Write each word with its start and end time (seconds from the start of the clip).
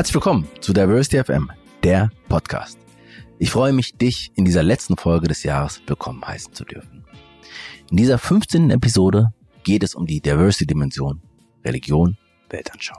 Herzlich 0.00 0.14
willkommen 0.14 0.48
zu 0.62 0.72
Diversity 0.72 1.22
FM, 1.22 1.52
der 1.82 2.10
Podcast. 2.26 2.78
Ich 3.38 3.50
freue 3.50 3.74
mich, 3.74 3.98
dich 3.98 4.32
in 4.34 4.46
dieser 4.46 4.62
letzten 4.62 4.96
Folge 4.96 5.28
des 5.28 5.42
Jahres 5.42 5.82
willkommen 5.84 6.26
heißen 6.26 6.54
zu 6.54 6.64
dürfen. 6.64 7.04
In 7.90 7.98
dieser 7.98 8.16
15. 8.16 8.70
Episode 8.70 9.26
geht 9.62 9.82
es 9.82 9.94
um 9.94 10.06
die 10.06 10.22
Diversity-Dimension 10.22 11.20
Religion, 11.66 12.16
Weltanschau. 12.48 12.96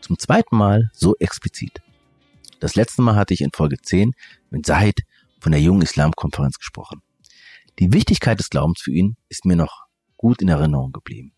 Zum 0.00 0.18
zweiten 0.18 0.56
Mal 0.56 0.88
so 0.94 1.14
explizit. 1.18 1.82
Das 2.58 2.74
letzte 2.74 3.02
Mal 3.02 3.16
hatte 3.16 3.34
ich 3.34 3.42
in 3.42 3.50
Folge 3.54 3.76
10 3.76 4.12
mit 4.48 4.64
Said 4.64 5.00
von 5.40 5.52
der 5.52 5.60
Jungen 5.60 5.82
Islam-Konferenz 5.82 6.56
gesprochen. 6.56 7.02
Die 7.78 7.92
Wichtigkeit 7.92 8.38
des 8.38 8.48
Glaubens 8.48 8.80
für 8.80 8.92
ihn 8.92 9.18
ist 9.28 9.44
mir 9.44 9.56
noch 9.56 9.84
gut 10.16 10.40
in 10.40 10.48
Erinnerung 10.48 10.92
geblieben. 10.92 11.34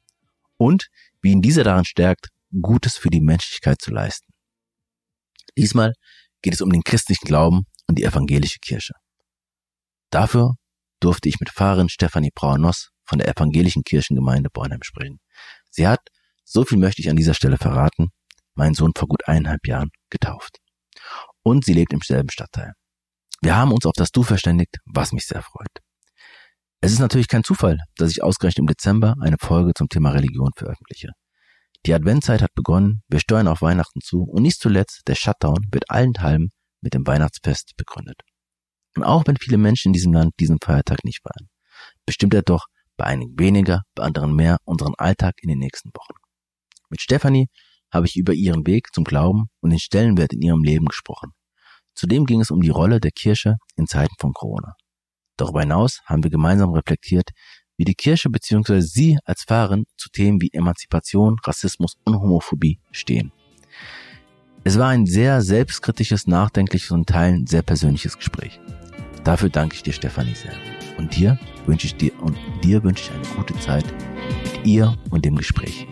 Und 0.59 0.91
wie 1.23 1.33
ihn 1.33 1.43
dieser 1.43 1.65
daran 1.65 1.85
stärkt, 1.85 2.29
Gutes 2.63 2.97
für 2.97 3.11
die 3.11 3.21
Menschlichkeit 3.21 3.83
zu 3.83 3.91
leisten. 3.91 4.33
Diesmal 5.57 5.93
geht 6.43 6.55
es 6.55 6.61
um 6.61 6.71
den 6.71 6.83
christlichen 6.83 7.27
Glauben 7.27 7.65
und 7.89 7.99
die 7.99 8.05
evangelische 8.05 8.59
Kirche. 8.61 8.95
Dafür 10.11 10.55
durfte 11.01 11.29
ich 11.29 11.41
mit 11.41 11.51
Pfarrerin 11.51 11.89
Stefanie 11.89 12.31
Brauer-Noss 12.35 12.91
von 13.05 13.19
der 13.19 13.29
evangelischen 13.29 13.83
Kirchengemeinde 13.83 14.51
Bornheim 14.53 14.83
sprechen. 14.83 15.19
Sie 15.71 15.87
hat, 15.87 16.01
so 16.45 16.65
viel 16.65 16.79
möchte 16.79 17.03
ich 17.03 17.11
an 17.11 17.17
dieser 17.17 17.35
Stelle 17.35 17.59
verraten, 17.59 18.09
meinen 18.55 18.75
Sohn 18.75 18.93
vor 18.97 19.09
gut 19.09 19.27
eineinhalb 19.29 19.67
Jahren 19.67 19.91
getauft. 20.11 20.59
Und 21.43 21.65
sie 21.65 21.75
lebt 21.75 21.93
im 21.93 22.01
selben 22.01 22.31
Stadtteil. 22.31 22.73
Wir 23.43 23.57
haben 23.57 23.73
uns 23.73 23.87
auf 23.87 23.93
das 23.95 24.11
Du 24.11 24.23
verständigt, 24.23 24.77
was 24.87 25.13
mich 25.13 25.27
sehr 25.27 25.43
freut. 25.43 25.69
Es 26.81 26.93
ist 26.93 26.99
natürlich 26.99 27.29
kein 27.29 27.45
Zufall, 27.45 27.79
dass 27.97 28.11
ich 28.11 28.23
ausgerechnet 28.23 28.61
im 28.61 28.67
Dezember 28.67 29.15
eine 29.21 29.37
Folge 29.41 29.73
zum 29.77 29.89
Thema 29.89 30.11
Religion 30.11 30.51
veröffentliche. 30.57 31.11
Die 31.87 31.95
Adventzeit 31.95 32.43
hat 32.43 32.53
begonnen, 32.57 33.03
wir 33.07 33.21
steuern 33.21 33.47
auf 33.47 33.63
Weihnachten 33.63 34.01
zu 34.01 34.25
und 34.25 34.43
nicht 34.43 34.59
zuletzt 34.59 35.03
der 35.07 35.15
Shutdown 35.15 35.69
wird 35.71 35.89
allenthalben 35.89 36.51
mit 36.81 36.95
dem 36.95 37.07
Weihnachtsfest 37.07 37.75
begründet. 37.77 38.23
Und 38.97 39.05
auch 39.05 39.25
wenn 39.27 39.37
viele 39.37 39.57
Menschen 39.57 39.91
in 39.91 39.93
diesem 39.93 40.13
Land 40.13 40.35
diesen 40.41 40.59
Feiertag 40.61 41.05
nicht 41.05 41.21
feiern, 41.23 41.49
bestimmt 42.05 42.35
er 42.35 42.43
doch 42.43 42.67
bei 42.97 43.05
einigen 43.05 43.39
weniger, 43.39 43.83
bei 43.95 44.03
anderen 44.03 44.35
mehr 44.35 44.57
unseren 44.65 44.95
Alltag 44.99 45.35
in 45.43 45.49
den 45.49 45.61
nächsten 45.61 45.91
Wochen. 45.91 46.19
Mit 46.89 47.01
Stefanie 47.01 47.47
habe 47.93 48.07
ich 48.07 48.17
über 48.17 48.33
ihren 48.33 48.67
Weg 48.67 48.89
zum 48.93 49.05
Glauben 49.05 49.45
und 49.61 49.71
den 49.71 49.79
Stellenwert 49.79 50.33
in 50.33 50.43
ihrem 50.43 50.65
Leben 50.65 50.87
gesprochen. 50.87 51.35
Zudem 51.95 52.27
ging 52.27 52.41
es 52.41 52.51
um 52.51 52.63
die 52.63 52.71
Rolle 52.71 52.99
der 52.99 53.13
Kirche 53.13 53.59
in 53.77 53.87
Zeiten 53.87 54.15
von 54.19 54.33
Corona. 54.33 54.75
Darüber 55.37 55.61
hinaus 55.61 56.01
haben 56.07 56.25
wir 56.25 56.31
gemeinsam 56.31 56.71
reflektiert, 56.71 57.31
wie 57.77 57.85
die 57.85 57.95
Kirche 57.95 58.31
bzw. 58.31 58.81
Sie 58.81 59.19
als 59.25 59.45
Pfarrerin 59.45 59.85
zu 59.97 60.09
Themen 60.11 60.41
wie 60.41 60.51
Emanzipation, 60.53 61.37
Rassismus 61.45 61.97
und 62.05 62.21
Homophobie 62.21 62.79
stehen. 62.91 63.33
Es 64.65 64.79
war 64.79 64.89
ein 64.89 65.07
sehr 65.07 65.43
selbstkritisches, 65.43 66.27
nachdenkliches 66.27 66.91
und 66.91 67.09
teilen 67.09 67.47
sehr 67.47 67.63
persönliches 67.63 68.17
Gespräch. 68.17 68.59
Dafür 69.23 69.49
danke 69.49 69.77
ich 69.77 69.83
dir, 69.83 69.93
Stefanie, 69.93 70.35
sehr. 70.35 70.55
Und 70.99 71.17
dir 71.17 71.39
wünsche 71.67 71.87
ich 71.87 71.97
dir 71.97 72.13
und 72.21 72.37
dir 72.65 72.83
wünsche 72.83 73.05
ich 73.05 73.11
eine 73.13 73.37
gute 73.37 73.59
Zeit 73.61 73.85
mit 74.43 74.67
ihr 74.67 74.97
und 75.11 75.25
dem 75.25 75.37
Gespräch. 75.37 75.87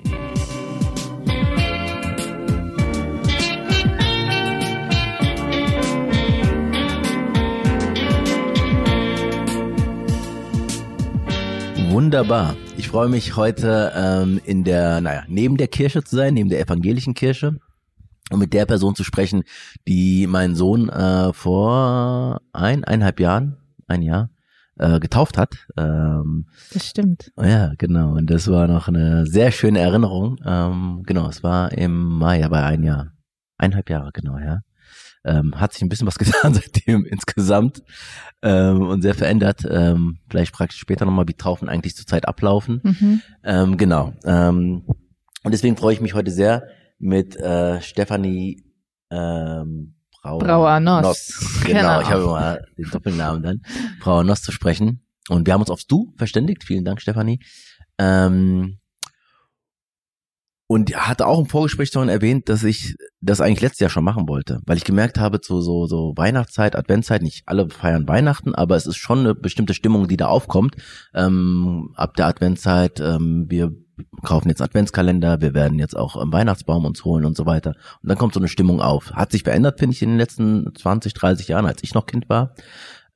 Wunderbar. 11.95 12.57
Ich 12.77 12.89
freue 12.89 13.09
mich 13.09 13.37
heute 13.37 13.93
ähm, 13.95 14.41
in 14.45 14.65
der, 14.65 15.01
naja, 15.01 15.23
neben 15.29 15.57
der 15.57 15.69
Kirche 15.69 16.03
zu 16.03 16.17
sein, 16.17 16.35
neben 16.35 16.49
der 16.51 16.59
evangelischen 16.59 17.15
Kirche 17.15 17.61
und 18.33 18.41
mit 18.41 18.53
der 18.53 18.67
Person 18.67 18.97
zu 18.97 19.05
sprechen, 19.05 19.45
die 19.87 20.27
meinen 20.27 20.57
Sohn 20.57 20.89
äh, 20.89 21.33
vor 21.33 22.41
ein, 22.53 22.83
eineinhalb 22.83 23.21
Jahren, 23.21 23.59
ein 23.87 24.03
Jahr, 24.03 24.31
äh, 24.77 24.99
getauft 24.99 25.39
hat. 25.39 25.69
Ähm, 25.77 26.47
das 26.73 26.85
stimmt. 26.89 27.31
Ja, 27.41 27.75
genau. 27.79 28.17
Und 28.17 28.29
das 28.29 28.51
war 28.51 28.67
noch 28.67 28.89
eine 28.89 29.25
sehr 29.25 29.53
schöne 29.53 29.79
Erinnerung. 29.79 30.41
Ähm, 30.45 31.05
genau, 31.07 31.29
es 31.29 31.45
war 31.45 31.71
im 31.71 31.95
Mai, 31.95 32.45
aber 32.45 32.65
ein 32.65 32.83
Jahr. 32.83 33.13
Eineinhalb 33.57 33.89
Jahre, 33.89 34.11
genau, 34.13 34.37
ja. 34.39 34.63
Ähm, 35.25 35.59
hat 35.59 35.73
sich 35.73 35.83
ein 35.83 35.89
bisschen 35.89 36.07
was 36.07 36.19
getan 36.19 36.55
seitdem 36.55 37.05
insgesamt 37.07 37.83
ähm, 38.43 38.83
und 38.83 39.03
sehr 39.03 39.15
verändert. 39.15 39.67
Ähm, 39.69 40.19
vielleicht 40.29 40.53
praktisch 40.53 40.79
später 40.79 41.05
nochmal, 41.05 41.29
wie 41.29 41.35
Taufen 41.35 41.69
eigentlich 41.69 41.97
zurzeit 41.97 42.29
ablaufen. 42.29 42.81
Mhm. 42.83 43.23
Ähm, 43.43 43.77
genau. 43.77 44.13
Ähm, 44.25 44.85
und 45.43 45.53
deswegen 45.53 45.77
freue 45.77 45.95
ich 45.95 46.01
mich 46.01 46.15
heute 46.15 46.31
sehr 46.31 46.69
mit 46.99 47.37
äh, 47.37 47.81
Stefanie 47.81 48.65
ähm, 49.11 49.95
Brauer, 50.23 50.39
Brauer 50.39 50.81
Noss. 50.81 51.03
Noss. 51.03 51.61
Genau, 51.67 51.81
genau, 51.81 52.01
ich 52.01 52.09
habe 52.09 52.23
immer 52.23 52.59
den 52.79 52.91
Doppelnamen 52.91 53.43
dann. 53.43 53.63
Brauer 54.01 54.25
Noss 54.25 54.43
zu 54.43 54.53
sprechen. 54.53 55.07
Und 55.29 55.47
wir 55.47 55.53
haben 55.53 55.61
uns 55.61 55.71
aufs 55.71 55.87
Du 55.87 56.15
verständigt. 56.17 56.65
Vielen 56.65 56.85
Dank, 56.85 57.01
Stefanie. 57.03 57.41
Ähm, 57.99 58.79
und 60.67 60.95
hatte 60.97 61.27
auch 61.27 61.39
im 61.39 61.47
Vorgespräch 61.47 61.91
schon 61.91 62.09
erwähnt, 62.09 62.49
dass 62.49 62.65
ich 62.65 62.97
das 63.21 63.41
eigentlich 63.41 63.61
letztes 63.61 63.81
Jahr 63.81 63.91
schon 63.91 64.05
machen 64.05 64.29
wollte, 64.29 64.61
weil 64.67 64.79
ich 64.79 64.85
gemerkt 64.85 65.19
habe, 65.19 65.41
so, 65.43 65.61
so, 65.61 65.87
so 65.87 66.15
Weihnachtszeit, 66.17 66.77
Adventszeit, 66.77 67.23
nicht 67.23 67.43
alle 67.47 67.69
feiern 67.69 68.09
Weihnachten, 68.09 68.55
aber 68.55 68.77
es 68.77 68.87
ist 68.87 68.97
schon 68.97 69.21
eine 69.21 69.35
bestimmte 69.35 69.75
Stimmung, 69.75 70.09
die 70.09 70.17
da 70.17 70.27
aufkommt. 70.27 70.77
Ähm, 71.15 71.93
ab 71.97 72.17
der 72.17 72.27
Adventszeit, 72.27 73.01
ähm, 73.01 73.47
wir 73.49 73.73
kaufen 74.23 74.49
jetzt 74.49 74.63
Adventskalender, 74.63 75.41
wir 75.41 75.55
werden 75.55 75.79
jetzt 75.79 75.97
auch 75.97 76.17
einen 76.17 76.33
Weihnachtsbaum 76.33 76.85
uns 76.85 77.05
holen 77.05 77.25
und 77.25 77.37
so 77.37 77.47
weiter. 77.47 77.75
Und 78.03 78.09
dann 78.09 78.19
kommt 78.19 78.35
so 78.35 78.41
eine 78.41 78.49
Stimmung 78.49 78.81
auf. 78.81 79.13
Hat 79.13 79.33
sich 79.33 79.43
verändert, 79.43 79.79
finde 79.79 79.95
ich, 79.95 80.03
in 80.03 80.11
den 80.11 80.19
letzten 80.19 80.75
20, 80.75 81.15
30 81.15 81.49
Jahren, 81.49 81.67
als 81.67 81.83
ich 81.83 81.95
noch 81.95 82.07
Kind 82.07 82.29
war. 82.29 82.55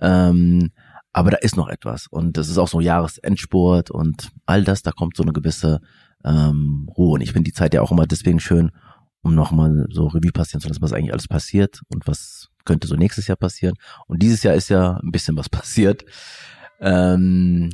Ähm, 0.01 0.71
aber 1.13 1.31
da 1.31 1.39
ist 1.39 1.57
noch 1.57 1.69
etwas. 1.69 2.07
Und 2.07 2.37
das 2.37 2.49
ist 2.49 2.59
auch 2.59 2.69
so 2.69 2.81
Jahresendsport 2.81 3.91
und 3.91 4.31
all 4.47 4.63
das, 4.63 4.83
da 4.83 4.93
kommt 4.93 5.17
so 5.17 5.23
eine 5.23 5.33
gewisse 5.33 5.81
ähm, 6.25 6.89
Ruhe. 6.97 7.15
Und 7.15 7.21
ich 7.21 7.33
finde 7.33 7.49
die 7.49 7.55
Zeit 7.55 7.75
ja 7.75 7.83
auch 7.83 7.93
immer 7.93 8.07
deswegen 8.07 8.41
schön, 8.41 8.71
um 9.23 9.35
nochmal 9.35 9.87
so 9.91 10.07
Revue 10.07 10.33
passieren 10.33 10.61
zu 10.61 10.69
lassen, 10.69 10.83
was 10.83 10.93
eigentlich 10.93 11.13
alles 11.13 11.29
passiert 11.29 11.83
und 11.89 12.07
was 12.07 12.49
könnte 12.65 12.87
so 12.87 12.97
nächstes 12.97 13.27
Jahr 13.27 13.37
passieren. 13.37 13.75
Und 14.07 14.23
dieses 14.23 14.43
Jahr 14.43 14.55
ist 14.55 14.69
ja 14.69 14.99
ein 15.03 15.11
bisschen 15.11 15.37
was 15.37 15.49
passiert. 15.51 16.05
Ähm, 16.81 17.71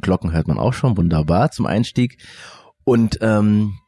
Glocken 0.00 0.32
hört 0.32 0.48
man 0.48 0.58
auch 0.58 0.72
schon, 0.72 0.96
wunderbar 0.96 1.50
zum 1.50 1.66
Einstieg. 1.66 2.22
Und 2.84 3.18
ähm, 3.22 3.78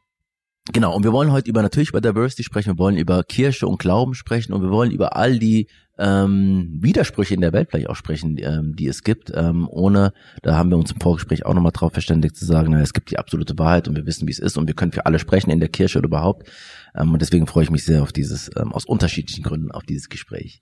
genau, 0.71 0.95
und 0.95 1.03
wir 1.03 1.13
wollen 1.13 1.31
heute 1.31 1.49
über 1.49 1.61
natürlich 1.61 1.89
über 1.89 2.01
Diversity 2.01 2.43
sprechen, 2.43 2.73
wir 2.73 2.79
wollen 2.79 2.97
über 2.97 3.23
Kirche 3.23 3.67
und 3.67 3.79
Glauben 3.79 4.13
sprechen 4.13 4.53
und 4.53 4.61
wir 4.61 4.71
wollen 4.71 4.91
über 4.91 5.15
all 5.15 5.37
die 5.37 5.67
ähm, 5.97 6.77
Widersprüche 6.79 7.33
in 7.33 7.41
der 7.41 7.53
Welt 7.53 7.69
vielleicht 7.69 7.89
auch 7.89 7.95
sprechen, 7.95 8.37
ähm, 8.39 8.75
die 8.75 8.87
es 8.87 9.03
gibt, 9.03 9.31
ähm, 9.33 9.67
ohne, 9.69 10.13
da 10.41 10.55
haben 10.55 10.69
wir 10.69 10.77
uns 10.77 10.91
im 10.91 11.01
Vorgespräch 11.01 11.45
auch 11.45 11.53
nochmal 11.53 11.71
drauf 11.71 11.93
verständigt 11.93 12.35
zu 12.35 12.45
sagen, 12.45 12.71
na, 12.71 12.81
es 12.81 12.93
gibt 12.93 13.11
die 13.11 13.19
absolute 13.19 13.57
Wahrheit 13.57 13.87
und 13.87 13.95
wir 13.95 14.05
wissen, 14.05 14.27
wie 14.27 14.31
es 14.31 14.39
ist 14.39 14.57
und 14.57 14.67
wir 14.67 14.75
können 14.75 14.91
für 14.91 15.05
alle 15.05 15.19
sprechen 15.19 15.49
in 15.49 15.59
der 15.59 15.69
Kirche 15.69 15.97
oder 15.99 16.07
überhaupt. 16.07 16.49
Ähm, 16.95 17.13
und 17.13 17.21
deswegen 17.21 17.47
freue 17.47 17.63
ich 17.63 17.71
mich 17.71 17.83
sehr 17.83 18.03
auf 18.03 18.11
dieses, 18.11 18.49
ähm, 18.57 18.71
aus 18.73 18.85
unterschiedlichen 18.85 19.43
Gründen 19.43 19.71
auf 19.71 19.83
dieses 19.83 20.09
Gespräch. 20.09 20.61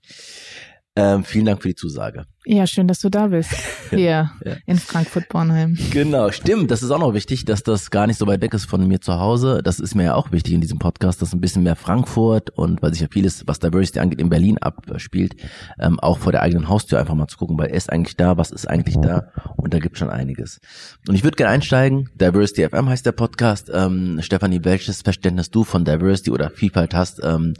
Ähm, 0.98 1.24
vielen 1.24 1.44
Dank 1.44 1.60
für 1.60 1.68
die 1.68 1.74
Zusage. 1.74 2.24
Ja, 2.46 2.66
schön, 2.66 2.88
dass 2.88 3.00
du 3.00 3.10
da 3.10 3.26
bist. 3.26 3.50
Hier 3.90 4.30
ja. 4.42 4.56
in 4.64 4.78
Frankfurt-Bornheim. 4.78 5.76
Genau, 5.90 6.30
stimmt. 6.30 6.70
Das 6.70 6.82
ist 6.82 6.90
auch 6.90 6.98
noch 6.98 7.12
wichtig, 7.12 7.44
dass 7.44 7.62
das 7.62 7.90
gar 7.90 8.06
nicht 8.06 8.18
so 8.18 8.26
weit 8.26 8.40
weg 8.40 8.54
ist 8.54 8.64
von 8.64 8.86
mir 8.88 9.00
zu 9.02 9.20
Hause. 9.20 9.60
Das 9.62 9.78
ist 9.78 9.94
mir 9.94 10.04
ja 10.04 10.14
auch 10.14 10.32
wichtig 10.32 10.54
in 10.54 10.62
diesem 10.62 10.78
Podcast, 10.78 11.20
dass 11.20 11.34
ein 11.34 11.40
bisschen 11.42 11.64
mehr 11.64 11.76
Frankfurt 11.76 12.48
und 12.48 12.80
weil 12.80 12.94
sich 12.94 13.02
ja 13.02 13.08
vieles, 13.10 13.46
was 13.46 13.58
Diversity 13.58 13.98
angeht, 13.98 14.20
in 14.20 14.30
Berlin 14.30 14.56
abspielt, 14.56 15.36
ähm, 15.78 16.00
auch 16.00 16.18
vor 16.18 16.32
der 16.32 16.40
eigenen 16.40 16.70
Haustür 16.70 16.98
einfach 16.98 17.14
mal 17.14 17.26
zu 17.26 17.36
gucken, 17.36 17.58
weil 17.58 17.68
er 17.68 17.76
ist 17.76 17.92
eigentlich 17.92 18.16
da, 18.16 18.38
was 18.38 18.50
ist 18.50 18.66
eigentlich 18.66 18.96
da 18.96 19.32
und 19.56 19.74
da 19.74 19.78
gibt 19.78 19.98
schon 19.98 20.08
einiges. 20.08 20.60
Und 21.06 21.14
ich 21.14 21.24
würde 21.24 21.36
gerne 21.36 21.52
einsteigen. 21.52 22.08
Diversity 22.14 22.66
FM 22.66 22.88
heißt 22.88 23.04
der 23.04 23.12
Podcast. 23.12 23.70
Ähm, 23.74 24.20
Stefanie, 24.22 24.60
welches 24.62 25.02
Verständnis 25.02 25.50
du 25.50 25.62
von 25.62 25.84
Diversity 25.84 26.30
oder 26.30 26.48
Vielfalt 26.48 26.94
hast? 26.94 27.20
Ähm, 27.22 27.52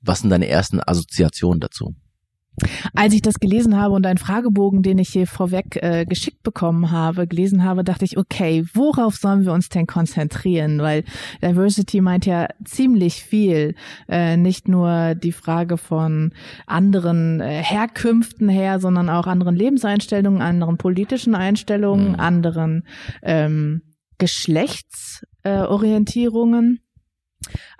was 0.00 0.20
sind 0.20 0.30
deine 0.30 0.48
ersten 0.48 0.80
Assoziationen 0.80 1.60
dazu? 1.60 1.94
Als 2.94 3.14
ich 3.14 3.22
das 3.22 3.40
gelesen 3.40 3.78
habe 3.78 3.94
und 3.94 4.06
einen 4.06 4.18
Fragebogen, 4.18 4.82
den 4.82 4.98
ich 4.98 5.08
hier 5.08 5.26
vorweg 5.26 5.82
äh, 5.82 6.04
geschickt 6.04 6.42
bekommen 6.42 6.90
habe, 6.90 7.26
gelesen 7.26 7.64
habe, 7.64 7.82
dachte 7.82 8.04
ich, 8.04 8.18
okay, 8.18 8.66
worauf 8.74 9.16
sollen 9.16 9.46
wir 9.46 9.54
uns 9.54 9.70
denn 9.70 9.86
konzentrieren? 9.86 10.80
Weil 10.80 11.04
Diversity 11.42 12.02
meint 12.02 12.26
ja 12.26 12.48
ziemlich 12.64 13.24
viel. 13.24 13.74
Äh, 14.08 14.36
nicht 14.36 14.68
nur 14.68 15.14
die 15.14 15.32
Frage 15.32 15.78
von 15.78 16.34
anderen 16.66 17.40
äh, 17.40 17.62
Herkünften 17.62 18.50
her, 18.50 18.80
sondern 18.80 19.08
auch 19.08 19.26
anderen 19.26 19.56
Lebenseinstellungen, 19.56 20.42
anderen 20.42 20.76
politischen 20.76 21.34
Einstellungen, 21.34 22.12
mhm. 22.12 22.20
anderen 22.20 22.86
ähm, 23.22 23.80
Geschlechtsorientierungen, 24.18 26.76
äh, 26.76 26.80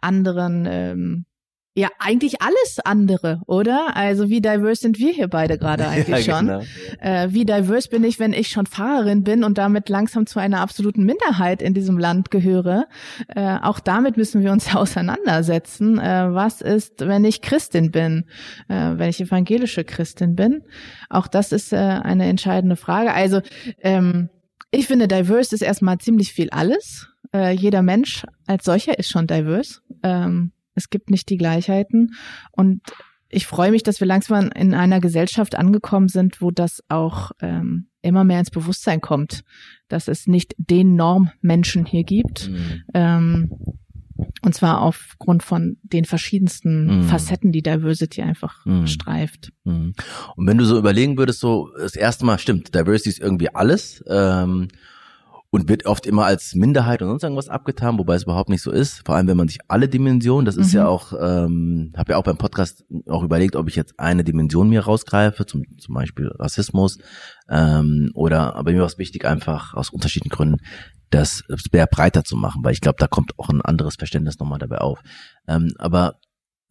anderen 0.00 0.66
ähm, 0.68 1.26
ja 1.74 1.88
eigentlich 1.98 2.42
alles 2.42 2.78
andere, 2.84 3.40
oder? 3.46 3.96
Also 3.96 4.28
wie 4.28 4.40
diverse 4.40 4.82
sind 4.82 4.98
wir 4.98 5.12
hier 5.12 5.28
beide 5.28 5.56
gerade 5.58 5.88
eigentlich 5.88 6.26
ja, 6.26 6.36
schon? 6.36 6.46
Genau. 6.46 6.62
Äh, 7.00 7.28
wie 7.30 7.44
diverse 7.44 7.88
bin 7.88 8.04
ich, 8.04 8.18
wenn 8.18 8.32
ich 8.32 8.48
schon 8.48 8.66
Fahrerin 8.66 9.24
bin 9.24 9.42
und 9.42 9.58
damit 9.58 9.88
langsam 9.88 10.26
zu 10.26 10.38
einer 10.38 10.60
absoluten 10.60 11.04
Minderheit 11.04 11.62
in 11.62 11.72
diesem 11.72 11.98
Land 11.98 12.30
gehöre? 12.30 12.86
Äh, 13.28 13.58
auch 13.62 13.80
damit 13.80 14.16
müssen 14.16 14.42
wir 14.42 14.52
uns 14.52 14.72
ja 14.72 14.74
auseinandersetzen. 14.80 15.98
Äh, 15.98 16.34
was 16.34 16.60
ist, 16.60 17.00
wenn 17.00 17.24
ich 17.24 17.40
Christin 17.40 17.90
bin, 17.90 18.26
äh, 18.68 18.92
wenn 18.96 19.08
ich 19.08 19.20
evangelische 19.20 19.84
Christin 19.84 20.36
bin? 20.36 20.62
Auch 21.08 21.26
das 21.26 21.52
ist 21.52 21.72
äh, 21.72 21.76
eine 21.76 22.26
entscheidende 22.26 22.76
Frage. 22.76 23.14
Also 23.14 23.40
ähm, 23.80 24.28
ich 24.70 24.86
finde, 24.86 25.08
diverse 25.08 25.54
ist 25.54 25.62
erstmal 25.62 25.98
ziemlich 25.98 26.32
viel 26.32 26.50
alles. 26.50 27.08
Äh, 27.34 27.52
jeder 27.52 27.82
Mensch 27.82 28.26
als 28.46 28.64
solcher 28.64 28.98
ist 28.98 29.10
schon 29.10 29.26
diverse. 29.26 29.80
Ähm, 30.02 30.52
es 30.74 30.90
gibt 30.90 31.10
nicht 31.10 31.28
die 31.28 31.36
Gleichheiten. 31.36 32.14
Und 32.50 32.82
ich 33.28 33.46
freue 33.46 33.70
mich, 33.70 33.82
dass 33.82 34.00
wir 34.00 34.06
langsam 34.06 34.50
in 34.50 34.74
einer 34.74 35.00
Gesellschaft 35.00 35.56
angekommen 35.56 36.08
sind, 36.08 36.42
wo 36.42 36.50
das 36.50 36.82
auch 36.88 37.32
ähm, 37.40 37.88
immer 38.02 38.24
mehr 38.24 38.38
ins 38.38 38.50
Bewusstsein 38.50 39.00
kommt, 39.00 39.42
dass 39.88 40.08
es 40.08 40.26
nicht 40.26 40.54
den 40.58 40.96
Normmenschen 40.96 41.86
hier 41.86 42.04
gibt. 42.04 42.50
Mhm. 42.50 42.82
Ähm, 42.92 43.50
und 44.42 44.54
zwar 44.54 44.82
aufgrund 44.82 45.42
von 45.42 45.78
den 45.82 46.04
verschiedensten 46.04 46.98
mhm. 46.98 47.02
Facetten, 47.04 47.52
die 47.52 47.62
Diversity 47.62 48.22
einfach 48.22 48.64
mhm. 48.66 48.86
streift. 48.86 49.52
Mhm. 49.64 49.94
Und 50.36 50.46
wenn 50.46 50.58
du 50.58 50.64
so 50.64 50.78
überlegen 50.78 51.16
würdest, 51.16 51.40
so 51.40 51.70
das 51.76 51.96
erste 51.96 52.24
Mal 52.24 52.38
stimmt, 52.38 52.74
Diversity 52.74 53.10
ist 53.10 53.20
irgendwie 53.20 53.54
alles. 53.54 54.04
Ähm, 54.08 54.68
und 55.52 55.68
wird 55.68 55.84
oft 55.84 56.06
immer 56.06 56.24
als 56.24 56.54
Minderheit 56.54 57.02
und 57.02 57.08
sonst 57.08 57.24
irgendwas 57.24 57.50
abgetan, 57.50 57.98
wobei 57.98 58.14
es 58.14 58.22
überhaupt 58.22 58.48
nicht 58.48 58.62
so 58.62 58.70
ist. 58.70 59.02
Vor 59.04 59.16
allem, 59.16 59.28
wenn 59.28 59.36
man 59.36 59.48
sich 59.48 59.58
alle 59.68 59.86
Dimensionen, 59.86 60.46
das 60.46 60.56
ist 60.56 60.72
mhm. 60.72 60.78
ja 60.78 60.88
auch, 60.88 61.12
ähm, 61.12 61.92
habe 61.94 62.12
ja 62.12 62.18
auch 62.18 62.24
beim 62.24 62.38
Podcast 62.38 62.86
auch 63.06 63.22
überlegt, 63.22 63.54
ob 63.54 63.68
ich 63.68 63.76
jetzt 63.76 64.00
eine 64.00 64.24
Dimension 64.24 64.70
mir 64.70 64.80
rausgreife, 64.80 65.44
zum, 65.44 65.64
zum 65.78 65.94
Beispiel 65.94 66.28
Rassismus, 66.38 66.96
ähm, 67.50 68.10
oder, 68.14 68.56
aber 68.56 68.72
mir 68.72 68.80
war 68.80 68.86
es 68.86 68.96
wichtig, 68.96 69.26
einfach 69.26 69.74
aus 69.74 69.90
unterschiedlichen 69.90 70.34
Gründen, 70.34 70.56
das 71.10 71.44
sehr 71.70 71.86
breiter 71.86 72.24
zu 72.24 72.34
machen, 72.34 72.64
weil 72.64 72.72
ich 72.72 72.80
glaube, 72.80 72.96
da 72.98 73.06
kommt 73.06 73.38
auch 73.38 73.50
ein 73.50 73.60
anderes 73.60 73.96
Verständnis 73.96 74.38
nochmal 74.38 74.58
dabei 74.58 74.78
auf. 74.78 75.02
Ähm, 75.46 75.70
aber 75.76 76.14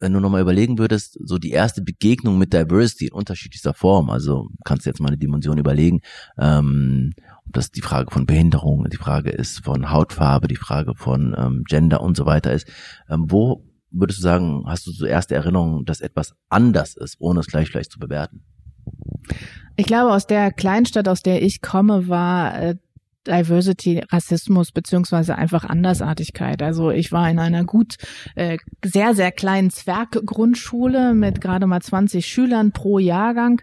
wenn 0.00 0.12
du 0.12 0.18
nochmal 0.18 0.42
überlegen 0.42 0.78
würdest, 0.78 1.16
so 1.22 1.38
die 1.38 1.52
erste 1.52 1.82
Begegnung 1.82 2.36
mit 2.36 2.52
Diversity 2.52 3.06
in 3.06 3.12
unterschiedlichster 3.12 3.74
Form, 3.74 4.10
also 4.10 4.48
kannst 4.64 4.84
du 4.84 4.90
jetzt 4.90 4.98
mal 4.98 5.06
eine 5.06 5.18
Dimension 5.18 5.58
überlegen, 5.58 6.00
ähm, 6.36 7.12
ob 7.46 7.52
das 7.52 7.70
die 7.70 7.82
Frage 7.82 8.10
von 8.10 8.26
Behinderung, 8.26 8.88
die 8.90 8.96
Frage 8.96 9.30
ist 9.30 9.64
von 9.64 9.90
Hautfarbe, 9.90 10.48
die 10.48 10.56
Frage 10.56 10.94
von 10.94 11.34
ähm, 11.36 11.64
Gender 11.68 12.00
und 12.00 12.16
so 12.16 12.26
weiter 12.26 12.52
ist. 12.52 12.68
Ähm, 13.08 13.26
wo 13.28 13.64
würdest 13.90 14.20
du 14.20 14.22
sagen, 14.22 14.64
hast 14.66 14.86
du 14.86 14.90
so 14.90 15.06
erste 15.06 15.34
Erinnerungen, 15.34 15.84
dass 15.84 16.00
etwas 16.00 16.34
anders 16.48 16.96
ist, 16.96 17.16
ohne 17.18 17.40
es 17.40 17.46
gleich 17.46 17.68
vielleicht 17.68 17.92
zu 17.92 17.98
bewerten? 17.98 18.42
Ich 19.76 19.86
glaube, 19.86 20.12
aus 20.12 20.26
der 20.26 20.52
Kleinstadt, 20.52 21.08
aus 21.08 21.22
der 21.22 21.42
ich 21.42 21.60
komme, 21.60 22.08
war 22.08 22.58
äh, 22.60 22.76
Diversity, 23.26 24.02
Rassismus 24.10 24.72
beziehungsweise 24.72 25.36
einfach 25.36 25.64
Andersartigkeit. 25.64 26.62
Also 26.62 26.90
ich 26.90 27.12
war 27.12 27.30
in 27.30 27.38
einer 27.38 27.64
gut 27.64 27.96
äh, 28.34 28.58
sehr 28.84 29.14
sehr 29.14 29.30
kleinen 29.30 29.70
Zwerggrundschule 29.70 31.14
mit 31.14 31.40
gerade 31.40 31.66
mal 31.66 31.80
20 31.80 32.26
Schülern 32.26 32.72
pro 32.72 32.98
Jahrgang 32.98 33.62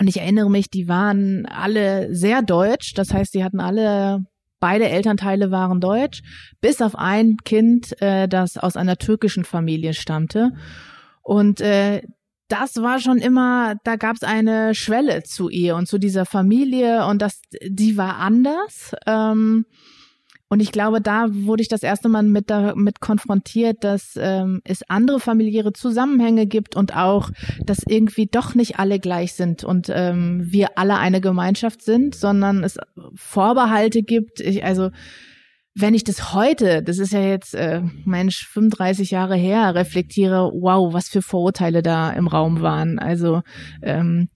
und 0.00 0.08
ich 0.08 0.18
erinnere 0.18 0.50
mich, 0.50 0.70
die 0.70 0.88
waren 0.88 1.44
alle 1.44 2.14
sehr 2.14 2.40
deutsch. 2.40 2.94
Das 2.94 3.12
heißt, 3.12 3.34
die 3.34 3.44
hatten 3.44 3.60
alle 3.60 4.24
beide 4.58 4.88
Elternteile 4.88 5.50
waren 5.50 5.80
deutsch, 5.80 6.22
bis 6.60 6.80
auf 6.80 6.96
ein 6.96 7.36
Kind, 7.44 8.00
äh, 8.00 8.26
das 8.26 8.56
aus 8.56 8.76
einer 8.76 8.96
türkischen 8.96 9.44
Familie 9.44 9.92
stammte. 9.92 10.52
Und 11.22 11.60
äh, 11.60 12.02
das 12.48 12.76
war 12.76 12.98
schon 12.98 13.18
immer, 13.18 13.74
da 13.84 13.96
gab 13.96 14.16
es 14.16 14.22
eine 14.22 14.74
Schwelle 14.74 15.22
zu 15.22 15.50
ihr 15.50 15.76
und 15.76 15.86
zu 15.86 15.98
dieser 15.98 16.24
Familie 16.24 17.06
und 17.06 17.20
das, 17.20 17.40
die 17.62 17.96
war 17.96 18.16
anders. 18.16 18.94
Ähm, 19.06 19.66
und 20.50 20.58
ich 20.58 20.72
glaube, 20.72 21.00
da 21.00 21.28
wurde 21.30 21.62
ich 21.62 21.68
das 21.68 21.84
erste 21.84 22.08
Mal 22.08 22.24
mit 22.24 22.50
damit 22.50 23.00
konfrontiert, 23.00 23.84
dass 23.84 24.14
ähm, 24.16 24.60
es 24.64 24.82
andere 24.90 25.20
familiäre 25.20 25.72
Zusammenhänge 25.72 26.46
gibt 26.46 26.74
und 26.74 26.96
auch, 26.96 27.30
dass 27.64 27.84
irgendwie 27.86 28.26
doch 28.26 28.56
nicht 28.56 28.80
alle 28.80 28.98
gleich 28.98 29.34
sind 29.34 29.62
und 29.62 29.92
ähm, 29.94 30.42
wir 30.44 30.76
alle 30.76 30.98
eine 30.98 31.20
Gemeinschaft 31.20 31.82
sind, 31.82 32.16
sondern 32.16 32.64
es 32.64 32.78
Vorbehalte 33.14 34.02
gibt. 34.02 34.40
Ich, 34.40 34.64
also 34.64 34.90
wenn 35.76 35.94
ich 35.94 36.02
das 36.02 36.34
heute, 36.34 36.82
das 36.82 36.98
ist 36.98 37.12
ja 37.12 37.20
jetzt, 37.20 37.54
äh, 37.54 37.82
Mensch, 38.04 38.44
35 38.48 39.12
Jahre 39.12 39.36
her, 39.36 39.76
reflektiere, 39.76 40.50
wow, 40.52 40.92
was 40.92 41.08
für 41.08 41.22
Vorurteile 41.22 41.80
da 41.80 42.10
im 42.10 42.26
Raum 42.26 42.60
waren. 42.60 42.98
Also 42.98 43.42
ähm, 43.82 44.28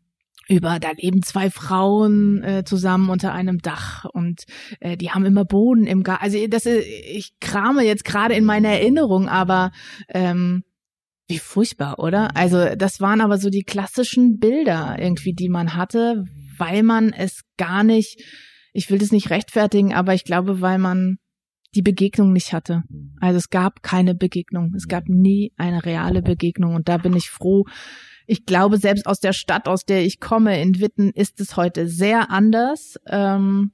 über 0.48 0.78
da 0.78 0.90
leben 0.96 1.22
zwei 1.22 1.50
Frauen 1.50 2.42
äh, 2.42 2.64
zusammen 2.64 3.08
unter 3.08 3.32
einem 3.32 3.58
Dach 3.58 4.04
und 4.04 4.44
äh, 4.80 4.96
die 4.96 5.10
haben 5.10 5.24
immer 5.24 5.44
Boden 5.44 5.86
im 5.86 6.02
Garten. 6.02 6.24
Also 6.24 6.46
das 6.48 6.66
ist, 6.66 6.86
ich 6.86 7.38
krame 7.40 7.82
jetzt 7.82 8.04
gerade 8.04 8.34
in 8.34 8.44
meiner 8.44 8.70
Erinnerung, 8.70 9.28
aber 9.28 9.72
ähm, 10.08 10.64
wie 11.26 11.38
furchtbar, 11.38 11.98
oder? 11.98 12.36
Also 12.36 12.74
das 12.76 13.00
waren 13.00 13.20
aber 13.20 13.38
so 13.38 13.48
die 13.48 13.62
klassischen 13.62 14.38
Bilder 14.38 14.96
irgendwie, 14.98 15.32
die 15.32 15.48
man 15.48 15.74
hatte, 15.74 16.24
weil 16.58 16.82
man 16.82 17.12
es 17.12 17.42
gar 17.56 17.82
nicht, 17.82 18.22
ich 18.72 18.90
will 18.90 18.98
das 18.98 19.12
nicht 19.12 19.30
rechtfertigen, 19.30 19.94
aber 19.94 20.14
ich 20.14 20.24
glaube, 20.24 20.60
weil 20.60 20.78
man 20.78 21.16
die 21.74 21.82
Begegnung 21.82 22.32
nicht 22.32 22.52
hatte. 22.52 22.82
Also 23.20 23.38
es 23.38 23.50
gab 23.50 23.82
keine 23.82 24.14
Begegnung. 24.14 24.72
Es 24.74 24.88
gab 24.88 25.08
nie 25.08 25.52
eine 25.56 25.84
reale 25.84 26.22
Begegnung. 26.22 26.74
Und 26.74 26.88
da 26.88 26.98
bin 26.98 27.14
ich 27.14 27.30
froh, 27.30 27.64
ich 28.26 28.46
glaube, 28.46 28.78
selbst 28.78 29.06
aus 29.06 29.20
der 29.20 29.32
Stadt, 29.32 29.68
aus 29.68 29.84
der 29.84 30.04
ich 30.04 30.20
komme, 30.20 30.60
in 30.60 30.80
Witten, 30.80 31.10
ist 31.10 31.40
es 31.40 31.56
heute 31.56 31.88
sehr 31.88 32.30
anders. 32.30 32.96
Ähm, 33.06 33.72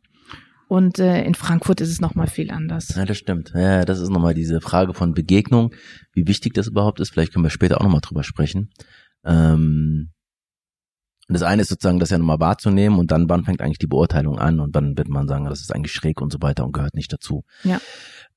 und 0.69 1.01
äh, 1.01 1.25
in 1.25 1.35
Frankfurt 1.35 1.81
ist 1.81 1.91
es 1.91 2.01
nochmal 2.01 2.29
viel 2.29 2.51
anders. 2.51 2.95
Ja, 2.95 3.05
das 3.05 3.19
stimmt. 3.19 3.53
Ja, 3.55 3.85
das 3.85 3.99
ist 3.99 4.09
nochmal 4.09 4.35
diese 4.35 4.61
Frage 4.61 4.95
von 4.95 5.15
Begegnung, 5.15 5.75
wie 6.13 6.27
wichtig 6.29 6.55
das 6.55 6.69
überhaupt 6.69 7.01
ist. 7.01 7.11
Vielleicht 7.11 7.33
können 7.33 7.45
wir 7.45 7.51
später 7.51 7.81
auch 7.81 7.85
nochmal 7.85 8.01
drüber 8.01 8.23
sprechen. 8.23 8.71
Ähm, 9.25 10.11
und 11.31 11.35
das 11.35 11.45
eine 11.45 11.63
ist 11.63 11.69
sozusagen, 11.69 12.01
das 12.01 12.11
ja 12.11 12.19
nochmal 12.19 12.41
wahrzunehmen 12.41 12.99
und 12.99 13.13
dann, 13.13 13.29
wann 13.29 13.45
fängt 13.45 13.61
eigentlich 13.61 13.79
die 13.79 13.87
Beurteilung 13.87 14.41
an 14.41 14.59
und 14.59 14.75
dann 14.75 14.99
wird 14.99 15.09
man 15.09 15.29
sagen, 15.29 15.45
das 15.45 15.61
ist 15.61 15.73
eigentlich 15.73 15.93
schräg 15.93 16.21
und 16.21 16.33
so 16.33 16.43
weiter 16.43 16.65
und 16.65 16.73
gehört 16.73 16.97
nicht 16.97 17.13
dazu. 17.13 17.45
Ja. 17.63 17.81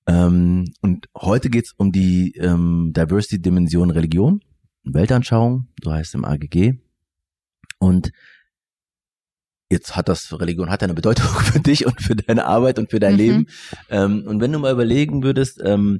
Ähm, 0.05 0.71
und 0.79 1.07
heute 1.19 1.49
geht's 1.49 1.73
um 1.75 1.91
die 1.91 2.35
ähm, 2.37 2.93
Diversity-Dimension 2.95 3.89
Religion. 3.89 4.41
Weltanschauung, 4.83 5.69
so 5.83 5.91
heißt 5.91 6.09
es 6.09 6.13
im 6.13 6.23
AGG. 6.23 6.73
Und 7.79 8.11
jetzt 9.71 9.95
hat 9.95 10.07
das 10.07 10.31
Religion 10.39 10.69
hat 10.69 10.83
eine 10.83 10.93
Bedeutung 10.93 11.25
für 11.45 11.61
dich 11.61 11.87
und 11.87 11.99
für 11.99 12.15
deine 12.15 12.45
Arbeit 12.45 12.77
und 12.77 12.91
für 12.91 12.99
dein 12.99 13.13
mhm. 13.13 13.17
Leben. 13.17 13.47
Ähm, 13.89 14.23
und 14.27 14.39
wenn 14.39 14.51
du 14.51 14.59
mal 14.59 14.71
überlegen 14.71 15.23
würdest, 15.23 15.59
ähm, 15.65 15.99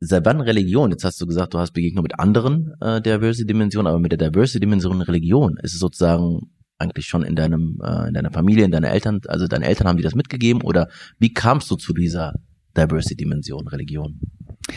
seit 0.00 0.24
wann 0.24 0.40
Religion? 0.40 0.90
Jetzt 0.90 1.04
hast 1.04 1.20
du 1.20 1.26
gesagt, 1.26 1.54
du 1.54 1.58
hast 1.58 1.72
Begegnung 1.72 2.02
mit 2.02 2.18
anderen 2.18 2.74
äh, 2.80 3.00
Diversity-Dimensionen, 3.00 3.86
aber 3.86 3.98
mit 3.98 4.12
der 4.12 4.30
Diversity-Dimension 4.30 5.02
Religion 5.02 5.56
ist 5.62 5.74
es 5.74 5.80
sozusagen 5.80 6.50
eigentlich 6.78 7.06
schon 7.06 7.22
in 7.24 7.34
deinem 7.34 7.80
äh, 7.82 8.08
in 8.08 8.14
deiner 8.14 8.30
Familie, 8.30 8.64
in 8.64 8.70
deiner 8.70 8.90
Eltern, 8.90 9.20
also 9.26 9.46
deine 9.46 9.66
Eltern 9.66 9.88
haben 9.88 9.96
dir 9.96 10.04
das 10.04 10.14
mitgegeben 10.14 10.62
oder 10.62 10.88
wie 11.18 11.32
kamst 11.32 11.70
du 11.70 11.76
zu 11.76 11.92
dieser 11.92 12.34
Diversity-Dimension 12.76 13.66
Religion? 13.68 14.20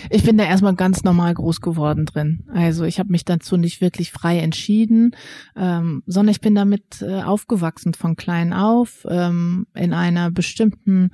Ich 0.10 0.24
bin 0.24 0.38
da 0.38 0.46
erstmal 0.46 0.76
ganz 0.76 1.04
normal 1.04 1.34
groß 1.34 1.62
geworden 1.62 2.06
drin. 2.06 2.44
Also 2.54 2.86
ich 2.86 3.00
habe 3.00 3.12
mich 3.12 3.26
dazu 3.26 3.58
nicht 3.58 3.82
wirklich 3.82 4.12
frei 4.12 4.40
entschieden, 4.40 5.16
ähm, 5.56 6.04
sondern 6.06 6.32
ich 6.32 6.42
bin 6.42 6.56
damit 6.56 7.02
äh, 7.02 7.22
aufgewachsen 7.22 7.94
von 7.94 8.16
klein 8.16 8.54
auf 8.54 9.06
ähm, 9.10 9.68
in 9.74 9.94
einer 9.94 10.32
bestimmten 10.32 11.12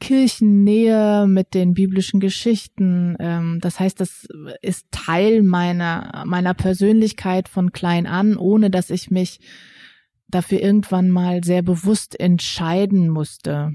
Kirchennähe 0.00 1.26
mit 1.26 1.54
den 1.54 1.74
biblischen 1.74 2.20
Geschichten. 2.20 3.16
Ähm, 3.18 3.58
das 3.60 3.80
heißt, 3.80 4.00
das 4.00 4.26
ist 4.60 4.86
Teil 4.90 5.42
meiner 5.42 6.24
meiner 6.26 6.54
Persönlichkeit 6.54 7.48
von 7.48 7.72
klein 7.72 8.06
an, 8.06 8.36
ohne 8.36 8.70
dass 8.70 8.90
ich 8.90 9.10
mich 9.10 9.40
dafür 10.28 10.60
irgendwann 10.60 11.10
mal 11.10 11.44
sehr 11.44 11.62
bewusst 11.62 12.18
entscheiden 12.18 13.08
musste. 13.08 13.72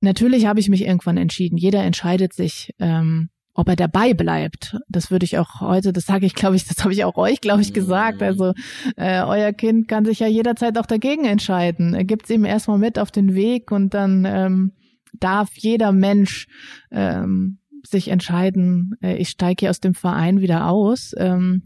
Natürlich 0.00 0.46
habe 0.46 0.60
ich 0.60 0.68
mich 0.68 0.84
irgendwann 0.84 1.16
entschieden. 1.16 1.56
Jeder 1.56 1.82
entscheidet 1.84 2.32
sich. 2.32 2.74
Ähm, 2.78 3.28
ob 3.54 3.68
er 3.68 3.76
dabei 3.76 4.14
bleibt. 4.14 4.78
Das 4.88 5.10
würde 5.10 5.24
ich 5.24 5.38
auch 5.38 5.60
heute, 5.60 5.92
das 5.92 6.06
sage 6.06 6.26
ich, 6.26 6.34
glaube 6.34 6.56
ich, 6.56 6.66
das 6.66 6.82
habe 6.82 6.92
ich 6.92 7.04
auch 7.04 7.16
euch, 7.16 7.40
glaube 7.40 7.62
ich, 7.62 7.72
gesagt. 7.72 8.20
Mhm. 8.20 8.26
Also 8.26 8.52
äh, 8.96 9.22
euer 9.22 9.52
Kind 9.52 9.88
kann 9.88 10.04
sich 10.04 10.20
ja 10.20 10.26
jederzeit 10.26 10.78
auch 10.78 10.86
dagegen 10.86 11.24
entscheiden. 11.24 11.94
Er 11.94 12.04
gibt 12.04 12.24
es 12.24 12.30
ihm 12.30 12.44
erstmal 12.44 12.78
mit 12.78 12.98
auf 12.98 13.10
den 13.10 13.34
Weg 13.34 13.70
und 13.70 13.94
dann 13.94 14.24
ähm, 14.24 14.72
darf 15.12 15.50
jeder 15.54 15.92
Mensch 15.92 16.46
ähm, 16.90 17.58
sich 17.84 18.08
entscheiden, 18.08 18.96
äh, 19.02 19.16
ich 19.16 19.28
steige 19.28 19.60
hier 19.60 19.70
aus 19.70 19.80
dem 19.80 19.94
Verein 19.94 20.40
wieder 20.40 20.68
aus. 20.68 21.12
Ähm, 21.16 21.62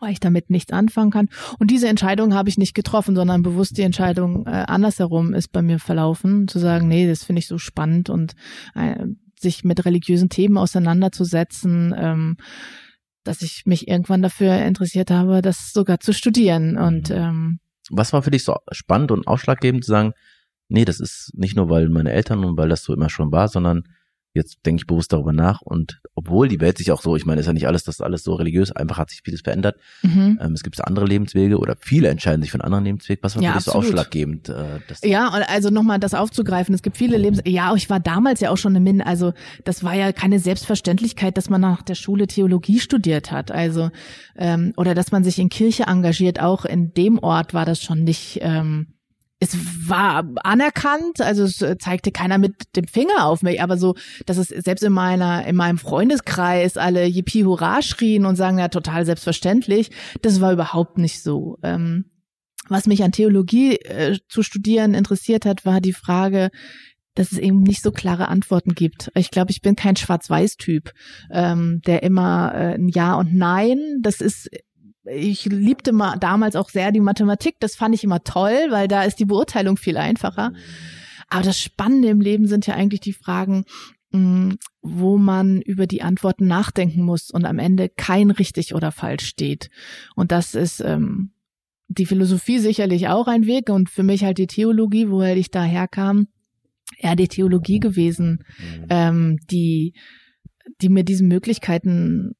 weil 0.00 0.12
ich 0.12 0.20
damit 0.20 0.48
nichts 0.48 0.72
anfangen 0.72 1.10
kann. 1.10 1.28
Und 1.58 1.72
diese 1.72 1.88
Entscheidung 1.88 2.32
habe 2.32 2.48
ich 2.48 2.56
nicht 2.56 2.74
getroffen, 2.74 3.16
sondern 3.16 3.42
bewusst 3.42 3.76
die 3.76 3.82
Entscheidung 3.82 4.46
äh, 4.46 4.50
andersherum 4.50 5.34
ist 5.34 5.48
bei 5.48 5.60
mir 5.60 5.80
verlaufen, 5.80 6.46
zu 6.46 6.60
sagen, 6.60 6.86
nee, 6.86 7.08
das 7.08 7.24
finde 7.24 7.40
ich 7.40 7.48
so 7.48 7.58
spannend 7.58 8.08
und 8.08 8.36
äh, 8.76 9.06
sich 9.40 9.64
mit 9.64 9.84
religiösen 9.84 10.28
Themen 10.28 10.58
auseinanderzusetzen. 10.58 11.94
Ähm, 11.96 12.36
dass 13.24 13.42
ich 13.42 13.66
mich 13.66 13.88
irgendwann 13.88 14.22
dafür 14.22 14.54
interessiert 14.64 15.10
habe, 15.10 15.42
das 15.42 15.72
sogar 15.72 16.00
zu 16.00 16.14
studieren. 16.14 16.78
Und 16.78 17.10
Mhm. 17.10 17.16
ähm, 17.16 17.60
Was 17.90 18.12
war 18.14 18.22
für 18.22 18.30
dich 18.30 18.42
so 18.44 18.56
spannend 18.72 19.10
und 19.10 19.26
ausschlaggebend 19.26 19.84
zu 19.84 19.90
sagen, 19.90 20.12
nee, 20.68 20.84
das 20.86 20.98
ist 20.98 21.30
nicht 21.34 21.54
nur, 21.54 21.68
weil 21.68 21.88
meine 21.90 22.12
Eltern 22.12 22.44
und 22.44 22.56
weil 22.56 22.70
das 22.70 22.84
so 22.84 22.94
immer 22.94 23.10
schon 23.10 23.30
war, 23.30 23.48
sondern 23.48 23.84
jetzt 24.34 24.58
denke 24.66 24.80
ich 24.80 24.86
bewusst 24.86 25.12
darüber 25.12 25.32
nach 25.32 25.62
und 25.62 26.00
obwohl 26.14 26.48
die 26.48 26.60
Welt 26.60 26.78
sich 26.78 26.92
auch 26.92 27.00
so, 27.00 27.16
ich 27.16 27.26
meine, 27.26 27.40
ist 27.40 27.46
ja 27.46 27.52
nicht 27.52 27.66
alles, 27.66 27.84
das 27.84 28.00
alles 28.00 28.22
so 28.24 28.34
religiös, 28.34 28.72
einfach 28.72 28.98
hat 28.98 29.10
sich 29.10 29.22
vieles 29.24 29.40
verändert. 29.40 29.76
mhm. 30.02 30.38
Ähm, 30.40 30.52
es 30.52 30.62
gibt 30.62 30.84
andere 30.84 31.06
Lebenswege 31.06 31.58
oder 31.58 31.76
viele 31.80 32.08
entscheiden 32.08 32.42
sich 32.42 32.50
für 32.50 32.56
einen 32.56 32.64
anderen 32.64 32.84
Lebensweg. 32.84 33.20
Was 33.22 33.36
war 33.36 33.42
Ja, 33.42 33.52
für 33.52 33.58
dich 33.58 33.64
so 33.64 33.72
ausschlaggebend? 33.72 34.48
Äh, 34.48 34.80
Ja, 35.02 35.28
also 35.28 35.70
nochmal 35.70 35.98
das 35.98 36.14
aufzugreifen. 36.14 36.74
Es 36.74 36.82
gibt 36.82 36.96
viele 36.96 37.16
Lebens. 37.16 37.40
Ja, 37.46 37.74
ich 37.74 37.88
war 37.90 38.00
damals 38.00 38.40
ja 38.40 38.50
auch 38.50 38.56
schon 38.56 38.72
eine 38.72 38.80
Min. 38.80 39.00
Also 39.00 39.32
das 39.64 39.82
war 39.82 39.94
ja 39.94 40.12
keine 40.12 40.38
Selbstverständlichkeit, 40.38 41.36
dass 41.36 41.50
man 41.50 41.60
nach 41.60 41.82
der 41.82 41.94
Schule 41.94 42.26
Theologie 42.26 42.80
studiert 42.80 43.32
hat. 43.32 43.50
Also 43.50 43.90
ähm, 44.36 44.72
oder 44.76 44.94
dass 44.94 45.12
man 45.12 45.24
sich 45.24 45.38
in 45.38 45.48
Kirche 45.48 45.84
engagiert. 45.84 46.40
Auch 46.40 46.64
in 46.64 46.92
dem 46.94 47.18
Ort 47.18 47.54
war 47.54 47.64
das 47.64 47.82
schon 47.82 48.04
nicht. 48.04 48.38
Ähm, 48.42 48.94
es 49.40 49.56
war 49.88 50.28
anerkannt, 50.42 51.20
also 51.20 51.44
es 51.44 51.62
äh, 51.62 51.78
zeigte 51.78 52.10
keiner 52.10 52.38
mit 52.38 52.74
dem 52.74 52.88
Finger 52.88 53.26
auf 53.26 53.42
mich, 53.42 53.62
aber 53.62 53.76
so, 53.76 53.94
dass 54.26 54.36
es 54.36 54.48
selbst 54.48 54.82
in 54.82 54.92
meiner, 54.92 55.46
in 55.46 55.54
meinem 55.54 55.78
Freundeskreis 55.78 56.76
alle 56.76 57.06
Yippie 57.06 57.44
Hurra 57.44 57.82
schrien 57.82 58.26
und 58.26 58.36
sagen, 58.36 58.58
ja, 58.58 58.68
total 58.68 59.06
selbstverständlich, 59.06 59.90
das 60.22 60.40
war 60.40 60.52
überhaupt 60.52 60.98
nicht 60.98 61.22
so. 61.22 61.56
Ähm, 61.62 62.06
was 62.68 62.86
mich 62.86 63.02
an 63.02 63.12
Theologie 63.12 63.76
äh, 63.76 64.18
zu 64.28 64.42
studieren 64.42 64.92
interessiert 64.94 65.46
hat, 65.46 65.64
war 65.64 65.80
die 65.80 65.92
Frage, 65.92 66.50
dass 67.14 67.32
es 67.32 67.38
eben 67.38 67.62
nicht 67.62 67.82
so 67.82 67.90
klare 67.90 68.28
Antworten 68.28 68.74
gibt. 68.74 69.10
Ich 69.14 69.30
glaube, 69.30 69.50
ich 69.50 69.60
bin 69.60 69.74
kein 69.74 69.96
Schwarz-Weiß-Typ, 69.96 70.92
ähm, 71.32 71.80
der 71.86 72.02
immer 72.02 72.52
äh, 72.54 72.74
ein 72.74 72.88
Ja 72.88 73.14
und 73.14 73.34
Nein, 73.34 73.78
das 74.02 74.20
ist 74.20 74.48
ich 75.10 75.44
liebte 75.46 75.92
mal 75.92 76.16
damals 76.16 76.56
auch 76.56 76.68
sehr 76.68 76.92
die 76.92 77.00
Mathematik, 77.00 77.56
das 77.60 77.76
fand 77.76 77.94
ich 77.94 78.04
immer 78.04 78.22
toll, 78.24 78.68
weil 78.70 78.88
da 78.88 79.02
ist 79.02 79.18
die 79.18 79.24
Beurteilung 79.24 79.76
viel 79.76 79.96
einfacher. 79.96 80.52
Aber 81.28 81.42
das 81.42 81.60
Spannende 81.60 82.08
im 82.08 82.20
Leben 82.20 82.46
sind 82.46 82.66
ja 82.66 82.74
eigentlich 82.74 83.00
die 83.00 83.12
Fragen, 83.12 83.64
mh, 84.12 84.56
wo 84.82 85.18
man 85.18 85.60
über 85.60 85.86
die 85.86 86.02
Antworten 86.02 86.46
nachdenken 86.46 87.02
muss 87.02 87.30
und 87.30 87.44
am 87.44 87.58
Ende 87.58 87.88
kein 87.88 88.30
richtig 88.30 88.74
oder 88.74 88.92
falsch 88.92 89.26
steht. 89.26 89.70
Und 90.14 90.32
das 90.32 90.54
ist 90.54 90.80
ähm, 90.80 91.32
die 91.88 92.06
Philosophie 92.06 92.58
sicherlich 92.58 93.08
auch 93.08 93.26
ein 93.26 93.46
Weg 93.46 93.70
und 93.70 93.90
für 93.90 94.02
mich 94.02 94.24
halt 94.24 94.38
die 94.38 94.46
Theologie, 94.46 95.08
woher 95.10 95.36
ich 95.36 95.50
da 95.50 95.62
herkam, 95.62 96.28
eher 96.98 97.16
die 97.16 97.28
Theologie 97.28 97.80
gewesen, 97.80 98.44
ähm, 98.88 99.38
die, 99.50 99.94
die 100.80 100.88
mir 100.88 101.04
diese 101.04 101.24
Möglichkeiten 101.24 102.34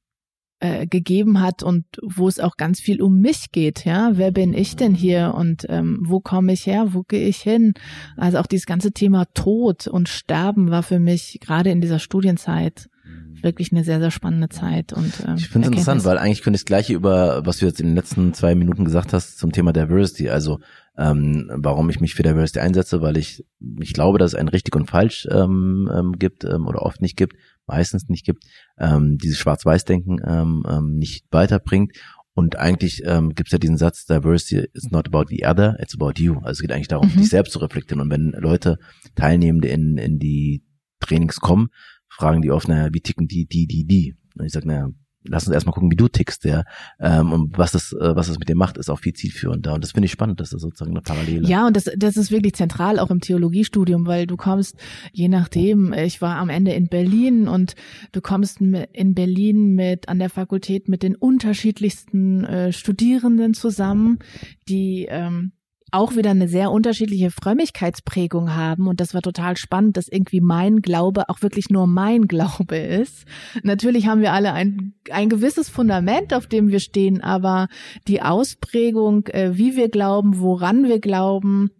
äh, 0.60 0.86
gegeben 0.86 1.40
hat 1.40 1.62
und 1.62 1.84
wo 2.02 2.28
es 2.28 2.40
auch 2.40 2.56
ganz 2.56 2.80
viel 2.80 3.00
um 3.00 3.20
mich 3.20 3.52
geht, 3.52 3.84
ja, 3.84 4.12
wer 4.14 4.30
bin 4.30 4.54
ich 4.54 4.76
denn 4.76 4.94
hier 4.94 5.34
und 5.36 5.66
ähm, 5.68 6.00
wo 6.02 6.20
komme 6.20 6.52
ich 6.52 6.66
her, 6.66 6.94
wo 6.94 7.02
gehe 7.02 7.28
ich 7.28 7.38
hin? 7.38 7.74
Also 8.16 8.38
auch 8.38 8.46
dieses 8.46 8.66
ganze 8.66 8.92
Thema 8.92 9.26
Tod 9.34 9.86
und 9.86 10.08
Sterben 10.08 10.70
war 10.70 10.82
für 10.82 10.98
mich 10.98 11.38
gerade 11.40 11.70
in 11.70 11.80
dieser 11.80 11.98
Studienzeit 11.98 12.88
wirklich 13.42 13.72
eine 13.72 13.84
sehr, 13.84 14.00
sehr 14.00 14.10
spannende 14.10 14.48
Zeit. 14.48 14.92
Und, 14.92 15.12
ähm, 15.26 15.36
Ich 15.36 15.48
finde 15.48 15.68
es 15.68 15.72
interessant, 15.72 16.04
weil 16.04 16.18
eigentlich 16.18 16.42
könnte 16.42 16.56
ich 16.56 16.62
das 16.62 16.66
gleiche 16.66 16.94
über, 16.94 17.44
was 17.46 17.58
du 17.58 17.66
jetzt 17.66 17.80
in 17.80 17.86
den 17.86 17.96
letzten 17.96 18.34
zwei 18.34 18.54
Minuten 18.54 18.84
gesagt 18.84 19.12
hast, 19.12 19.38
zum 19.38 19.52
Thema 19.52 19.72
Diversity, 19.72 20.28
also 20.28 20.60
ähm, 20.96 21.50
warum 21.54 21.90
ich 21.90 22.00
mich 22.00 22.14
für 22.14 22.22
Diversity 22.22 22.58
einsetze, 22.60 23.00
weil 23.00 23.16
ich, 23.16 23.44
ich 23.80 23.92
glaube, 23.92 24.18
dass 24.18 24.32
es 24.32 24.38
ein 24.38 24.48
richtig 24.48 24.74
und 24.74 24.90
falsch 24.90 25.28
ähm, 25.30 25.88
ähm, 25.94 26.12
gibt 26.18 26.44
ähm, 26.44 26.66
oder 26.66 26.82
oft 26.82 27.00
nicht 27.00 27.16
gibt, 27.16 27.34
meistens 27.66 28.08
nicht 28.08 28.24
gibt, 28.26 28.44
ähm, 28.78 29.18
dieses 29.18 29.38
Schwarz-Weiß-Denken 29.38 30.20
ähm, 30.26 30.64
ähm, 30.68 30.96
nicht 30.96 31.26
weiterbringt. 31.30 31.92
Und 32.34 32.56
eigentlich 32.56 33.02
ähm, 33.04 33.34
gibt 33.34 33.48
es 33.48 33.52
ja 33.52 33.58
diesen 33.58 33.78
Satz, 33.78 34.06
Diversity 34.06 34.68
is 34.72 34.90
not 34.90 35.08
about 35.08 35.24
the 35.28 35.44
other, 35.44 35.76
it's 35.80 35.94
about 35.94 36.12
you. 36.18 36.36
Also 36.38 36.50
es 36.50 36.60
geht 36.60 36.70
eigentlich 36.72 36.86
darum, 36.88 37.08
Mhm. 37.12 37.18
dich 37.18 37.28
selbst 37.30 37.52
zu 37.52 37.58
reflektieren. 37.58 38.00
Und 38.00 38.10
wenn 38.10 38.30
Leute, 38.38 38.78
Teilnehmende 39.16 39.68
in, 39.68 39.98
in 39.98 40.18
die 40.20 40.62
Trainings 41.00 41.40
kommen, 41.40 41.68
fragen 42.18 42.42
die 42.42 42.50
oft, 42.50 42.68
naja, 42.68 42.88
wie 42.92 43.00
ticken 43.00 43.28
die, 43.28 43.46
die, 43.46 43.66
die, 43.66 43.84
die? 43.84 44.14
Und 44.36 44.46
ich 44.46 44.52
sage, 44.52 44.66
naja, 44.66 44.88
lass 45.24 45.46
uns 45.46 45.54
erstmal 45.54 45.72
gucken, 45.72 45.90
wie 45.90 45.96
du 45.96 46.08
tickst, 46.08 46.44
ja. 46.44 46.64
Ähm, 46.98 47.32
und 47.32 47.58
was 47.58 47.72
das, 47.72 47.92
äh, 47.92 48.16
was 48.16 48.26
das 48.26 48.38
mit 48.38 48.48
dir 48.48 48.56
macht, 48.56 48.76
ist 48.76 48.90
auch 48.90 48.98
viel 48.98 49.12
zielführender. 49.12 49.74
Und 49.74 49.84
das 49.84 49.92
finde 49.92 50.06
ich 50.06 50.12
spannend, 50.12 50.40
dass 50.40 50.50
das 50.50 50.62
sozusagen 50.62 50.90
eine 50.90 51.00
Parallele. 51.00 51.48
Ja, 51.48 51.66
und 51.66 51.76
das, 51.76 51.88
das 51.96 52.16
ist 52.16 52.30
wirklich 52.30 52.54
zentral 52.54 52.98
auch 52.98 53.10
im 53.10 53.20
Theologiestudium, 53.20 54.06
weil 54.06 54.26
du 54.26 54.36
kommst, 54.36 54.76
je 55.12 55.28
nachdem, 55.28 55.92
ich 55.92 56.20
war 56.20 56.36
am 56.36 56.48
Ende 56.48 56.72
in 56.72 56.88
Berlin 56.88 57.46
und 57.46 57.74
du 58.12 58.20
kommst 58.20 58.60
in 58.60 59.14
Berlin 59.14 59.74
mit 59.74 60.08
an 60.08 60.18
der 60.18 60.30
Fakultät 60.30 60.88
mit 60.88 61.02
den 61.04 61.14
unterschiedlichsten 61.14 62.44
äh, 62.44 62.72
Studierenden 62.72 63.54
zusammen, 63.54 64.18
die 64.68 65.06
ähm, 65.08 65.52
auch 65.92 66.16
wieder 66.16 66.30
eine 66.30 66.48
sehr 66.48 66.70
unterschiedliche 66.70 67.30
Frömmigkeitsprägung 67.30 68.54
haben 68.54 68.86
und 68.86 69.00
das 69.00 69.14
war 69.14 69.22
total 69.22 69.56
spannend, 69.56 69.96
dass 69.96 70.08
irgendwie 70.08 70.40
mein 70.40 70.82
Glaube 70.82 71.28
auch 71.28 71.42
wirklich 71.42 71.70
nur 71.70 71.86
mein 71.86 72.28
Glaube 72.28 72.76
ist. 72.76 73.24
Natürlich 73.62 74.06
haben 74.06 74.20
wir 74.20 74.32
alle 74.32 74.52
ein, 74.52 74.94
ein 75.10 75.28
gewisses 75.28 75.68
Fundament, 75.68 76.34
auf 76.34 76.46
dem 76.46 76.68
wir 76.68 76.80
stehen, 76.80 77.22
aber 77.22 77.68
die 78.06 78.22
Ausprägung, 78.22 79.26
äh, 79.28 79.56
wie 79.56 79.76
wir 79.76 79.88
glauben, 79.88 80.40
woran 80.40 80.84
wir 80.84 81.00
glauben 81.00 81.70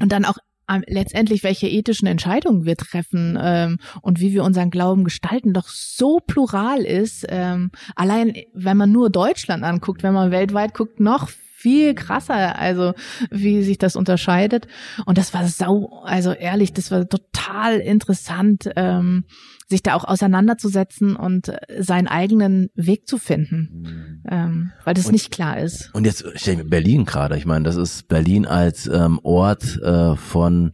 und 0.00 0.12
dann 0.12 0.24
auch 0.24 0.38
ähm, 0.70 0.84
letztendlich, 0.86 1.42
welche 1.42 1.66
ethischen 1.68 2.06
Entscheidungen 2.06 2.64
wir 2.64 2.76
treffen 2.76 3.38
ähm, 3.40 3.78
und 4.02 4.20
wie 4.20 4.32
wir 4.32 4.44
unseren 4.44 4.70
Glauben 4.70 5.04
gestalten, 5.04 5.52
doch 5.52 5.68
so 5.68 6.18
plural 6.24 6.80
ist. 6.80 7.26
Ähm, 7.28 7.70
allein, 7.96 8.34
wenn 8.52 8.76
man 8.76 8.92
nur 8.92 9.10
Deutschland 9.10 9.64
anguckt, 9.64 10.02
wenn 10.02 10.14
man 10.14 10.30
weltweit 10.30 10.74
guckt, 10.74 11.00
noch 11.00 11.30
viel 11.60 11.94
krasser, 11.94 12.56
also 12.56 12.94
wie 13.30 13.62
sich 13.64 13.78
das 13.78 13.96
unterscheidet. 13.96 14.68
Und 15.06 15.18
das 15.18 15.34
war 15.34 15.44
sau, 15.48 16.02
also 16.04 16.30
ehrlich, 16.32 16.72
das 16.72 16.90
war 16.92 17.08
total 17.08 17.78
interessant, 17.80 18.70
ähm, 18.76 19.24
sich 19.66 19.82
da 19.82 19.94
auch 19.94 20.04
auseinanderzusetzen 20.04 21.16
und 21.16 21.48
äh, 21.48 21.82
seinen 21.82 22.06
eigenen 22.06 22.70
Weg 22.74 23.08
zu 23.08 23.18
finden, 23.18 24.22
ähm, 24.30 24.70
weil 24.84 24.94
das 24.94 25.06
Und- 25.06 25.12
nicht 25.12 25.30
klar 25.32 25.58
ist. 25.58 25.90
Und 25.94 26.06
jetzt 26.06 26.24
stell 26.36 26.54
ich 26.54 26.62
mir 26.62 26.70
Berlin 26.70 27.04
gerade. 27.04 27.36
Ich 27.36 27.44
meine, 27.44 27.64
das 27.64 27.76
ist 27.76 28.06
Berlin 28.08 28.46
als 28.46 28.86
ähm, 28.86 29.18
Ort 29.22 29.80
äh, 29.82 30.14
von 30.16 30.72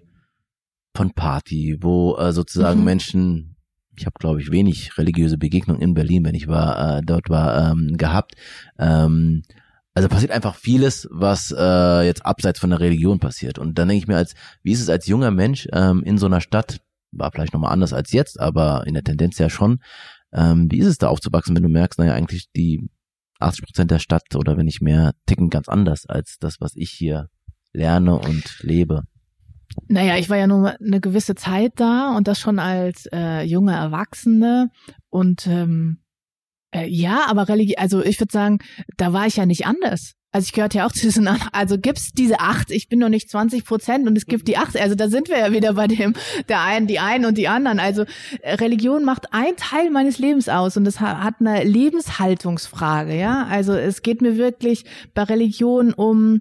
von 0.97 1.11
Party, 1.13 1.79
wo 1.81 2.17
äh, 2.19 2.33
sozusagen 2.33 2.81
Mhm. 2.81 2.85
Menschen, 2.85 3.57
ich 3.97 4.07
habe 4.07 4.15
glaube 4.21 4.41
ich 4.41 4.53
wenig 4.53 4.97
religiöse 4.99 5.39
Begegnungen 5.39 5.83
in 5.83 5.95
Berlin, 5.95 6.25
wenn 6.25 6.35
ich 6.37 6.47
war 6.47 6.99
äh, 6.99 7.03
dort 7.03 7.31
war 7.31 7.73
ähm, 7.73 7.97
gehabt. 7.97 8.35
Ähm, 8.79 9.43
also 9.95 10.09
passiert 10.09 10.33
einfach 10.33 10.57
vieles, 10.57 11.09
was 11.11 11.55
äh, 11.57 12.03
jetzt 12.03 12.27
abseits 12.27 12.59
von 12.59 12.71
der 12.71 12.81
Religion 12.81 13.21
passiert. 13.21 13.59
Und 13.59 13.79
dann 13.79 13.89
denke 13.89 14.03
ich 14.03 14.09
mir, 14.09 14.17
als 14.17 14.35
wie 14.63 14.73
ist 14.73 14.81
es 14.81 14.89
als 14.89 15.07
junger 15.07 15.31
Mensch 15.31 15.69
ähm, 15.73 16.03
in 16.05 16.19
so 16.19 16.27
einer 16.27 16.41
Stadt, 16.41 16.81
war 17.13 17.31
vielleicht 17.31 17.53
nochmal 17.53 17.73
anders 17.73 17.93
als 17.93 18.11
jetzt, 18.11 18.41
aber 18.41 18.87
in 18.87 18.95
der 18.95 19.05
Tendenz 19.05 19.39
ja 19.39 19.49
schon. 19.49 19.79
Ähm, 20.33 20.69
wie 20.71 20.79
ist 20.79 20.89
es 20.89 20.99
da 20.99 21.09
aufzuwachsen, 21.09 21.55
wenn 21.55 21.63
du 21.63 21.69
merkst, 21.69 22.01
naja, 22.01 22.13
eigentlich 22.15 22.51
die 22.57 22.91
80 23.39 23.65
Prozent 23.65 23.91
der 23.93 24.01
Stadt 24.01 24.35
oder 24.35 24.57
wenn 24.57 24.67
nicht 24.67 24.83
mehr 24.83 25.13
ticken 25.27 25.49
ganz 25.49 25.69
anders 25.69 26.07
als 26.07 26.39
das, 26.41 26.61
was 26.61 26.73
ich 26.75 26.91
hier 26.91 27.29
lerne 27.73 28.19
und 28.19 28.59
lebe. 28.63 29.03
Naja, 29.89 30.17
ich 30.17 30.29
war 30.29 30.37
ja 30.37 30.47
nur 30.47 30.75
eine 30.81 31.01
gewisse 31.01 31.35
Zeit 31.35 31.73
da 31.77 32.17
und 32.17 32.29
das 32.29 32.39
schon 32.39 32.59
als 32.59 33.07
äh, 33.13 33.43
junge 33.43 33.75
Erwachsene 33.75 34.71
und 35.09 35.47
ähm, 35.47 35.99
äh, 36.75 36.87
ja, 36.89 37.23
aber 37.27 37.49
Religion, 37.49 37.79
also 37.79 38.03
ich 38.05 38.21
würde 38.21 38.33
sagen, 38.33 38.59
da 38.97 39.13
war 39.13 39.27
ich 39.27 39.37
ja 39.37 39.47
nicht 39.47 39.67
anders. 39.67 40.13
Also 40.33 40.47
ich 40.47 40.53
gehörte 40.53 40.79
ja 40.79 40.87
auch 40.87 40.91
zu 40.91 41.03
diesen, 41.07 41.29
also 41.53 41.79
gibt's 41.79 42.11
diese 42.13 42.41
acht, 42.41 42.73
ich 42.73 42.89
bin 42.89 42.99
noch 42.99 43.09
nicht 43.09 43.31
20 43.31 43.65
Prozent 43.65 44.09
und 44.09 44.19
es 44.19 44.27
gibt 44.27 44.49
die 44.49 44.57
acht, 44.57 44.77
also 44.77 44.97
da 44.97 45.09
sind 45.09 45.29
wir 45.29 45.39
ja 45.39 45.53
wieder 45.53 45.75
bei 45.75 45.87
dem, 45.87 46.15
der 46.49 46.61
einen, 46.63 46.89
die 46.89 46.99
einen 46.99 47.25
und 47.27 47.39
die 47.39 47.47
anderen. 47.47 47.79
Also 47.79 48.05
äh, 48.43 48.55
Religion 48.55 49.05
macht 49.05 49.33
ein 49.33 49.55
Teil 49.57 49.91
meines 49.91 50.19
Lebens 50.19 50.49
aus 50.49 50.77
und 50.77 50.89
ha- 51.01 51.23
hat 51.23 51.37
eine 51.39 51.63
Lebenshaltungsfrage, 51.63 53.17
ja. 53.17 53.47
Also 53.49 53.75
es 53.75 54.03
geht 54.03 54.23
mir 54.23 54.37
wirklich 54.37 54.85
bei 55.15 55.23
Religion 55.23 55.93
um 55.93 56.41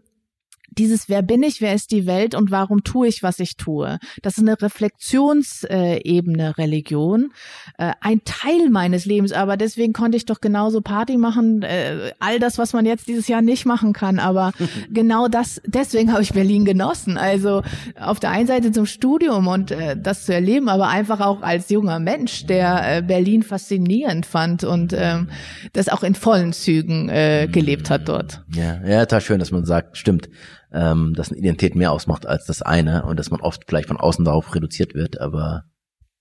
dieses 0.77 1.09
Wer 1.09 1.21
bin 1.21 1.43
ich, 1.43 1.61
wer 1.61 1.73
ist 1.73 1.91
die 1.91 2.05
Welt 2.05 2.35
und 2.35 2.51
warum 2.51 2.83
tue 2.83 3.07
ich, 3.07 3.23
was 3.23 3.39
ich 3.39 3.57
tue. 3.57 3.99
Das 4.21 4.37
ist 4.37 4.43
eine 4.43 4.61
Reflexionsebene 4.61 6.57
Religion, 6.57 7.31
äh, 7.77 7.93
ein 8.01 8.21
Teil 8.25 8.69
meines 8.69 9.05
Lebens, 9.05 9.31
aber 9.31 9.57
deswegen 9.57 9.93
konnte 9.93 10.17
ich 10.17 10.25
doch 10.25 10.41
genauso 10.41 10.81
Party 10.81 11.17
machen, 11.17 11.61
äh, 11.63 12.11
all 12.19 12.39
das, 12.39 12.57
was 12.57 12.73
man 12.73 12.85
jetzt 12.85 13.07
dieses 13.07 13.27
Jahr 13.27 13.41
nicht 13.41 13.65
machen 13.65 13.93
kann, 13.93 14.19
aber 14.19 14.51
genau 14.91 15.27
das, 15.27 15.61
deswegen 15.65 16.11
habe 16.11 16.21
ich 16.21 16.33
Berlin 16.33 16.65
genossen. 16.65 17.17
Also 17.17 17.63
auf 17.99 18.19
der 18.19 18.31
einen 18.31 18.47
Seite 18.47 18.71
zum 18.71 18.85
Studium 18.85 19.47
und 19.47 19.71
äh, 19.71 19.95
das 19.97 20.25
zu 20.25 20.33
erleben, 20.33 20.69
aber 20.69 20.87
einfach 20.89 21.19
auch 21.19 21.41
als 21.41 21.69
junger 21.69 21.99
Mensch, 21.99 22.45
der 22.45 22.97
äh, 22.97 23.01
Berlin 23.01 23.43
faszinierend 23.43 24.25
fand 24.25 24.63
und 24.63 24.93
ähm, 24.95 25.29
das 25.73 25.89
auch 25.89 26.03
in 26.03 26.15
vollen 26.15 26.53
Zügen 26.53 27.09
äh, 27.09 27.47
gelebt 27.51 27.89
hat 27.89 28.07
dort. 28.07 28.43
Ja, 28.53 28.81
ja, 28.85 29.05
total 29.05 29.21
schön, 29.21 29.39
dass 29.39 29.51
man 29.51 29.65
sagt, 29.65 29.97
stimmt, 29.97 30.29
ähm, 30.73 31.13
dass 31.13 31.29
eine 31.29 31.39
Identität 31.39 31.75
mehr 31.75 31.91
ausmacht 31.91 32.25
als 32.25 32.45
das 32.45 32.61
eine 32.61 33.05
und 33.05 33.19
dass 33.19 33.31
man 33.31 33.41
oft 33.41 33.63
vielleicht 33.67 33.87
von 33.87 33.97
außen 33.97 34.25
darauf 34.25 34.53
reduziert 34.55 34.93
wird, 34.95 35.21
aber 35.21 35.63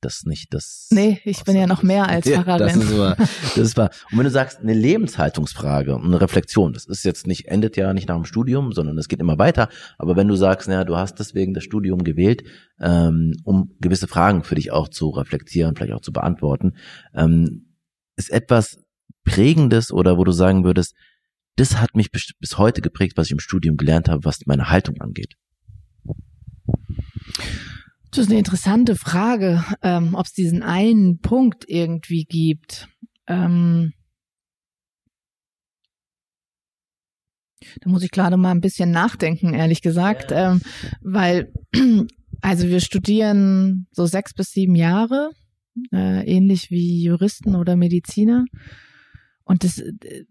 das 0.03 0.25
nicht 0.25 0.53
das. 0.53 0.89
Nee, 0.91 1.21
ich 1.25 1.45
bin 1.45 1.57
ja 1.57 1.67
noch 1.67 1.83
mehr 1.83 2.09
als 2.09 2.29
Pfarrerin. 2.29 2.81
das 2.81 2.91
ist 2.91 2.99
wahr. 2.99 3.17
Das 3.17 3.57
ist 3.57 3.77
wahr. 3.77 3.91
Und 4.11 4.19
wenn 4.19 4.25
du 4.25 4.31
sagst, 4.31 4.61
eine 4.61 4.75
Lebenshaltungsfrage, 4.75 5.95
eine 5.95 6.21
Reflexion, 6.21 6.73
das 6.73 6.87
ist 6.87 7.05
jetzt 7.05 7.27
nicht, 7.27 7.47
endet 7.47 7.77
ja 7.77 7.95
nicht 7.95 8.09
nach 8.09 8.17
dem 8.17 8.25
Studium, 8.25 8.73
sondern 8.73 8.99
es 8.99 9.09
geht 9.09 9.21
immer 9.21 9.39
weiter. 9.39 9.69
Aber 9.99 10.17
wenn 10.17 10.29
du 10.29 10.35
sagst, 10.35 10.69
naja, 10.69 10.85
du 10.85 10.97
hast 10.97 11.19
deswegen 11.21 11.55
das 11.55 11.65
Studium 11.65 12.03
gewählt, 12.03 12.43
ähm, 12.81 13.35
um 13.45 13.77
gewisse 13.81 14.09
Fragen 14.09 14.43
für 14.43 14.57
dich 14.57 14.73
auch 14.73 14.89
zu 14.89 15.11
reflektieren, 15.11 15.77
vielleicht 15.77 15.93
auch 15.93 16.01
zu 16.01 16.13
beantworten, 16.13 16.75
ähm, 17.15 17.77
ist 18.17 18.31
etwas 18.31 18.79
Prägendes 19.25 19.93
oder 19.93 20.19
wo 20.19 20.25
du 20.25 20.33
sagen 20.33 20.65
würdest, 20.65 20.95
das 21.57 21.77
hat 21.77 21.95
mich 21.95 22.11
bis 22.11 22.59
heute 22.59 22.81
geprägt, 22.81 23.17
was 23.17 23.27
ich 23.27 23.33
im 23.33 23.41
Studium 23.41 23.77
gelernt 23.77 24.09
habe, 24.09 24.25
was 24.25 24.47
meine 24.47 24.71
Haltung 24.71 25.01
angeht. 25.01 25.35
Das 28.11 28.25
ist 28.25 28.31
eine 28.31 28.39
interessante 28.39 28.95
Frage, 28.95 29.65
ähm, 29.83 30.15
ob 30.15 30.27
es 30.27 30.33
diesen 30.33 30.63
einen 30.63 31.21
Punkt 31.21 31.65
irgendwie 31.67 32.25
gibt. 32.25 32.89
Ähm, 33.27 33.93
da 37.81 37.91
muss 37.91 38.03
ich 38.03 38.11
gerade 38.11 38.37
mal 38.37 38.51
ein 38.51 38.61
bisschen 38.61 38.91
nachdenken, 38.91 39.55
ehrlich 39.55 39.81
gesagt, 39.81 40.31
ja. 40.31 40.53
ähm, 40.53 40.61
weil 41.01 41.53
also 42.43 42.69
wir 42.69 42.81
studieren 42.81 43.87
so 43.93 44.05
sechs 44.05 44.35
bis 44.35 44.51
sieben 44.51 44.75
Jahre, 44.75 45.31
äh, 45.93 46.27
ähnlich 46.27 46.71
wie 46.71 47.03
Juristen 47.03 47.55
oder 47.55 47.77
Mediziner. 47.77 48.45
Und 49.45 49.65
das, 49.65 49.79
äh, 49.79 50.25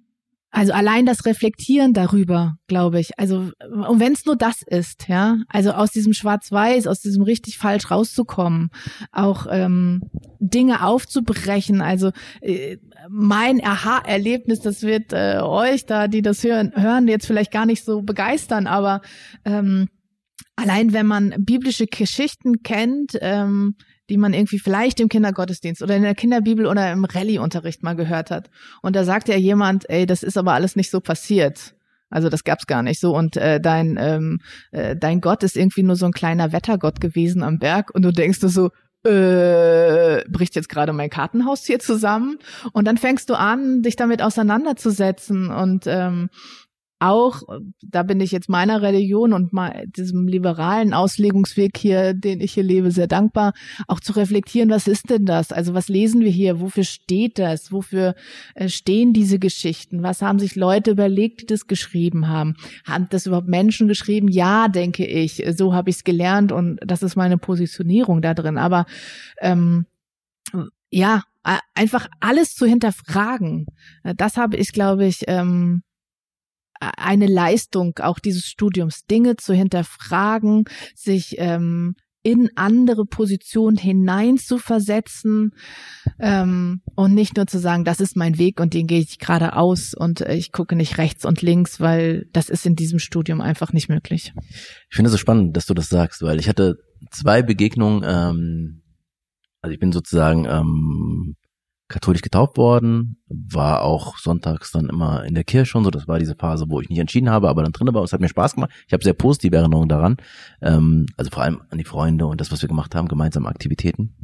also 0.51 0.73
allein 0.73 1.05
das 1.05 1.25
Reflektieren 1.25 1.93
darüber, 1.93 2.57
glaube 2.67 2.99
ich. 2.99 3.17
Also, 3.17 3.51
und 3.69 3.99
wenn 4.01 4.11
es 4.11 4.25
nur 4.25 4.35
das 4.35 4.61
ist, 4.63 5.07
ja, 5.07 5.37
also 5.47 5.71
aus 5.71 5.91
diesem 5.91 6.11
Schwarz-Weiß, 6.11 6.87
aus 6.87 6.99
diesem 6.99 7.23
richtig 7.23 7.57
falsch 7.57 7.89
rauszukommen, 7.89 8.69
auch 9.13 9.47
ähm, 9.49 10.01
Dinge 10.39 10.85
aufzubrechen. 10.85 11.81
Also 11.81 12.11
äh, 12.41 12.77
mein 13.09 13.63
Aha-Erlebnis, 13.63 14.59
das 14.59 14.81
wird 14.83 15.13
äh, 15.13 15.39
euch 15.41 15.85
da, 15.85 16.09
die 16.09 16.21
das 16.21 16.43
hören, 16.43 16.73
hören, 16.75 17.07
jetzt 17.07 17.27
vielleicht 17.27 17.51
gar 17.51 17.65
nicht 17.65 17.85
so 17.85 18.01
begeistern, 18.01 18.67
aber 18.67 19.01
ähm, 19.45 19.87
allein 20.57 20.91
wenn 20.91 21.05
man 21.05 21.33
biblische 21.39 21.85
Geschichten 21.87 22.61
kennt, 22.61 23.17
ähm, 23.21 23.75
die 24.11 24.17
man 24.17 24.33
irgendwie 24.33 24.59
vielleicht 24.59 24.99
im 24.99 25.07
Kindergottesdienst 25.07 25.81
oder 25.81 25.95
in 25.95 26.03
der 26.03 26.15
Kinderbibel 26.15 26.67
oder 26.67 26.91
im 26.91 27.05
Rallye-Unterricht 27.05 27.81
mal 27.81 27.95
gehört 27.95 28.29
hat. 28.29 28.49
Und 28.81 28.93
da 28.97 29.05
sagt 29.05 29.29
ja 29.29 29.37
jemand, 29.37 29.89
ey, 29.89 30.05
das 30.05 30.21
ist 30.21 30.37
aber 30.37 30.51
alles 30.51 30.75
nicht 30.75 30.91
so 30.91 30.99
passiert. 30.99 31.75
Also 32.09 32.27
das 32.27 32.43
gab's 32.43 32.67
gar 32.67 32.83
nicht 32.83 32.99
so. 32.99 33.15
Und 33.15 33.37
äh, 33.37 33.61
dein, 33.61 33.97
ähm, 33.97 34.39
äh, 34.71 34.97
dein 34.97 35.21
Gott 35.21 35.43
ist 35.43 35.55
irgendwie 35.55 35.83
nur 35.83 35.95
so 35.95 36.05
ein 36.05 36.11
kleiner 36.11 36.51
Wettergott 36.51 36.99
gewesen 36.99 37.41
am 37.41 37.57
Berg. 37.57 37.95
Und 37.95 38.01
du 38.01 38.11
denkst 38.11 38.41
du 38.41 38.49
so, 38.49 38.71
äh, 39.05 40.23
bricht 40.29 40.55
jetzt 40.55 40.67
gerade 40.67 40.91
mein 40.91 41.09
Kartenhaus 41.09 41.65
hier 41.65 41.79
zusammen? 41.79 42.37
Und 42.73 42.85
dann 42.85 42.97
fängst 42.97 43.29
du 43.29 43.35
an, 43.35 43.81
dich 43.81 43.95
damit 43.95 44.21
auseinanderzusetzen 44.21 45.49
und 45.49 45.85
ähm, 45.87 46.29
auch, 47.01 47.41
da 47.81 48.03
bin 48.03 48.19
ich 48.21 48.31
jetzt 48.31 48.47
meiner 48.47 48.81
Religion 48.81 49.33
und 49.33 49.53
mal 49.53 49.85
diesem 49.87 50.27
liberalen 50.27 50.93
Auslegungsweg 50.93 51.75
hier, 51.77 52.13
den 52.13 52.41
ich 52.41 52.53
hier 52.53 52.63
lebe, 52.63 52.91
sehr 52.91 53.07
dankbar, 53.07 53.53
auch 53.87 53.99
zu 53.99 54.13
reflektieren, 54.13 54.69
was 54.69 54.87
ist 54.87 55.09
denn 55.09 55.25
das? 55.25 55.51
Also 55.51 55.73
was 55.73 55.89
lesen 55.89 56.21
wir 56.21 56.29
hier? 56.29 56.61
Wofür 56.61 56.83
steht 56.83 57.39
das? 57.39 57.71
Wofür 57.71 58.13
äh, 58.53 58.69
stehen 58.69 59.13
diese 59.13 59.39
Geschichten? 59.39 60.03
Was 60.03 60.21
haben 60.21 60.37
sich 60.37 60.55
Leute 60.55 60.91
überlegt, 60.91 61.41
die 61.41 61.45
das 61.47 61.65
geschrieben 61.65 62.27
haben? 62.27 62.55
Haben 62.85 63.07
das 63.09 63.25
überhaupt 63.25 63.47
Menschen 63.47 63.87
geschrieben? 63.87 64.27
Ja, 64.27 64.67
denke 64.67 65.05
ich. 65.05 65.43
So 65.57 65.73
habe 65.73 65.89
ich 65.89 65.97
es 65.97 66.03
gelernt 66.03 66.51
und 66.51 66.79
das 66.85 67.01
ist 67.01 67.15
meine 67.15 67.39
Positionierung 67.39 68.21
da 68.21 68.35
drin. 68.35 68.59
Aber 68.59 68.85
ähm, 69.39 69.87
ja, 70.91 71.23
einfach 71.73 72.07
alles 72.19 72.53
zu 72.53 72.67
hinterfragen. 72.67 73.65
Das 74.03 74.37
habe 74.37 74.57
ich, 74.57 74.71
glaube 74.71 75.05
ich, 75.05 75.23
ähm, 75.27 75.81
eine 76.81 77.27
Leistung 77.27 77.93
auch 77.99 78.19
dieses 78.19 78.45
Studiums, 78.45 79.05
Dinge 79.05 79.35
zu 79.37 79.53
hinterfragen, 79.53 80.65
sich 80.95 81.35
ähm, 81.37 81.95
in 82.23 82.49
andere 82.55 83.05
Positionen 83.05 83.77
hinein 83.77 84.37
zu 84.37 84.59
versetzen 84.59 85.51
ähm, 86.19 86.81
und 86.95 87.15
nicht 87.15 87.35
nur 87.35 87.47
zu 87.47 87.57
sagen, 87.57 87.83
das 87.83 87.99
ist 87.99 88.15
mein 88.15 88.37
Weg 88.37 88.59
und 88.59 88.73
den 88.73 88.85
gehe 88.85 88.99
ich 88.99 89.17
geradeaus 89.17 89.93
und 89.95 90.21
äh, 90.21 90.35
ich 90.35 90.51
gucke 90.51 90.75
nicht 90.75 90.97
rechts 90.97 91.25
und 91.25 91.41
links, 91.41 91.79
weil 91.79 92.27
das 92.31 92.49
ist 92.49 92.65
in 92.65 92.75
diesem 92.75 92.99
Studium 92.99 93.41
einfach 93.41 93.73
nicht 93.73 93.89
möglich. 93.89 94.33
Ich 94.89 94.95
finde 94.95 95.07
es 95.07 95.13
so 95.13 95.17
spannend, 95.17 95.57
dass 95.57 95.65
du 95.65 95.73
das 95.73 95.89
sagst, 95.89 96.21
weil 96.21 96.39
ich 96.39 96.47
hatte 96.47 96.75
zwei 97.09 97.41
Begegnungen, 97.41 98.03
ähm, 98.05 98.83
also 99.61 99.73
ich 99.73 99.79
bin 99.79 99.91
sozusagen 99.91 100.45
ähm, 100.45 101.35
katholisch 101.91 102.21
getauft 102.21 102.57
worden, 102.57 103.17
war 103.27 103.83
auch 103.83 104.17
sonntags 104.17 104.71
dann 104.71 104.89
immer 104.89 105.23
in 105.25 105.35
der 105.35 105.43
Kirche 105.43 105.77
und 105.77 105.83
so. 105.83 105.91
Das 105.91 106.07
war 106.07 106.19
diese 106.19 106.35
Phase, 106.35 106.65
wo 106.69 106.81
ich 106.81 106.89
nicht 106.89 106.99
entschieden 106.99 107.29
habe, 107.29 107.49
aber 107.49 107.63
dann 107.63 107.71
drin 107.71 107.93
war. 107.93 108.03
Es 108.03 108.13
hat 108.13 108.21
mir 108.21 108.29
Spaß 108.29 108.55
gemacht. 108.55 108.71
Ich 108.87 108.93
habe 108.93 109.03
sehr 109.03 109.13
positive 109.13 109.55
Erinnerungen 109.55 109.89
daran. 109.89 110.17
Ähm, 110.61 111.05
also 111.17 111.29
vor 111.31 111.43
allem 111.43 111.61
an 111.69 111.77
die 111.77 111.83
Freunde 111.83 112.25
und 112.25 112.41
das, 112.41 112.51
was 112.51 112.61
wir 112.61 112.69
gemacht 112.69 112.95
haben, 112.95 113.07
gemeinsame 113.07 113.47
Aktivitäten. 113.47 114.15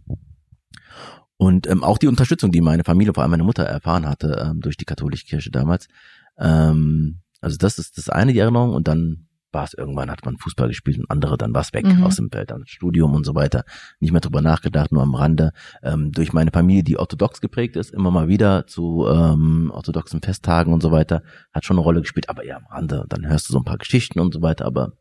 Und 1.37 1.67
ähm, 1.67 1.83
auch 1.83 1.99
die 1.99 2.07
Unterstützung, 2.07 2.51
die 2.51 2.61
meine 2.61 2.83
Familie, 2.83 3.13
vor 3.13 3.23
allem 3.23 3.31
meine 3.31 3.43
Mutter 3.43 3.63
erfahren 3.63 4.07
hatte 4.07 4.49
ähm, 4.49 4.59
durch 4.61 4.75
die 4.75 4.85
katholische 4.85 5.25
Kirche 5.25 5.51
damals. 5.51 5.87
Ähm, 6.39 7.19
also 7.41 7.57
das 7.57 7.77
ist 7.77 7.97
das 7.97 8.09
eine, 8.09 8.33
die 8.33 8.39
Erinnerung. 8.39 8.73
Und 8.73 8.87
dann 8.87 9.26
war 9.51 9.63
es 9.63 9.73
irgendwann, 9.73 10.11
hat 10.11 10.25
man 10.25 10.37
Fußball 10.37 10.67
gespielt 10.67 10.99
und 10.99 11.09
andere, 11.09 11.37
dann 11.37 11.53
war 11.53 11.61
es 11.61 11.73
weg 11.73 11.85
mhm. 11.85 12.03
aus 12.03 12.17
dem 12.17 12.29
Feld, 12.31 12.51
dann 12.51 12.65
Studium 12.65 13.13
und 13.13 13.25
so 13.25 13.35
weiter. 13.35 13.63
Nicht 13.99 14.11
mehr 14.11 14.21
drüber 14.21 14.41
nachgedacht, 14.41 14.91
nur 14.91 15.03
am 15.03 15.15
Rande. 15.15 15.51
Ähm, 15.83 16.11
durch 16.11 16.33
meine 16.33 16.51
Familie, 16.51 16.83
die 16.83 16.97
orthodox 16.97 17.41
geprägt 17.41 17.75
ist, 17.75 17.91
immer 17.91 18.11
mal 18.11 18.27
wieder 18.27 18.67
zu 18.67 19.07
ähm, 19.07 19.71
orthodoxen 19.73 20.21
Festtagen 20.21 20.73
und 20.73 20.81
so 20.81 20.91
weiter, 20.91 21.23
hat 21.53 21.65
schon 21.65 21.77
eine 21.77 21.83
Rolle 21.83 22.01
gespielt, 22.01 22.29
aber 22.29 22.45
ja, 22.45 22.57
am 22.57 22.65
Rande, 22.67 23.05
dann 23.09 23.27
hörst 23.27 23.49
du 23.49 23.53
so 23.53 23.59
ein 23.59 23.65
paar 23.65 23.77
Geschichten 23.77 24.19
und 24.19 24.33
so 24.33 24.41
weiter, 24.41 24.65
aber 24.65 24.93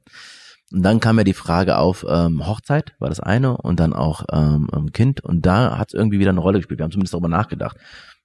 und 0.72 0.82
dann 0.82 0.98
kam 0.98 1.16
ja 1.18 1.24
die 1.24 1.32
Frage 1.32 1.78
auf, 1.78 2.04
ähm, 2.08 2.44
Hochzeit 2.44 2.94
war 2.98 3.08
das 3.08 3.20
eine 3.20 3.56
und 3.56 3.78
dann 3.78 3.92
auch 3.92 4.24
ähm, 4.32 4.68
Kind 4.92 5.20
und 5.20 5.46
da 5.46 5.78
hat 5.78 5.88
es 5.88 5.94
irgendwie 5.94 6.18
wieder 6.18 6.30
eine 6.30 6.40
Rolle 6.40 6.58
gespielt. 6.58 6.80
Wir 6.80 6.84
haben 6.84 6.90
zumindest 6.90 7.14
darüber 7.14 7.28
nachgedacht. 7.28 7.76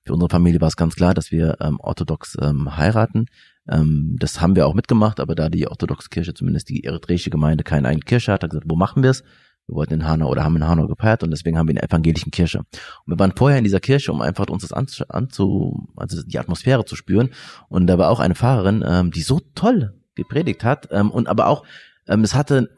Für 0.03 0.13
unsere 0.13 0.29
Familie 0.29 0.59
war 0.59 0.67
es 0.67 0.75
ganz 0.75 0.95
klar, 0.95 1.13
dass 1.13 1.31
wir 1.31 1.57
ähm, 1.61 1.79
orthodox 1.79 2.35
ähm, 2.41 2.75
heiraten. 2.75 3.27
Ähm, 3.71 4.17
das 4.19 4.41
haben 4.41 4.55
wir 4.55 4.67
auch 4.67 4.73
mitgemacht, 4.73 5.19
aber 5.19 5.35
da 5.35 5.49
die 5.49 5.67
orthodoxe 5.67 6.09
Kirche, 6.09 6.33
zumindest 6.33 6.69
die 6.69 6.83
eritreische 6.83 7.29
Gemeinde, 7.29 7.63
keine 7.63 7.87
eigene 7.87 8.03
Kirche 8.03 8.33
hat, 8.33 8.43
hat 8.43 8.51
gesagt, 8.51 8.67
wo 8.69 8.75
machen 8.75 9.03
wir 9.03 9.09
es? 9.09 9.23
Wir 9.67 9.75
wollten 9.75 9.93
in 9.93 10.05
Hanau 10.05 10.29
oder 10.29 10.43
haben 10.43 10.55
in 10.55 10.67
Hanau 10.67 10.87
gefeiert 10.87 11.23
und 11.23 11.31
deswegen 11.31 11.57
haben 11.57 11.67
wir 11.67 11.71
in 11.71 11.75
der 11.75 11.85
evangelischen 11.85 12.31
Kirche. 12.31 12.59
Und 12.59 12.67
wir 13.05 13.19
waren 13.19 13.33
vorher 13.35 13.57
in 13.57 13.63
dieser 13.63 13.79
Kirche, 13.79 14.11
um 14.11 14.21
einfach 14.21 14.47
uns 14.47 14.63
das 14.63 14.73
anzu, 14.73 15.05
anzu 15.07 15.87
also 15.95 16.21
die 16.23 16.39
Atmosphäre 16.39 16.83
zu 16.83 16.95
spüren. 16.95 17.29
Und 17.69 17.87
da 17.87 17.97
war 17.97 18.09
auch 18.09 18.19
eine 18.19 18.35
Pfarrerin, 18.35 18.83
ähm, 18.85 19.11
die 19.11 19.21
so 19.21 19.39
toll 19.55 19.93
gepredigt 20.15 20.63
hat 20.63 20.89
ähm, 20.91 21.09
und 21.09 21.29
aber 21.29 21.47
auch 21.47 21.63
ähm, 22.07 22.23
es 22.23 22.35
hatte 22.35 22.69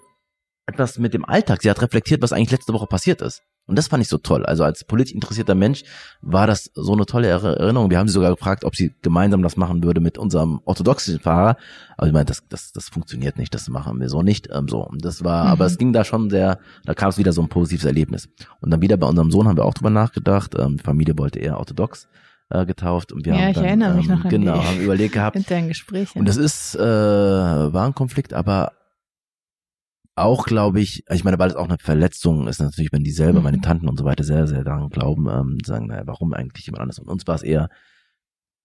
etwas 0.65 0.97
mit 0.99 1.13
dem 1.13 1.25
Alltag. 1.25 1.62
Sie 1.62 1.69
hat 1.69 1.82
reflektiert, 1.82 2.21
was 2.21 2.34
eigentlich 2.34 2.51
letzte 2.51 2.73
Woche 2.73 2.88
passiert 2.88 3.21
ist. 3.21 3.41
Und 3.65 3.78
das 3.78 3.88
fand 3.88 4.04
ich 4.04 4.10
so 4.10 4.17
toll. 4.17 4.45
Also 4.45 4.63
als 4.63 4.84
politisch 4.84 5.13
interessierter 5.13 5.56
Mensch 5.56 5.84
war 6.21 6.47
das 6.47 6.69
so 6.73 6.93
eine 6.93 7.06
tolle 7.06 7.28
Erinnerung. 7.28 7.89
Wir 7.89 7.97
haben 7.97 8.08
sie 8.08 8.13
sogar 8.13 8.32
gefragt, 8.32 8.65
ob 8.65 8.76
sie 8.76 8.93
gemeinsam 9.02 9.41
das 9.41 9.56
machen 9.56 9.84
würde 9.84 10.02
mit 10.02 10.17
unserem 10.17 10.60
orthodoxen 10.65 11.19
Fahrer. 11.19 11.56
Aber 11.97 12.08
ich 12.08 12.13
meine, 12.13 12.26
das, 12.26 12.43
das, 12.49 12.73
das 12.73 12.89
funktioniert 12.89 13.38
nicht, 13.38 13.54
das 13.54 13.69
machen 13.69 13.99
wir 14.02 14.10
so 14.10 14.21
nicht. 14.21 14.49
Ähm, 14.52 14.67
so. 14.67 14.86
Und 14.86 15.06
das 15.06 15.23
war, 15.23 15.45
mhm. 15.45 15.52
aber 15.52 15.65
es 15.65 15.78
ging 15.78 15.93
da 15.93 16.04
schon 16.04 16.30
sehr, 16.30 16.60
da 16.86 16.93
kam 16.93 17.10
es 17.10 17.17
wieder 17.17 17.32
so 17.32 17.41
ein 17.41 17.47
positives 17.47 17.86
Erlebnis. 17.86 18.28
Und 18.60 18.71
dann 18.71 18.82
wieder 18.82 18.97
bei 18.97 19.08
unserem 19.08 19.32
Sohn 19.32 19.47
haben 19.47 19.58
wir 19.58 19.65
auch 19.65 19.73
drüber 19.73 19.89
nachgedacht. 19.89 20.56
Ähm, 20.60 20.78
die 20.78 20.84
Familie 20.84 21.17
wollte 21.17 21.39
eher 21.39 21.58
orthodox 21.58 22.10
äh, 22.49 22.65
getauft 22.65 23.13
und 23.13 23.26
wir 23.26 23.34
ja, 23.34 23.39
haben 23.39 23.49
ich 23.49 23.56
dann, 23.56 23.65
erinnere 23.65 23.93
mich 23.95 24.10
ähm, 24.10 24.15
noch 24.15 24.26
an 24.26 24.30
genau, 24.30 24.63
haben 24.63 24.82
überlegt 24.82 25.13
gehabt. 25.13 25.36
Internen 25.38 25.69
Gespräche. 25.69 26.19
Und 26.19 26.28
das 26.28 26.36
ist, 26.36 26.76
äh, 26.76 26.80
war 26.80 27.86
ein 27.86 27.95
Konflikt, 27.95 28.34
aber 28.34 28.73
auch, 30.15 30.45
glaube 30.45 30.80
ich, 30.80 31.04
ich 31.10 31.23
meine, 31.23 31.39
weil 31.39 31.49
es 31.49 31.56
auch 31.56 31.67
eine 31.67 31.80
Verletzung 31.80 32.47
ist, 32.47 32.60
natürlich, 32.60 32.91
wenn 32.91 33.04
die 33.04 33.12
selber, 33.12 33.39
mhm. 33.39 33.43
meine 33.45 33.62
Tanten 33.62 33.89
und 33.89 33.97
so 33.97 34.06
weiter, 34.06 34.23
sehr, 34.23 34.47
sehr 34.47 34.63
daran 34.63 34.89
glauben, 34.89 35.28
ähm, 35.28 35.58
sagen, 35.65 35.88
naja, 35.88 36.04
warum 36.06 36.34
eigentlich 36.34 36.65
jemand 36.65 36.82
anderes? 36.82 36.99
Und 36.99 37.10
uns 37.10 37.26
war 37.26 37.36
es 37.36 37.43
eher 37.43 37.69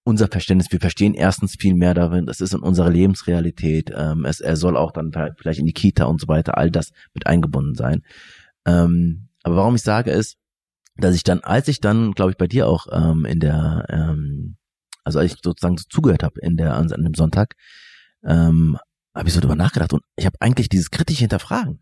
unser 0.03 0.27
Verständnis. 0.27 0.71
Wir 0.71 0.79
verstehen 0.79 1.13
erstens 1.13 1.55
viel 1.55 1.73
mehr 1.73 1.93
darin, 1.93 2.27
es 2.27 2.41
ist 2.41 2.53
in 2.53 2.61
unserer 2.61 2.89
Lebensrealität, 2.89 3.91
ähm, 3.95 4.25
es, 4.25 4.41
er 4.41 4.55
soll 4.55 4.77
auch 4.77 4.91
dann 4.91 5.11
vielleicht 5.37 5.59
in 5.59 5.65
die 5.65 5.73
Kita 5.73 6.05
und 6.05 6.21
so 6.21 6.27
weiter, 6.27 6.57
all 6.57 6.71
das 6.71 6.91
mit 7.13 7.27
eingebunden 7.27 7.75
sein. 7.75 8.03
Ähm, 8.65 9.29
aber 9.43 9.57
warum 9.57 9.75
ich 9.75 9.81
sage 9.81 10.11
ist, 10.11 10.37
dass 10.97 11.15
ich 11.15 11.23
dann, 11.23 11.39
als 11.39 11.67
ich 11.67 11.79
dann, 11.79 12.11
glaube 12.11 12.31
ich, 12.31 12.37
bei 12.37 12.47
dir 12.47 12.67
auch 12.67 12.87
ähm, 12.91 13.25
in 13.25 13.39
der, 13.39 13.85
ähm, 13.89 14.57
also 15.03 15.19
als 15.19 15.33
ich 15.33 15.39
sozusagen 15.41 15.77
zugehört 15.77 16.23
habe 16.23 16.39
in 16.41 16.57
der 16.57 16.75
an, 16.75 16.91
an 16.91 17.03
dem 17.03 17.13
Sonntag, 17.13 17.55
ähm, 18.23 18.77
habe 19.19 19.29
ich 19.29 19.35
so 19.35 19.41
drüber 19.41 19.55
nachgedacht 19.55 19.93
und 19.93 20.01
ich 20.15 20.25
habe 20.25 20.37
eigentlich 20.39 20.69
dieses 20.69 20.91
kritische 20.91 21.19
Hinterfragen. 21.19 21.79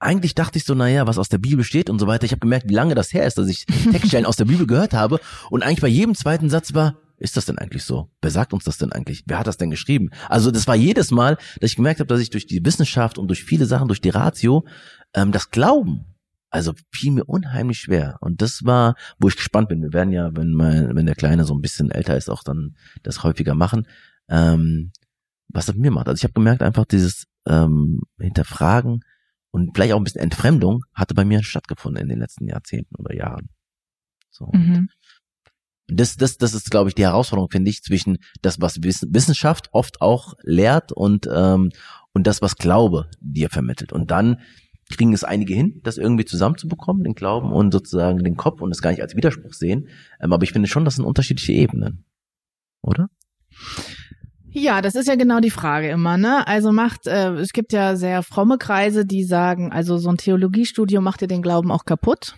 Eigentlich 0.00 0.34
dachte 0.34 0.58
ich 0.58 0.64
so, 0.64 0.74
naja, 0.74 1.06
was 1.06 1.18
aus 1.18 1.28
der 1.28 1.38
Bibel 1.38 1.64
steht 1.64 1.88
und 1.88 1.98
so 1.98 2.06
weiter. 2.06 2.24
Ich 2.24 2.32
habe 2.32 2.40
gemerkt, 2.40 2.68
wie 2.68 2.74
lange 2.74 2.94
das 2.94 3.14
her 3.14 3.26
ist, 3.26 3.38
dass 3.38 3.48
ich 3.48 3.64
Textstellen 3.90 4.26
aus 4.26 4.36
der 4.36 4.44
Bibel 4.44 4.66
gehört 4.66 4.92
habe 4.92 5.20
und 5.50 5.62
eigentlich 5.62 5.80
bei 5.80 5.88
jedem 5.88 6.14
zweiten 6.14 6.50
Satz 6.50 6.74
war, 6.74 6.96
ist 7.16 7.36
das 7.36 7.46
denn 7.46 7.58
eigentlich 7.58 7.84
so? 7.84 8.10
Wer 8.20 8.32
sagt 8.32 8.52
uns 8.52 8.64
das 8.64 8.76
denn 8.76 8.92
eigentlich? 8.92 9.22
Wer 9.26 9.38
hat 9.38 9.46
das 9.46 9.56
denn 9.56 9.70
geschrieben? 9.70 10.10
Also 10.28 10.50
das 10.50 10.66
war 10.66 10.74
jedes 10.74 11.12
Mal, 11.12 11.36
dass 11.60 11.70
ich 11.70 11.76
gemerkt 11.76 12.00
habe, 12.00 12.08
dass 12.08 12.20
ich 12.20 12.30
durch 12.30 12.46
die 12.46 12.64
Wissenschaft 12.64 13.18
und 13.18 13.28
durch 13.28 13.44
viele 13.44 13.66
Sachen, 13.66 13.86
durch 13.86 14.00
die 14.00 14.10
Ratio, 14.10 14.66
ähm, 15.14 15.30
das 15.30 15.50
Glauben 15.50 16.04
Also 16.50 16.74
fiel 16.90 17.12
mir 17.12 17.24
unheimlich 17.24 17.78
schwer. 17.78 18.18
Und 18.20 18.42
das 18.42 18.64
war, 18.64 18.96
wo 19.18 19.28
ich 19.28 19.36
gespannt 19.36 19.68
bin. 19.68 19.80
Wir 19.80 19.92
werden 19.92 20.12
ja, 20.12 20.36
wenn 20.36 20.52
mein, 20.52 20.96
wenn 20.96 21.06
der 21.06 21.14
Kleine 21.14 21.44
so 21.44 21.54
ein 21.54 21.62
bisschen 21.62 21.92
älter 21.92 22.16
ist, 22.16 22.28
auch 22.28 22.42
dann 22.42 22.74
das 23.04 23.22
häufiger 23.22 23.54
machen. 23.54 23.86
Ähm, 24.28 24.90
was 25.54 25.66
das 25.66 25.74
mit 25.74 25.82
mir 25.82 25.90
macht. 25.90 26.08
Also 26.08 26.18
ich 26.18 26.24
habe 26.24 26.34
gemerkt, 26.34 26.62
einfach 26.62 26.84
dieses 26.84 27.26
ähm, 27.46 28.02
Hinterfragen 28.18 29.00
und 29.50 29.70
vielleicht 29.74 29.92
auch 29.92 29.98
ein 29.98 30.04
bisschen 30.04 30.20
Entfremdung 30.20 30.84
hatte 30.92 31.14
bei 31.14 31.24
mir 31.24 31.42
stattgefunden 31.42 32.02
in 32.02 32.08
den 32.08 32.18
letzten 32.18 32.48
Jahrzehnten 32.48 32.96
oder 32.96 33.14
Jahren. 33.14 33.48
So. 34.30 34.50
Mhm. 34.52 34.88
Das, 35.86 36.16
das, 36.16 36.38
das 36.38 36.54
ist, 36.54 36.70
glaube 36.70 36.88
ich, 36.88 36.94
die 36.94 37.04
Herausforderung, 37.04 37.50
finde 37.50 37.70
ich, 37.70 37.82
zwischen 37.82 38.18
das, 38.42 38.60
was 38.60 38.82
Wissenschaft 38.82 39.68
oft 39.72 40.00
auch 40.00 40.34
lehrt 40.42 40.92
und, 40.92 41.28
ähm, 41.32 41.70
und 42.12 42.26
das, 42.26 42.42
was 42.42 42.56
Glaube 42.56 43.10
dir 43.20 43.50
vermittelt. 43.50 43.92
Und 43.92 44.10
dann 44.10 44.40
kriegen 44.90 45.12
es 45.12 45.24
einige 45.24 45.54
hin, 45.54 45.80
das 45.84 45.98
irgendwie 45.98 46.24
zusammenzubekommen, 46.24 47.04
den 47.04 47.14
Glauben 47.14 47.52
und 47.52 47.72
sozusagen 47.72 48.24
den 48.24 48.36
Kopf 48.36 48.60
und 48.60 48.70
es 48.70 48.82
gar 48.82 48.90
nicht 48.90 49.02
als 49.02 49.14
Widerspruch 49.14 49.52
sehen. 49.52 49.88
Ähm, 50.20 50.32
aber 50.32 50.42
ich 50.42 50.52
finde 50.52 50.68
schon, 50.68 50.84
das 50.84 50.96
sind 50.96 51.04
unterschiedliche 51.04 51.52
Ebenen. 51.52 52.04
Oder? 52.82 53.08
Ja, 54.56 54.80
das 54.80 54.94
ist 54.94 55.08
ja 55.08 55.16
genau 55.16 55.40
die 55.40 55.50
Frage 55.50 55.88
immer, 55.88 56.16
ne? 56.16 56.46
Also 56.46 56.70
macht, 56.70 57.08
äh, 57.08 57.32
es 57.32 57.52
gibt 57.52 57.72
ja 57.72 57.96
sehr 57.96 58.22
fromme 58.22 58.56
Kreise, 58.56 59.04
die 59.04 59.24
sagen, 59.24 59.72
also 59.72 59.98
so 59.98 60.08
ein 60.08 60.16
Theologiestudium 60.16 61.02
macht 61.02 61.22
dir 61.22 61.26
den 61.26 61.42
Glauben 61.42 61.72
auch 61.72 61.84
kaputt. 61.84 62.36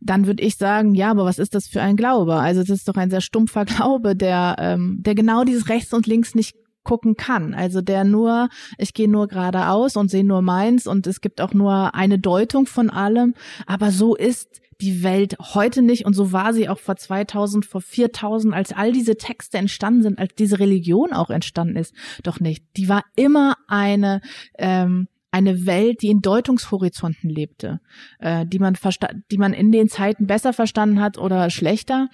Dann 0.00 0.26
würde 0.26 0.42
ich 0.42 0.56
sagen, 0.56 0.94
ja, 0.94 1.10
aber 1.10 1.26
was 1.26 1.38
ist 1.38 1.54
das 1.54 1.68
für 1.68 1.82
ein 1.82 1.96
Glaube? 1.96 2.36
Also 2.36 2.62
es 2.62 2.70
ist 2.70 2.88
doch 2.88 2.94
ein 2.94 3.10
sehr 3.10 3.20
stumpfer 3.20 3.66
Glaube, 3.66 4.16
der, 4.16 4.56
ähm, 4.58 4.96
der 5.02 5.14
genau 5.14 5.44
dieses 5.44 5.68
rechts 5.68 5.92
und 5.92 6.06
links 6.06 6.34
nicht 6.34 6.56
gucken 6.82 7.16
kann. 7.16 7.54
Also 7.54 7.80
der 7.80 8.04
nur, 8.04 8.48
ich 8.78 8.94
gehe 8.94 9.08
nur 9.08 9.28
geradeaus 9.28 9.96
und 9.96 10.10
sehe 10.10 10.24
nur 10.24 10.42
meins 10.42 10.86
und 10.86 11.06
es 11.06 11.20
gibt 11.20 11.40
auch 11.40 11.52
nur 11.52 11.94
eine 11.94 12.18
Deutung 12.18 12.66
von 12.66 12.90
allem. 12.90 13.34
Aber 13.66 13.90
so 13.90 14.14
ist 14.14 14.60
die 14.80 15.02
Welt 15.02 15.36
heute 15.38 15.82
nicht 15.82 16.06
und 16.06 16.14
so 16.14 16.32
war 16.32 16.54
sie 16.54 16.68
auch 16.68 16.78
vor 16.78 16.96
2000, 16.96 17.66
vor 17.66 17.80
4000, 17.80 18.54
als 18.54 18.72
all 18.72 18.92
diese 18.92 19.16
Texte 19.16 19.58
entstanden 19.58 20.02
sind, 20.02 20.18
als 20.18 20.34
diese 20.34 20.58
Religion 20.58 21.12
auch 21.12 21.30
entstanden 21.30 21.76
ist, 21.76 21.94
doch 22.22 22.40
nicht. 22.40 22.64
Die 22.76 22.88
war 22.88 23.04
immer 23.14 23.56
eine 23.68 24.20
ähm, 24.58 25.08
eine 25.32 25.64
Welt, 25.64 26.02
die 26.02 26.08
in 26.08 26.22
Deutungshorizonten 26.22 27.30
lebte, 27.30 27.80
äh, 28.18 28.44
die 28.46 28.58
man 28.58 28.76
die 29.30 29.38
man 29.38 29.52
in 29.52 29.70
den 29.70 29.88
Zeiten 29.88 30.26
besser 30.26 30.52
verstanden 30.52 31.00
hat 31.00 31.18
oder 31.18 31.50
schlechter. 31.50 32.08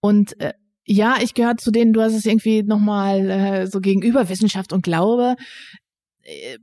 Und 0.00 0.40
äh, 0.40 0.54
ja, 0.84 1.16
ich 1.20 1.34
gehöre 1.34 1.56
zu 1.56 1.70
denen, 1.70 1.92
du 1.92 2.00
hast 2.00 2.14
es 2.14 2.26
irgendwie 2.26 2.62
nochmal 2.62 3.30
äh, 3.30 3.66
so 3.66 3.80
gegenüber 3.80 4.28
Wissenschaft 4.28 4.72
und 4.72 4.82
Glaube. 4.82 5.36
Äh, 6.22 6.58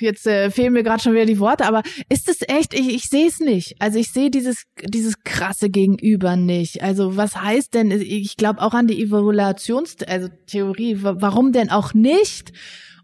jetzt 0.00 0.26
äh, 0.26 0.50
fehlen 0.50 0.72
mir 0.72 0.82
gerade 0.82 1.02
schon 1.02 1.12
wieder 1.12 1.26
die 1.26 1.38
Worte, 1.38 1.66
aber 1.66 1.82
ist 2.08 2.28
es 2.28 2.38
echt, 2.48 2.74
ich, 2.74 2.88
ich 2.94 3.04
sehe 3.04 3.26
es 3.26 3.40
nicht. 3.40 3.76
Also 3.78 3.98
ich 3.98 4.10
sehe 4.10 4.30
dieses, 4.30 4.64
dieses 4.82 5.20
krasse 5.24 5.70
Gegenüber 5.70 6.36
nicht. 6.36 6.82
Also 6.82 7.16
was 7.16 7.36
heißt 7.36 7.74
denn, 7.74 7.90
ich 7.90 8.36
glaube 8.36 8.62
auch 8.62 8.74
an 8.74 8.86
die 8.86 9.02
Evaluations, 9.02 9.96
also 10.06 10.28
Theorie, 10.46 10.98
warum 11.00 11.52
denn 11.52 11.70
auch 11.70 11.94
nicht? 11.94 12.52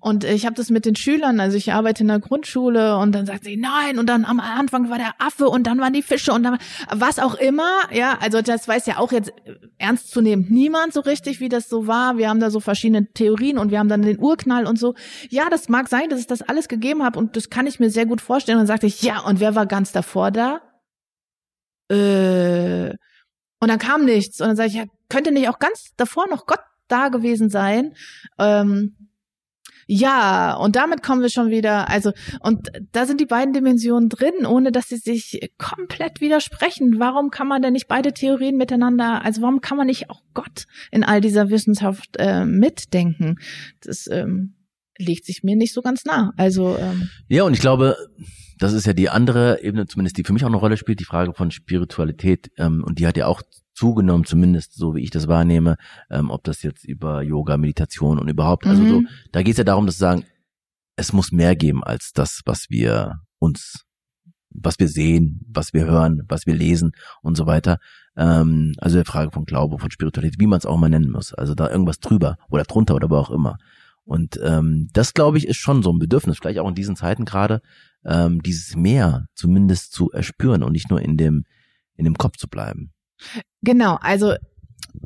Und 0.01 0.25
ich 0.25 0.47
habe 0.47 0.57
das 0.57 0.71
mit 0.71 0.87
den 0.87 0.97
Schülern, 0.97 1.41
also 1.41 1.59
ich 1.59 1.73
arbeite 1.73 2.03
in 2.03 2.09
der 2.09 2.21
Grundschule 2.21 2.97
und 2.97 3.13
dann 3.13 3.27
sagt 3.27 3.45
sie, 3.45 3.59
nein, 3.59 3.99
und 3.99 4.07
dann 4.09 4.25
am 4.25 4.41
Anfang 4.41 4.89
war 4.89 4.97
der 4.97 5.15
Affe 5.19 5.47
und 5.47 5.67
dann 5.67 5.79
waren 5.79 5.93
die 5.93 6.03
Fische 6.03 6.33
und 6.33 6.43
dann 6.43 6.57
was 6.91 7.19
auch 7.19 7.35
immer. 7.35 7.69
Ja, 7.93 8.17
also 8.19 8.41
das 8.41 8.67
weiß 8.67 8.87
ja 8.87 8.97
auch 8.97 9.13
jetzt 9.13 9.31
ernstzunehmend 9.77 10.51
niemand 10.51 10.95
so 10.95 11.01
richtig, 11.01 11.41
wie 11.41 11.51
das 11.51 11.69
so 11.69 11.87
war. 11.87 12.17
Wir 12.17 12.31
haben 12.31 12.41
da 12.41 12.51
so 12.51 12.61
verschiedene 12.61 13.13
Theorien 13.13 13.59
und 13.59 13.71
wir 13.71 13.79
haben 13.79 13.91
dann 13.91 14.01
den 14.01 14.19
Urknall 14.19 14.67
und 14.67 14.79
so. 14.79 14.95
Ja, 15.29 15.51
das 15.51 15.69
mag 15.69 15.89
sein, 15.89 16.09
dass 16.09 16.21
es 16.21 16.27
das 16.27 16.41
alles 16.41 16.69
gegeben 16.69 17.03
hat 17.03 17.19
und 17.19 17.37
das 17.37 17.51
kann 17.51 17.67
ich 17.67 17.79
mir 17.79 17.91
sehr 17.91 18.07
gut 18.07 18.23
vorstellen. 18.23 18.57
Und 18.57 18.63
dann 18.63 18.69
sagte 18.69 18.87
ich, 18.87 19.03
ja, 19.03 19.21
und 19.21 19.39
wer 19.39 19.55
war 19.55 19.67
ganz 19.67 19.93
davor 19.93 20.31
da? 20.31 20.63
Äh, 21.91 22.95
und 23.61 23.69
dann 23.69 23.79
kam 23.79 24.07
nichts. 24.07 24.41
Und 24.41 24.49
dann 24.49 24.57
sage 24.57 24.69
ich, 24.71 24.75
ja, 24.77 24.85
könnte 25.11 25.31
nicht 25.31 25.51
auch 25.51 25.59
ganz 25.59 25.91
davor 25.99 26.27
noch 26.31 26.47
Gott 26.47 26.61
da 26.89 27.09
gewesen 27.09 27.51
sein? 27.51 27.95
Ähm, 28.39 28.97
ja, 29.93 30.55
und 30.55 30.77
damit 30.77 31.03
kommen 31.03 31.21
wir 31.21 31.31
schon 31.31 31.51
wieder, 31.51 31.91
also, 31.91 32.13
und 32.39 32.69
da 32.93 33.07
sind 33.07 33.21
die 33.21 33.27
beiden 33.27 33.53
Dimensionen 33.53 34.09
drin, 34.09 34.47
ohne 34.47 34.71
dass 34.71 34.87
sie 34.87 34.99
sich 34.99 35.51
komplett 35.59 36.21
widersprechen. 36.21 37.01
Warum 37.01 37.31
kann 37.31 37.49
man 37.49 37.61
denn 37.61 37.73
nicht 37.73 37.89
beide 37.89 38.13
Theorien 38.13 38.57
miteinander, 38.57 39.25
also 39.25 39.43
warum 39.43 39.61
kann 39.61 39.77
man 39.77 39.89
nicht 39.89 40.09
auch 40.09 40.23
Gott 40.33 40.67
in 40.93 41.03
all 41.03 41.21
dieser 41.21 41.51
Wissenschaft 41.51 42.19
äh, 42.19 42.45
mitdenken? 42.45 43.41
Das 43.81 44.07
ähm, 44.07 44.55
legt 44.97 45.27
sich 45.27 45.43
mir 45.43 45.57
nicht 45.57 45.75
so 45.75 45.83
ganz 45.83 46.05
nah. 46.05 46.31
Also 46.37 46.77
ähm, 46.79 47.11
Ja, 47.27 47.43
und 47.43 47.55
ich 47.55 47.61
glaube, 47.61 47.97
das 48.61 48.73
ist 48.75 48.87
ja 48.87 48.93
die 48.93 49.09
andere 49.09 49.61
Ebene, 49.61 49.87
zumindest 49.87 50.19
die 50.19 50.23
für 50.23 50.33
mich 50.33 50.45
auch 50.45 50.51
eine 50.51 50.57
Rolle 50.57 50.77
spielt, 50.77 51.01
die 51.01 51.05
Frage 51.05 51.33
von 51.35 51.51
Spiritualität. 51.51 52.53
Ähm, 52.59 52.85
und 52.87 53.01
die 53.01 53.09
hat 53.09 53.17
ja 53.17 53.27
auch 53.27 53.43
zugenommen, 53.81 54.27
zumindest 54.27 54.75
so 54.75 54.95
wie 54.95 55.01
ich 55.01 55.11
das 55.11 55.27
wahrnehme, 55.27 55.77
ähm, 56.11 56.31
ob 56.31 56.45
das 56.45 56.63
jetzt 56.63 56.85
über 56.85 57.23
Yoga, 57.23 57.57
Meditation 57.57 58.19
und 58.19 58.29
überhaupt, 58.29 58.67
mhm. 58.67 58.71
also 58.71 58.87
so, 58.87 59.01
mhm. 59.01 59.09
da 59.33 59.43
geht 59.43 59.53
es 59.53 59.59
ja 59.59 59.65
darum, 59.65 59.87
dass 59.87 59.97
sagen, 59.97 60.25
es 60.97 61.15
muss 61.15 61.33
mehr 61.33 61.57
geben 61.57 61.83
als 61.83 62.13
das, 62.13 62.43
was 62.45 62.69
wir 62.69 63.21
uns, 63.39 63.87
was 64.51 64.79
wir 64.79 64.89
sehen, 64.89 65.41
was 65.49 65.73
wir 65.73 65.87
hören, 65.87 66.25
was 66.29 66.47
wir 66.47 66.55
lesen 66.55 66.93
und 67.23 67.39
so 67.39 67.47
weiter. 67.47 67.79
Ähm, 68.19 68.75
also 68.77 68.99
die 68.99 69.07
Frage 69.07 69.31
von 69.31 69.47
Glaube, 69.47 69.79
von 69.79 69.91
Spiritualität, 69.91 70.39
wie 70.39 70.47
man 70.47 70.59
es 70.59 70.67
auch 70.67 70.77
mal 70.77 70.91
nennen 70.91 71.11
muss. 71.11 71.33
Also 71.33 71.55
da 71.55 71.71
irgendwas 71.71 72.01
drüber 72.01 72.37
oder 72.51 72.65
drunter 72.65 72.95
oder 72.95 73.09
wo 73.09 73.17
auch 73.17 73.31
immer. 73.31 73.57
Und 74.05 74.39
ähm, 74.43 74.89
das, 74.93 75.15
glaube 75.15 75.39
ich, 75.39 75.49
ist 75.49 75.57
schon 75.57 75.83
so 75.83 75.91
ein 75.91 75.99
Bedürfnis, 75.99 76.37
vielleicht 76.37 76.59
auch 76.59 76.69
in 76.69 76.75
diesen 76.75 76.97
Zeiten 76.97 77.25
gerade, 77.25 77.63
ähm, 78.05 78.43
dieses 78.43 78.77
Meer 78.77 79.25
zumindest 79.35 79.93
zu 79.93 80.11
erspüren 80.11 80.63
und 80.63 80.73
nicht 80.73 80.91
nur 80.91 81.01
in 81.01 81.17
dem, 81.17 81.45
in 81.95 82.05
dem 82.05 82.19
Kopf 82.19 82.37
zu 82.37 82.47
bleiben. 82.47 82.93
Genau, 83.63 83.99
also 84.01 84.33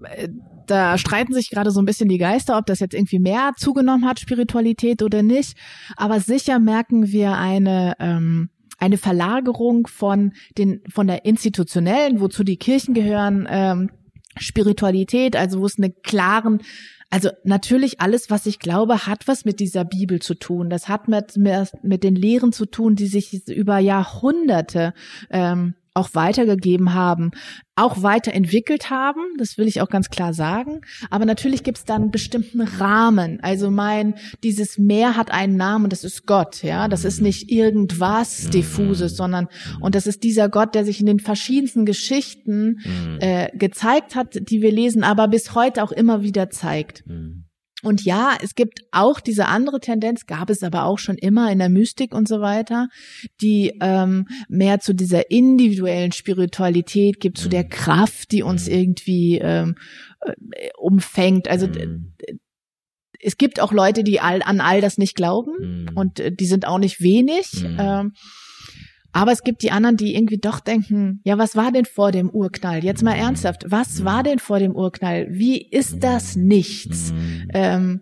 äh, 0.04 0.28
da 0.66 0.96
streiten 0.96 1.34
sich 1.34 1.50
gerade 1.50 1.70
so 1.70 1.80
ein 1.80 1.84
bisschen 1.84 2.08
die 2.08 2.18
Geister, 2.18 2.56
ob 2.56 2.66
das 2.66 2.80
jetzt 2.80 2.94
irgendwie 2.94 3.18
mehr 3.18 3.52
zugenommen 3.56 4.06
hat, 4.06 4.20
Spiritualität 4.20 5.02
oder 5.02 5.22
nicht. 5.22 5.58
Aber 5.96 6.20
sicher 6.20 6.58
merken 6.58 7.08
wir 7.12 7.36
eine, 7.36 7.94
ähm, 7.98 8.48
eine 8.78 8.96
Verlagerung 8.96 9.86
von 9.86 10.32
den, 10.56 10.80
von 10.88 11.06
der 11.06 11.24
institutionellen, 11.24 12.20
wozu 12.20 12.44
die 12.44 12.56
Kirchen 12.56 12.94
gehören, 12.94 13.46
ähm, 13.50 13.90
Spiritualität, 14.36 15.36
also 15.36 15.60
wo 15.60 15.66
es 15.66 15.78
eine 15.78 15.90
klaren 15.90 16.60
also 17.14 17.30
natürlich 17.44 18.00
alles, 18.00 18.28
was 18.28 18.44
ich 18.44 18.58
glaube, 18.58 19.06
hat 19.06 19.28
was 19.28 19.44
mit 19.44 19.60
dieser 19.60 19.84
Bibel 19.84 20.20
zu 20.20 20.34
tun. 20.34 20.68
Das 20.68 20.88
hat 20.88 21.06
mit, 21.06 21.36
mit 21.36 22.02
den 22.02 22.16
Lehren 22.16 22.50
zu 22.50 22.66
tun, 22.66 22.96
die 22.96 23.06
sich 23.06 23.46
über 23.46 23.78
Jahrhunderte 23.78 24.94
ähm, 25.30 25.74
auch 25.94 26.10
weitergegeben 26.12 26.92
haben, 26.92 27.30
auch 27.76 28.02
weiterentwickelt 28.02 28.90
haben, 28.90 29.20
das 29.38 29.58
will 29.58 29.68
ich 29.68 29.80
auch 29.80 29.88
ganz 29.88 30.10
klar 30.10 30.34
sagen. 30.34 30.80
Aber 31.10 31.24
natürlich 31.24 31.62
gibt 31.62 31.78
es 31.78 31.84
dann 31.84 32.02
einen 32.02 32.10
bestimmten 32.10 32.60
Rahmen. 32.60 33.38
Also 33.42 33.70
mein, 33.70 34.14
dieses 34.42 34.76
Meer 34.76 35.16
hat 35.16 35.30
einen 35.30 35.56
Namen, 35.56 35.90
das 35.90 36.02
ist 36.02 36.26
Gott, 36.26 36.62
ja. 36.62 36.88
Das 36.88 37.04
ist 37.04 37.20
nicht 37.20 37.50
irgendwas 37.50 38.50
diffuses, 38.50 39.16
sondern, 39.16 39.48
und 39.80 39.94
das 39.94 40.06
ist 40.06 40.24
dieser 40.24 40.48
Gott, 40.48 40.74
der 40.74 40.84
sich 40.84 41.00
in 41.00 41.06
den 41.06 41.20
verschiedensten 41.20 41.86
Geschichten 41.86 42.80
mhm. 42.84 43.18
äh, 43.20 43.50
gezeigt 43.56 44.16
hat, 44.16 44.34
die 44.34 44.62
wir 44.62 44.72
lesen, 44.72 45.04
aber 45.04 45.28
bis 45.28 45.54
heute 45.54 45.82
auch 45.82 45.92
immer 45.92 46.22
wieder 46.22 46.50
zeigt. 46.50 47.04
Und 47.84 48.04
ja, 48.04 48.36
es 48.42 48.54
gibt 48.54 48.80
auch 48.90 49.20
diese 49.20 49.46
andere 49.46 49.80
Tendenz, 49.80 50.26
gab 50.26 50.50
es 50.50 50.62
aber 50.62 50.84
auch 50.84 50.98
schon 50.98 51.16
immer 51.16 51.50
in 51.52 51.58
der 51.58 51.68
Mystik 51.68 52.14
und 52.14 52.26
so 52.26 52.40
weiter, 52.40 52.88
die 53.40 53.76
ähm, 53.80 54.26
mehr 54.48 54.80
zu 54.80 54.94
dieser 54.94 55.30
individuellen 55.30 56.12
Spiritualität 56.12 57.20
gibt, 57.20 57.38
zu 57.38 57.48
der 57.48 57.64
mhm. 57.64 57.68
Kraft, 57.68 58.32
die 58.32 58.42
uns 58.42 58.66
mhm. 58.66 58.74
irgendwie 58.74 59.38
ähm, 59.38 59.76
äh, 60.20 60.70
umfängt. 60.78 61.48
Also 61.48 61.68
mhm. 61.68 62.14
es 63.20 63.36
gibt 63.36 63.60
auch 63.60 63.72
Leute, 63.72 64.02
die 64.02 64.20
all, 64.20 64.42
an 64.42 64.60
all 64.60 64.80
das 64.80 64.98
nicht 64.98 65.14
glauben 65.14 65.90
und 65.94 66.20
äh, 66.20 66.32
die 66.32 66.46
sind 66.46 66.66
auch 66.66 66.78
nicht 66.78 67.00
wenig. 67.00 67.64
Ähm, 67.78 68.12
aber 69.14 69.30
es 69.30 69.44
gibt 69.44 69.62
die 69.62 69.70
anderen, 69.70 69.96
die 69.96 70.16
irgendwie 70.16 70.38
doch 70.38 70.58
denken, 70.58 71.20
ja, 71.22 71.38
was 71.38 71.54
war 71.54 71.70
denn 71.70 71.84
vor 71.84 72.10
dem 72.10 72.28
Urknall? 72.28 72.82
Jetzt 72.82 73.04
mal 73.04 73.14
ernsthaft, 73.14 73.64
was 73.68 74.04
war 74.04 74.24
denn 74.24 74.40
vor 74.40 74.58
dem 74.58 74.74
Urknall? 74.74 75.28
Wie 75.30 75.64
ist 75.64 76.02
das 76.02 76.34
nichts? 76.34 77.14
Ähm, 77.54 78.00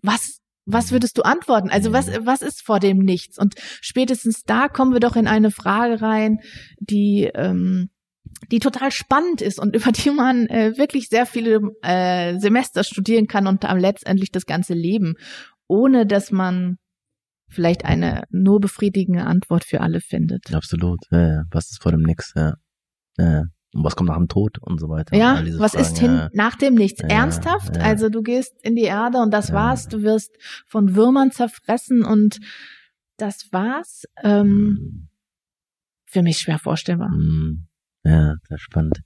was, 0.00 0.40
was 0.64 0.92
würdest 0.92 1.18
du 1.18 1.22
antworten? 1.22 1.68
Also 1.68 1.92
was, 1.92 2.08
was 2.24 2.40
ist 2.40 2.62
vor 2.62 2.80
dem 2.80 3.00
Nichts? 3.00 3.38
Und 3.38 3.56
spätestens 3.58 4.44
da 4.44 4.68
kommen 4.68 4.94
wir 4.94 5.00
doch 5.00 5.14
in 5.14 5.26
eine 5.26 5.50
Frage 5.50 6.00
rein, 6.00 6.38
die, 6.80 7.30
ähm, 7.34 7.90
die 8.50 8.60
total 8.60 8.90
spannend 8.92 9.42
ist 9.42 9.60
und 9.60 9.76
über 9.76 9.92
die 9.92 10.10
man 10.10 10.46
äh, 10.46 10.78
wirklich 10.78 11.10
sehr 11.10 11.26
viele 11.26 11.60
äh, 11.82 12.38
Semester 12.38 12.82
studieren 12.82 13.26
kann 13.26 13.46
und 13.46 13.62
am 13.66 13.76
letztendlich 13.76 14.32
das 14.32 14.46
ganze 14.46 14.72
Leben, 14.72 15.16
ohne 15.66 16.06
dass 16.06 16.30
man 16.30 16.78
vielleicht 17.48 17.84
eine 17.84 18.24
nur 18.30 18.60
befriedigende 18.60 19.24
Antwort 19.24 19.64
für 19.64 19.80
alle 19.80 20.00
findet. 20.00 20.54
Absolut. 20.54 21.00
Ja, 21.10 21.28
ja. 21.28 21.42
Was 21.50 21.70
ist 21.70 21.82
vor 21.82 21.92
dem 21.92 22.02
Nix? 22.02 22.32
Ja. 22.36 22.54
Ja. 23.16 23.44
Und 23.74 23.84
was 23.84 23.96
kommt 23.96 24.08
nach 24.08 24.16
dem 24.16 24.28
Tod 24.28 24.58
und 24.60 24.80
so 24.80 24.88
weiter. 24.88 25.14
Ja, 25.14 25.42
was 25.58 25.72
Fragen, 25.72 25.84
ist 25.84 25.98
hin 25.98 26.12
ja. 26.12 26.30
nach 26.32 26.56
dem 26.56 26.74
Nichts? 26.74 27.00
Ernsthaft? 27.02 27.76
Ja. 27.76 27.82
Also 27.82 28.08
du 28.08 28.22
gehst 28.22 28.54
in 28.62 28.76
die 28.76 28.84
Erde 28.84 29.18
und 29.18 29.32
das 29.32 29.52
war's. 29.52 29.88
Du 29.88 30.02
wirst 30.02 30.30
von 30.66 30.94
Würmern 30.94 31.30
zerfressen 31.32 32.04
und 32.04 32.38
das 33.18 33.52
war's. 33.52 34.04
Ähm, 34.22 35.08
für 36.06 36.22
mich 36.22 36.38
schwer 36.38 36.58
vorstellbar. 36.58 37.10
Hm. 37.10 37.68
Ja, 38.04 38.36
das 38.48 38.56
ist 38.56 38.62
spannend. 38.62 39.02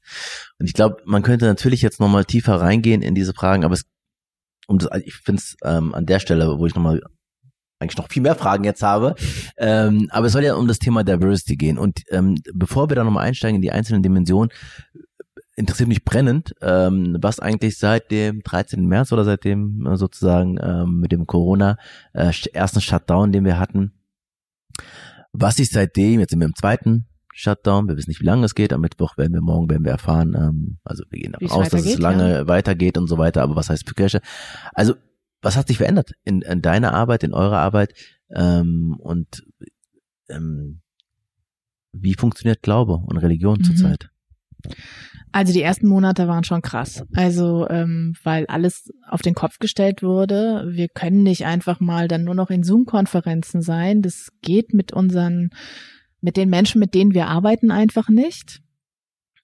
Und 0.59 0.67
ich 0.67 0.75
glaube, 0.75 0.99
man 1.05 1.23
könnte 1.23 1.47
natürlich 1.47 1.83
jetzt 1.83 1.99
nochmal 1.99 2.25
tiefer 2.25 2.61
reingehen 2.61 3.03
in 3.03 3.17
diese 3.17 3.33
Fragen, 3.33 3.65
aber 3.65 3.75
es, 3.75 3.85
um 4.69 4.79
das, 4.79 4.89
ich 5.05 5.15
finde 5.15 5.41
es 5.41 5.57
ähm, 5.65 5.93
an 5.93 6.07
der 6.07 6.21
Stelle, 6.21 6.59
wo 6.59 6.67
ich 6.67 6.75
nochmal 6.75 7.01
eigentlich 7.83 7.99
noch 7.99 8.09
viel 8.09 8.23
mehr 8.23 8.35
Fragen 8.35 8.65
jetzt 8.65 8.83
habe, 8.83 9.15
ähm, 9.59 10.09
aber 10.11 10.27
es 10.27 10.33
soll 10.33 10.45
ja 10.45 10.55
um 10.55 10.69
das 10.69 10.79
Thema 10.79 11.05
Diversity 11.05 11.57
gehen. 11.57 11.79
Und 11.79 12.03
ähm, 12.11 12.37
bevor 12.55 12.91
wir 12.91 12.97
da 12.97 13.05
nochmal 13.05 13.27
einsteigen 13.27 13.57
in 13.57 13.63
die 13.63 13.73
einzelnen 13.73 14.03
Dimensionen, 14.03 14.51
interessiert 15.57 15.89
mich 15.89 16.05
brennend, 16.05 16.55
ähm, 16.63 17.17
was 17.21 17.41
eigentlich 17.41 17.79
seit 17.79 18.11
dem 18.11 18.43
13. 18.43 18.87
März 18.87 19.13
oder 19.13 19.25
seitdem 19.25 19.87
äh, 19.87 19.97
sozusagen 19.97 20.59
ähm, 20.63 21.01
mit 21.01 21.13
dem 21.13 21.27
Corona 21.27 21.77
äh, 22.15 22.33
ersten 22.53 22.81
Shutdown, 22.81 23.33
den 23.33 23.45
wir 23.45 23.59
hatten, 23.59 23.93
was 25.33 25.57
sich 25.57 25.71
seitdem, 25.71 26.21
jetzt 26.21 26.31
sind 26.31 26.41
wir 26.41 26.47
im 26.47 26.55
zweiten 26.55 27.07
Shutdown, 27.35 27.89
wir 27.89 27.97
wissen 27.97 28.11
nicht, 28.11 28.21
wie 28.21 28.27
lange 28.27 28.45
es 28.45 28.55
geht, 28.55 28.73
am 28.73 28.81
Mittwoch 28.81 29.17
werden 29.17 29.33
wir, 29.33 29.41
morgen 29.41 29.69
werden 29.71 29.85
wir 29.85 29.93
erfahren, 29.93 30.35
ähm, 30.37 30.79
also 30.85 31.05
wir 31.11 31.21
gehen 31.21 31.33
davon 31.33 31.51
aus, 31.51 31.69
dass 31.71 31.85
es 31.85 31.99
lange 31.99 32.33
ja. 32.33 32.49
weitergeht 32.49 32.99
und 32.99 33.09
so 33.09 33.19
weiter, 33.19 33.43
aber 33.43 33.57
was 33.57 33.71
heißt 33.71 33.89
für 33.89 33.95
Kirche? 33.95 34.21
Also, 34.73 34.95
was 35.43 35.57
hat 35.57 35.69
sich 35.69 35.79
verändert 35.79 36.13
in, 36.25 36.41
in 36.43 36.63
deiner 36.63 36.95
Arbeit, 36.95 37.25
in 37.25 37.35
eurer 37.35 37.59
Arbeit 37.59 37.93
ähm, 38.35 38.97
und 38.99 39.45
ähm, 40.29 40.81
wie 41.93 42.15
funktioniert 42.15 42.63
Glaube 42.63 42.95
und 43.05 43.19
Religion 43.19 43.59
mhm. 43.59 43.65
zurzeit? 43.65 44.09
Also 45.33 45.53
die 45.53 45.63
ersten 45.63 45.89
Monate 45.89 46.29
waren 46.29 46.45
schon 46.45 46.63
krass. 46.63 47.05
Also 47.15 47.67
ähm, 47.69 48.15
weil 48.23 48.47
alles 48.47 48.91
auf 49.09 49.23
den 49.23 49.35
Kopf 49.35 49.59
gestellt 49.59 50.03
wurde. 50.03 50.67
Wir 50.71 50.89
können 50.89 51.23
nicht 51.23 51.47
einfach 51.47 51.81
mal 51.81 52.07
dann 52.07 52.25
nur 52.25 52.35
noch 52.35 52.51
in 52.51 52.63
Zoom-Konferenzen 52.63 53.63
sein. 53.63 54.03
Das 54.03 54.29
geht 54.43 54.75
mit 54.75 54.93
unseren, 54.93 55.51
mit 56.21 56.37
den 56.37 56.51
Menschen, 56.51 56.79
mit 56.79 56.95
denen 56.95 57.15
wir 57.15 57.29
arbeiten, 57.29 57.71
einfach 57.71 58.09
nicht. 58.09 58.62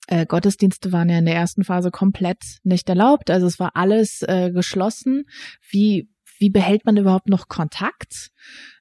Äh, 0.08 0.26
Gottesdienste 0.26 0.90
waren 0.90 1.08
ja 1.08 1.18
in 1.18 1.26
der 1.26 1.36
ersten 1.36 1.64
Phase 1.64 1.90
komplett 1.90 2.42
nicht 2.64 2.88
erlaubt. 2.88 3.30
Also 3.30 3.46
es 3.46 3.60
war 3.60 3.72
alles 3.74 4.22
äh, 4.22 4.50
geschlossen. 4.50 5.24
Wie 5.70 6.08
wie 6.40 6.50
behält 6.50 6.84
man 6.84 6.96
überhaupt 6.96 7.28
noch 7.28 7.48
Kontakt? 7.48 8.30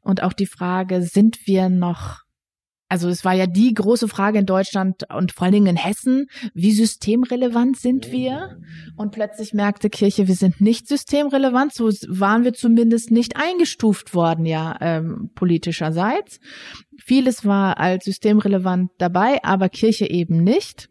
Und 0.01 0.21
auch 0.21 0.33
die 0.33 0.45
Frage, 0.45 1.01
sind 1.01 1.47
wir 1.47 1.69
noch 1.69 2.21
also 2.89 3.09
es 3.09 3.25
war 3.25 3.33
ja 3.33 3.47
die 3.47 3.73
große 3.73 4.07
Frage 4.07 4.39
in 4.39 4.45
Deutschland 4.45 5.03
und 5.13 5.33
vor 5.33 5.43
allen 5.43 5.53
Dingen 5.53 5.67
in 5.67 5.75
Hessen, 5.75 6.27
wie 6.53 6.71
systemrelevant 6.71 7.77
sind 7.77 8.11
wir? 8.13 8.61
Und 8.95 9.11
plötzlich 9.11 9.53
merkte 9.53 9.89
Kirche, 9.89 10.29
wir 10.29 10.35
sind 10.35 10.61
nicht 10.61 10.87
systemrelevant, 10.87 11.73
so 11.73 11.89
waren 12.07 12.45
wir 12.45 12.53
zumindest 12.53 13.11
nicht 13.11 13.35
eingestuft 13.35 14.15
worden, 14.15 14.45
ja, 14.45 14.77
ähm, 14.79 15.31
politischerseits. 15.35 16.39
Vieles 16.97 17.43
war 17.43 17.77
als 17.77 18.05
systemrelevant 18.05 18.91
dabei, 18.99 19.43
aber 19.43 19.67
Kirche 19.67 20.09
eben 20.09 20.41
nicht. 20.41 20.89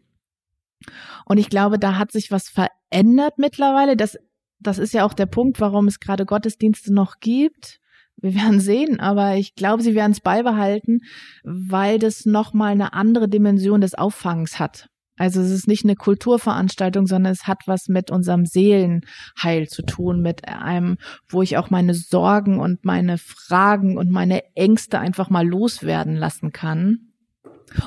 Und 1.25 1.37
ich 1.37 1.49
glaube, 1.49 1.79
da 1.79 1.97
hat 1.97 2.11
sich 2.11 2.31
was 2.31 2.49
verändert 2.49 3.37
mittlerweile. 3.37 3.97
Das, 3.97 4.17
das 4.59 4.77
ist 4.77 4.93
ja 4.93 5.05
auch 5.05 5.13
der 5.13 5.25
Punkt, 5.25 5.59
warum 5.59 5.87
es 5.87 5.99
gerade 5.99 6.25
Gottesdienste 6.25 6.93
noch 6.93 7.19
gibt 7.19 7.79
wir 8.19 8.33
werden 8.33 8.59
sehen, 8.59 8.99
aber 8.99 9.35
ich 9.35 9.55
glaube, 9.55 9.83
sie 9.83 9.95
werden 9.95 10.11
es 10.11 10.21
beibehalten, 10.21 11.01
weil 11.43 11.99
das 11.99 12.25
nochmal 12.25 12.71
eine 12.71 12.93
andere 12.93 13.29
Dimension 13.29 13.81
des 13.81 13.93
Auffangs 13.93 14.59
hat. 14.59 14.89
Also 15.19 15.41
es 15.41 15.49
ist 15.49 15.67
nicht 15.67 15.83
eine 15.83 15.95
Kulturveranstaltung, 15.95 17.07
sondern 17.07 17.31
es 17.31 17.47
hat 17.47 17.61
was 17.65 17.87
mit 17.87 18.11
unserem 18.11 18.45
Seelenheil 18.45 19.67
zu 19.67 19.83
tun, 19.83 20.21
mit 20.21 20.47
einem, 20.47 20.97
wo 21.27 21.41
ich 21.41 21.57
auch 21.57 21.71
meine 21.71 21.95
Sorgen 21.95 22.59
und 22.59 22.85
meine 22.85 23.17
Fragen 23.17 23.97
und 23.97 24.11
meine 24.11 24.43
Ängste 24.55 24.99
einfach 24.99 25.29
mal 25.29 25.47
loswerden 25.47 26.15
lassen 26.15 26.51
kann. 26.51 27.13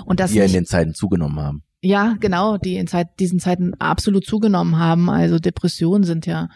Und 0.05 0.19
das 0.19 0.33
die 0.33 0.39
ja 0.39 0.45
in 0.45 0.53
den 0.53 0.67
Zeiten 0.67 0.95
zugenommen 0.95 1.39
haben. 1.39 1.63
Ja, 1.83 2.17
genau, 2.21 2.59
die 2.59 2.77
in 2.77 2.87
Zeit, 2.87 3.09
diesen 3.19 3.41
Zeiten 3.41 3.75
absolut 3.75 4.27
zugenommen 4.27 4.79
haben. 4.79 5.09
Also 5.09 5.39
Depressionen 5.39 6.05
sind 6.05 6.27
ja 6.27 6.49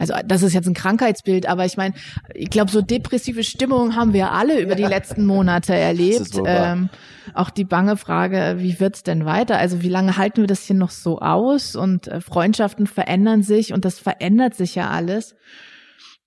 also 0.00 0.14
das 0.24 0.42
ist 0.42 0.54
jetzt 0.54 0.66
ein 0.66 0.72
Krankheitsbild, 0.72 1.44
aber 1.44 1.66
ich 1.66 1.76
meine, 1.76 1.94
ich 2.32 2.48
glaube, 2.48 2.70
so 2.70 2.80
depressive 2.80 3.44
Stimmung 3.44 3.96
haben 3.96 4.14
wir 4.14 4.32
alle 4.32 4.58
über 4.62 4.74
die 4.74 4.84
letzten 4.84 5.26
Monate 5.26 5.74
erlebt. 5.76 6.40
Ähm, 6.46 6.88
auch 7.34 7.50
die 7.50 7.66
bange 7.66 7.98
Frage, 7.98 8.56
wie 8.60 8.80
wird's 8.80 9.02
denn 9.02 9.26
weiter? 9.26 9.58
Also 9.58 9.82
wie 9.82 9.90
lange 9.90 10.16
halten 10.16 10.38
wir 10.38 10.46
das 10.46 10.64
hier 10.64 10.74
noch 10.74 10.88
so 10.88 11.18
aus? 11.18 11.76
Und 11.76 12.08
äh, 12.08 12.22
Freundschaften 12.22 12.86
verändern 12.86 13.42
sich 13.42 13.74
und 13.74 13.84
das 13.84 13.98
verändert 13.98 14.54
sich 14.54 14.74
ja 14.74 14.88
alles. 14.88 15.34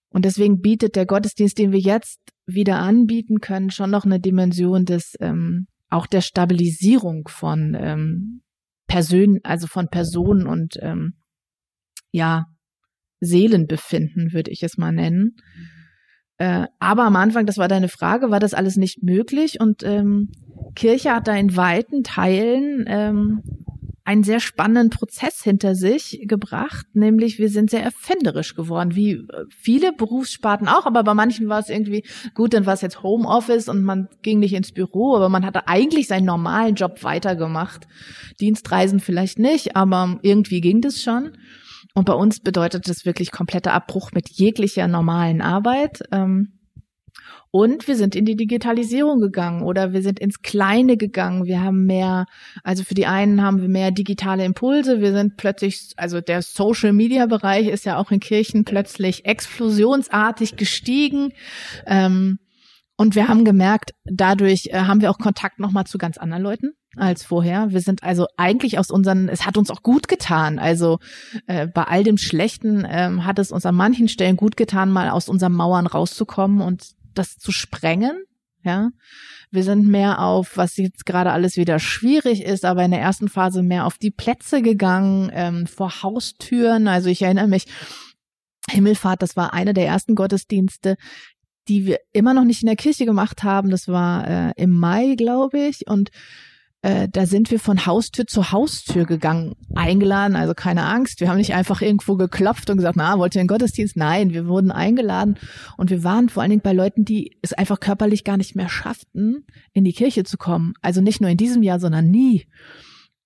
Und 0.10 0.25
deswegen 0.25 0.62
bietet 0.62 0.95
der 0.95 1.08
Gottesdienst, 1.08 1.58
den 1.58 1.71
wir 1.71 1.79
jetzt 1.79 2.19
wieder 2.45 2.77
anbieten 2.77 3.39
können, 3.39 3.71
schon 3.71 3.89
noch 3.89 4.06
eine 4.06 4.19
Dimension 4.19 4.86
des 4.86 5.15
ähm, 5.19 5.65
auch 5.93 6.08
der 6.08 6.21
Stabilisierung 6.21 7.27
von 7.27 7.75
ähm, 7.79 8.41
Personen, 8.88 9.39
also 9.43 9.67
von 9.67 9.88
Personen 9.88 10.47
und 10.47 10.77
ähm, 10.82 11.13
ja 12.12 12.45
Seelenbefinden, 13.21 14.34
würde 14.34 14.51
ich 14.51 14.63
es 14.63 14.77
mal 14.77 14.91
nennen. 14.91 15.38
Äh, 16.38 16.67
aber 16.79 17.03
am 17.03 17.15
Anfang, 17.15 17.45
das 17.45 17.58
war 17.58 17.67
deine 17.67 17.88
Frage, 17.88 18.32
war 18.32 18.39
das 18.39 18.53
alles 18.53 18.75
nicht 18.75 19.03
möglich 19.03 19.60
und 19.60 19.84
ähm, 19.84 20.29
Kirche 20.75 21.13
hat 21.13 21.27
da 21.27 21.36
in 21.36 21.56
weiten 21.56 22.03
Teilen 22.03 22.86
ähm, 22.88 23.43
einen 24.06 24.24
sehr 24.24 24.39
spannenden 24.39 24.89
Prozess 24.89 25.44
hinter 25.44 25.76
sich 25.76 26.24
gebracht, 26.24 26.86
nämlich 26.94 27.39
wir 27.39 27.50
sind 27.50 27.70
sehr 27.70 27.84
erfinderisch 27.84 28.54
geworden, 28.54 28.96
wie 28.96 29.12
äh, 29.12 29.46
viele 29.50 29.94
Berufssparten 29.94 30.68
auch, 30.68 30.86
aber 30.86 31.04
bei 31.04 31.13
manchen 31.13 31.48
war 31.48 31.60
es 31.60 31.70
irgendwie, 31.70 32.04
gut, 32.34 32.54
dann 32.54 32.66
war 32.66 32.74
es 32.74 32.82
jetzt 32.82 33.02
Homeoffice 33.02 33.70
und 33.70 33.84
man 33.84 34.10
ging 34.22 34.39
nicht 34.39 34.54
ins 34.54 34.74
Büro, 34.74 35.16
aber 35.16 35.30
man 35.30 35.46
hatte 35.46 35.68
eigentlich 35.68 36.08
seinen 36.08 36.26
normalen 36.26 36.76
Job 36.76 37.04
weitergemacht. 37.04 37.88
Dienstreisen 38.42 39.00
vielleicht 39.00 39.39
nicht, 39.39 39.76
aber 39.76 40.20
irgendwie 40.22 40.60
ging 40.60 40.82
das 40.82 41.02
schon. 41.02 41.38
Und 41.94 42.06
bei 42.06 42.13
uns 42.13 42.39
bedeutet 42.39 42.89
das 42.89 43.06
wirklich 43.06 43.32
kompletter 43.32 43.74
Abbruch 43.74 44.12
mit 44.13 44.30
jeglicher 44.30 44.88
normalen 44.88 45.42
Arbeit. 45.42 46.04
Ähm, 46.12 46.54
und 47.56 47.88
wir 47.88 47.96
sind 47.96 48.16
in 48.16 48.26
die 48.26 48.36
Digitalisierung 48.36 49.22
gegangen 49.22 49.62
oder 49.62 49.94
wir 49.94 50.02
sind 50.02 50.20
ins 50.20 50.42
Kleine 50.42 50.98
gegangen. 50.98 51.46
Wir 51.46 51.62
haben 51.62 51.86
mehr, 51.86 52.26
also 52.63 52.84
für 52.84 52.96
die 52.96 53.06
einen 53.06 53.44
haben 53.44 53.62
wir 53.62 53.70
mehr 53.70 53.92
digitale 53.92 54.44
Impulse. 54.44 55.02
Wir 55.02 55.12
sind 55.12 55.38
plötzlich, 55.38 55.92
also 55.96 56.20
der 56.20 56.42
Social 56.42 56.94
Media 56.94 57.28
Bereich 57.28 57.68
ist 57.68 57.86
ja 57.86 57.98
auch 57.98 58.10
in 58.10 58.20
Kirchen 58.20 58.66
plötzlich 58.66 59.26
explosionsartig 59.26 60.56
gestiegen. 60.56 61.32
Ähm, 61.86 62.39
und 62.98 63.13
wir 63.13 63.28
haben 63.28 63.46
gemerkt, 63.46 63.92
dadurch 64.04 64.70
äh, 64.72 64.80
haben 64.80 65.02
wir 65.02 65.12
auch 65.12 65.20
Kontakt 65.20 65.60
nochmal 65.60 65.86
zu 65.86 66.00
ganz 66.00 66.18
anderen 66.18 66.42
Leuten 66.42 66.72
als 66.96 67.24
vorher. 67.24 67.70
Wir 67.70 67.82
sind 67.82 68.02
also 68.02 68.26
eigentlich 68.36 68.80
aus 68.80 68.89
unseren, 68.89 69.30
es 69.30 69.46
hat 69.46 69.58
uns 69.58 69.70
auch 69.70 69.84
gut 69.84 70.08
getan. 70.08 70.58
Also 70.58 70.98
äh, 71.46 71.68
bei 71.68 71.84
all 71.84 72.04
dem 72.04 72.18
Schlechten 72.18 72.84
ähm, 72.89 73.28
hat 73.28 73.38
es 73.38 73.52
uns 73.52 73.68
an 73.68 73.76
manchen 73.76 74.08
Stellen 74.08 74.38
gut 74.38 74.58
getan, 74.58 74.89
mal 74.89 75.12
aus 75.12 75.30
unseren 75.30 75.54
Mauern 75.54 75.86
rauszukommen 75.86 76.60
und 76.60 76.96
das 77.13 77.38
zu 77.38 77.52
sprengen. 77.52 78.23
Ja, 78.65 78.91
wir 79.52 79.63
sind 79.63 79.86
mehr 79.88 80.19
auf, 80.21 80.56
was 80.56 80.78
jetzt 80.78 81.06
gerade 81.06 81.34
alles 81.34 81.58
wieder 81.58 81.80
schwierig 81.80 82.43
ist, 82.43 82.63
aber 82.63 82.86
in 82.86 82.91
der 82.91 83.02
ersten 83.02 83.28
Phase 83.28 83.62
mehr 83.62 83.86
auf 83.86 83.97
die 83.97 84.12
Plätze 84.12 84.62
gegangen, 84.62 85.30
ähm, 85.34 85.67
vor 85.67 86.02
Haustüren. 86.02 86.88
Also 86.88 87.10
ich 87.10 87.21
erinnere 87.21 87.47
mich, 87.47 87.65
Himmelfahrt, 88.69 89.21
das 89.21 89.36
war 89.36 89.54
einer 89.54 89.73
der 89.73 89.86
ersten 89.86 90.15
Gottesdienste, 90.15 90.95
die 91.67 91.86
wir 91.86 91.99
immer 92.13 92.34
noch 92.34 92.45
nicht 92.45 92.62
in 92.62 92.67
der 92.67 92.78
Kirche 92.78 93.06
gemacht 93.06 93.43
haben. 93.43 93.69
Das 93.69 93.88
war 93.88 94.28
äh, 94.28 94.54
im 94.56 94.71
Mai, 94.71 95.15
glaube 95.15 95.60
ich. 95.67 95.88
Und 95.88 96.10
äh, 96.84 97.08
da 97.10 97.26
sind 97.26 97.50
wir 97.50 97.60
von 97.60 97.86
Haustür 97.86 98.28
zu 98.28 98.52
Haustür 98.52 99.06
gegangen, 99.06 99.56
eingeladen, 99.74 100.36
also 100.36 100.54
keine 100.54 100.84
Angst. 100.86 101.22
Wir 101.22 101.30
haben 101.30 101.38
nicht 101.38 101.54
einfach 101.54 101.82
irgendwo 101.82 102.17
geklopft 102.17 102.69
und 102.69 102.76
gesagt, 102.76 102.98
na, 102.98 103.17
wollt 103.17 103.36
ihr 103.36 103.39
einen 103.39 103.48
Gottesdienst? 103.48 103.96
Nein, 103.96 104.34
wir 104.34 104.48
wurden 104.48 104.69
eingeladen 104.69 105.38
und 105.78 105.89
wir 105.89 106.04
waren 106.04 106.28
vor 106.28 106.43
allen 106.43 106.50
Dingen 106.50 106.62
bei 106.62 106.74
Leuten, 106.74 107.06
die 107.06 107.38
es 107.41 107.54
einfach 107.54 107.80
körperlich 107.80 108.26
gar 108.26 108.36
nicht 108.36 108.58
mehr 108.58 108.67
schafften, 108.67 109.46
in 109.72 109.86
die 109.86 109.93
Kirche 109.93 110.26
zu 110.26 110.38
kommen. 110.38 110.74
Also 110.82 111.00
nicht 111.00 111.22
nur 111.22 111.30
in 111.30 111.38
diesem 111.38 111.63
Jahr, 111.63 111.80
sondern 111.80 112.12
nie. 112.12 112.48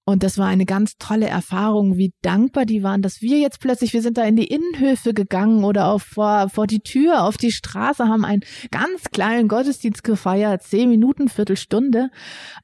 Und 0.09 0.23
das 0.23 0.37
war 0.37 0.47
eine 0.47 0.63
ganz 0.63 0.93
tolle 0.97 1.27
Erfahrung, 1.27 1.97
wie 1.97 2.13
dankbar 2.21 2.63
die 2.63 2.81
waren, 2.81 3.01
dass 3.01 3.19
wir 3.19 3.39
jetzt 3.39 3.59
plötzlich, 3.59 3.91
wir 3.91 4.01
sind 4.01 4.17
da 4.17 4.23
in 4.23 4.37
die 4.37 4.47
Innenhöfe 4.47 5.13
gegangen 5.13 5.65
oder 5.65 5.89
auf, 5.89 6.01
vor, 6.01 6.47
vor 6.47 6.65
die 6.65 6.79
Tür, 6.79 7.23
auf 7.23 7.35
die 7.35 7.51
Straße, 7.51 8.07
haben 8.07 8.23
einen 8.23 8.43
ganz 8.71 9.03
kleinen 9.11 9.49
Gottesdienst 9.49 10.05
gefeiert, 10.05 10.63
zehn 10.63 10.89
Minuten, 10.89 11.27
Viertelstunde. 11.27 12.09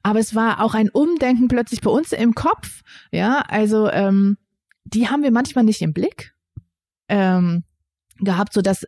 Aber 0.04 0.20
es 0.20 0.36
war 0.36 0.64
auch 0.64 0.74
ein 0.74 0.90
Umdenken 0.90 1.50
plötzlich 1.50 1.82
bei 1.82 1.92
uns 1.92 2.14
im 2.14 2.34
Kopf. 2.34 2.80
Ja, 3.12 3.40
also 3.50 3.90
ähm, 3.90 4.38
die 4.86 5.10
haben 5.10 5.22
wir 5.22 5.32
manchmal 5.32 5.66
nicht 5.66 5.82
im 5.82 5.92
Blick 5.92 6.34
ähm, 7.10 7.66
gehabt, 8.20 8.54
so 8.54 8.62
dass 8.62 8.86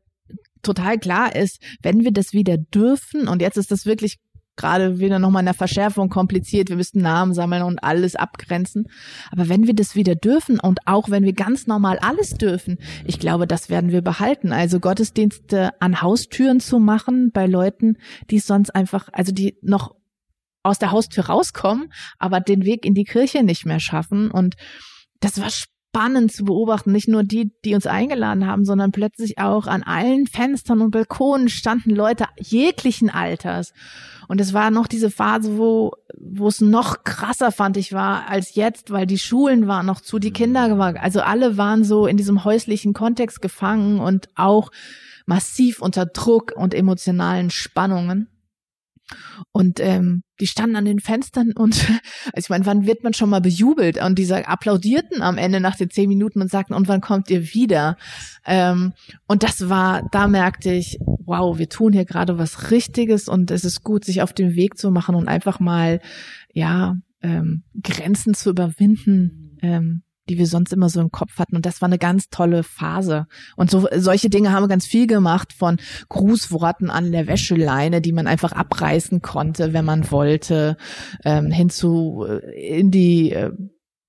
total 0.61 0.97
klar 0.97 1.35
ist, 1.35 1.61
wenn 1.83 2.05
wir 2.05 2.13
das 2.13 2.31
wieder 2.31 2.57
dürfen, 2.57 3.27
und 3.27 3.41
jetzt 3.41 3.57
ist 3.57 3.71
das 3.71 3.85
wirklich 3.85 4.15
gerade 4.55 4.99
wieder 4.99 5.19
nochmal 5.19 5.41
in 5.41 5.47
der 5.47 5.53
Verschärfung 5.53 6.09
kompliziert. 6.09 6.69
Wir 6.69 6.75
müssten 6.75 6.99
Namen 7.01 7.33
sammeln 7.33 7.63
und 7.63 7.83
alles 7.83 8.15
abgrenzen. 8.15 8.87
Aber 9.31 9.49
wenn 9.49 9.67
wir 9.67 9.73
das 9.73 9.95
wieder 9.95 10.15
dürfen 10.15 10.59
und 10.59 10.79
auch 10.85 11.09
wenn 11.09 11.23
wir 11.23 11.33
ganz 11.33 11.67
normal 11.67 11.99
alles 11.99 12.31
dürfen, 12.31 12.77
ich 13.05 13.19
glaube, 13.19 13.47
das 13.47 13.69
werden 13.69 13.91
wir 13.91 14.01
behalten. 14.01 14.51
Also 14.51 14.79
Gottesdienste 14.79 15.79
an 15.81 16.01
Haustüren 16.01 16.59
zu 16.59 16.79
machen 16.79 17.31
bei 17.31 17.47
Leuten, 17.47 17.97
die 18.29 18.39
sonst 18.39 18.69
einfach, 18.71 19.09
also 19.11 19.31
die 19.31 19.57
noch 19.61 19.95
aus 20.63 20.79
der 20.79 20.91
Haustür 20.91 21.25
rauskommen, 21.25 21.93
aber 22.17 22.39
den 22.39 22.65
Weg 22.65 22.85
in 22.85 22.95
die 22.95 23.03
Kirche 23.03 23.43
nicht 23.43 23.65
mehr 23.65 23.79
schaffen. 23.79 24.31
Und 24.31 24.55
das 25.19 25.39
war 25.39 25.49
spannend 25.95 26.33
zu 26.33 26.43
beobachten. 26.43 26.91
Nicht 26.91 27.07
nur 27.07 27.23
die, 27.23 27.53
die 27.63 27.73
uns 27.73 27.87
eingeladen 27.87 28.45
haben, 28.45 28.65
sondern 28.65 28.91
plötzlich 28.91 29.37
auch 29.39 29.65
an 29.65 29.81
allen 29.81 30.27
Fenstern 30.27 30.81
und 30.81 30.91
Balkonen 30.91 31.47
standen 31.47 31.91
Leute 31.91 32.25
jeglichen 32.37 33.09
Alters. 33.09 33.71
Und 34.27 34.41
es 34.41 34.53
war 34.53 34.71
noch 34.71 34.87
diese 34.87 35.09
Phase, 35.09 35.57
wo, 35.57 35.93
wo 36.17 36.49
es 36.49 36.59
noch 36.59 37.05
krasser 37.05 37.51
fand 37.51 37.77
ich 37.77 37.93
war 37.93 38.27
als 38.27 38.55
jetzt, 38.55 38.91
weil 38.91 39.05
die 39.05 39.19
Schulen 39.19 39.67
waren 39.67 39.85
noch 39.85 40.01
zu, 40.01 40.19
die 40.19 40.33
Kinder 40.33 40.77
waren, 40.77 40.97
also 40.97 41.21
alle 41.21 41.57
waren 41.57 41.85
so 41.85 42.07
in 42.07 42.17
diesem 42.17 42.43
häuslichen 42.43 42.93
Kontext 42.93 43.41
gefangen 43.41 43.99
und 43.99 44.27
auch 44.35 44.71
massiv 45.25 45.81
unter 45.81 46.05
Druck 46.05 46.53
und 46.57 46.73
emotionalen 46.73 47.51
Spannungen. 47.51 48.27
Und 49.51 49.79
ähm, 49.79 50.23
die 50.39 50.47
standen 50.47 50.75
an 50.75 50.85
den 50.85 50.99
Fenstern 50.99 51.51
und 51.55 51.89
also 52.33 52.37
ich 52.37 52.49
meine, 52.49 52.65
wann 52.65 52.85
wird 52.85 53.03
man 53.03 53.13
schon 53.13 53.29
mal 53.29 53.41
bejubelt? 53.41 54.01
Und 54.01 54.17
die 54.19 54.31
applaudierten 54.31 55.21
am 55.21 55.37
Ende 55.37 55.59
nach 55.59 55.75
den 55.75 55.89
zehn 55.89 56.09
Minuten 56.09 56.41
und 56.41 56.51
sagten, 56.51 56.73
und 56.73 56.87
wann 56.87 57.01
kommt 57.01 57.29
ihr 57.29 57.53
wieder? 57.53 57.97
Ähm, 58.45 58.93
und 59.27 59.43
das 59.43 59.69
war, 59.69 60.07
da 60.11 60.27
merkte 60.27 60.71
ich, 60.71 60.97
wow, 60.99 61.57
wir 61.57 61.69
tun 61.69 61.93
hier 61.93 62.05
gerade 62.05 62.37
was 62.37 62.71
Richtiges 62.71 63.27
und 63.27 63.51
es 63.51 63.63
ist 63.65 63.83
gut, 63.83 64.05
sich 64.05 64.21
auf 64.21 64.33
den 64.33 64.55
Weg 64.55 64.77
zu 64.77 64.91
machen 64.91 65.15
und 65.15 65.27
einfach 65.27 65.59
mal, 65.59 66.01
ja, 66.53 66.97
ähm, 67.21 67.63
Grenzen 67.81 68.33
zu 68.33 68.51
überwinden, 68.51 69.57
ähm, 69.61 70.03
die 70.29 70.37
wir 70.37 70.47
sonst 70.47 70.73
immer 70.73 70.89
so 70.89 70.99
im 71.01 71.11
Kopf 71.11 71.37
hatten. 71.37 71.55
Und 71.55 71.65
das 71.65 71.81
war 71.81 71.87
eine 71.87 71.97
ganz 71.97 72.29
tolle 72.29 72.63
Phase. 72.63 73.27
Und 73.55 73.69
so 73.69 73.87
solche 73.95 74.29
Dinge 74.29 74.51
haben 74.51 74.63
wir 74.63 74.67
ganz 74.67 74.85
viel 74.85 75.07
gemacht, 75.07 75.53
von 75.53 75.77
Grußworten 76.09 76.89
an 76.89 77.11
der 77.11 77.27
Wäscheleine, 77.27 78.01
die 78.01 78.13
man 78.13 78.27
einfach 78.27 78.51
abreißen 78.51 79.21
konnte, 79.21 79.73
wenn 79.73 79.85
man 79.85 80.09
wollte, 80.11 80.77
ähm, 81.23 81.51
hinzu 81.51 82.25
äh, 82.27 82.79
in 82.79 82.91
die 82.91 83.31
äh, 83.31 83.51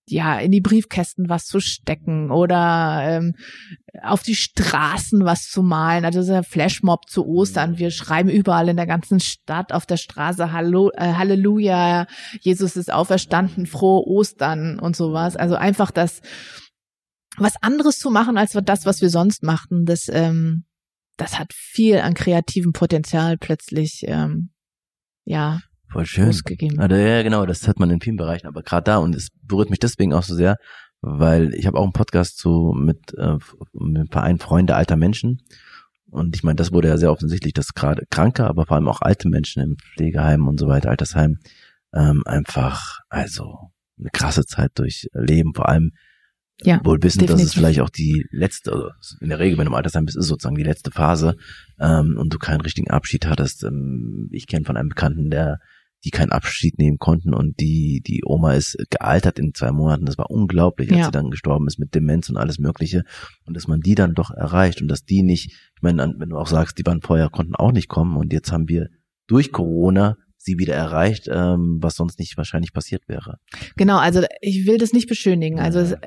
ja, 0.09 0.39
in 0.39 0.53
die 0.53 0.61
Briefkästen 0.61 1.29
was 1.29 1.47
zu 1.47 1.59
stecken 1.59 2.31
oder 2.31 3.01
ähm, 3.03 3.35
auf 4.03 4.23
die 4.23 4.37
Straßen 4.37 5.25
was 5.25 5.49
zu 5.49 5.63
malen. 5.63 6.05
Also 6.05 6.21
dieser 6.21 6.45
Flashmob 6.45 7.09
zu 7.09 7.27
Ostern. 7.27 7.79
Wir 7.79 7.91
schreiben 7.91 8.31
überall 8.31 8.69
in 8.69 8.77
der 8.77 8.87
ganzen 8.87 9.19
Stadt 9.19 9.73
auf 9.73 9.85
der 9.85 9.97
Straße 9.97 10.53
Hallo, 10.53 10.91
äh, 10.95 11.15
Halleluja, 11.15 12.07
Jesus 12.41 12.77
ist 12.77 12.93
auferstanden, 12.93 13.67
frohe 13.67 14.07
Ostern 14.07 14.79
und 14.79 14.95
sowas. 14.95 15.37
Also 15.37 15.57
einfach 15.57 15.91
das, 15.91 16.21
was 17.37 17.55
anderes 17.61 17.99
zu 17.99 18.11
machen 18.11 18.39
als 18.39 18.53
das, 18.53 18.87
was 18.87 19.03
wir 19.03 19.11
sonst 19.11 19.43
machten, 19.43 19.87
das, 19.87 20.09
ähm, 20.09 20.65
das 21.17 21.39
hat 21.39 21.53
viel 21.53 21.99
an 21.99 22.15
kreativem 22.15 22.73
Potenzial 22.73 23.39
plötzlich, 23.39 24.05
ähm, 24.07 24.51
ja, 25.25 25.61
Voll 25.91 26.07
schön. 26.07 26.29
Ausgegeben. 26.29 26.81
Also, 26.81 26.97
ja, 26.97 27.23
genau, 27.23 27.47
das 27.47 27.67
hat 27.69 27.79
man 27.79 27.91
in 27.91 28.01
vielen 28.01 28.17
Bereichen, 28.17 28.47
aber 28.47 28.63
gerade 28.63 28.85
da 28.85 28.97
und 28.99 29.15
es 29.15 29.29
berührt 29.43 29.71
mich 29.71 29.79
deswegen 29.79 30.13
auch 30.13 30.23
so 30.23 30.35
sehr, 30.35 30.57
weil 31.01 31.55
ich 31.55 31.67
habe 31.67 31.79
auch 31.79 31.85
einen 31.85 31.93
Podcast 31.93 32.39
so 32.39 32.73
mit, 32.73 33.15
äh, 33.17 33.39
mit 33.73 33.97
einem 33.97 34.09
Verein 34.09 34.39
Freunde 34.39 34.75
alter 34.75 34.97
Menschen 34.97 35.43
und 36.17 36.37
ich 36.37 36.43
meine, 36.43 36.57
das 36.57 36.73
wurde 36.73 36.89
ja 36.89 36.97
sehr 36.97 37.11
offensichtlich, 37.11 37.53
dass 37.53 37.75
gerade 37.75 38.05
kranke, 38.11 38.47
aber 38.47 38.67
vor 38.67 38.77
allem 38.77 38.89
auch 38.89 39.03
alte 39.03 39.29
Menschen 39.29 39.63
im 39.63 39.77
Pflegeheim 39.77 40.47
und 40.47 40.59
so 40.59 40.69
weiter, 40.69 40.91
Altersheim, 40.91 41.39
ähm, 41.93 42.23
einfach, 42.25 43.01
also 43.09 43.71
eine 43.99 44.11
krasse 44.13 44.45
Zeit 44.47 44.71
durchleben, 44.77 45.55
vor 45.55 45.69
allem 45.69 45.93
ja, 46.63 46.81
wohl 46.85 47.03
wissen, 47.03 47.19
definitiv. 47.21 47.45
dass 47.45 47.49
es 47.49 47.55
vielleicht 47.55 47.81
auch 47.81 47.91
die 47.91 48.25
letzte, 48.31 48.73
also 48.73 49.17
in 49.21 49.29
der 49.29 49.39
Regel, 49.39 49.59
wenn 49.59 49.67
du 49.67 49.73
im 49.73 49.77
Altersheim 49.77 50.07
bist, 50.07 50.17
ist 50.17 50.29
sozusagen 50.29 50.57
die 50.57 50.63
letzte 50.63 50.91
Phase 50.91 51.37
ähm, 51.79 52.17
und 52.19 52.33
du 52.33 52.39
keinen 52.39 52.63
richtigen 52.63 52.91
Abschied 52.91 53.27
hattest. 53.27 53.65
Ähm, 53.65 54.29
ich 54.33 54.47
kenne 54.47 54.65
von 54.65 54.77
einem 54.77 54.89
Bekannten, 54.89 55.29
der 55.29 55.59
die 56.07 56.11
keinen 56.11 56.31
Abschied 56.31 56.79
nehmen 56.79 56.99
konnten 56.99 57.35
und 57.35 57.59
die 57.59 58.01
die 58.07 58.23
Oma 58.25 58.53
ist 58.53 58.79
gealtert 58.91 59.41
in 59.41 59.55
zwei 59.55 59.73
Monaten. 59.73 60.07
Das 60.07 60.17
war 60.17 60.31
unglaublich, 60.31 60.89
als 60.91 60.99
ja. 60.99 61.05
sie 61.07 61.11
dann 61.11 61.31
gestorben 61.31 61.67
ist 61.67 61.81
mit 61.81 61.97
Demenz 61.97 62.31
und 62.31 62.37
alles 62.37 62.61
Mögliche 62.61 63.03
und 63.45 63.57
dass 63.57 63.67
man 63.67 63.81
die 63.81 63.97
dann 63.97 64.15
doch 64.15 64.31
erreicht 64.31 64.81
und 64.81 64.87
dass 64.89 65.05
die 65.05 65.25
nicht, 65.25 65.51
ich 65.51 65.83
meine, 65.83 66.15
wenn 66.17 66.29
du 66.29 66.39
auch 66.39 66.47
sagst, 66.47 66.79
die 66.79 66.87
waren 66.87 67.03
vorher 67.03 67.29
konnten 67.29 67.57
auch 67.57 67.73
nicht 67.73 67.89
kommen 67.89 68.17
und 68.17 68.33
jetzt 68.33 68.53
haben 68.53 68.69
wir 68.69 68.89
durch 69.27 69.51
Corona 69.51 70.17
sie 70.47 70.59
wieder 70.59 70.75
erreicht, 70.75 71.29
ähm, 71.31 71.79
was 71.81 71.97
sonst 71.97 72.19
nicht 72.19 72.37
wahrscheinlich 72.37 72.73
passiert 72.73 73.09
wäre. 73.09 73.39
Genau, 73.77 73.99
also 73.99 74.23
ich 74.41 74.67
will 74.67 74.79
das 74.79 74.93
nicht 74.93 75.09
beschönigen. 75.09 75.61
Also 75.61 75.81
ja. 75.81 75.99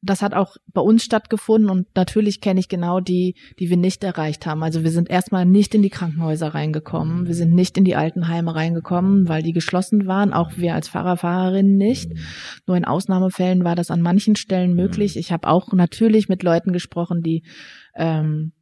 das 0.00 0.22
hat 0.22 0.32
auch 0.32 0.56
bei 0.72 0.80
uns 0.80 1.04
stattgefunden 1.04 1.68
und 1.68 1.94
natürlich 1.94 2.40
kenne 2.40 2.60
ich 2.60 2.68
genau 2.68 3.00
die, 3.00 3.34
die 3.58 3.68
wir 3.68 3.76
nicht 3.76 4.02
erreicht 4.04 4.46
haben. 4.46 4.62
Also 4.62 4.84
wir 4.84 4.90
sind 4.90 5.10
erstmal 5.10 5.44
nicht 5.44 5.74
in 5.74 5.82
die 5.82 5.90
Krankenhäuser 5.90 6.54
reingekommen, 6.54 7.26
wir 7.26 7.34
sind 7.34 7.54
nicht 7.54 7.76
in 7.76 7.84
die 7.84 7.96
Altenheime 7.96 8.54
reingekommen, 8.54 9.28
weil 9.28 9.42
die 9.42 9.52
geschlossen 9.52 10.06
waren, 10.06 10.32
auch 10.32 10.52
wir 10.56 10.74
als 10.74 10.88
Fahrer, 10.88 11.16
Fahrerinnen 11.16 11.76
nicht. 11.76 12.10
Mhm. 12.10 12.18
Nur 12.66 12.76
in 12.76 12.84
Ausnahmefällen 12.84 13.64
war 13.64 13.74
das 13.74 13.90
an 13.90 14.00
manchen 14.00 14.36
Stellen 14.36 14.74
möglich. 14.74 15.16
Mhm. 15.16 15.20
Ich 15.20 15.32
habe 15.32 15.48
auch 15.48 15.72
natürlich 15.72 16.28
mit 16.28 16.42
Leuten 16.42 16.72
gesprochen, 16.72 17.22
die 17.22 17.42
ähm, 17.96 18.52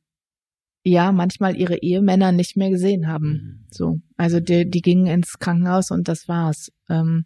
ja 0.87 1.13
manchmal 1.13 1.57
ihre 1.57 1.79
Ehemänner 1.83 2.33
nicht 2.33 2.57
mehr 2.57 2.71
gesehen 2.71 3.09
haben. 3.09 3.29
Mhm. 3.29 3.67
So, 3.71 3.97
also 4.17 4.41
die, 4.41 4.69
die 4.69 4.83
gingen 4.83 5.07
ins 5.07 5.39
Krankenhaus 5.39 5.91
und 5.91 6.09
das 6.09 6.29
war's. 6.29 6.71
Ähm, 6.89 7.25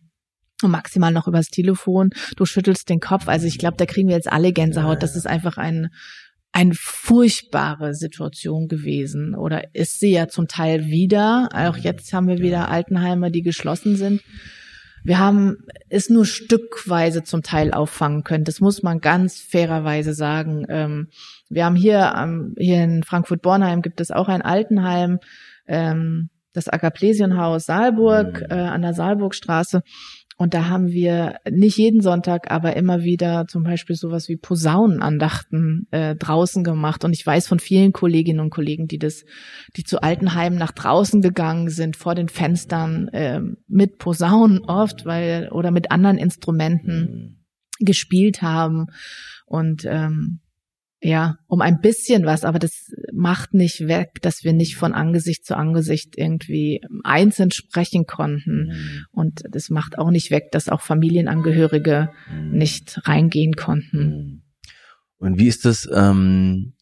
und 0.63 0.71
maximal 0.71 1.11
noch 1.11 1.27
übers 1.27 1.49
Telefon. 1.49 2.11
Du 2.37 2.45
schüttelst 2.45 2.91
den 2.91 3.01
Kopf. 3.01 3.29
Also 3.29 3.47
ich 3.47 3.57
glaube, 3.57 3.79
da 3.79 3.87
kriegen 3.87 4.09
wir 4.09 4.17
jetzt 4.17 4.31
alle 4.31 4.53
Gänsehaut. 4.53 5.03
Das 5.03 5.17
ist 5.17 5.27
einfach 5.27 5.57
ein 5.57 5.89
eine 6.53 6.75
furchtbare 6.75 7.95
Situation 7.95 8.67
gewesen 8.67 9.37
oder 9.37 9.73
ist 9.73 10.01
sie 10.01 10.11
ja 10.11 10.27
zum 10.27 10.49
Teil 10.49 10.87
wieder. 10.87 11.49
Auch 11.55 11.77
jetzt 11.77 12.13
haben 12.13 12.27
wir 12.27 12.39
wieder 12.39 12.69
Altenheime, 12.69 13.31
die 13.31 13.43
geschlossen 13.43 13.95
sind. 13.97 14.21
Wir 15.05 15.19
haben 15.19 15.59
es 15.89 16.11
nur 16.11 16.27
stückweise 16.27 17.23
zum 17.23 17.43
Teil 17.43 17.73
auffangen 17.73 18.25
können. 18.25 18.45
Das 18.45 18.61
muss 18.61 18.83
man 18.83 19.01
ganz 19.01 19.41
fairerweise 19.41 20.13
sagen. 20.13 20.67
Wir 21.51 21.65
haben 21.65 21.77
hier, 21.77 22.15
ähm, 22.17 22.55
hier 22.57 22.83
in 22.83 23.03
Frankfurt-Bornheim 23.03 23.83
gibt 23.83 24.01
es 24.01 24.11
auch 24.11 24.29
ein 24.29 24.43
Altenheim, 24.43 25.19
ähm, 25.67 26.31
das 26.53 26.69
Agaplesienhaus 26.69 27.67
Saalburg 27.67 28.41
mhm. 28.41 28.47
äh, 28.51 28.55
an 28.55 28.83
der 28.83 28.95
Saalburgstraße. 28.95 29.83
Und 30.37 30.55
da 30.55 30.69
haben 30.69 30.89
wir 30.89 31.37
nicht 31.51 31.77
jeden 31.77 32.01
Sonntag, 32.01 32.51
aber 32.51 32.75
immer 32.75 33.03
wieder 33.03 33.47
zum 33.47 33.63
Beispiel 33.63 33.95
sowas 33.95 34.27
wie 34.31 34.39
Posaunenandachten 34.39 35.87
äh, 35.91 36.17
draußen 36.17 36.65
gemacht. 36.65 37.05
Und 37.05 37.13
ich 37.13 37.27
weiß 37.27 37.47
von 37.47 37.59
vielen 37.59 37.93
Kolleginnen 37.93 38.41
und 38.41 38.49
Kollegen, 38.49 38.87
die 38.87 38.99
das, 38.99 39.25
die 39.77 39.85
zu 39.85 40.03
Altenheimen 40.03 40.59
nach 40.59 40.73
draußen 40.73 41.21
gegangen 41.21 41.69
sind, 41.69 41.95
vor 41.97 42.15
den 42.15 42.31
Fenstern 42.31 43.09
äh, 43.09 43.41
mit 43.69 43.99
Posaunen 43.99 44.61
oft, 44.61 45.05
weil 45.05 45.51
oder 45.51 45.73
mit 45.73 45.91
anderen 45.91 46.17
Instrumenten 46.17 47.37
mhm. 47.79 47.85
gespielt 47.85 48.41
haben. 48.41 48.87
Und 49.45 49.85
ähm, 49.85 50.41
ja, 51.03 51.39
um 51.47 51.63
ein 51.63 51.81
bisschen 51.81 52.27
was, 52.27 52.45
aber 52.45 52.59
das 52.59 52.93
macht 53.13 53.55
nicht 53.55 53.87
weg, 53.89 54.21
dass 54.21 54.45
wir 54.45 54.53
nicht 54.53 54.77
von 54.77 54.93
Angesicht 54.93 55.47
zu 55.47 55.57
Angesicht 55.57 56.19
irgendwie 56.19 56.83
einzeln 57.05 57.51
sprechen 57.51 58.05
konnten. 58.05 58.67
Mhm. 58.67 59.05
Und 59.11 59.43
das 59.51 59.71
macht 59.71 59.99
auch 59.99 60.11
nicht 60.11 60.31
weg, 60.31 60.51
dass 60.53 60.69
auch 60.69 60.83
Familienangehörige 60.83 62.11
mhm. 62.31 62.51
nicht 62.51 63.01
reingehen 63.09 63.55
konnten. 63.55 63.99
Mhm. 63.99 64.43
Und 65.19 65.39
wie 65.39 65.49
ist 65.49 65.65
das, 65.65 65.89
ähm, 65.93 66.75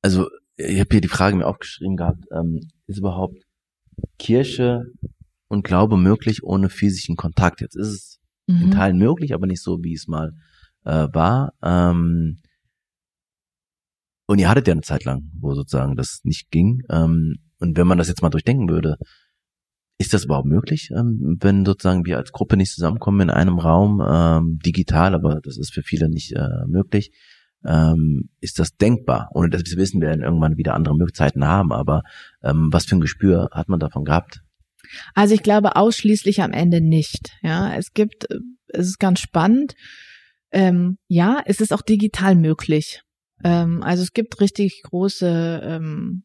also 0.00 0.28
ich 0.56 0.80
habe 0.80 0.88
hier 0.90 1.00
die 1.02 1.08
Frage 1.08 1.36
mir 1.36 1.46
aufgeschrieben 1.46 1.96
gehabt, 1.96 2.24
ähm, 2.30 2.60
ist 2.86 2.98
überhaupt 2.98 3.42
Kirche 4.18 4.84
und 5.48 5.64
Glaube 5.64 5.98
möglich 5.98 6.44
ohne 6.44 6.70
physischen 6.70 7.16
Kontakt? 7.16 7.60
Jetzt 7.60 7.76
ist 7.76 7.88
es 7.88 8.20
in 8.46 8.68
mhm. 8.68 8.70
Teilen 8.70 8.96
möglich, 8.96 9.34
aber 9.34 9.46
nicht 9.46 9.62
so, 9.62 9.82
wie 9.82 9.94
es 9.94 10.08
mal 10.08 10.32
äh, 10.84 11.08
war. 11.12 11.52
Ähm, 11.62 12.38
und 14.26 14.38
ihr 14.38 14.48
hattet 14.48 14.68
ja 14.68 14.72
eine 14.72 14.82
Zeit 14.82 15.04
lang, 15.04 15.30
wo 15.38 15.54
sozusagen 15.54 15.96
das 15.96 16.20
nicht 16.24 16.50
ging. 16.50 16.82
Ähm, 16.90 17.36
und 17.58 17.76
wenn 17.76 17.86
man 17.86 17.98
das 17.98 18.08
jetzt 18.08 18.22
mal 18.22 18.30
durchdenken 18.30 18.68
würde, 18.68 18.96
ist 19.98 20.12
das 20.12 20.24
überhaupt 20.24 20.48
möglich, 20.48 20.90
ähm, 20.96 21.38
wenn 21.40 21.64
sozusagen 21.64 22.04
wir 22.04 22.18
als 22.18 22.32
Gruppe 22.32 22.56
nicht 22.56 22.72
zusammenkommen 22.72 23.20
in 23.20 23.30
einem 23.30 23.58
Raum, 23.58 24.02
ähm, 24.06 24.58
digital, 24.64 25.14
aber 25.14 25.40
das 25.42 25.58
ist 25.58 25.72
für 25.72 25.82
viele 25.82 26.08
nicht 26.08 26.32
äh, 26.32 26.66
möglich, 26.66 27.12
ähm, 27.64 28.30
ist 28.40 28.58
das 28.58 28.76
denkbar, 28.76 29.28
ohne 29.32 29.50
dass 29.50 29.62
wir 29.64 29.76
wissen, 29.76 30.00
wir 30.00 30.08
werden 30.08 30.22
irgendwann 30.22 30.56
wieder 30.56 30.74
andere 30.74 30.96
Möglichkeiten 30.96 31.46
haben, 31.46 31.72
aber 31.72 32.02
ähm, 32.42 32.68
was 32.72 32.86
für 32.86 32.96
ein 32.96 33.00
Gespür 33.00 33.48
hat 33.52 33.68
man 33.68 33.78
davon 33.78 34.04
gehabt? 34.04 34.42
Also 35.14 35.34
ich 35.34 35.42
glaube 35.42 35.76
ausschließlich 35.76 36.42
am 36.42 36.52
Ende 36.52 36.80
nicht. 36.80 37.30
Ja, 37.42 37.74
es 37.74 37.92
gibt, 37.92 38.26
es 38.68 38.88
ist 38.88 38.98
ganz 38.98 39.20
spannend. 39.20 39.74
Ähm, 40.50 40.98
ja, 41.06 41.40
es 41.46 41.60
ist 41.60 41.72
auch 41.72 41.82
digital 41.82 42.34
möglich. 42.34 43.02
Ähm, 43.44 43.82
also 43.82 44.02
es 44.02 44.12
gibt 44.12 44.40
richtig 44.40 44.82
große 44.84 45.60
ähm, 45.64 46.24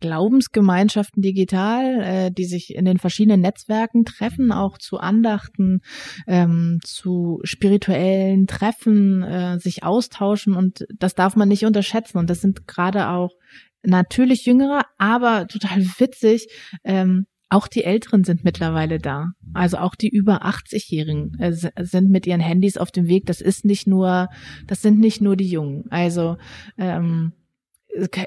Glaubensgemeinschaften 0.00 1.22
digital, 1.22 2.00
äh, 2.02 2.30
die 2.30 2.44
sich 2.44 2.74
in 2.74 2.84
den 2.84 2.98
verschiedenen 2.98 3.40
Netzwerken 3.40 4.04
treffen, 4.04 4.52
auch 4.52 4.78
zu 4.78 4.98
Andachten, 4.98 5.80
ähm, 6.26 6.78
zu 6.84 7.40
spirituellen 7.42 8.46
Treffen, 8.46 9.22
äh, 9.22 9.58
sich 9.58 9.82
austauschen 9.82 10.54
und 10.54 10.84
das 10.96 11.14
darf 11.14 11.36
man 11.36 11.48
nicht 11.48 11.64
unterschätzen. 11.64 12.18
Und 12.18 12.30
das 12.30 12.40
sind 12.40 12.68
gerade 12.68 13.08
auch 13.08 13.32
natürlich 13.82 14.44
jüngere, 14.44 14.82
aber 14.98 15.46
total 15.48 15.84
witzig. 15.98 16.48
Ähm, 16.84 17.26
auch 17.50 17.66
die 17.66 17.84
Älteren 17.84 18.24
sind 18.24 18.44
mittlerweile 18.44 18.98
da. 18.98 19.32
Also 19.54 19.78
auch 19.78 19.94
die 19.94 20.08
über 20.08 20.44
80-Jährigen 20.44 21.38
äh, 21.38 21.52
sind 21.52 22.10
mit 22.10 22.26
ihren 22.26 22.40
Handys 22.40 22.76
auf 22.76 22.90
dem 22.90 23.08
Weg. 23.08 23.26
Das 23.26 23.40
ist 23.40 23.64
nicht 23.64 23.86
nur, 23.86 24.28
das 24.66 24.82
sind 24.82 24.98
nicht 24.98 25.20
nur 25.20 25.36
die 25.36 25.48
Jungen. 25.48 25.84
Also 25.90 26.36
ähm, 26.76 27.32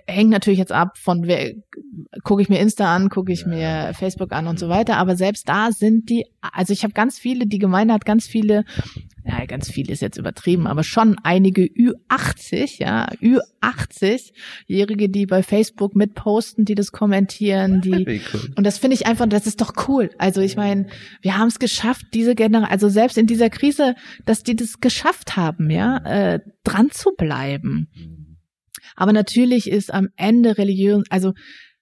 hängt 0.08 0.30
natürlich 0.30 0.60
jetzt 0.60 0.72
ab 0.72 0.98
von 0.98 1.28
wer 1.28 1.54
gucke 2.24 2.42
ich 2.42 2.50
mir 2.50 2.60
Insta 2.60 2.94
an, 2.94 3.10
gucke 3.10 3.32
ich 3.32 3.46
mir 3.46 3.94
Facebook 3.94 4.32
an 4.32 4.48
und 4.48 4.60
so 4.60 4.70
weiter, 4.70 4.98
aber 4.98 5.16
selbst 5.16 5.48
da 5.50 5.72
sind 5.72 6.10
die 6.10 6.26
also 6.42 6.74
ich 6.74 6.84
habe 6.84 6.94
ganz 6.94 7.20
viele, 7.20 7.46
die 7.46 7.60
Gemeinde 7.60 7.94
hat 7.94 8.06
ganz 8.06 8.28
viele 8.28 8.66
ja, 9.24 9.46
ganz 9.46 9.70
viele 9.70 9.94
ist 9.94 10.02
jetzt 10.02 10.18
übertrieben, 10.18 10.68
aber 10.68 10.84
schon 10.84 11.18
einige 11.24 11.64
Ü80, 11.64 12.80
ja, 12.80 13.08
Ü80-Jährige, 13.22 15.10
die 15.10 15.26
bei 15.26 15.44
Facebook 15.44 15.96
mitposten, 15.96 16.66
die 16.66 16.76
das 16.76 16.92
kommentieren, 16.92 17.82
die 17.82 18.22
cool. 18.34 18.54
und 18.56 18.66
das 18.66 18.80
finde 18.80 18.96
ich 18.96 19.06
einfach, 19.06 19.28
das 19.28 19.46
ist 19.46 19.62
doch 19.62 19.74
cool. 19.88 20.10
Also 20.18 20.42
ich 20.42 20.56
meine, 20.56 20.88
wir 21.22 21.38
haben 21.38 21.50
es 21.50 21.60
geschafft, 21.60 22.08
diese 22.14 22.36
Generation, 22.36 22.72
also 22.72 22.90
selbst 22.90 23.18
in 23.18 23.28
dieser 23.28 23.50
Krise, 23.50 23.96
dass 24.26 24.44
die 24.44 24.56
das 24.56 24.80
geschafft 24.80 25.38
haben, 25.38 25.70
ja, 25.70 25.98
äh, 25.98 26.40
dran 26.64 26.90
zu 26.92 27.12
bleiben. 27.16 27.90
Aber 28.96 29.14
natürlich 29.14 29.70
ist 29.70 29.94
am 29.94 30.10
Ende 30.16 30.58
Religion, 30.58 31.04
also 31.10 31.34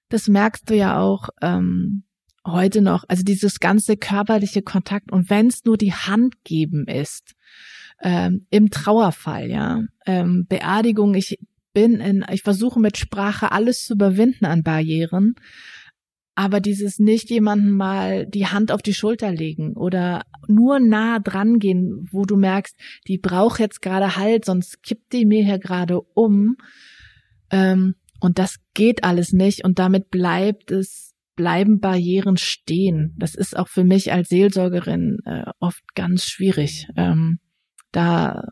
das 0.10 0.28
merkst 0.28 0.70
du 0.70 0.76
ja 0.76 0.99
auch 0.99 1.30
ähm, 1.41 2.03
heute 2.45 2.82
noch, 2.82 3.03
also 3.07 3.24
dieses 3.24 3.60
ganze 3.60 3.97
körperliche 3.97 4.62
Kontakt 4.62 5.12
und 5.12 5.30
wenn 5.30 5.47
es 5.47 5.66
nur 5.66 5.78
die 5.78 5.93
Hand 5.93 6.43
geben 6.43 6.88
ist, 6.88 7.36
ähm, 8.01 8.45
im 8.49 8.70
Trauerfall, 8.70 9.49
ja, 9.49 9.84
ähm, 10.05 10.45
Beerdigung, 10.47 11.14
ich 11.16 11.38
bin 11.74 11.99
in, 11.99 12.26
ich 12.32 12.41
versuche 12.41 12.80
mit 12.80 12.97
Sprache 12.97 13.51
alles 13.51 13.86
zu 13.86 13.93
überwinden 13.93 14.45
an 14.45 14.64
Barrieren, 14.64 15.36
aber 16.36 16.62
dieses 16.62 16.99
nicht 16.99 17.30
jemanden 17.30 17.72
mal 17.72 18.26
die 18.26 18.47
Hand 18.47 18.72
auf 18.72 18.82
die 18.82 18.93
Schulter 18.93 19.32
legen 19.32 19.74
oder 19.76 20.24
nur 20.47 20.80
nah 20.80 21.20
dran 21.20 21.60
gehen, 21.60 22.07
wo 22.12 22.24
du 22.24 22.38
merkst, 22.38 22.78
die 23.10 23.18
braucht 23.18 23.60
jetzt 23.60 23.82
gerade 23.82 24.16
Halt, 24.16 24.45
sonst 24.45 24.82
kippt 24.82 25.12
die 25.12 25.26
mir 25.26 25.43
hier 25.43 25.60
gerade 25.60 25.99
um. 25.99 26.55
Ähm, 27.52 27.95
und 28.20 28.38
das 28.38 28.58
geht 28.74 29.04
alles 29.04 29.32
nicht 29.32 29.64
und 29.64 29.80
damit 29.80 30.10
bleibt 30.10 30.72
es, 30.72 31.14
bleiben 31.36 31.80
Barrieren 31.80 32.38
stehen. 32.38 33.16
Das 33.18 33.34
ist 33.34 33.58
auch 33.58 33.70
für 33.70 33.86
mich 33.86 34.12
als 34.12 34.30
Seelsorgerin 34.30 35.20
äh, 35.26 35.45
oft 35.60 35.82
ganz 35.95 36.26
schwierig, 36.26 36.88
ähm, 36.97 37.39
da 37.91 38.43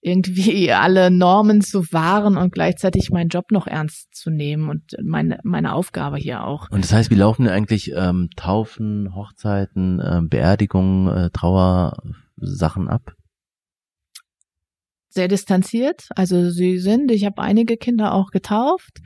irgendwie 0.00 0.72
alle 0.72 1.10
Normen 1.10 1.60
zu 1.60 1.84
wahren 1.92 2.36
und 2.36 2.52
gleichzeitig 2.52 3.10
meinen 3.10 3.28
Job 3.28 3.50
noch 3.50 3.66
ernst 3.66 4.14
zu 4.14 4.30
nehmen 4.30 4.68
und 4.68 4.82
meine, 5.02 5.38
meine 5.44 5.72
Aufgabe 5.72 6.16
hier 6.16 6.44
auch. 6.44 6.68
Und 6.70 6.84
das 6.84 6.92
heißt, 6.92 7.10
wie 7.10 7.16
laufen 7.16 7.48
eigentlich 7.48 7.92
ähm, 7.94 8.28
Taufen, 8.36 9.14
Hochzeiten, 9.14 10.00
äh, 10.00 10.20
Beerdigungen, 10.22 11.08
äh, 11.08 11.30
Trauersachen 11.30 12.88
ab? 12.88 13.12
Sehr 15.16 15.28
distanziert. 15.28 16.06
Also 16.14 16.50
sie 16.50 16.78
sind, 16.78 17.10
ich 17.10 17.24
habe 17.24 17.42
einige 17.42 17.76
Kinder 17.76 18.14
auch 18.14 18.30
getauft, 18.30 18.98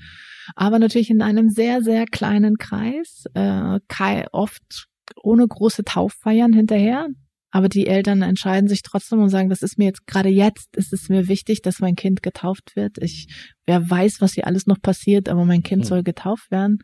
aber 0.55 0.79
natürlich 0.79 1.11
in 1.11 1.23
einem 1.23 1.49
sehr, 1.49 1.83
sehr 1.83 2.05
kleinen 2.05 2.59
Kreis, 2.59 3.25
äh, 3.35 3.79
oft 4.33 4.89
ohne 5.23 5.47
große 5.47 5.85
Tauffeiern 5.85 6.53
hinterher. 6.53 7.09
Aber 7.53 7.69
die 7.69 7.89
Eltern 7.89 8.23
entscheiden 8.23 8.69
sich 8.69 8.83
trotzdem 8.83 9.21
und 9.21 9.29
sagen, 9.29 9.49
das 9.49 9.63
ist 9.63 9.77
mir 9.77 9.87
jetzt 9.87 10.07
gerade 10.07 10.29
jetzt, 10.29 10.77
ist 10.77 10.93
es 10.93 11.09
mir 11.09 11.27
wichtig, 11.27 11.63
dass 11.63 11.81
mein 11.81 11.97
Kind 11.97 12.23
getauft 12.23 12.77
wird. 12.77 12.99
Ich, 12.99 13.27
wer 13.67 13.91
weiß, 13.91 14.21
was 14.21 14.35
hier 14.35 14.47
alles 14.47 14.67
noch 14.67 14.81
passiert, 14.81 15.29
aber 15.29 15.45
mein 15.45 15.65
Kind 15.65 15.83
hm. 15.83 15.89
soll 15.89 16.03
getauft 16.05 16.51
werden. 16.53 16.79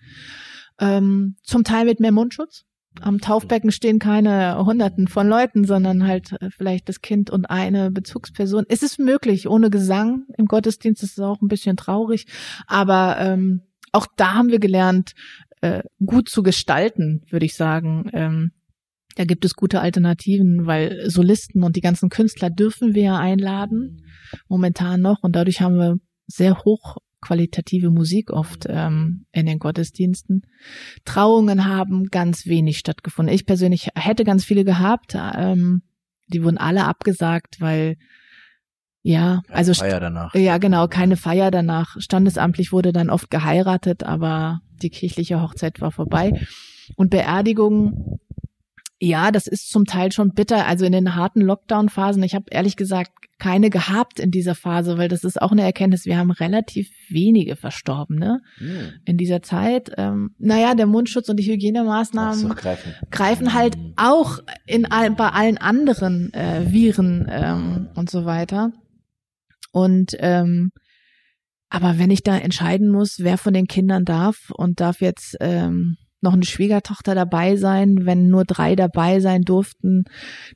Ähm, 0.80 1.36
zum 1.44 1.62
Teil 1.62 1.84
mit 1.84 2.00
mehr 2.00 2.10
Mundschutz 2.10 2.64
am 3.00 3.20
Taufbecken 3.20 3.70
stehen 3.70 3.98
keine 3.98 4.64
Hunderten 4.64 5.08
von 5.08 5.28
Leuten, 5.28 5.64
sondern 5.64 6.06
halt 6.06 6.32
äh, 6.40 6.50
vielleicht 6.50 6.88
das 6.88 7.00
Kind 7.00 7.30
und 7.30 7.46
eine 7.46 7.90
Bezugsperson. 7.90 8.64
Es 8.68 8.82
ist 8.82 8.98
möglich, 8.98 9.48
ohne 9.48 9.70
Gesang. 9.70 10.24
Im 10.36 10.46
Gottesdienst 10.46 11.02
ist 11.02 11.18
es 11.18 11.24
auch 11.24 11.40
ein 11.40 11.48
bisschen 11.48 11.76
traurig, 11.76 12.26
aber 12.66 13.16
ähm, 13.20 13.62
auch 13.92 14.06
da 14.16 14.34
haben 14.34 14.50
wir 14.50 14.58
gelernt, 14.58 15.12
äh, 15.60 15.82
gut 16.04 16.28
zu 16.28 16.42
gestalten, 16.42 17.22
würde 17.30 17.46
ich 17.46 17.54
sagen. 17.54 18.10
Ähm, 18.12 18.52
da 19.16 19.24
gibt 19.24 19.44
es 19.46 19.54
gute 19.54 19.80
Alternativen, 19.80 20.66
weil 20.66 21.08
Solisten 21.08 21.62
und 21.62 21.76
die 21.76 21.80
ganzen 21.80 22.10
Künstler 22.10 22.50
dürfen 22.50 22.94
wir 22.94 23.02
ja 23.02 23.18
einladen, 23.18 24.04
momentan 24.48 25.00
noch. 25.00 25.22
Und 25.22 25.34
dadurch 25.34 25.62
haben 25.62 25.76
wir 25.76 25.96
sehr 26.26 26.64
hoch 26.64 26.98
qualitative 27.26 27.90
Musik 27.90 28.30
oft 28.30 28.66
ähm, 28.68 29.26
in 29.32 29.46
den 29.46 29.58
Gottesdiensten. 29.58 30.42
Trauungen 31.04 31.64
haben 31.64 32.04
ganz 32.04 32.46
wenig 32.46 32.78
stattgefunden. 32.78 33.34
Ich 33.34 33.46
persönlich 33.46 33.88
hätte 33.94 34.24
ganz 34.24 34.44
viele 34.44 34.64
gehabt. 34.64 35.16
Ähm, 35.16 35.82
die 36.28 36.42
wurden 36.44 36.58
alle 36.58 36.84
abgesagt, 36.84 37.60
weil 37.60 37.96
ja, 39.02 39.42
keine 39.46 39.58
also 39.58 39.74
Feier 39.74 40.00
danach. 40.00 40.34
Ja, 40.34 40.58
genau, 40.58 40.88
keine 40.88 41.16
Feier 41.16 41.50
danach. 41.50 41.96
Standesamtlich 41.98 42.72
wurde 42.72 42.92
dann 42.92 43.10
oft 43.10 43.30
geheiratet, 43.30 44.02
aber 44.02 44.60
die 44.82 44.90
kirchliche 44.90 45.40
Hochzeit 45.40 45.80
war 45.80 45.92
vorbei. 45.92 46.32
Und 46.96 47.10
Beerdigungen 47.10 48.18
ja, 48.98 49.30
das 49.30 49.46
ist 49.46 49.70
zum 49.70 49.84
Teil 49.84 50.10
schon 50.10 50.32
bitter. 50.32 50.66
Also 50.66 50.86
in 50.86 50.92
den 50.92 51.14
harten 51.14 51.42
Lockdown-Phasen, 51.42 52.22
ich 52.22 52.34
habe 52.34 52.46
ehrlich 52.50 52.76
gesagt 52.76 53.12
keine 53.38 53.68
gehabt 53.68 54.18
in 54.18 54.30
dieser 54.30 54.54
Phase, 54.54 54.96
weil 54.96 55.08
das 55.08 55.22
ist 55.22 55.40
auch 55.42 55.52
eine 55.52 55.62
Erkenntnis. 55.62 56.06
Wir 56.06 56.16
haben 56.16 56.30
relativ 56.30 56.88
wenige 57.10 57.56
Verstorbene 57.56 58.40
mhm. 58.58 58.92
in 59.04 59.18
dieser 59.18 59.42
Zeit. 59.42 59.90
Ähm, 59.98 60.34
naja, 60.38 60.74
der 60.74 60.86
Mundschutz 60.86 61.28
und 61.28 61.38
die 61.38 61.50
Hygienemaßnahmen 61.50 62.38
so, 62.38 62.48
greifen. 62.48 62.94
greifen. 63.10 63.52
halt 63.52 63.76
mhm. 63.76 63.92
auch 63.96 64.38
in 64.66 64.86
all, 64.90 65.10
bei 65.10 65.28
allen 65.28 65.58
anderen 65.58 66.32
äh, 66.32 66.72
Viren 66.72 67.26
ähm, 67.30 67.88
und 67.94 68.08
so 68.08 68.24
weiter. 68.24 68.72
Und 69.72 70.16
ähm, 70.20 70.70
aber 71.68 71.98
wenn 71.98 72.10
ich 72.10 72.22
da 72.22 72.38
entscheiden 72.38 72.88
muss, 72.88 73.16
wer 73.18 73.36
von 73.36 73.52
den 73.52 73.66
Kindern 73.66 74.04
darf 74.04 74.50
und 74.54 74.80
darf 74.80 75.02
jetzt 75.02 75.36
ähm, 75.40 75.96
noch 76.20 76.32
eine 76.32 76.44
Schwiegertochter 76.44 77.14
dabei 77.14 77.56
sein, 77.56 77.98
wenn 78.04 78.28
nur 78.28 78.44
drei 78.44 78.74
dabei 78.76 79.20
sein 79.20 79.42
durften. 79.42 80.04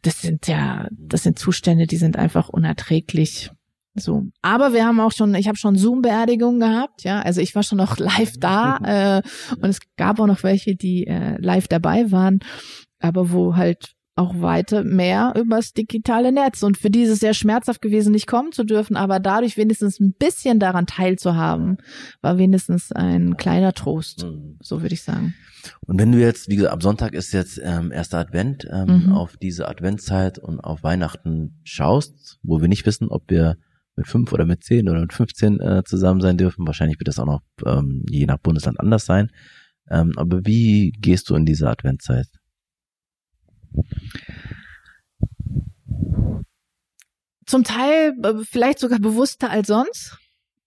Das 0.03 0.21
sind 0.21 0.47
ja, 0.47 0.89
das 0.91 1.23
sind 1.23 1.39
Zustände, 1.39 1.87
die 1.87 1.97
sind 1.97 2.17
einfach 2.17 2.49
unerträglich. 2.49 3.51
So. 3.95 4.25
Aber 4.41 4.73
wir 4.73 4.87
haben 4.87 5.01
auch 5.01 5.13
schon, 5.13 5.35
ich 5.35 5.49
habe 5.49 5.59
schon 5.59 5.77
Zoom-Beerdigungen 5.77 6.61
gehabt, 6.61 7.03
ja. 7.03 7.21
Also 7.21 7.41
ich 7.41 7.55
war 7.55 7.63
schon 7.63 7.79
noch 7.79 7.99
live 7.99 8.35
da 8.39 8.77
äh, 9.19 9.57
und 9.57 9.69
es 9.69 9.81
gab 9.97 10.21
auch 10.21 10.27
noch 10.27 10.43
welche, 10.43 10.77
die 10.77 11.07
äh, 11.07 11.37
live 11.41 11.69
dabei 11.69 12.11
waren, 12.11 12.41
aber 13.01 13.33
wo 13.33 13.57
halt 13.57 13.95
auch 14.17 14.41
weiter 14.41 14.85
mehr 14.85 15.33
übers 15.37 15.73
digitale 15.73 16.33
Netz. 16.33 16.63
Und 16.63 16.77
für 16.77 16.91
die 16.91 17.03
ist 17.03 17.11
es 17.11 17.21
sehr 17.21 17.35
schmerzhaft 17.35 17.81
gewesen, 17.81 18.13
nicht 18.13 18.27
kommen 18.27 18.53
zu 18.53 18.65
dürfen, 18.65 18.97
aber 18.97 19.21
dadurch 19.21 19.57
wenigstens 19.57 20.01
ein 20.01 20.15
bisschen 20.19 20.59
daran 20.59 20.87
teilzuhaben, 20.87 21.79
war 22.21 22.37
wenigstens 22.37 22.93
ein 22.93 23.37
kleiner 23.37 23.73
Trost, 23.73 24.25
mhm. 24.25 24.59
so 24.61 24.83
würde 24.83 24.95
ich 24.95 25.03
sagen. 25.03 25.35
Und 25.87 25.99
wenn 25.99 26.13
du 26.13 26.19
jetzt, 26.19 26.49
wie 26.49 26.57
gesagt, 26.57 26.73
am 26.73 26.81
Sonntag 26.81 27.15
ist 27.15 27.33
jetzt 27.33 27.61
ähm, 27.63 27.93
erster 27.93 28.19
Advent, 28.19 28.67
ähm, 28.71 29.07
mhm. 29.07 29.13
auf 29.13 29.37
diese 29.37 29.69
Adventszeit 29.69 30.39
und 30.39 30.61
auf 30.61 30.83
Weihnachten 30.83 31.61
schaust, 31.65 32.39
wo 32.43 32.61
wir 32.61 32.69
nicht 32.69 32.87
wissen, 32.87 33.09
ob 33.09 33.31
wir 33.31 33.57
mit 33.97 34.07
fünf 34.07 34.33
oder 34.33 34.47
mit 34.47 34.65
zehn 34.65 34.89
oder 34.89 35.01
mit 35.01 35.13
15 35.13 35.61
äh, 35.61 35.83
zusammen 35.85 36.21
sein 36.21 36.39
dürfen. 36.39 36.67
Wahrscheinlich 36.67 36.99
wird 36.99 37.09
das 37.09 37.19
auch 37.19 37.27
noch 37.27 37.43
ähm, 37.67 38.05
je 38.09 38.27
nach 38.27 38.39
Bundesland 38.39 38.81
anders 38.81 39.05
sein. 39.05 39.31
Ähm, 39.91 40.13
aber 40.17 40.47
wie 40.47 40.93
gehst 40.93 41.29
du 41.29 41.35
in 41.35 41.45
diese 41.45 41.69
Adventszeit? 41.69 42.27
Zum 47.47 47.65
Teil 47.65 48.15
äh, 48.23 48.45
vielleicht 48.45 48.79
sogar 48.79 49.01
bewusster 49.01 49.51
als 49.51 49.67
sonst, 49.69 50.17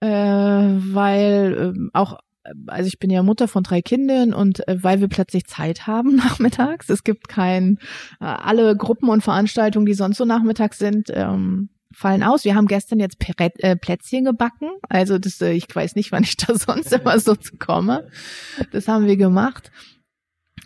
äh, 0.02 0.08
weil 0.08 1.74
äh, 1.76 1.90
auch 1.94 2.20
also 2.68 2.88
ich 2.88 3.00
bin 3.00 3.10
ja 3.10 3.24
Mutter 3.24 3.48
von 3.48 3.64
drei 3.64 3.82
Kindern 3.82 4.34
und 4.34 4.68
äh, 4.68 4.82
weil 4.82 5.00
wir 5.00 5.08
plötzlich 5.08 5.46
Zeit 5.46 5.88
haben 5.88 6.16
nachmittags, 6.18 6.90
es 6.90 7.04
gibt 7.04 7.28
kein, 7.28 7.78
äh, 8.20 8.26
alle 8.26 8.76
Gruppen 8.76 9.10
und 9.10 9.22
Veranstaltungen, 9.22 9.86
die 9.86 9.94
sonst 9.94 10.18
so 10.18 10.26
nachmittags 10.26 10.78
sind, 10.78 11.10
ähm, 11.14 11.70
fallen 11.94 12.24
aus. 12.24 12.44
Wir 12.44 12.56
haben 12.56 12.68
gestern 12.68 13.00
jetzt 13.00 13.20
Peret, 13.20 13.64
äh, 13.64 13.76
Plätzchen 13.76 14.26
gebacken, 14.26 14.70
also 14.90 15.20
das, 15.20 15.40
äh, 15.42 15.54
ich 15.54 15.74
weiß 15.74 15.96
nicht, 15.96 16.12
wann 16.12 16.24
ich 16.24 16.38
da 16.38 16.56
sonst 16.56 16.92
immer 16.92 17.18
so 17.20 17.36
zu 17.36 17.58
komme. 17.58 18.10
Das 18.72 18.88
haben 18.88 19.08
wir 19.08 19.18
gemacht. 19.18 19.72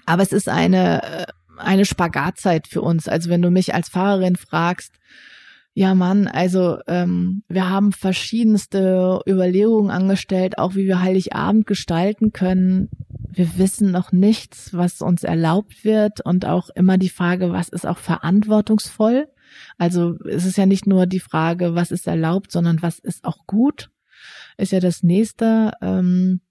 Aber 0.05 0.23
es 0.23 0.31
ist 0.31 0.47
eine, 0.47 1.03
äh, 1.03 1.25
eine 1.57 1.85
Spagatzeit 1.85 2.67
für 2.67 2.81
uns. 2.81 3.07
Also 3.07 3.29
wenn 3.29 3.41
du 3.41 3.51
mich 3.51 3.73
als 3.73 3.89
Fahrerin 3.89 4.35
fragst, 4.35 4.93
Ja, 5.73 5.93
Mann, 5.93 6.27
also 6.27 6.79
ähm, 6.87 7.43
wir 7.47 7.69
haben 7.69 7.91
verschiedenste 7.91 9.19
Überlegungen 9.27 9.91
angestellt, 9.91 10.57
auch 10.57 10.73
wie 10.73 10.87
wir 10.87 11.01
Heiligabend 11.03 11.67
gestalten 11.67 12.31
können. 12.31 12.89
Wir 13.29 13.59
wissen 13.59 13.91
noch 13.91 14.11
nichts, 14.11 14.73
was 14.73 15.03
uns 15.03 15.23
erlaubt 15.23 15.83
wird 15.83 16.21
und 16.25 16.45
auch 16.45 16.69
immer 16.73 16.97
die 16.97 17.09
Frage, 17.09 17.51
was 17.51 17.69
ist 17.69 17.85
auch 17.85 17.99
verantwortungsvoll. 17.99 19.27
Also 19.77 20.17
es 20.27 20.45
ist 20.45 20.57
ja 20.57 20.65
nicht 20.65 20.87
nur 20.87 21.05
die 21.05 21.19
Frage, 21.19 21.75
was 21.75 21.91
ist 21.91 22.07
erlaubt, 22.07 22.51
sondern 22.51 22.81
was 22.81 22.97
ist 22.97 23.23
auch 23.23 23.45
gut, 23.45 23.91
ist 24.57 24.71
ja 24.71 24.79
das 24.79 25.03
nächste. 25.03 25.73
Ähm, 25.81 26.41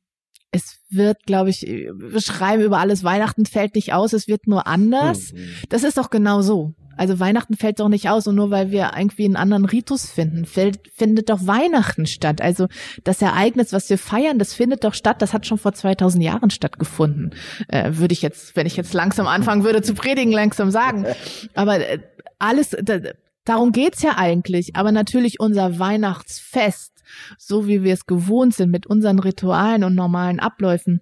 es 0.53 0.79
wird, 0.91 1.25
glaube 1.27 1.51
ich, 1.51 1.63
wir 1.63 2.21
schreiben 2.21 2.63
über 2.63 2.79
alles, 2.79 3.05
Weihnachten 3.05 3.47
fällt 3.47 3.75
nicht 3.75 3.93
aus, 3.93 4.13
es 4.13 4.29
wird 4.29 4.47
nur 4.47 4.67
anders. 4.67 5.33
Mhm. 5.33 5.49
Das 5.69 5.83
ist 5.83 5.99
doch 5.99 6.11
genau 6.11 6.41
so. 6.41 6.75
Also 6.97 7.21
Weihnachten 7.21 7.57
fällt 7.57 7.81
doch 7.81 7.89
nicht 7.89 8.09
aus 8.09 8.27
und 8.27 8.37
nur 8.37 8.51
weil 8.51 8.71
wir 8.71 8.93
irgendwie 8.97 9.27
einen 9.27 9.37
anderen 9.37 9.67
Ritus 9.67 10.07
finden, 10.07 10.47
fällt, 10.47 10.81
findet 10.95 11.29
doch 11.29 11.47
Weihnachten 11.47 12.07
statt. 12.07 12.41
Also 12.41 12.69
das 13.05 13.21
Ereignis, 13.21 13.73
was 13.73 13.91
wir 13.91 13.99
feiern, 13.99 14.39
das 14.39 14.55
findet 14.55 14.83
doch 14.83 14.95
statt. 14.95 15.21
Das 15.21 15.35
hat 15.35 15.47
schon 15.47 15.59
vor 15.59 15.75
2000 15.75 16.25
Jahren 16.25 16.51
stattgefunden. 16.51 17.35
Äh, 17.69 17.93
würde 17.95 18.15
ich 18.15 18.23
jetzt, 18.23 18.57
wenn 18.57 18.67
ich 18.67 18.77
jetzt 18.77 18.95
langsam 18.95 19.27
anfangen 19.27 19.63
würde 19.63 19.83
zu 19.83 19.95
predigen, 19.95 20.33
langsam 20.33 20.71
sagen. 20.71 21.07
Aber 21.55 21.79
äh, 21.79 21.99
alles, 22.39 22.75
da, 22.83 22.99
darum 23.45 23.73
geht's 23.73 24.03
ja 24.03 24.17
eigentlich. 24.17 24.75
Aber 24.75 24.91
natürlich 24.91 25.39
unser 25.39 25.79
Weihnachtsfest, 25.79 26.93
so 27.39 27.67
wie 27.67 27.83
wir 27.83 27.93
es 27.93 28.07
gewohnt 28.07 28.55
sind 28.55 28.71
mit 28.71 28.87
unseren 28.87 29.19
Ritualen 29.19 29.85
und 29.85 29.95
normalen 29.95 30.41
Abläufen, 30.41 31.01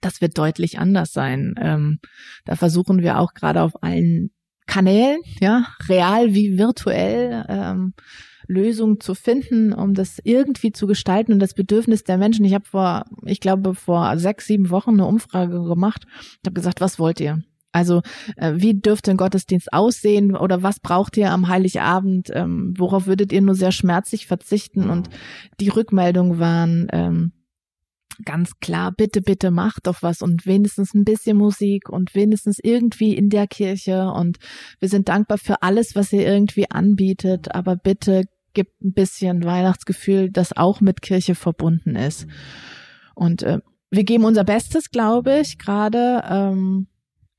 das 0.00 0.20
wird 0.20 0.36
deutlich 0.38 0.78
anders 0.78 1.12
sein. 1.12 1.54
Ähm, 1.60 1.98
da 2.44 2.56
versuchen 2.56 3.00
wir 3.00 3.18
auch 3.18 3.34
gerade 3.34 3.62
auf 3.62 3.82
allen 3.82 4.30
Kanälen, 4.66 5.20
ja, 5.40 5.66
real 5.88 6.34
wie 6.34 6.58
virtuell, 6.58 7.44
ähm, 7.48 7.94
Lösungen 8.46 9.00
zu 9.00 9.14
finden, 9.14 9.72
um 9.72 9.94
das 9.94 10.18
irgendwie 10.22 10.72
zu 10.72 10.86
gestalten 10.86 11.32
und 11.32 11.38
das 11.38 11.54
Bedürfnis 11.54 12.04
der 12.04 12.18
Menschen. 12.18 12.44
Ich 12.44 12.54
habe 12.54 12.66
vor, 12.66 13.04
ich 13.24 13.40
glaube, 13.40 13.74
vor 13.74 14.18
sechs, 14.18 14.46
sieben 14.46 14.70
Wochen 14.70 14.90
eine 14.90 15.06
Umfrage 15.06 15.62
gemacht. 15.62 16.04
Ich 16.20 16.46
habe 16.46 16.54
gesagt, 16.54 16.80
was 16.80 16.98
wollt 16.98 17.20
ihr? 17.20 17.42
Also 17.74 18.02
äh, 18.36 18.52
wie 18.54 18.80
dürfte 18.80 19.10
ein 19.10 19.16
Gottesdienst 19.16 19.72
aussehen 19.72 20.36
oder 20.36 20.62
was 20.62 20.78
braucht 20.78 21.16
ihr 21.16 21.32
am 21.32 21.48
Heiligabend? 21.48 22.30
Ähm, 22.32 22.72
worauf 22.78 23.06
würdet 23.08 23.32
ihr 23.32 23.42
nur 23.42 23.56
sehr 23.56 23.72
schmerzlich 23.72 24.28
verzichten? 24.28 24.90
Und 24.90 25.10
die 25.58 25.70
Rückmeldungen 25.70 26.38
waren, 26.38 26.86
ähm, 26.92 27.32
ganz 28.24 28.60
klar, 28.60 28.92
bitte, 28.92 29.20
bitte 29.20 29.50
macht 29.50 29.88
doch 29.88 30.02
was 30.02 30.22
und 30.22 30.46
wenigstens 30.46 30.94
ein 30.94 31.02
bisschen 31.02 31.36
Musik 31.36 31.88
und 31.88 32.14
wenigstens 32.14 32.60
irgendwie 32.62 33.16
in 33.16 33.28
der 33.28 33.48
Kirche 33.48 34.08
und 34.12 34.38
wir 34.78 34.88
sind 34.88 35.08
dankbar 35.08 35.38
für 35.38 35.62
alles, 35.62 35.96
was 35.96 36.12
ihr 36.12 36.24
irgendwie 36.24 36.70
anbietet, 36.70 37.56
aber 37.56 37.74
bitte 37.74 38.22
gibt 38.52 38.80
ein 38.84 38.92
bisschen 38.92 39.42
Weihnachtsgefühl, 39.42 40.30
das 40.30 40.56
auch 40.56 40.80
mit 40.80 41.02
Kirche 41.02 41.34
verbunden 41.34 41.96
ist. 41.96 42.28
Und 43.16 43.42
äh, 43.42 43.58
wir 43.90 44.04
geben 44.04 44.22
unser 44.22 44.44
Bestes, 44.44 44.92
glaube 44.92 45.40
ich, 45.40 45.58
gerade. 45.58 46.22
Ähm, 46.28 46.86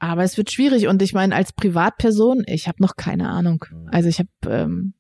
aber 0.08 0.24
es 0.24 0.38
wird 0.38 0.52
schwierig 0.52 0.88
und 0.88 1.02
ich 1.02 1.14
meine, 1.14 1.36
als 1.36 1.54
Privatperson, 1.54 2.44
ich 2.48 2.68
habe 2.68 2.82
noch 2.82 2.96
keine 2.96 3.30
Ahnung. 3.30 3.66
Also 3.92 4.10
ich 4.10 4.20
habe, 4.20 4.30
ähm, 4.48 4.94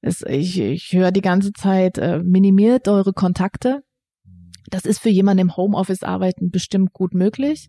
es, 0.00 0.22
ich, 0.22 0.60
ich 0.60 0.92
höre 0.92 1.10
die 1.10 1.22
ganze 1.22 1.52
Zeit, 1.52 1.98
äh, 1.98 2.18
minimiert 2.18 2.88
eure 2.88 3.12
Kontakte. 3.12 3.82
Das 4.70 4.84
ist 4.84 4.98
für 4.98 5.10
jemanden 5.10 5.42
im 5.42 5.56
Homeoffice 5.56 6.02
arbeiten 6.02 6.50
bestimmt 6.50 6.92
gut 6.92 7.14
möglich. 7.14 7.68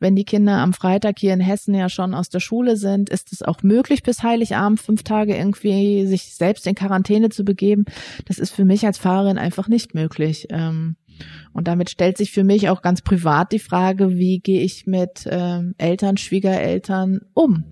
Wenn 0.00 0.16
die 0.16 0.24
Kinder 0.24 0.58
am 0.58 0.72
Freitag 0.72 1.18
hier 1.18 1.32
in 1.32 1.40
Hessen 1.40 1.74
ja 1.74 1.88
schon 1.88 2.14
aus 2.14 2.28
der 2.28 2.40
Schule 2.40 2.76
sind, 2.76 3.10
ist 3.10 3.32
es 3.32 3.42
auch 3.42 3.62
möglich, 3.62 4.02
bis 4.02 4.22
Heiligabend 4.22 4.80
fünf 4.80 5.04
Tage 5.04 5.36
irgendwie 5.36 6.06
sich 6.06 6.34
selbst 6.34 6.66
in 6.66 6.74
Quarantäne 6.74 7.28
zu 7.28 7.44
begeben. 7.44 7.84
Das 8.26 8.38
ist 8.38 8.52
für 8.52 8.64
mich 8.64 8.84
als 8.84 8.98
Fahrerin 8.98 9.38
einfach 9.38 9.68
nicht 9.68 9.94
möglich. 9.94 10.48
Ähm, 10.50 10.96
und 11.52 11.68
damit 11.68 11.90
stellt 11.90 12.16
sich 12.16 12.32
für 12.32 12.44
mich 12.44 12.68
auch 12.68 12.82
ganz 12.82 13.02
privat 13.02 13.52
die 13.52 13.58
Frage, 13.58 14.16
wie 14.16 14.40
gehe 14.40 14.62
ich 14.62 14.86
mit 14.86 15.26
ähm, 15.30 15.74
Eltern, 15.78 16.16
Schwiegereltern 16.16 17.20
um, 17.34 17.64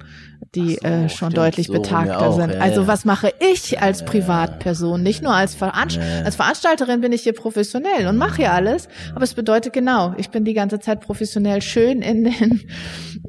die 0.54 0.74
so, 0.74 0.86
äh, 0.86 1.08
schon 1.08 1.32
deutlich 1.32 1.68
so, 1.68 1.74
betagter 1.74 2.32
sind. 2.32 2.50
Ja, 2.50 2.60
also 2.60 2.86
was 2.86 3.04
mache 3.04 3.32
ich 3.52 3.80
als 3.80 4.04
Privatperson? 4.04 5.02
Nicht 5.02 5.22
nur 5.22 5.34
als, 5.34 5.54
Veranst 5.54 5.96
ja. 5.96 6.22
als 6.22 6.36
Veranstalterin 6.36 7.00
bin 7.00 7.12
ich 7.12 7.22
hier 7.22 7.32
professionell 7.32 8.06
und 8.06 8.16
mache 8.16 8.36
hier 8.36 8.52
alles, 8.52 8.88
aber 9.14 9.24
es 9.24 9.34
bedeutet 9.34 9.72
genau, 9.72 10.14
ich 10.18 10.30
bin 10.30 10.44
die 10.44 10.54
ganze 10.54 10.78
Zeit 10.80 11.00
professionell 11.00 11.62
schön 11.62 12.02
in 12.02 12.24
den 12.24 12.60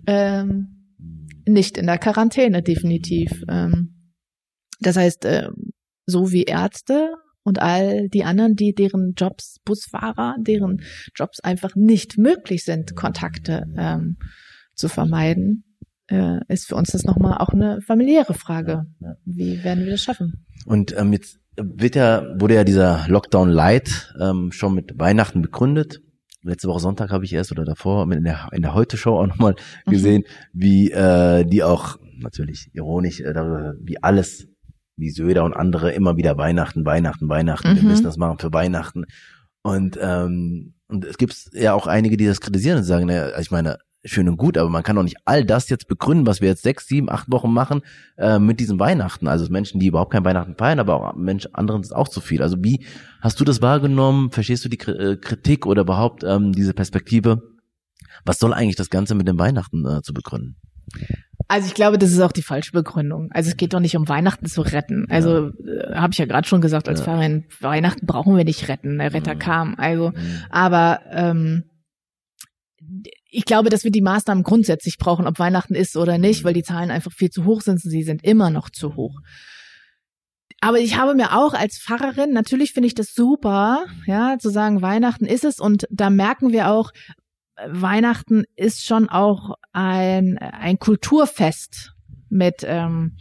ähm, 0.07 0.81
nicht 1.47 1.77
in 1.77 1.87
der 1.87 1.97
Quarantäne 1.97 2.61
definitiv. 2.61 3.43
Ähm, 3.49 4.13
das 4.79 4.97
heißt, 4.97 5.25
äh, 5.25 5.49
so 6.05 6.31
wie 6.31 6.43
Ärzte 6.43 7.13
und 7.43 7.61
all 7.61 8.07
die 8.09 8.23
anderen, 8.23 8.55
die 8.55 8.73
deren 8.73 9.13
Jobs, 9.17 9.57
Busfahrer, 9.65 10.35
deren 10.39 10.81
Jobs 11.15 11.39
einfach 11.39 11.75
nicht 11.75 12.17
möglich 12.17 12.63
sind, 12.63 12.95
Kontakte 12.95 13.65
ähm, 13.77 14.17
zu 14.75 14.87
vermeiden, 14.87 15.63
äh, 16.07 16.39
ist 16.47 16.67
für 16.67 16.75
uns 16.75 16.91
das 16.91 17.03
nochmal 17.03 17.37
auch 17.39 17.49
eine 17.49 17.81
familiäre 17.81 18.33
Frage. 18.33 18.85
Wie 19.25 19.63
werden 19.63 19.85
wir 19.85 19.91
das 19.91 20.03
schaffen? 20.03 20.45
Und 20.65 20.95
ähm, 20.97 21.13
jetzt 21.13 21.39
wird 21.57 21.95
ja, 21.95 22.23
wurde 22.39 22.55
ja 22.55 22.63
dieser 22.63 23.05
Lockdown 23.07 23.49
Light 23.49 24.13
ähm, 24.19 24.51
schon 24.51 24.75
mit 24.75 24.99
Weihnachten 24.99 25.41
begründet. 25.41 26.01
Letzte 26.43 26.67
Woche 26.67 26.79
Sonntag 26.79 27.11
habe 27.11 27.23
ich 27.23 27.33
erst 27.33 27.51
oder 27.51 27.65
davor 27.65 28.11
in 28.11 28.23
der, 28.23 28.49
in 28.51 28.61
der 28.61 28.73
Heute-Show 28.73 29.17
auch 29.17 29.27
nochmal 29.27 29.55
mhm. 29.85 29.91
gesehen, 29.91 30.23
mhm. 30.53 30.61
wie 30.61 30.91
äh, 30.91 31.45
die 31.45 31.63
auch 31.63 31.97
natürlich 32.19 32.69
ironisch 32.73 33.19
äh, 33.19 33.33
darüber, 33.33 33.75
wie 33.79 34.01
alles 34.01 34.47
wie 35.01 35.09
Söder 35.09 35.43
und 35.43 35.53
andere 35.53 35.91
immer 35.91 36.15
wieder 36.15 36.37
Weihnachten, 36.37 36.85
Weihnachten, 36.85 37.27
Weihnachten, 37.27 37.71
mhm. 37.71 37.75
wir 37.75 37.83
müssen 37.83 38.03
das 38.03 38.17
machen 38.17 38.39
für 38.39 38.53
Weihnachten. 38.53 39.05
Und, 39.63 39.99
ähm, 40.01 40.75
und 40.87 41.03
es 41.05 41.17
gibt 41.17 41.35
ja 41.53 41.73
auch 41.73 41.87
einige, 41.87 42.15
die 42.17 42.25
das 42.25 42.39
kritisieren 42.39 42.77
und 42.77 42.83
sagen, 42.83 43.07
naja, 43.07 43.37
ich 43.39 43.51
meine, 43.51 43.77
schön 44.03 44.27
und 44.27 44.37
gut, 44.37 44.57
aber 44.57 44.69
man 44.69 44.83
kann 44.83 44.95
doch 44.95 45.03
nicht 45.03 45.17
all 45.25 45.45
das 45.45 45.69
jetzt 45.69 45.87
begründen, 45.87 46.25
was 46.25 46.41
wir 46.41 46.49
jetzt 46.49 46.63
sechs, 46.63 46.87
sieben, 46.87 47.09
acht 47.09 47.31
Wochen 47.31 47.51
machen 47.51 47.81
äh, 48.17 48.39
mit 48.39 48.59
diesem 48.59 48.79
Weihnachten. 48.79 49.27
Also 49.27 49.49
Menschen, 49.51 49.79
die 49.79 49.87
überhaupt 49.87 50.11
kein 50.11 50.25
Weihnachten 50.25 50.55
feiern, 50.55 50.79
aber 50.79 50.95
auch 50.95 51.15
Menschen, 51.15 51.53
anderen 51.53 51.81
ist 51.81 51.95
auch 51.95 52.07
zu 52.07 52.21
viel. 52.21 52.41
Also 52.41 52.57
wie 52.59 52.85
hast 53.21 53.39
du 53.39 53.43
das 53.43 53.61
wahrgenommen? 53.61 54.31
Verstehst 54.31 54.65
du 54.65 54.69
die 54.69 54.79
äh, 54.79 55.17
Kritik 55.17 55.65
oder 55.65 55.83
überhaupt 55.83 56.23
ähm, 56.23 56.53
diese 56.53 56.73
Perspektive? 56.73 57.41
Was 58.25 58.39
soll 58.39 58.53
eigentlich 58.53 58.75
das 58.75 58.89
Ganze 58.89 59.15
mit 59.15 59.27
dem 59.27 59.39
Weihnachten 59.39 59.85
äh, 59.85 60.01
zu 60.01 60.13
begründen? 60.13 60.57
Also 61.51 61.67
ich 61.67 61.73
glaube, 61.73 61.97
das 61.97 62.13
ist 62.13 62.21
auch 62.21 62.31
die 62.31 62.43
falsche 62.43 62.71
Begründung. 62.71 63.29
Also 63.33 63.49
es 63.49 63.57
geht 63.57 63.73
doch 63.73 63.81
nicht 63.81 63.97
um 63.97 64.07
Weihnachten 64.07 64.45
zu 64.45 64.61
retten. 64.61 65.05
Also 65.09 65.49
ja. 65.49 65.73
äh, 65.73 65.95
habe 65.95 66.13
ich 66.13 66.17
ja 66.17 66.23
gerade 66.23 66.47
schon 66.47 66.61
gesagt, 66.61 66.87
als 66.87 66.99
ja. 66.99 67.03
Verein, 67.03 67.43
Weihnachten 67.59 68.05
brauchen 68.05 68.37
wir 68.37 68.45
nicht 68.45 68.69
retten. 68.69 68.97
Der 68.97 69.13
Retter 69.13 69.35
mhm. 69.35 69.39
kam. 69.39 69.75
Also, 69.75 70.11
mhm. 70.11 70.43
aber 70.49 71.01
ähm, 71.11 71.63
ich 73.29 73.43
glaube, 73.43 73.69
dass 73.69 73.83
wir 73.83 73.91
die 73.91 74.01
Maßnahmen 74.01 74.43
grundsätzlich 74.43 74.97
brauchen, 74.97 75.27
ob 75.27 75.39
Weihnachten 75.39 75.75
ist 75.75 75.97
oder 75.97 76.17
nicht, 76.17 76.41
mhm. 76.41 76.45
weil 76.45 76.53
die 76.53 76.63
Zahlen 76.63 76.89
einfach 76.89 77.11
viel 77.11 77.31
zu 77.31 77.43
hoch 77.43 77.59
sind. 77.59 77.81
Sie 77.81 78.03
sind 78.03 78.23
immer 78.23 78.49
noch 78.49 78.69
zu 78.69 78.95
hoch. 78.95 79.19
Aber 80.61 80.79
ich 80.79 80.95
habe 80.95 81.15
mir 81.15 81.37
auch 81.37 81.53
als 81.53 81.79
Pfarrerin, 81.79 82.31
natürlich 82.31 82.71
finde 82.71 82.87
ich 82.87 82.95
das 82.95 83.13
super, 83.13 83.87
ja, 84.05 84.37
zu 84.39 84.49
sagen, 84.49 84.81
Weihnachten 84.81 85.25
ist 85.25 85.43
es 85.43 85.59
und 85.59 85.85
da 85.89 86.09
merken 86.09 86.53
wir 86.53 86.69
auch, 86.69 86.91
Weihnachten 87.67 88.43
ist 88.55 88.85
schon 88.85 89.09
auch 89.09 89.55
ein, 89.71 90.37
ein 90.37 90.79
Kulturfest 90.79 91.93
mit, 92.29 92.63
ähm, 92.65 93.17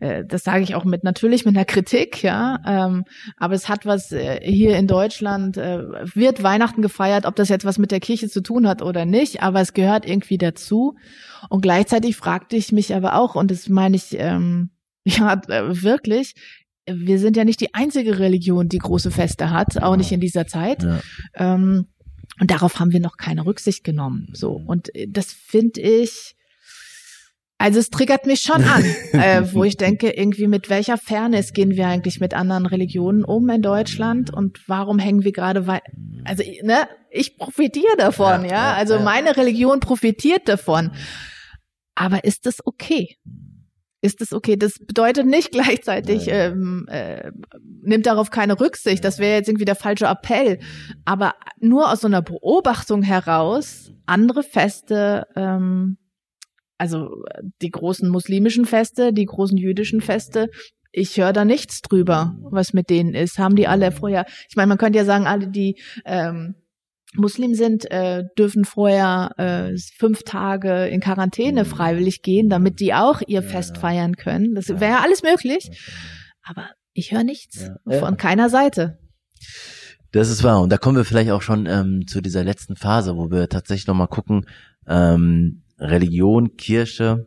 äh, 0.00 0.24
das 0.26 0.44
sage 0.44 0.62
ich 0.62 0.74
auch 0.74 0.84
mit 0.84 1.02
natürlich 1.02 1.44
mit 1.44 1.56
einer 1.56 1.64
Kritik, 1.64 2.22
ja, 2.22 2.60
ähm, 2.66 3.04
aber 3.36 3.54
es 3.54 3.68
hat 3.68 3.86
was 3.86 4.12
äh, 4.12 4.40
hier 4.42 4.76
in 4.76 4.86
Deutschland 4.86 5.56
äh, 5.56 5.82
wird 6.14 6.42
Weihnachten 6.42 6.82
gefeiert, 6.82 7.26
ob 7.26 7.36
das 7.36 7.48
jetzt 7.48 7.64
was 7.64 7.78
mit 7.78 7.90
der 7.90 8.00
Kirche 8.00 8.28
zu 8.28 8.42
tun 8.42 8.68
hat 8.68 8.82
oder 8.82 9.04
nicht, 9.04 9.42
aber 9.42 9.60
es 9.60 9.72
gehört 9.72 10.06
irgendwie 10.06 10.38
dazu. 10.38 10.96
Und 11.48 11.62
gleichzeitig 11.62 12.16
fragte 12.16 12.56
ich 12.56 12.72
mich 12.72 12.94
aber 12.94 13.14
auch, 13.16 13.34
und 13.34 13.50
das 13.50 13.68
meine 13.68 13.96
ich 13.96 14.16
ähm, 14.18 14.70
ja 15.04 15.40
äh, 15.48 15.82
wirklich, 15.82 16.34
wir 16.90 17.18
sind 17.18 17.36
ja 17.36 17.44
nicht 17.44 17.60
die 17.60 17.74
einzige 17.74 18.18
Religion, 18.18 18.68
die 18.68 18.78
große 18.78 19.10
Feste 19.10 19.50
hat, 19.50 19.82
auch 19.82 19.96
nicht 19.96 20.12
in 20.12 20.20
dieser 20.20 20.46
Zeit. 20.46 20.82
Ja. 20.82 21.00
Ähm, 21.34 21.88
und 22.40 22.50
darauf 22.50 22.78
haben 22.78 22.92
wir 22.92 23.00
noch 23.00 23.16
keine 23.16 23.46
Rücksicht 23.46 23.84
genommen. 23.84 24.28
So. 24.32 24.52
Und 24.52 24.94
äh, 24.94 25.06
das 25.08 25.32
finde 25.32 25.80
ich, 25.80 26.34
also 27.58 27.80
es 27.80 27.90
triggert 27.90 28.26
mich 28.26 28.40
schon 28.40 28.62
an, 28.62 28.84
äh, 29.12 29.52
wo 29.52 29.64
ich 29.64 29.76
denke, 29.76 30.10
irgendwie 30.10 30.46
mit 30.46 30.70
welcher 30.70 30.96
Fairness 30.96 31.52
gehen 31.52 31.70
wir 31.70 31.88
eigentlich 31.88 32.20
mit 32.20 32.34
anderen 32.34 32.66
Religionen 32.66 33.24
um 33.24 33.48
in 33.48 33.62
Deutschland 33.62 34.32
und 34.32 34.60
warum 34.68 34.98
hängen 34.98 35.24
wir 35.24 35.32
gerade 35.32 35.66
weit, 35.66 35.82
also 36.24 36.44
ne, 36.62 36.88
ich 37.10 37.36
profitiere 37.36 37.96
davon, 37.96 38.44
ja, 38.44 38.50
ja? 38.50 38.74
also 38.74 39.00
meine 39.00 39.36
Religion 39.36 39.80
profitiert 39.80 40.48
davon. 40.48 40.92
Aber 41.94 42.22
ist 42.22 42.46
das 42.46 42.64
okay? 42.64 43.16
Ist 44.00 44.20
es 44.20 44.32
okay. 44.32 44.56
Das 44.56 44.78
bedeutet 44.78 45.26
nicht 45.26 45.50
gleichzeitig, 45.52 46.28
ähm, 46.28 46.86
äh, 46.88 47.30
nimmt 47.82 48.06
darauf 48.06 48.30
keine 48.30 48.58
Rücksicht. 48.60 49.04
Das 49.04 49.18
wäre 49.18 49.36
jetzt 49.36 49.48
irgendwie 49.48 49.64
der 49.64 49.74
falsche 49.74 50.06
Appell. 50.06 50.58
Aber 51.04 51.34
nur 51.58 51.90
aus 51.90 52.00
so 52.00 52.06
einer 52.06 52.22
Beobachtung 52.22 53.02
heraus, 53.02 53.92
andere 54.06 54.42
Feste, 54.42 55.26
ähm, 55.36 55.98
also 56.78 57.24
die 57.60 57.70
großen 57.70 58.08
muslimischen 58.08 58.64
Feste, 58.64 59.12
die 59.12 59.26
großen 59.26 59.58
jüdischen 59.58 60.00
Feste, 60.00 60.48
ich 60.92 61.16
höre 61.16 61.32
da 61.32 61.44
nichts 61.44 61.82
drüber, 61.82 62.36
was 62.40 62.72
mit 62.72 62.88
denen 62.90 63.14
ist. 63.14 63.38
Haben 63.38 63.56
die 63.56 63.66
alle 63.66 63.92
vorher, 63.92 64.26
ich 64.48 64.56
meine, 64.56 64.68
man 64.68 64.78
könnte 64.78 64.98
ja 64.98 65.04
sagen, 65.04 65.26
alle, 65.26 65.48
die 65.48 65.80
ähm, 66.04 66.54
Muslim 67.14 67.54
sind, 67.54 67.90
äh, 67.90 68.24
dürfen 68.36 68.64
vorher 68.64 69.32
äh, 69.38 69.78
fünf 69.96 70.24
Tage 70.24 70.86
in 70.86 71.00
Quarantäne 71.00 71.64
freiwillig 71.64 72.22
gehen, 72.22 72.48
damit 72.48 72.80
die 72.80 72.92
auch 72.94 73.22
ihr 73.26 73.42
Fest 73.42 73.78
feiern 73.78 74.16
können. 74.16 74.54
Das 74.54 74.68
wäre 74.68 74.92
ja 74.92 75.00
alles 75.00 75.22
möglich. 75.22 75.70
Aber 76.42 76.68
ich 76.92 77.12
höre 77.12 77.24
nichts 77.24 77.70
von 77.84 78.16
keiner 78.16 78.50
Seite. 78.50 78.98
Das 80.12 80.30
ist 80.30 80.42
wahr. 80.42 80.60
Und 80.62 80.70
da 80.70 80.78
kommen 80.78 80.96
wir 80.96 81.04
vielleicht 81.04 81.30
auch 81.30 81.42
schon 81.42 81.66
ähm, 81.66 82.06
zu 82.06 82.20
dieser 82.20 82.44
letzten 82.44 82.76
Phase, 82.76 83.16
wo 83.16 83.30
wir 83.30 83.48
tatsächlich 83.48 83.86
nochmal 83.86 84.08
gucken, 84.08 84.46
ähm, 84.86 85.62
Religion, 85.78 86.56
Kirche 86.56 87.26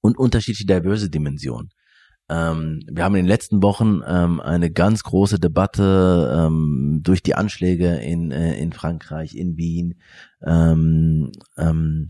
und 0.00 0.18
unterschiedliche 0.18 0.66
diverse 0.66 1.10
Dimensionen. 1.10 1.70
Ähm, 2.28 2.82
wir 2.90 3.04
haben 3.04 3.14
in 3.14 3.24
den 3.24 3.28
letzten 3.28 3.62
Wochen 3.62 4.00
ähm, 4.06 4.40
eine 4.40 4.70
ganz 4.70 5.02
große 5.02 5.38
Debatte 5.38 6.46
ähm, 6.46 7.00
durch 7.02 7.22
die 7.22 7.34
Anschläge 7.34 7.96
in, 7.96 8.30
äh, 8.30 8.54
in 8.54 8.72
Frankreich, 8.72 9.34
in 9.34 9.56
Wien, 9.56 10.00
ähm, 10.42 11.32
ähm, 11.58 12.08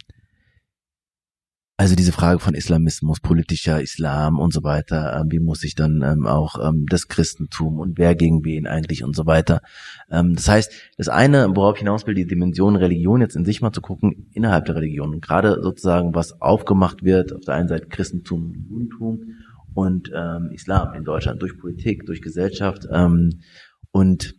also 1.79 1.97
diese 1.97 2.13
Frage 2.13 2.39
von 2.39 2.55
Islamismus, 2.55 3.19
politischer 3.19 3.83
Islam 3.83 4.39
und 4.39 4.53
so 4.53 4.63
weiter, 4.63 5.19
ähm, 5.19 5.33
wie 5.33 5.41
muss 5.41 5.61
sich 5.61 5.75
dann 5.75 6.25
auch 6.27 6.55
das 6.89 7.09
Christentum 7.09 7.81
und 7.81 7.99
wer 7.99 8.15
gegen 8.15 8.45
wen 8.45 8.69
eigentlich 8.69 9.03
und 9.03 9.17
so 9.17 9.27
weiter. 9.27 9.63
Das 10.09 10.47
heißt, 10.47 10.73
das 10.97 11.09
eine, 11.09 11.49
worauf 11.57 11.75
ich 11.75 11.81
hinaus 11.81 12.07
will, 12.07 12.15
die 12.15 12.27
Dimension 12.27 12.77
Religion 12.77 13.21
jetzt 13.21 13.35
in 13.35 13.45
sich 13.45 13.63
mal 13.63 13.73
zu 13.73 13.81
gucken, 13.81 14.29
innerhalb 14.33 14.67
der 14.67 14.77
Religion. 14.77 15.21
Gerade 15.21 15.61
sozusagen, 15.61 16.15
was 16.15 16.41
aufgemacht 16.41 17.03
wird, 17.03 17.33
auf 17.33 17.41
der 17.41 17.55
einen 17.55 17.69
Seite 17.69 17.89
Christentum 17.89 18.45
und 18.45 18.69
Judentum 18.69 19.21
und 19.75 20.11
ähm, 20.15 20.51
Islam 20.53 20.95
in 20.95 21.05
Deutschland, 21.05 21.43
durch 21.43 21.59
Politik, 21.59 22.07
durch 22.07 22.23
Gesellschaft. 22.23 22.87
Ähm, 22.91 23.41
und 23.91 24.35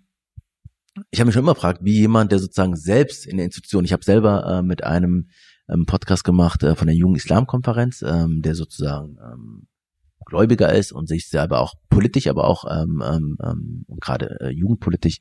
ich 1.12 1.20
habe 1.20 1.28
mich 1.28 1.34
schon 1.34 1.44
immer 1.44 1.56
gefragt, 1.56 1.80
wie 1.84 2.00
jemand, 2.00 2.32
der 2.32 2.40
sozusagen 2.40 2.76
selbst 2.76 3.26
in 3.26 3.38
der 3.38 3.46
Institution, 3.46 3.86
ich 3.86 3.94
habe 3.94 4.04
selber 4.04 4.46
äh, 4.46 4.62
mit 4.62 4.84
einem 4.84 5.30
ähm, 5.70 5.86
Podcast 5.86 6.24
gemacht 6.24 6.64
äh, 6.64 6.76
von 6.76 6.88
der 6.88 6.96
Jungen 6.96 7.16
Islamkonferenz, 7.16 8.04
ähm, 8.04 8.42
der 8.42 8.56
sozusagen 8.56 9.18
ähm, 9.24 9.68
Gläubiger 10.26 10.74
ist 10.74 10.92
und 10.92 11.08
sich 11.08 11.30
selber 11.30 11.60
auch 11.60 11.74
politisch, 11.90 12.28
aber 12.28 12.46
auch 12.46 12.66
ähm, 12.70 13.04
ähm, 13.06 13.38
ähm, 13.44 13.86
gerade 14.00 14.38
äh, 14.40 14.50
jugendpolitisch 14.50 15.18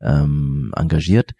ähm, 0.00 0.72
engagiert. 0.76 1.32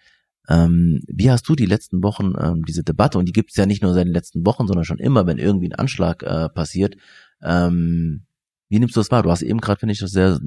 Ähm, 0.49 1.01
wie 1.09 1.31
hast 1.31 1.49
du 1.49 1.57
die 1.57 1.66
letzten 1.66 2.03
Wochen 2.03 2.35
ähm, 2.39 2.64
diese 2.64 2.85
Debatte, 2.85 3.18
und 3.18 3.27
die 3.27 3.33
gibt 3.33 3.51
es 3.51 3.57
ja 3.57 3.66
nicht 3.66 3.83
nur 3.83 3.95
seit 3.95 4.07
den 4.07 4.12
letzten 4.12 4.47
Wochen, 4.47 4.66
sondern 4.66 4.85
schon 4.85 4.99
immer, 4.99 5.27
wenn 5.27 5.39
irgendwie 5.39 5.68
ein 5.68 5.74
Anschlag 5.74 6.22
äh, 6.22 6.49
passiert, 6.49 6.97
ähm, 7.43 8.26
wie 8.68 8.78
nimmst 8.78 8.97
du 8.97 9.01
das 9.01 9.11
wahr? 9.11 9.22
Du 9.22 9.30
hast 9.30 9.43
eben 9.43 9.61
gerade, 9.61 9.78
finde 9.78 9.93
ich, 9.93 10.01
das 10.01 10.11
sehr, 10.11 10.39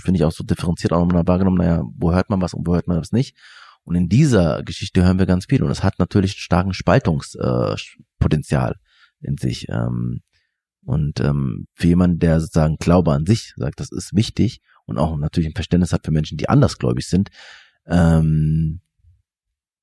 finde 0.00 0.18
ich 0.18 0.24
auch 0.24 0.32
so 0.32 0.44
differenziert 0.44 0.92
auch 0.92 1.04
nochmal 1.04 1.26
wahrgenommen, 1.26 1.58
naja, 1.58 1.82
wo 1.96 2.12
hört 2.12 2.30
man 2.30 2.40
was 2.40 2.54
und 2.54 2.66
wo 2.66 2.74
hört 2.74 2.88
man 2.88 2.98
was 2.98 3.12
nicht. 3.12 3.36
Und 3.84 3.96
in 3.96 4.08
dieser 4.08 4.62
Geschichte 4.62 5.04
hören 5.04 5.18
wir 5.18 5.26
ganz 5.26 5.46
viel. 5.46 5.62
Und 5.62 5.70
es 5.70 5.82
hat 5.82 5.98
natürlich 5.98 6.32
einen 6.32 6.40
starken 6.40 6.72
Spaltungspotenzial 6.72 8.72
äh, 8.72 9.26
in 9.26 9.36
sich. 9.36 9.68
Ähm, 9.68 10.22
und 10.84 11.20
ähm, 11.20 11.66
für 11.74 11.88
jemanden, 11.88 12.18
der 12.18 12.40
sozusagen 12.40 12.76
Glaube 12.76 13.12
an 13.12 13.26
sich 13.26 13.54
sagt, 13.56 13.80
das 13.80 13.90
ist 13.90 14.14
wichtig 14.14 14.60
und 14.86 14.98
auch 14.98 15.16
natürlich 15.16 15.48
ein 15.48 15.54
Verständnis 15.54 15.92
hat 15.92 16.04
für 16.04 16.12
Menschen, 16.12 16.36
die 16.36 16.48
andersgläubig 16.48 17.06
sind, 17.06 17.30
ähm, 17.86 18.80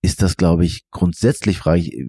ist 0.01 0.21
das, 0.21 0.37
glaube 0.37 0.65
ich, 0.65 0.89
grundsätzlich 0.91 1.57
frage 1.57 1.81
ich, 1.81 1.93
äh, 1.93 2.05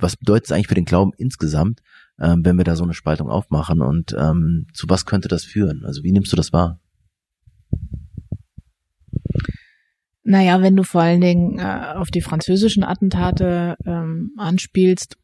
was 0.00 0.16
bedeutet 0.16 0.46
es 0.46 0.52
eigentlich 0.52 0.68
für 0.68 0.74
den 0.74 0.84
Glauben 0.84 1.12
insgesamt, 1.16 1.80
ähm, 2.20 2.44
wenn 2.44 2.56
wir 2.56 2.64
da 2.64 2.76
so 2.76 2.84
eine 2.84 2.94
Spaltung 2.94 3.28
aufmachen 3.28 3.80
und 3.80 4.14
ähm, 4.18 4.66
zu 4.72 4.86
was 4.88 5.06
könnte 5.06 5.28
das 5.28 5.44
führen? 5.44 5.84
Also 5.84 6.02
wie 6.02 6.12
nimmst 6.12 6.32
du 6.32 6.36
das 6.36 6.52
wahr? 6.52 6.80
Naja, 10.22 10.60
wenn 10.60 10.76
du 10.76 10.82
vor 10.82 11.02
allen 11.02 11.20
Dingen 11.20 11.58
äh, 11.58 11.94
auf 11.96 12.10
die 12.10 12.20
französischen 12.20 12.84
Attentate 12.84 13.76
ähm, 13.86 14.32
anspielst, 14.36 15.16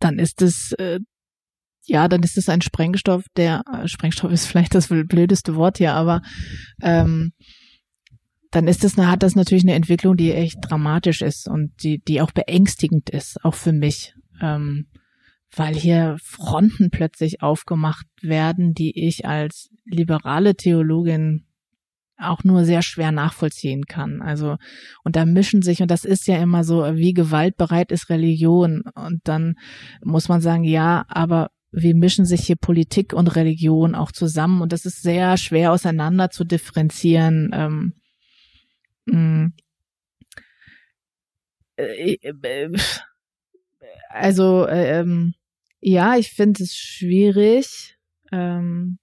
dann 0.00 0.18
ist 0.18 0.42
es 0.42 0.72
äh, 0.72 1.00
ja, 1.86 2.08
dann 2.08 2.22
ist 2.22 2.36
es 2.36 2.48
ein 2.48 2.60
Sprengstoff, 2.60 3.24
der 3.36 3.62
äh, 3.72 3.86
Sprengstoff 3.86 4.32
ist 4.32 4.46
vielleicht 4.46 4.74
das 4.74 4.88
blödeste 4.88 5.54
Wort 5.54 5.78
hier, 5.78 5.94
aber 5.94 6.20
ähm, 6.82 7.32
dann 8.50 8.68
ist 8.68 8.84
das, 8.84 8.96
hat 8.96 9.22
das 9.22 9.34
natürlich 9.34 9.64
eine 9.64 9.74
Entwicklung, 9.74 10.16
die 10.16 10.32
echt 10.32 10.58
dramatisch 10.60 11.22
ist 11.22 11.48
und 11.48 11.72
die, 11.82 11.98
die 11.98 12.20
auch 12.20 12.32
beängstigend 12.32 13.10
ist, 13.10 13.44
auch 13.44 13.54
für 13.54 13.72
mich, 13.72 14.14
ähm, 14.40 14.86
weil 15.54 15.74
hier 15.74 16.16
Fronten 16.22 16.90
plötzlich 16.90 17.42
aufgemacht 17.42 18.06
werden, 18.20 18.74
die 18.74 19.06
ich 19.06 19.26
als 19.26 19.70
liberale 19.84 20.56
Theologin 20.56 21.46
auch 22.18 22.44
nur 22.44 22.64
sehr 22.64 22.82
schwer 22.82 23.12
nachvollziehen 23.12 23.84
kann. 23.86 24.22
Also, 24.22 24.56
und 25.04 25.16
da 25.16 25.24
mischen 25.24 25.62
sich, 25.62 25.82
und 25.82 25.90
das 25.90 26.04
ist 26.04 26.26
ja 26.26 26.38
immer 26.38 26.64
so, 26.64 26.82
wie 26.94 27.12
gewaltbereit 27.12 27.92
ist 27.92 28.08
Religion. 28.08 28.82
Und 28.94 29.20
dann 29.24 29.56
muss 30.02 30.28
man 30.28 30.40
sagen, 30.40 30.64
ja, 30.64 31.04
aber 31.08 31.50
wie 31.72 31.94
mischen 31.94 32.24
sich 32.24 32.46
hier 32.46 32.56
Politik 32.56 33.12
und 33.12 33.36
Religion 33.36 33.94
auch 33.94 34.12
zusammen. 34.12 34.62
Und 34.62 34.72
das 34.72 34.86
ist 34.86 35.02
sehr 35.02 35.36
schwer 35.36 35.72
auseinander 35.72 36.30
zu 36.30 36.44
differenzieren. 36.44 37.50
Ähm, 37.52 37.92
mm. 39.04 39.52
äh, 41.76 42.14
äh, 42.14 42.70
also, 44.08 44.66
ähm, 44.68 45.34
ja, 45.80 46.16
ich 46.16 46.30
finde 46.32 46.62
es 46.62 46.74
schwierig. 46.74 47.96
Ähm, 48.32 48.98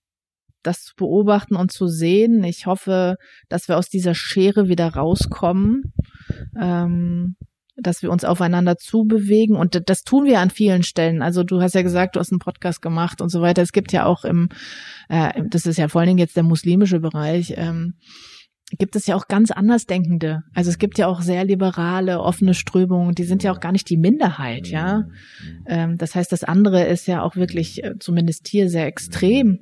das 0.64 0.84
zu 0.84 0.96
beobachten 0.96 1.56
und 1.56 1.72
zu 1.72 1.88
sehen. 1.88 2.44
Ich 2.44 2.66
hoffe, 2.66 3.18
dass 3.50 3.68
wir 3.68 3.78
aus 3.78 3.90
dieser 3.90 4.16
Schere 4.16 4.68
wieder 4.70 4.88
rauskommen, 4.94 5.94
ähm, 6.60 7.36
dass 7.76 8.02
wir 8.02 8.12
uns 8.12 8.24
aufeinander 8.24 8.78
zubewegen. 8.78 9.56
Und 9.56 9.90
das 9.90 10.04
tun 10.04 10.26
wir 10.26 10.40
an 10.40 10.50
vielen 10.50 10.84
Stellen. 10.84 11.22
Also 11.22 11.44
du 11.44 11.62
hast 11.62 11.76
ja 11.76 11.82
gesagt, 11.82 12.16
du 12.16 12.20
hast 12.20 12.32
einen 12.32 12.40
Podcast 12.40 12.82
gemacht 12.82 13.22
und 13.22 13.30
so 13.30 13.42
weiter. 13.42 13.62
Es 13.62 13.72
gibt 13.72 13.92
ja 13.92 14.06
auch 14.06 14.24
im, 14.24 14.50
äh, 15.10 15.44
das 15.50 15.66
ist 15.66 15.78
ja 15.78 15.88
vor 15.88 16.02
allen 16.02 16.10
Dingen 16.10 16.20
jetzt 16.20 16.38
der 16.38 16.44
muslimische 16.44 17.00
Bereich, 17.00 17.54
ähm, 17.58 17.96
gibt 18.78 18.96
es 18.96 19.08
ja 19.08 19.16
auch 19.16 19.28
ganz 19.28 19.52
andersdenkende. 19.52 20.42
Also 20.54 20.70
es 20.70 20.78
gibt 20.78 20.98
ja 20.98 21.08
auch 21.08 21.22
sehr 21.22 21.46
liberale, 21.46 22.20
offene 22.20 22.54
Strömungen, 22.54 23.16
die 23.16 23.24
sind 23.24 23.44
ja 23.44 23.52
auch 23.52 23.60
gar 23.60 23.72
nicht 23.72 23.90
die 23.90 23.98
Minderheit, 23.98 24.68
ja. 24.68 25.04
Ähm, 25.68 25.98
das 25.98 26.16
heißt, 26.16 26.32
das 26.32 26.44
andere 26.44 26.86
ist 26.86 27.08
ja 27.08 27.22
auch 27.22 27.36
wirklich, 27.36 27.84
äh, 27.84 27.94
zumindest 28.00 28.48
hier, 28.48 28.70
sehr 28.70 28.88
extrem. 28.88 29.60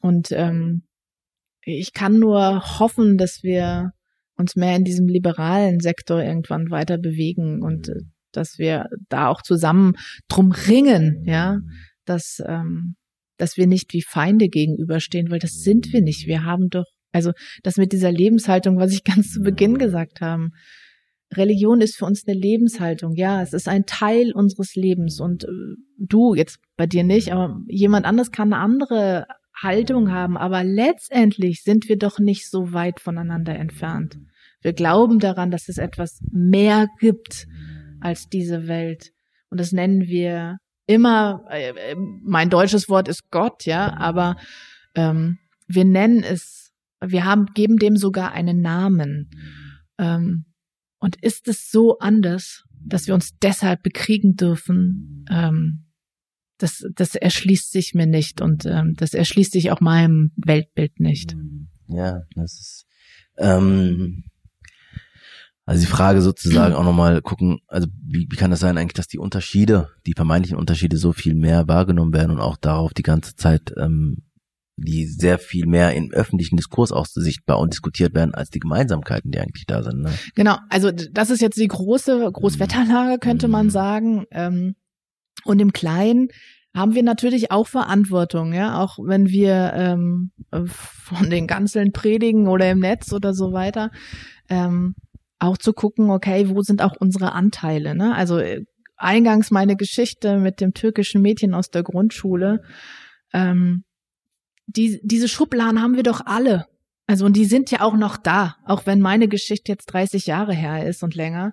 Und 0.00 0.32
ähm, 0.32 0.82
ich 1.62 1.92
kann 1.92 2.18
nur 2.18 2.78
hoffen, 2.78 3.16
dass 3.16 3.42
wir 3.42 3.92
uns 4.36 4.56
mehr 4.56 4.76
in 4.76 4.84
diesem 4.84 5.06
liberalen 5.06 5.80
Sektor 5.80 6.22
irgendwann 6.22 6.70
weiter 6.70 6.98
bewegen 6.98 7.62
und 7.62 7.88
äh, 7.88 8.00
dass 8.32 8.58
wir 8.58 8.86
da 9.08 9.28
auch 9.28 9.42
zusammen 9.42 9.94
drum 10.28 10.52
ringen, 10.52 11.22
ja, 11.26 11.60
dass, 12.04 12.42
ähm, 12.46 12.96
dass 13.36 13.56
wir 13.56 13.66
nicht 13.66 13.92
wie 13.92 14.02
Feinde 14.02 14.48
gegenüberstehen, 14.48 15.30
weil 15.30 15.38
das 15.38 15.62
sind 15.62 15.92
wir 15.92 16.02
nicht. 16.02 16.26
Wir 16.26 16.44
haben 16.44 16.68
doch, 16.68 16.86
also 17.14 17.32
das 17.62 17.76
mit 17.76 17.92
dieser 17.92 18.12
Lebenshaltung, 18.12 18.78
was 18.78 18.92
ich 18.92 19.04
ganz 19.04 19.32
zu 19.32 19.40
Beginn 19.40 19.78
gesagt 19.78 20.20
habe, 20.20 20.50
Religion 21.32 21.80
ist 21.80 21.96
für 21.96 22.04
uns 22.04 22.26
eine 22.26 22.38
Lebenshaltung. 22.38 23.14
Ja, 23.14 23.42
es 23.42 23.52
ist 23.52 23.68
ein 23.68 23.86
Teil 23.86 24.32
unseres 24.32 24.74
Lebens 24.74 25.20
und 25.20 25.44
äh, 25.44 25.48
du 25.98 26.34
jetzt 26.34 26.58
bei 26.76 26.86
dir 26.86 27.04
nicht, 27.04 27.32
aber 27.32 27.60
jemand 27.66 28.06
anderes 28.06 28.30
kann 28.30 28.52
eine 28.52 28.62
andere 28.62 29.26
Haltung 29.60 30.10
haben, 30.10 30.36
aber 30.36 30.64
letztendlich 30.64 31.62
sind 31.62 31.88
wir 31.88 31.96
doch 31.96 32.18
nicht 32.18 32.50
so 32.50 32.72
weit 32.72 33.00
voneinander 33.00 33.54
entfernt. 33.54 34.18
Wir 34.60 34.72
glauben 34.72 35.18
daran, 35.18 35.50
dass 35.50 35.68
es 35.68 35.78
etwas 35.78 36.20
mehr 36.32 36.88
gibt 36.98 37.46
als 38.00 38.28
diese 38.28 38.66
Welt. 38.66 39.12
Und 39.50 39.60
das 39.60 39.72
nennen 39.72 40.02
wir 40.02 40.58
immer, 40.86 41.44
äh, 41.50 41.70
äh, 41.70 41.96
mein 41.96 42.50
deutsches 42.50 42.88
Wort 42.88 43.08
ist 43.08 43.30
Gott, 43.30 43.64
ja, 43.64 43.96
aber 43.96 44.36
ähm, 44.94 45.38
wir 45.66 45.84
nennen 45.84 46.22
es, 46.22 46.63
wir 47.10 47.24
haben, 47.24 47.46
geben 47.54 47.76
dem 47.76 47.96
sogar 47.96 48.32
einen 48.32 48.60
Namen. 48.60 49.30
Ähm, 49.98 50.46
und 50.98 51.16
ist 51.22 51.48
es 51.48 51.70
so 51.70 51.98
anders, 51.98 52.64
dass 52.80 53.06
wir 53.06 53.14
uns 53.14 53.36
deshalb 53.38 53.82
bekriegen 53.82 54.36
dürfen? 54.36 55.24
Ähm, 55.30 55.86
das, 56.58 56.84
das 56.94 57.14
erschließt 57.14 57.72
sich 57.72 57.94
mir 57.94 58.06
nicht 58.06 58.40
und 58.40 58.64
ähm, 58.64 58.94
das 58.96 59.12
erschließt 59.12 59.52
sich 59.52 59.70
auch 59.70 59.80
meinem 59.80 60.32
Weltbild 60.36 61.00
nicht. 61.00 61.36
Ja, 61.88 62.22
das 62.34 62.52
ist 62.54 62.86
ähm, 63.36 64.24
also 65.66 65.80
die 65.80 65.90
Frage 65.90 66.20
sozusagen 66.20 66.74
auch 66.74 66.84
nochmal 66.84 67.22
gucken, 67.22 67.60
also 67.68 67.88
wie, 68.02 68.26
wie 68.30 68.36
kann 68.36 68.50
das 68.50 68.60
sein 68.60 68.76
eigentlich, 68.76 68.94
dass 68.94 69.08
die 69.08 69.18
Unterschiede, 69.18 69.90
die 70.06 70.12
vermeintlichen 70.12 70.58
Unterschiede 70.58 70.98
so 70.98 71.12
viel 71.12 71.34
mehr 71.34 71.68
wahrgenommen 71.68 72.12
werden 72.12 72.32
und 72.32 72.40
auch 72.40 72.56
darauf 72.56 72.92
die 72.92 73.02
ganze 73.02 73.34
Zeit 73.34 73.72
ähm, 73.78 74.24
die 74.76 75.06
sehr 75.06 75.38
viel 75.38 75.66
mehr 75.66 75.94
im 75.94 76.10
öffentlichen 76.10 76.56
Diskurs 76.56 76.92
auch 76.92 77.06
sichtbar 77.06 77.58
und 77.58 77.72
diskutiert 77.72 78.14
werden 78.14 78.34
als 78.34 78.50
die 78.50 78.58
Gemeinsamkeiten, 78.58 79.30
die 79.30 79.38
eigentlich 79.38 79.66
da 79.66 79.82
sind. 79.82 80.00
Ne? 80.02 80.12
Genau, 80.34 80.56
also 80.68 80.90
das 80.90 81.30
ist 81.30 81.40
jetzt 81.40 81.58
die 81.58 81.68
große 81.68 82.30
Großwetterlage, 82.32 83.18
könnte 83.18 83.48
man 83.48 83.66
mhm. 83.66 83.70
sagen. 83.70 84.24
Ähm, 84.30 84.74
und 85.44 85.60
im 85.60 85.72
Kleinen 85.72 86.28
haben 86.74 86.94
wir 86.94 87.04
natürlich 87.04 87.52
auch 87.52 87.68
Verantwortung, 87.68 88.52
ja, 88.52 88.80
auch 88.82 88.98
wenn 88.98 89.28
wir 89.28 89.72
ähm, 89.74 90.32
von 90.66 91.30
den 91.30 91.46
Ganzeln 91.46 91.92
predigen 91.92 92.48
oder 92.48 92.68
im 92.70 92.80
Netz 92.80 93.12
oder 93.12 93.32
so 93.32 93.52
weiter, 93.52 93.90
ähm, 94.48 94.96
auch 95.38 95.56
zu 95.56 95.72
gucken, 95.72 96.10
okay, 96.10 96.48
wo 96.48 96.62
sind 96.62 96.82
auch 96.82 96.94
unsere 96.98 97.32
Anteile, 97.32 97.94
ne? 97.94 98.14
Also 98.14 98.38
äh, 98.38 98.64
eingangs 98.96 99.50
meine 99.50 99.76
Geschichte 99.76 100.38
mit 100.38 100.60
dem 100.60 100.74
türkischen 100.74 101.22
Mädchen 101.22 101.54
aus 101.54 101.70
der 101.70 101.84
Grundschule, 101.84 102.62
ähm, 103.32 103.84
die, 104.66 105.00
diese 105.02 105.28
Schubladen 105.28 105.80
haben 105.80 105.96
wir 105.96 106.02
doch 106.02 106.22
alle. 106.24 106.66
Also 107.06 107.26
und 107.26 107.36
die 107.36 107.44
sind 107.44 107.70
ja 107.70 107.82
auch 107.82 107.96
noch 107.96 108.16
da, 108.16 108.56
auch 108.64 108.86
wenn 108.86 109.00
meine 109.00 109.28
Geschichte 109.28 109.72
jetzt 109.72 109.86
30 109.86 110.26
Jahre 110.26 110.54
her 110.54 110.86
ist 110.88 111.02
und 111.02 111.14
länger, 111.14 111.52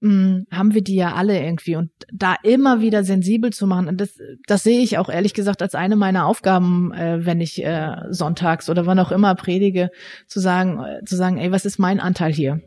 mh, 0.00 0.10
hm, 0.10 0.46
haben 0.50 0.74
wir 0.74 0.82
die 0.82 0.94
ja 0.94 1.14
alle 1.14 1.42
irgendwie. 1.42 1.76
Und 1.76 1.90
da 2.12 2.36
immer 2.42 2.80
wieder 2.80 3.04
sensibel 3.04 3.52
zu 3.52 3.66
machen, 3.66 3.88
und 3.88 4.00
das, 4.00 4.16
das 4.46 4.62
sehe 4.62 4.80
ich 4.80 4.98
auch 4.98 5.08
ehrlich 5.08 5.34
gesagt 5.34 5.62
als 5.62 5.74
eine 5.74 5.96
meiner 5.96 6.26
Aufgaben, 6.26 6.92
äh, 6.92 7.24
wenn 7.24 7.40
ich 7.40 7.62
äh, 7.64 7.96
sonntags 8.10 8.70
oder 8.70 8.86
wann 8.86 8.98
auch 8.98 9.12
immer 9.12 9.34
predige, 9.34 9.90
zu 10.26 10.40
sagen, 10.40 10.82
äh, 10.82 11.04
zu 11.04 11.16
sagen, 11.16 11.36
ey, 11.36 11.52
was 11.52 11.66
ist 11.66 11.78
mein 11.78 12.00
Anteil 12.00 12.32
hier? 12.32 12.62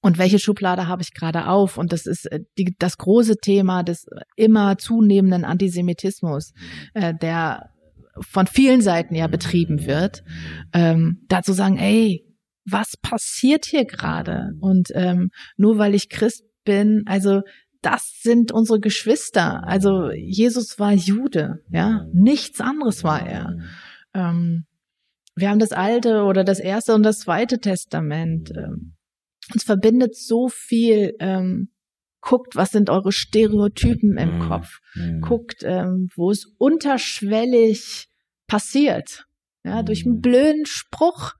Und 0.00 0.18
welche 0.18 0.38
Schublade 0.38 0.86
habe 0.86 1.02
ich 1.02 1.12
gerade 1.12 1.48
auf? 1.48 1.76
Und 1.76 1.92
das 1.92 2.06
ist 2.06 2.26
äh, 2.26 2.40
die, 2.56 2.74
das 2.78 2.98
große 2.98 3.36
Thema 3.38 3.82
des 3.84 4.06
immer 4.36 4.78
zunehmenden 4.78 5.44
Antisemitismus, 5.44 6.52
äh, 6.94 7.14
der 7.14 7.70
von 8.20 8.46
vielen 8.46 8.80
Seiten 8.80 9.14
ja 9.14 9.26
betrieben 9.26 9.86
wird, 9.86 10.22
ähm, 10.72 11.24
dazu 11.28 11.52
sagen, 11.52 11.78
ey, 11.78 12.24
was 12.64 12.96
passiert 13.00 13.64
hier 13.64 13.84
gerade? 13.84 14.52
Und 14.60 14.88
ähm, 14.94 15.30
nur 15.56 15.78
weil 15.78 15.94
ich 15.94 16.08
Christ 16.08 16.44
bin, 16.64 17.02
also 17.06 17.42
das 17.80 18.20
sind 18.22 18.52
unsere 18.52 18.80
Geschwister. 18.80 19.62
Also 19.66 20.10
Jesus 20.10 20.78
war 20.78 20.92
Jude, 20.92 21.62
ja, 21.70 22.04
nichts 22.12 22.60
anderes 22.60 23.04
war 23.04 23.26
er. 23.26 23.56
Ähm, 24.14 24.66
wir 25.36 25.50
haben 25.50 25.60
das 25.60 25.72
alte 25.72 26.22
oder 26.24 26.42
das 26.42 26.58
erste 26.58 26.94
und 26.94 27.04
das 27.04 27.20
zweite 27.20 27.60
Testament. 27.60 28.50
Ähm, 28.56 28.94
uns 29.52 29.62
verbindet 29.62 30.16
so 30.16 30.48
viel. 30.48 31.14
Ähm, 31.20 31.70
guckt, 32.20 32.56
was 32.56 32.70
sind 32.70 32.90
eure 32.90 33.12
Stereotypen 33.12 34.16
im 34.16 34.38
mhm. 34.38 34.48
Kopf. 34.48 34.78
Mhm. 34.94 35.20
Guckt, 35.20 35.62
ähm, 35.62 36.08
wo 36.16 36.30
es 36.30 36.46
unterschwellig 36.58 38.08
passiert. 38.46 39.24
Ja, 39.64 39.82
durch 39.82 40.04
einen 40.04 40.16
mhm. 40.16 40.20
blöden 40.20 40.66
Spruch, 40.66 41.32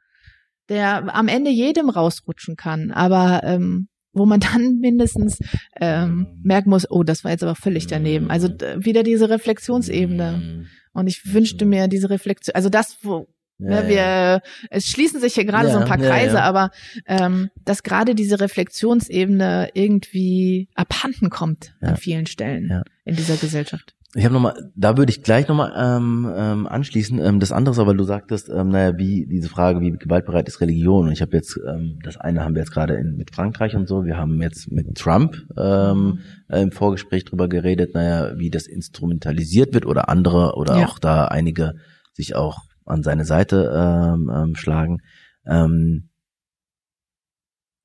der 0.69 1.15
am 1.15 1.29
Ende 1.29 1.51
jedem 1.51 1.89
rausrutschen 1.89 2.57
kann, 2.57 2.91
aber 2.91 3.43
ähm, 3.45 3.89
wo 4.13 4.27
man 4.27 4.41
dann 4.53 4.79
mindestens 4.79 5.39
ähm, 5.81 6.41
merken 6.43 6.71
muss, 6.71 6.91
oh, 6.91 7.03
das 7.03 7.25
war 7.25 7.31
jetzt 7.31 7.43
aber 7.43 7.55
völlig 7.55 7.87
daneben. 7.87 8.31
Also 8.31 8.49
wieder 8.49 9.03
diese 9.03 9.31
Reflexionsebene. 9.31 10.33
Mhm. 10.33 10.67
Und 10.93 11.07
ich 11.07 11.33
wünschte 11.33 11.65
mir 11.65 11.87
diese 11.87 12.11
Reflexion, 12.11 12.55
also 12.55 12.69
das, 12.69 12.99
wo 13.03 13.29
ja, 13.59 13.83
ne, 13.83 13.89
wir, 13.89 13.97
ja. 13.97 14.41
es 14.71 14.87
schließen 14.87 15.21
sich 15.21 15.35
hier 15.35 15.45
gerade 15.45 15.69
ja, 15.69 15.75
so 15.75 15.79
ein 15.81 15.89
paar 15.89 15.99
Kreise, 15.99 16.43
aber 16.43 16.71
ähm, 17.07 17.51
dass 17.65 17.83
gerade 17.83 18.15
diese 18.15 18.41
Reflexionsebene 18.41 19.71
irgendwie 19.75 20.69
abhanden 20.75 21.31
kommt 21.31 21.75
an 21.81 21.97
vielen 21.97 22.27
Stellen 22.27 22.83
in 23.05 23.17
dieser 23.17 23.37
Gesellschaft. 23.37 23.95
Ich 24.15 24.25
habe 24.25 24.33
nochmal, 24.33 24.71
da 24.75 24.97
würde 24.97 25.11
ich 25.11 25.23
gleich 25.23 25.49
nochmal 25.49 25.73
ähm, 25.77 26.33
ähm, 26.35 26.67
anschließen. 26.67 27.19
Ähm, 27.19 27.41
das 27.41 27.53
andere 27.53 27.75
ist 27.75 27.79
aber, 27.79 27.93
du 27.93 28.05
sagtest, 28.05 28.49
ähm, 28.49 28.71
naja, 28.71 28.97
wie 28.97 29.27
diese 29.27 29.51
Frage, 29.51 29.83
wie 29.83 29.91
gewaltbereit 29.91 30.49
ist 30.49 30.63
Religion? 30.63 31.09
Und 31.09 31.13
ich 31.13 31.21
habe 31.21 31.37
jetzt, 31.37 31.61
ähm, 31.69 31.99
das 32.03 32.17
eine 32.17 32.43
haben 32.43 32.55
wir 32.55 32.63
jetzt 32.63 32.73
gerade 32.73 32.95
in, 32.95 33.17
mit 33.17 33.35
Frankreich 33.35 33.77
und 33.77 33.87
so, 33.87 34.07
wir 34.07 34.17
haben 34.17 34.41
jetzt 34.41 34.73
mit 34.73 34.95
Trump 34.95 35.37
ähm, 35.59 36.21
äh, 36.49 36.63
im 36.63 36.73
Vorgespräch 36.73 37.27
drüber 37.27 37.49
geredet, 37.49 37.93
naja, 37.93 38.39
wie 38.39 38.51
das 38.51 38.67
instrumentalisiert 38.67 39.75
wird 39.75 39.85
oder 39.85 40.09
andere 40.09 40.55
oder 40.57 40.79
ja. 40.79 40.87
auch 40.87 40.99
da 40.99 41.27
einige 41.27 41.75
sich 42.15 42.35
auch 42.35 42.63
an 42.89 43.03
seine 43.03 43.25
Seite 43.25 43.73
ähm, 43.75 44.31
ähm, 44.35 44.55
schlagen. 44.55 44.99
Ähm, 45.47 46.09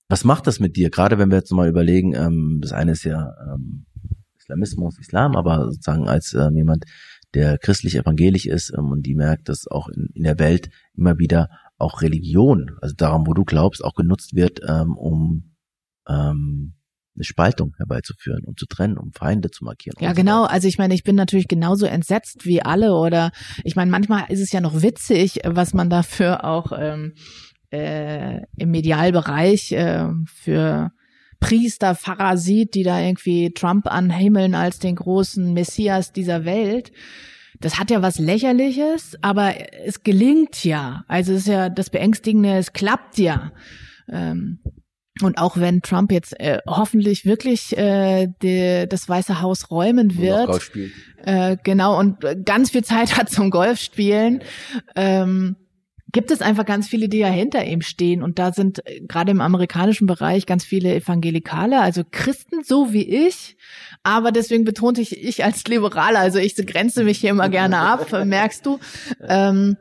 was 0.09 0.23
macht 0.23 0.47
das 0.47 0.59
mit 0.59 0.75
dir? 0.75 0.89
Gerade 0.89 1.17
wenn 1.17 1.29
wir 1.29 1.37
jetzt 1.37 1.51
mal 1.51 1.67
überlegen, 1.67 2.13
ähm, 2.13 2.59
das 2.61 2.71
eine 2.71 2.91
ist 2.91 3.03
ja 3.03 3.33
ähm, 3.51 3.85
Islamismus, 4.37 4.99
Islam, 4.99 5.35
aber 5.35 5.71
sozusagen 5.71 6.07
als 6.07 6.33
ähm, 6.33 6.55
jemand, 6.55 6.85
der 7.33 7.57
christlich-evangelisch 7.57 8.45
ist 8.45 8.73
ähm, 8.77 8.91
und 8.91 9.05
die 9.05 9.15
merkt, 9.15 9.49
dass 9.49 9.67
auch 9.67 9.87
in, 9.89 10.09
in 10.13 10.23
der 10.23 10.39
Welt 10.39 10.69
immer 10.93 11.17
wieder 11.17 11.49
auch 11.77 12.01
Religion, 12.01 12.77
also 12.81 12.95
daran, 12.95 13.25
wo 13.25 13.33
du 13.33 13.43
glaubst, 13.43 13.83
auch 13.83 13.95
genutzt 13.95 14.35
wird, 14.35 14.59
ähm, 14.67 14.95
um 14.95 15.55
ähm, 16.07 16.73
eine 17.15 17.23
Spaltung 17.23 17.73
herbeizuführen, 17.77 18.43
um 18.45 18.55
zu 18.57 18.65
trennen, 18.65 18.97
um 18.97 19.11
Feinde 19.11 19.51
zu 19.51 19.63
markieren. 19.63 19.95
Ja, 19.99 20.13
genau. 20.13 20.45
Also 20.45 20.67
ich 20.67 20.77
meine, 20.77 20.93
ich 20.93 21.03
bin 21.03 21.15
natürlich 21.15 21.47
genauso 21.47 21.85
entsetzt 21.85 22.45
wie 22.45 22.61
alle 22.61 22.95
oder 22.95 23.31
ich 23.63 23.75
meine, 23.75 23.91
manchmal 23.91 24.25
ist 24.29 24.41
es 24.41 24.51
ja 24.51 24.61
noch 24.61 24.81
witzig, 24.81 25.41
was 25.45 25.73
man 25.73 25.89
dafür 25.89 26.43
auch 26.43 26.71
ähm, 26.75 27.13
äh, 27.71 28.41
im 28.57 28.71
Medialbereich 28.71 29.71
äh, 29.73 30.07
für 30.25 30.91
Priester, 31.39 31.95
Pfarrer 31.95 32.37
sieht, 32.37 32.73
die 32.73 32.83
da 32.83 33.01
irgendwie 33.01 33.51
Trump 33.53 33.87
anhimmeln 33.87 34.55
als 34.55 34.79
den 34.79 34.95
großen 34.95 35.53
Messias 35.53 36.13
dieser 36.13 36.45
Welt. 36.45 36.91
Das 37.59 37.77
hat 37.77 37.91
ja 37.91 38.01
was 38.01 38.17
Lächerliches, 38.17 39.17
aber 39.21 39.53
es 39.85 40.03
gelingt 40.03 40.63
ja. 40.63 41.03
Also 41.07 41.33
es 41.33 41.41
ist 41.41 41.47
ja 41.47 41.69
das 41.69 41.89
Beängstigende, 41.89 42.57
es 42.57 42.73
klappt 42.73 43.17
ja. 43.17 43.51
Ähm, 44.09 44.59
und 45.21 45.37
auch 45.37 45.57
wenn 45.57 45.81
Trump 45.81 46.11
jetzt 46.11 46.39
äh, 46.39 46.59
hoffentlich 46.65 47.25
wirklich 47.25 47.77
äh, 47.77 48.27
die, 48.41 48.87
das 48.89 49.07
Weiße 49.07 49.41
Haus 49.41 49.69
räumen 49.69 50.17
wird, 50.17 50.71
äh, 51.23 51.57
genau 51.63 51.99
und 51.99 52.17
ganz 52.45 52.71
viel 52.71 52.83
Zeit 52.83 53.15
hat 53.17 53.29
zum 53.29 53.51
Golfspielen, 53.51 54.41
ähm, 54.95 55.55
gibt 56.13 56.31
es 56.31 56.41
einfach 56.41 56.65
ganz 56.65 56.87
viele, 56.87 57.09
die 57.09 57.17
ja 57.17 57.27
hinter 57.27 57.65
ihm 57.65 57.81
stehen. 57.81 58.23
Und 58.23 58.39
da 58.39 58.53
sind 58.53 58.87
äh, 58.87 59.01
gerade 59.01 59.31
im 59.31 59.41
amerikanischen 59.41 60.07
Bereich 60.07 60.45
ganz 60.45 60.63
viele 60.63 60.95
Evangelikale, 60.95 61.81
also 61.81 62.03
Christen, 62.09 62.63
so 62.63 62.93
wie 62.93 63.27
ich. 63.27 63.57
Aber 64.03 64.31
deswegen 64.31 64.63
betonte 64.63 65.01
ich, 65.01 65.23
ich 65.23 65.43
als 65.43 65.63
Liberaler, 65.65 66.19
also 66.19 66.39
ich 66.39 66.55
grenze 66.55 67.03
mich 67.03 67.19
hier 67.19 67.31
immer 67.31 67.49
gerne 67.49 67.79
ab, 67.79 68.11
merkst 68.25 68.65
du. 68.65 68.79
Ähm, 69.27 69.77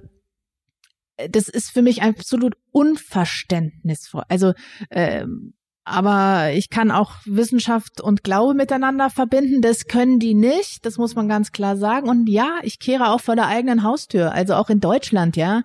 das 1.31 1.49
ist 1.49 1.71
für 1.71 1.83
mich 1.83 2.03
absolut 2.03 2.55
unverständnisvoll. 2.71 4.25
Also 4.29 4.55
ähm, 4.91 5.55
aber 5.85 6.53
ich 6.53 6.71
kann 6.71 6.93
auch 6.93 7.15
Wissenschaft 7.25 8.01
und 8.01 8.23
Glaube 8.23 8.55
miteinander 8.55 9.11
verbinden. 9.11 9.63
Das 9.63 9.87
können 9.87 10.21
die 10.21 10.35
nicht. 10.35 10.87
Das 10.87 10.97
muss 10.97 11.17
man 11.17 11.29
ganz 11.29 11.51
klar 11.51 11.77
sagen. 11.77 12.09
Und 12.09 12.29
ja, 12.29 12.59
ich 12.63 12.79
kehre 12.79 13.11
auch 13.11 13.21
vor 13.21 13.35
der 13.35 13.49
eigenen 13.49 13.83
Haustür. 13.83 14.33
Also 14.33 14.55
auch 14.55 14.71
in 14.71 14.79
Deutschland, 14.79 15.37
ja 15.37 15.63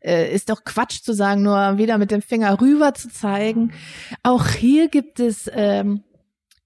äh, 0.00 0.32
ist 0.32 0.50
doch 0.50 0.64
Quatsch 0.64 1.02
zu 1.02 1.12
sagen, 1.12 1.42
nur 1.42 1.78
wieder 1.78 1.98
mit 1.98 2.10
dem 2.10 2.22
Finger 2.22 2.60
rüber 2.60 2.94
zu 2.94 3.08
zeigen. 3.10 3.72
Auch 4.22 4.46
hier 4.48 4.88
gibt 4.88 5.20
es 5.20 5.50
ähm, 5.52 6.04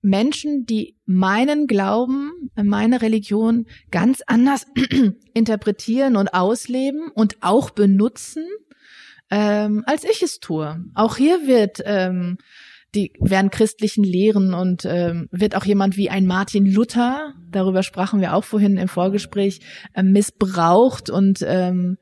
Menschen, 0.02 0.66
die 0.66 0.96
meinen 1.06 1.66
Glauben, 1.66 2.32
meine 2.54 3.02
Religion 3.02 3.66
ganz 3.90 4.22
anders 4.26 4.66
interpretieren 5.34 6.16
und 6.16 6.34
ausleben 6.34 7.10
und 7.14 7.36
auch 7.40 7.70
benutzen, 7.70 8.44
ähm, 9.30 9.84
als 9.86 10.04
ich 10.04 10.22
es 10.22 10.40
tue. 10.40 10.84
Auch 10.94 11.16
hier 11.16 11.46
wird 11.46 11.80
ähm, 11.84 12.36
die 12.94 13.12
werden 13.20 13.50
christlichen 13.50 14.04
Lehren 14.04 14.52
und 14.52 14.84
ähm, 14.84 15.28
wird 15.30 15.56
auch 15.56 15.64
jemand 15.64 15.96
wie 15.96 16.10
ein 16.10 16.26
Martin 16.26 16.66
Luther, 16.66 17.32
darüber 17.50 17.82
sprachen 17.82 18.20
wir 18.20 18.34
auch 18.34 18.44
vorhin 18.44 18.76
im 18.76 18.88
Vorgespräch, 18.88 19.60
äh, 19.94 20.02
missbraucht 20.02 21.08
und 21.08 21.38
ähm, 21.42 21.96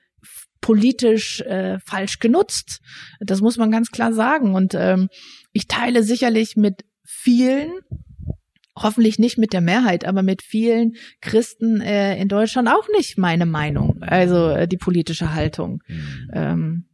politisch 0.60 1.40
äh, 1.42 1.78
falsch 1.78 2.18
genutzt. 2.18 2.80
Das 3.20 3.40
muss 3.40 3.56
man 3.56 3.70
ganz 3.70 3.90
klar 3.90 4.12
sagen. 4.12 4.54
Und 4.54 4.74
ähm, 4.74 5.08
ich 5.52 5.68
teile 5.68 6.02
sicherlich 6.02 6.56
mit 6.56 6.84
vielen, 7.10 7.72
hoffentlich 8.76 9.18
nicht 9.18 9.36
mit 9.36 9.52
der 9.52 9.60
Mehrheit, 9.60 10.04
aber 10.04 10.22
mit 10.22 10.42
vielen 10.42 10.94
Christen 11.20 11.80
äh, 11.80 12.16
in 12.20 12.28
Deutschland 12.28 12.68
auch 12.68 12.88
nicht 12.96 13.18
meine 13.18 13.46
Meinung, 13.46 14.02
also 14.02 14.48
äh, 14.48 14.68
die 14.68 14.78
politische 14.78 15.34
Haltung. 15.34 15.82
Mhm. 15.86 16.30
Ähm, 16.32 16.84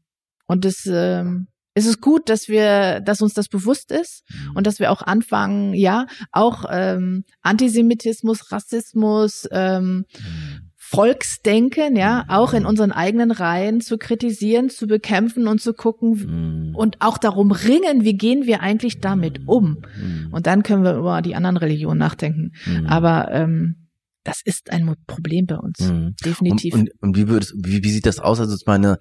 und 0.46 0.64
es, 0.64 0.86
ähm, 0.86 1.48
es 1.74 1.86
ist 1.86 2.00
gut, 2.00 2.28
dass 2.28 2.48
wir, 2.48 3.00
dass 3.00 3.20
uns 3.20 3.34
das 3.34 3.48
bewusst 3.48 3.92
ist 3.92 4.24
mhm. 4.30 4.56
und 4.56 4.66
dass 4.66 4.80
wir 4.80 4.90
auch 4.90 5.02
anfangen, 5.02 5.74
ja, 5.74 6.06
auch 6.32 6.64
ähm, 6.70 7.24
Antisemitismus, 7.42 8.50
Rassismus, 8.50 9.46
ähm, 9.52 10.06
mhm. 10.18 10.65
Volksdenken, 10.88 11.96
ja, 11.96 12.24
auch 12.28 12.54
in 12.54 12.64
unseren 12.64 12.92
eigenen 12.92 13.32
Reihen 13.32 13.80
zu 13.80 13.98
kritisieren, 13.98 14.70
zu 14.70 14.86
bekämpfen 14.86 15.48
und 15.48 15.60
zu 15.60 15.74
gucken 15.74 16.70
mm. 16.70 16.76
und 16.76 16.98
auch 17.00 17.18
darum 17.18 17.50
ringen, 17.50 18.04
wie 18.04 18.16
gehen 18.16 18.46
wir 18.46 18.60
eigentlich 18.60 19.00
damit 19.00 19.40
um? 19.48 19.78
Mm. 20.00 20.32
Und 20.32 20.46
dann 20.46 20.62
können 20.62 20.84
wir 20.84 20.94
über 20.94 21.22
die 21.22 21.34
anderen 21.34 21.56
Religionen 21.56 21.98
nachdenken. 21.98 22.52
Aber 22.86 23.32
ähm, 23.32 23.88
das 24.22 24.42
ist 24.44 24.70
ein 24.70 24.94
Problem 25.08 25.46
bei 25.46 25.56
uns, 25.56 25.78
definitiv. 26.24 26.74
Und, 26.74 26.82
und, 26.82 27.02
und 27.02 27.16
wie, 27.16 27.26
würdest, 27.26 27.54
wie, 27.56 27.82
wie 27.82 27.90
sieht 27.90 28.06
das 28.06 28.20
aus? 28.20 28.38
Also 28.38 28.54
ich 28.54 28.66
meine, 28.66 28.98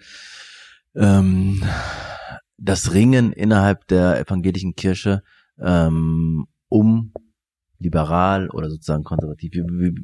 ähm, 0.96 1.62
das 2.58 2.94
Ringen 2.94 3.32
innerhalb 3.32 3.88
der 3.88 4.20
evangelischen 4.20 4.74
Kirche 4.74 5.22
ähm, 5.60 6.48
um 6.68 7.14
liberal 7.78 8.50
oder 8.50 8.70
sozusagen 8.70 9.04
konservativ. 9.04 9.54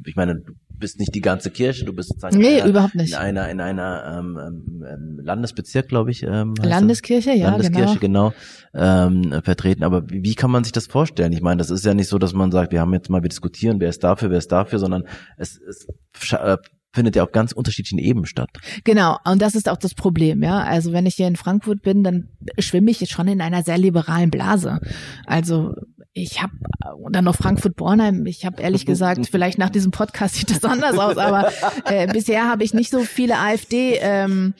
Ich 0.06 0.16
meine, 0.16 0.42
bist 0.82 0.98
nicht 0.98 1.14
die 1.14 1.22
ganze 1.22 1.50
Kirche, 1.50 1.86
du 1.86 1.94
bist 1.94 2.10
sozusagen 2.10 2.36
nee, 2.36 2.56
in 2.56 2.60
einer, 2.60 2.70
überhaupt 2.70 2.94
nicht. 2.94 3.12
in 3.12 3.18
einer, 3.18 3.48
in 3.48 3.60
einer 3.60 4.18
ähm, 4.18 4.38
ähm, 4.86 5.20
Landesbezirk, 5.22 5.88
glaube 5.88 6.10
ich. 6.10 6.24
Ähm, 6.24 6.54
Landeskirche, 6.62 7.32
ja, 7.32 7.50
Landeskirche, 7.50 7.98
genau, 7.98 8.32
genau 8.74 9.06
ähm, 9.08 9.42
vertreten. 9.42 9.84
Aber 9.84 10.10
wie, 10.10 10.22
wie 10.22 10.34
kann 10.34 10.50
man 10.50 10.64
sich 10.64 10.72
das 10.72 10.86
vorstellen? 10.86 11.32
Ich 11.32 11.40
meine, 11.40 11.58
das 11.58 11.70
ist 11.70 11.84
ja 11.86 11.94
nicht 11.94 12.08
so, 12.08 12.18
dass 12.18 12.34
man 12.34 12.50
sagt, 12.50 12.72
wir 12.72 12.80
haben 12.80 12.92
jetzt 12.92 13.08
mal, 13.08 13.22
wir 13.22 13.28
diskutieren, 13.28 13.80
wer 13.80 13.88
ist 13.88 14.04
dafür, 14.04 14.30
wer 14.30 14.38
ist 14.38 14.52
dafür, 14.52 14.78
sondern 14.78 15.04
es, 15.38 15.58
es 15.58 15.86
äh, 16.32 16.58
findet 16.92 17.16
ja 17.16 17.24
auf 17.24 17.32
ganz 17.32 17.52
unterschiedlichen 17.52 17.98
Ebenen 17.98 18.26
statt. 18.26 18.50
Genau, 18.84 19.18
und 19.24 19.40
das 19.40 19.54
ist 19.54 19.68
auch 19.68 19.76
das 19.76 19.94
Problem, 19.94 20.42
ja. 20.42 20.60
Also 20.60 20.92
wenn 20.92 21.06
ich 21.06 21.14
hier 21.14 21.26
in 21.26 21.36
Frankfurt 21.36 21.82
bin, 21.82 22.04
dann 22.04 22.28
schwimme 22.58 22.90
ich 22.90 23.08
schon 23.08 23.28
in 23.28 23.40
einer 23.40 23.62
sehr 23.62 23.78
liberalen 23.78 24.30
Blase. 24.30 24.80
Also 25.26 25.74
ich 26.12 26.42
habe 26.42 26.52
und 26.98 27.16
dann 27.16 27.24
noch 27.24 27.36
Frankfurt 27.36 27.76
Bornheim. 27.76 28.26
Ich 28.26 28.44
habe 28.44 28.62
ehrlich 28.62 28.84
gesagt, 28.84 29.26
vielleicht 29.30 29.58
nach 29.58 29.70
diesem 29.70 29.90
Podcast 29.90 30.34
sieht 30.34 30.50
das 30.50 30.64
anders 30.64 30.98
aus, 30.98 31.16
aber 31.16 31.50
äh, 31.86 32.06
bisher 32.06 32.48
habe 32.48 32.64
ich 32.64 32.74
nicht 32.74 32.90
so 32.90 33.00
viele 33.00 33.38
AfD. 33.38 33.98
Ähm, 34.00 34.54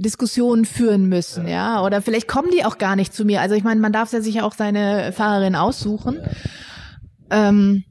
Diskussionen 0.00 0.64
führen 0.64 1.08
müssen, 1.08 1.48
ja, 1.48 1.82
oder 1.82 2.00
vielleicht 2.00 2.28
kommen 2.28 2.52
die 2.52 2.64
auch 2.64 2.78
gar 2.78 2.94
nicht 2.94 3.12
zu 3.12 3.24
mir. 3.24 3.40
Also 3.40 3.56
ich 3.56 3.64
meine, 3.64 3.80
man 3.80 3.92
darf 3.92 4.12
ja 4.12 4.20
sicher 4.20 4.44
auch 4.44 4.54
seine 4.54 5.12
Fahrerin 5.12 5.56
aussuchen. 5.56 6.20
Ähm, 7.30 7.82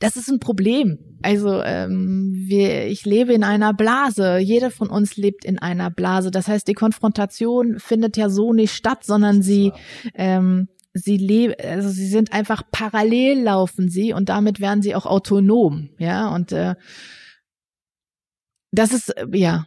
das 0.00 0.16
ist 0.16 0.28
ein 0.28 0.38
Problem. 0.38 0.98
Also 1.24 1.62
ähm, 1.62 2.32
wir, 2.34 2.86
ich 2.86 3.04
lebe 3.04 3.32
in 3.32 3.42
einer 3.42 3.72
Blase. 3.72 4.38
Jeder 4.38 4.70
von 4.70 4.90
uns 4.90 5.16
lebt 5.16 5.44
in 5.44 5.58
einer 5.58 5.90
Blase. 5.90 6.30
Das 6.30 6.48
heißt, 6.48 6.68
die 6.68 6.74
Konfrontation 6.74 7.78
findet 7.78 8.16
ja 8.16 8.28
so 8.28 8.52
nicht 8.52 8.74
statt, 8.74 9.04
sondern 9.04 9.42
sie 9.42 9.72
ähm, 10.14 10.68
sie 10.94 11.16
leben, 11.16 11.54
also 11.60 11.88
sie 11.88 12.06
sind 12.06 12.32
einfach 12.32 12.62
parallel 12.70 13.42
laufen 13.42 13.88
sie 13.88 14.12
und 14.12 14.28
damit 14.28 14.60
werden 14.60 14.80
sie 14.80 14.94
auch 14.94 15.06
autonom, 15.06 15.90
ja 15.98 16.28
und 16.28 16.52
äh, 16.52 16.76
das 18.70 18.92
ist 18.92 19.12
ja 19.32 19.66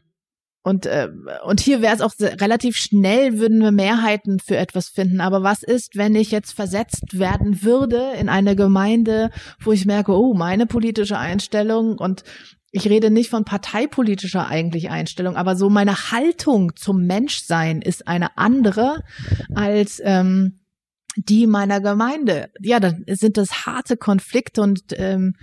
und, 0.68 0.86
äh, 0.86 1.07
und 1.45 1.61
hier 1.61 1.82
wäre 1.82 1.95
es 1.95 2.01
auch 2.01 2.13
relativ 2.20 2.76
schnell, 2.76 3.39
würden 3.39 3.59
wir 3.59 3.72
Mehrheiten 3.72 4.39
für 4.39 4.57
etwas 4.57 4.89
finden. 4.89 5.22
Aber 5.22 5.41
was 5.41 5.63
ist, 5.63 5.95
wenn 5.95 6.13
ich 6.13 6.30
jetzt 6.30 6.51
versetzt 6.51 7.18
werden 7.18 7.63
würde 7.63 8.11
in 8.20 8.28
eine 8.28 8.57
Gemeinde, 8.57 9.30
wo 9.61 9.72
ich 9.72 9.86
merke, 9.86 10.11
oh, 10.11 10.34
meine 10.34 10.65
politische 10.65 11.18
Einstellung 11.18 11.97
und 11.97 12.26
ich 12.72 12.89
rede 12.89 13.11
nicht 13.11 13.30
von 13.30 13.45
parteipolitischer 13.45 14.45
eigentlich 14.45 14.89
Einstellung, 14.89 15.38
aber 15.38 15.55
so 15.55 15.70
meine 15.70 16.11
Haltung 16.11 16.76
zum 16.76 17.05
Menschsein 17.05 17.82
ist 17.82 18.05
eine 18.05 18.38
andere 18.38 19.03
als 19.55 20.01
ähm, 20.03 20.59
die 21.15 21.47
meiner 21.47 21.80
Gemeinde. 21.80 22.49
Ja, 22.59 22.82
dann 22.82 23.05
sind 23.07 23.38
das 23.38 23.65
harte 23.65 23.95
Konflikte 23.95 24.61
und 24.61 24.82
ähm, 24.97 25.36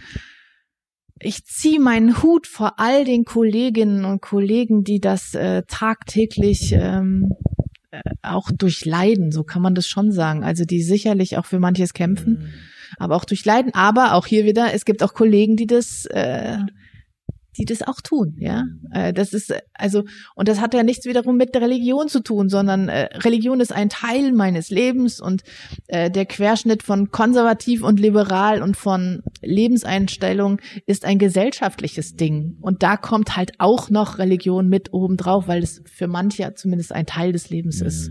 ich 1.20 1.44
ziehe 1.44 1.80
meinen 1.80 2.22
Hut 2.22 2.46
vor 2.46 2.74
all 2.78 3.04
den 3.04 3.24
Kolleginnen 3.24 4.04
und 4.04 4.20
Kollegen, 4.20 4.84
die 4.84 5.00
das 5.00 5.34
äh, 5.34 5.62
tagtäglich 5.68 6.72
ähm, 6.72 7.32
äh, 7.90 8.00
auch 8.22 8.50
durchleiden, 8.50 9.30
so 9.30 9.44
kann 9.44 9.62
man 9.62 9.74
das 9.74 9.86
schon 9.86 10.12
sagen. 10.12 10.44
Also 10.44 10.64
die 10.64 10.82
sicherlich 10.82 11.38
auch 11.38 11.46
für 11.46 11.60
manches 11.60 11.94
kämpfen, 11.94 12.32
mhm. 12.32 12.48
aber 12.98 13.16
auch 13.16 13.24
durchleiden. 13.24 13.72
Aber 13.74 14.14
auch 14.14 14.26
hier 14.26 14.44
wieder, 14.44 14.74
es 14.74 14.84
gibt 14.84 15.02
auch 15.02 15.14
Kollegen, 15.14 15.56
die 15.56 15.66
das 15.66 16.06
äh, 16.06 16.58
die 17.57 17.64
das 17.64 17.82
auch 17.82 18.00
tun, 18.00 18.36
ja. 18.38 18.64
Äh, 18.92 19.12
das 19.12 19.32
ist 19.32 19.55
also 19.74 20.05
und 20.34 20.48
das 20.48 20.61
hat 20.61 20.74
ja 20.74 20.82
nichts 20.82 21.07
wiederum 21.07 21.36
mit 21.36 21.55
der 21.55 21.62
Religion 21.62 22.09
zu 22.09 22.20
tun, 22.20 22.48
sondern 22.48 22.88
äh, 22.88 23.16
Religion 23.18 23.61
ist 23.61 23.72
ein 23.72 23.88
Teil 23.88 24.32
meines 24.32 24.70
Lebens 24.70 25.20
und 25.20 25.42
äh, 25.86 26.11
der 26.11 26.26
Querschnitt 26.26 26.82
von 26.82 27.11
konservativ 27.11 27.82
und 27.82 28.00
liberal 28.00 28.62
und 28.62 28.76
von 28.76 29.22
Lebenseinstellung 29.42 30.61
ist 30.86 31.05
ein 31.05 31.18
gesellschaftliches 31.18 32.16
Ding 32.16 32.57
und 32.61 32.82
da 32.82 32.96
kommt 32.96 33.36
halt 33.36 33.52
auch 33.59 33.90
noch 33.90 34.18
Religion 34.18 34.68
mit 34.68 34.92
oben 34.92 35.16
drauf, 35.16 35.48
weil 35.48 35.62
es 35.62 35.82
für 35.86 36.07
manche 36.07 36.55
zumindest 36.55 36.92
ein 36.92 37.07
Teil 37.07 37.32
des 37.32 37.50
Lebens 37.50 37.80
mhm. 37.80 37.86
ist. 37.86 38.11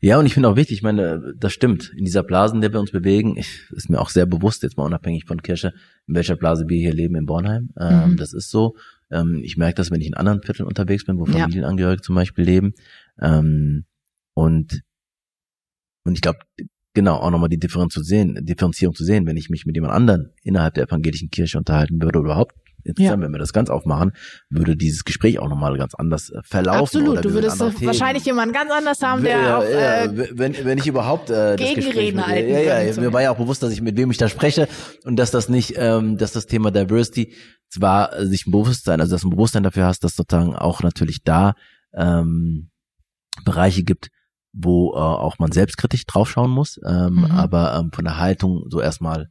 Ja, 0.00 0.18
und 0.18 0.26
ich 0.26 0.34
finde 0.34 0.48
auch 0.48 0.56
wichtig, 0.56 0.78
ich 0.78 0.82
meine, 0.82 1.34
das 1.36 1.52
stimmt. 1.52 1.92
In 1.96 2.04
dieser 2.04 2.22
Blase, 2.22 2.54
in 2.54 2.60
der 2.60 2.72
wir 2.72 2.80
uns 2.80 2.90
bewegen, 2.90 3.36
ich, 3.36 3.70
ist 3.70 3.90
mir 3.90 4.00
auch 4.00 4.10
sehr 4.10 4.26
bewusst, 4.26 4.62
jetzt 4.62 4.76
mal 4.76 4.84
unabhängig 4.84 5.24
von 5.24 5.42
Kirche, 5.42 5.72
in 6.06 6.14
welcher 6.14 6.36
Blase 6.36 6.64
wir 6.68 6.78
hier 6.78 6.94
leben 6.94 7.16
in 7.16 7.26
Bornheim. 7.26 7.70
Ähm, 7.78 8.12
mhm. 8.12 8.16
Das 8.16 8.32
ist 8.32 8.50
so. 8.50 8.76
Ähm, 9.10 9.40
ich 9.42 9.56
merke 9.56 9.74
das, 9.74 9.90
wenn 9.90 10.00
ich 10.00 10.06
in 10.06 10.14
anderen 10.14 10.42
Vierteln 10.42 10.66
unterwegs 10.66 11.04
bin, 11.04 11.18
wo 11.18 11.24
Familienangehörige 11.24 12.00
ja. 12.00 12.04
zum 12.04 12.14
Beispiel 12.14 12.44
leben. 12.44 12.74
Ähm, 13.20 13.84
und, 14.34 14.82
und 16.04 16.14
ich 16.14 16.20
glaube, 16.20 16.38
genau, 16.94 17.16
auch 17.16 17.30
nochmal 17.30 17.48
die 17.48 17.58
Differenz 17.58 17.94
zu 17.94 18.02
sehen, 18.02 18.38
Differenzierung 18.42 18.94
zu 18.94 19.04
sehen, 19.04 19.26
wenn 19.26 19.36
ich 19.36 19.50
mich 19.50 19.66
mit 19.66 19.76
jemand 19.76 19.92
anderen 19.92 20.30
innerhalb 20.42 20.74
der 20.74 20.84
evangelischen 20.84 21.30
Kirche 21.30 21.58
unterhalten 21.58 22.00
würde 22.00 22.18
oder 22.18 22.30
überhaupt 22.30 22.54
Insgesamt, 22.84 23.20
ja. 23.20 23.26
wenn 23.26 23.32
wir 23.32 23.38
das 23.38 23.52
ganz 23.52 23.70
aufmachen, 23.70 24.12
würde 24.50 24.76
dieses 24.76 25.04
Gespräch 25.04 25.38
auch 25.38 25.48
nochmal 25.48 25.76
ganz 25.78 25.94
anders 25.94 26.30
äh, 26.30 26.40
verlaufen. 26.44 26.82
Absolut, 26.82 27.24
du 27.24 27.32
würdest 27.32 27.60
wahrscheinlich 27.60 28.24
jemanden 28.24 28.54
ganz 28.54 28.70
anders 28.70 29.02
haben, 29.02 29.22
der 29.22 29.40
ja, 29.40 29.58
auch 29.58 29.62
äh, 29.62 30.04
ja, 30.06 30.28
wenn, 30.32 30.64
wenn 30.64 30.78
ich 30.78 30.86
überhaupt 30.86 31.30
äh, 31.30 31.56
Gegenreden 31.56 32.26
halten 32.26 32.50
Ja, 32.50 32.60
ja, 32.60 32.82
ja 32.82 33.00
mir 33.00 33.12
war 33.12 33.22
ja 33.22 33.30
auch 33.30 33.36
bewusst, 33.36 33.62
dass 33.62 33.72
ich 33.72 33.80
mit 33.80 33.96
wem 33.96 34.10
ich 34.10 34.18
da 34.18 34.28
spreche 34.28 34.68
und 35.04 35.16
dass 35.16 35.30
das 35.30 35.48
nicht, 35.48 35.74
ähm, 35.76 36.18
dass 36.18 36.32
das 36.32 36.46
Thema 36.46 36.70
Diversity 36.70 37.34
zwar 37.68 38.16
äh, 38.16 38.26
sich 38.26 38.46
ein 38.46 38.50
Bewusstsein, 38.50 39.00
also 39.00 39.12
dass 39.14 39.22
du 39.22 39.28
ein 39.28 39.30
Bewusstsein 39.30 39.62
dafür 39.62 39.86
hast, 39.86 40.04
dass 40.04 40.16
sozusagen 40.16 40.54
auch 40.54 40.82
natürlich 40.82 41.22
da 41.24 41.54
ähm, 41.94 42.70
Bereiche 43.44 43.82
gibt, 43.82 44.10
wo 44.52 44.94
äh, 44.94 44.98
auch 44.98 45.38
man 45.38 45.52
selbstkritisch 45.52 46.04
draufschauen 46.06 46.50
muss, 46.50 46.78
ähm, 46.86 47.14
mhm. 47.14 47.24
aber 47.26 47.74
ähm, 47.74 47.90
von 47.92 48.04
der 48.04 48.18
Haltung 48.18 48.64
so 48.68 48.80
erstmal 48.80 49.30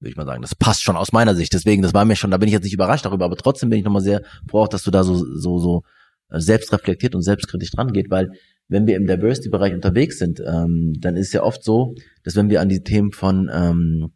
würde 0.00 0.10
ich 0.10 0.16
mal 0.16 0.26
sagen. 0.26 0.42
Das 0.42 0.54
passt 0.54 0.82
schon 0.82 0.96
aus 0.96 1.12
meiner 1.12 1.34
Sicht. 1.34 1.52
Deswegen, 1.52 1.82
das 1.82 1.94
war 1.94 2.04
mir 2.04 2.16
schon, 2.16 2.30
da 2.30 2.38
bin 2.38 2.48
ich 2.48 2.54
jetzt 2.54 2.64
nicht 2.64 2.74
überrascht 2.74 3.04
darüber, 3.04 3.26
aber 3.26 3.36
trotzdem 3.36 3.68
bin 3.68 3.78
ich 3.78 3.84
nochmal 3.84 4.02
sehr 4.02 4.22
froh, 4.48 4.66
dass 4.66 4.82
du 4.82 4.90
da 4.90 5.04
so, 5.04 5.14
so, 5.14 5.58
so 5.58 5.82
äh, 6.30 6.40
selbstreflektiert 6.40 7.14
und 7.14 7.22
selbstkritisch 7.22 7.70
dran 7.70 7.92
geht, 7.92 8.10
weil 8.10 8.30
wenn 8.68 8.86
wir 8.86 8.96
im 8.96 9.06
Diversity-Bereich 9.06 9.74
unterwegs 9.74 10.18
sind, 10.18 10.40
ähm, 10.40 10.94
dann 10.98 11.16
ist 11.16 11.28
es 11.28 11.32
ja 11.32 11.42
oft 11.42 11.62
so, 11.62 11.94
dass 12.22 12.36
wenn 12.36 12.50
wir 12.50 12.60
an 12.60 12.68
die 12.68 12.82
Themen 12.82 13.12
von 13.12 13.50
ähm, 13.52 14.12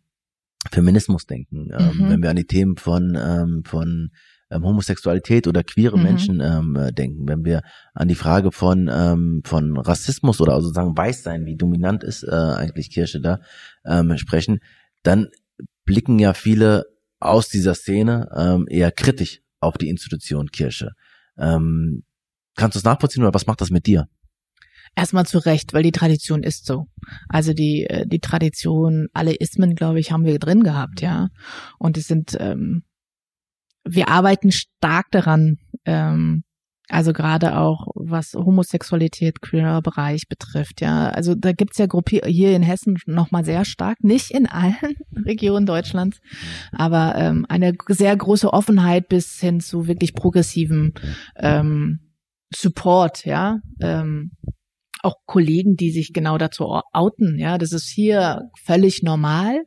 Feminismus 0.70 1.26
denken, 1.26 1.68
ähm, 1.76 1.99
mhm. 1.99 2.11
wenn 2.11 2.22
wir 2.22 2.30
an 2.30 2.37
die 2.37 2.47
Themen 2.47 2.76
von, 2.76 3.18
ähm, 3.20 3.62
von 3.64 4.11
ähm, 4.51 4.64
Homosexualität 4.64 5.49
oder 5.49 5.64
queere 5.64 5.97
mhm. 5.97 6.03
Menschen 6.03 6.41
ähm, 6.41 6.76
äh, 6.76 6.93
denken, 6.93 7.28
wenn 7.28 7.45
wir 7.45 7.62
an 7.95 8.09
die 8.09 8.14
Frage 8.14 8.53
von, 8.53 8.89
ähm, 8.93 9.43
von 9.45 9.76
Rassismus 9.76 10.41
oder 10.41 10.61
sozusagen 10.61 10.97
Weißsein, 10.97 11.47
wie 11.47 11.57
dominant 11.57 12.05
ist 12.05 12.22
äh, 12.22 12.30
eigentlich 12.30 12.91
Kirche 12.91 13.20
da, 13.20 13.41
ähm, 13.85 14.16
sprechen, 14.16 14.61
dann 15.03 15.28
blicken 15.85 16.18
ja 16.18 16.35
viele 16.35 16.85
aus 17.20 17.49
dieser 17.49 17.74
Szene 17.74 18.28
ähm, 18.37 18.66
eher 18.68 18.93
kritisch 18.93 19.41
auf 19.61 19.78
die 19.78 19.89
Institution 19.89 20.51
Kirche. 20.51 20.91
Ähm, 21.39 22.05
kannst 22.57 22.74
du 22.74 22.78
es 22.78 22.85
nachvollziehen 22.85 23.22
oder 23.22 23.35
was 23.35 23.47
macht 23.47 23.61
das 23.61 23.70
mit 23.70 23.87
dir? 23.87 24.07
Erstmal 24.97 25.26
zu 25.26 25.39
Recht, 25.39 25.74
weil 25.74 25.82
die 25.82 25.93
Tradition 25.93 26.43
ist 26.43 26.66
so. 26.66 26.87
Also 27.28 27.53
die, 27.53 27.85
äh, 27.85 28.07
die 28.07 28.20
Tradition, 28.20 29.09
alle 29.12 29.35
Ismen, 29.35 29.74
glaube 29.74 29.99
ich, 29.99 30.12
haben 30.12 30.24
wir 30.24 30.39
drin 30.39 30.62
gehabt, 30.62 31.01
ja. 31.01 31.30
Und 31.78 31.97
es 31.97 32.07
sind, 32.07 32.37
ähm, 32.39 32.85
wir 33.85 34.09
arbeiten 34.09 34.53
stark 34.53 35.11
daran, 35.11 35.57
ähm, 35.85 36.45
also 36.89 37.12
gerade 37.12 37.57
auch 37.57 37.87
was 37.95 38.35
Homosexualität, 38.35 39.41
queerer 39.41 39.80
Bereich 39.80 40.28
betrifft, 40.28 40.80
ja. 40.80 41.09
Also 41.09 41.35
da 41.35 41.53
gibt's 41.53 41.78
ja 41.78 41.87
Gruppi 41.87 42.20
hier 42.26 42.55
in 42.55 42.62
Hessen 42.62 42.99
nochmal 43.07 43.45
sehr 43.45 43.64
stark, 43.64 44.05
nicht 44.05 44.30
in 44.30 44.47
allen 44.47 44.76
Regionen 45.24 45.66
Deutschlands, 45.66 46.18
aber 46.72 47.14
ähm, 47.16 47.47
eine 47.49 47.72
sehr 47.89 48.14
große 48.14 48.53
Offenheit 48.53 49.09
bis 49.09 49.41
hin 49.41 49.61
zu 49.61 49.87
wirklich 49.87 50.14
progressivem 50.14 50.93
ähm, 51.37 52.01
Support, 52.55 53.24
ja. 53.24 53.59
Ähm, 53.80 54.32
auch 55.03 55.16
Kollegen, 55.26 55.76
die 55.76 55.91
sich 55.91 56.12
genau 56.12 56.39
dazu 56.39 56.80
outen, 56.93 57.39
ja. 57.39 57.57
Das 57.57 57.72
ist 57.72 57.89
hier 57.89 58.51
völlig 58.62 59.03
normal. 59.03 59.64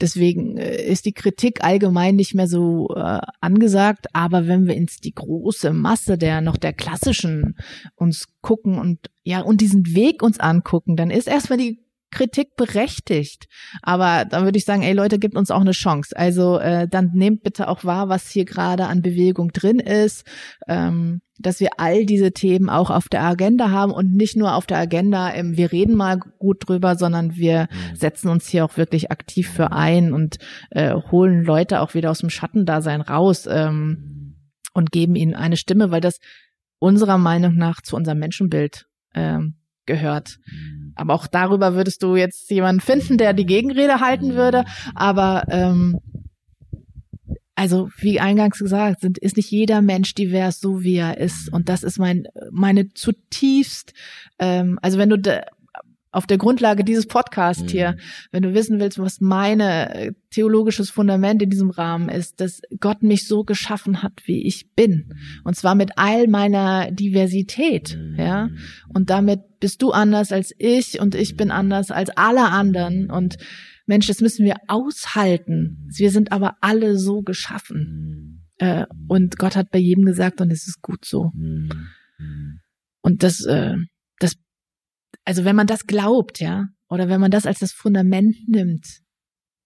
Deswegen 0.00 0.56
äh, 0.58 0.82
ist 0.82 1.06
die 1.06 1.12
Kritik 1.12 1.64
allgemein 1.64 2.16
nicht 2.16 2.34
mehr 2.34 2.46
so 2.46 2.88
äh, 2.94 3.20
angesagt. 3.40 4.06
Aber 4.12 4.46
wenn 4.46 4.66
wir 4.66 4.74
ins 4.74 4.98
die 4.98 5.14
große 5.14 5.72
Masse 5.72 6.18
der 6.18 6.40
noch 6.40 6.56
der 6.56 6.72
klassischen 6.72 7.56
uns 7.94 8.26
gucken 8.40 8.78
und 8.78 9.10
ja 9.22 9.40
und 9.40 9.60
diesen 9.60 9.94
Weg 9.94 10.22
uns 10.22 10.38
angucken, 10.38 10.96
dann 10.96 11.10
ist 11.10 11.28
erstmal 11.28 11.58
die 11.58 11.80
Kritik 12.10 12.56
berechtigt. 12.56 13.46
Aber 13.82 14.24
dann 14.24 14.44
würde 14.44 14.58
ich 14.58 14.64
sagen, 14.64 14.82
ey 14.82 14.92
Leute, 14.92 15.18
gebt 15.18 15.36
uns 15.36 15.50
auch 15.50 15.60
eine 15.60 15.72
Chance. 15.72 16.16
Also 16.16 16.58
äh, 16.58 16.88
dann 16.88 17.12
nehmt 17.14 17.42
bitte 17.42 17.68
auch 17.68 17.84
wahr, 17.84 18.08
was 18.08 18.30
hier 18.30 18.44
gerade 18.44 18.86
an 18.86 19.02
Bewegung 19.02 19.52
drin 19.52 19.78
ist, 19.78 20.26
ähm, 20.68 21.20
dass 21.40 21.60
wir 21.60 21.70
all 21.78 22.04
diese 22.04 22.32
Themen 22.32 22.68
auch 22.68 22.90
auf 22.90 23.08
der 23.08 23.22
Agenda 23.22 23.70
haben 23.70 23.92
und 23.92 24.14
nicht 24.14 24.36
nur 24.36 24.54
auf 24.54 24.66
der 24.66 24.78
Agenda, 24.78 25.30
im, 25.30 25.56
wir 25.56 25.72
reden 25.72 25.96
mal 25.96 26.18
gut 26.38 26.68
drüber, 26.68 26.96
sondern 26.96 27.36
wir 27.36 27.68
mhm. 27.70 27.96
setzen 27.96 28.28
uns 28.28 28.48
hier 28.48 28.64
auch 28.64 28.76
wirklich 28.76 29.10
aktiv 29.10 29.48
für 29.48 29.72
ein 29.72 30.12
und 30.12 30.38
äh, 30.70 30.94
holen 31.10 31.42
Leute 31.42 31.80
auch 31.80 31.94
wieder 31.94 32.10
aus 32.10 32.18
dem 32.20 32.30
Schattendasein 32.30 33.00
raus 33.00 33.46
ähm, 33.50 34.36
und 34.74 34.92
geben 34.92 35.16
ihnen 35.16 35.34
eine 35.34 35.56
Stimme, 35.56 35.90
weil 35.90 36.00
das 36.00 36.18
unserer 36.78 37.18
Meinung 37.18 37.56
nach 37.56 37.80
zu 37.80 37.96
unserem 37.96 38.18
Menschenbild 38.18 38.86
ähm, 39.14 39.56
gehört. 39.86 40.38
Mhm. 40.46 40.92
Aber 40.94 41.14
auch 41.14 41.26
darüber 41.26 41.74
würdest 41.74 42.02
du 42.02 42.16
jetzt 42.16 42.50
jemanden 42.50 42.80
finden, 42.80 43.18
der 43.18 43.32
die 43.32 43.46
Gegenrede 43.46 44.00
halten 44.00 44.34
würde. 44.34 44.64
Aber 44.94 45.44
ähm, 45.48 46.00
also 47.60 47.90
wie 47.98 48.20
eingangs 48.20 48.58
gesagt, 48.58 49.02
sind, 49.02 49.18
ist 49.18 49.36
nicht 49.36 49.50
jeder 49.50 49.82
Mensch 49.82 50.14
divers, 50.14 50.60
so 50.60 50.82
wie 50.82 50.96
er 50.96 51.18
ist. 51.18 51.52
Und 51.52 51.68
das 51.68 51.82
ist 51.82 51.98
mein, 51.98 52.26
meine 52.50 52.94
zutiefst, 52.94 53.92
ähm, 54.38 54.78
also 54.80 54.96
wenn 54.96 55.10
du 55.10 55.18
de, 55.18 55.42
auf 56.10 56.26
der 56.26 56.38
Grundlage 56.38 56.84
dieses 56.84 57.04
Podcasts 57.04 57.64
mhm. 57.64 57.68
hier, 57.68 57.96
wenn 58.32 58.42
du 58.42 58.54
wissen 58.54 58.80
willst, 58.80 58.98
was 58.98 59.20
meine 59.20 59.94
äh, 59.94 60.12
theologisches 60.30 60.88
Fundament 60.88 61.42
in 61.42 61.50
diesem 61.50 61.68
Rahmen 61.68 62.08
ist, 62.08 62.40
dass 62.40 62.62
Gott 62.80 63.02
mich 63.02 63.28
so 63.28 63.44
geschaffen 63.44 64.02
hat, 64.02 64.22
wie 64.24 64.46
ich 64.46 64.72
bin. 64.74 65.08
Mhm. 65.08 65.14
Und 65.44 65.54
zwar 65.54 65.74
mit 65.74 65.90
all 65.96 66.28
meiner 66.28 66.90
Diversität, 66.90 67.94
mhm. 67.94 68.16
ja. 68.18 68.48
Und 68.88 69.10
damit 69.10 69.60
bist 69.60 69.82
du 69.82 69.90
anders 69.90 70.32
als 70.32 70.54
ich 70.56 70.98
und 70.98 71.14
ich 71.14 71.36
bin 71.36 71.50
anders 71.50 71.90
als 71.90 72.08
alle 72.08 72.48
anderen 72.48 73.10
und 73.10 73.36
Mensch, 73.90 74.06
das 74.06 74.20
müssen 74.20 74.44
wir 74.44 74.54
aushalten. 74.68 75.88
Wir 75.92 76.12
sind 76.12 76.30
aber 76.30 76.54
alle 76.60 76.96
so 76.96 77.22
geschaffen. 77.22 78.46
Äh, 78.58 78.86
und 79.08 79.36
Gott 79.36 79.56
hat 79.56 79.72
bei 79.72 79.80
jedem 79.80 80.04
gesagt, 80.04 80.40
und 80.40 80.52
es 80.52 80.68
ist 80.68 80.80
gut 80.80 81.04
so. 81.04 81.32
Und 83.02 83.22
das, 83.24 83.44
äh, 83.46 83.74
das, 84.20 84.36
also 85.24 85.44
wenn 85.44 85.56
man 85.56 85.66
das 85.66 85.88
glaubt, 85.88 86.38
ja, 86.38 86.68
oder 86.88 87.08
wenn 87.08 87.20
man 87.20 87.32
das 87.32 87.46
als 87.46 87.58
das 87.58 87.72
Fundament 87.72 88.36
nimmt, 88.46 88.86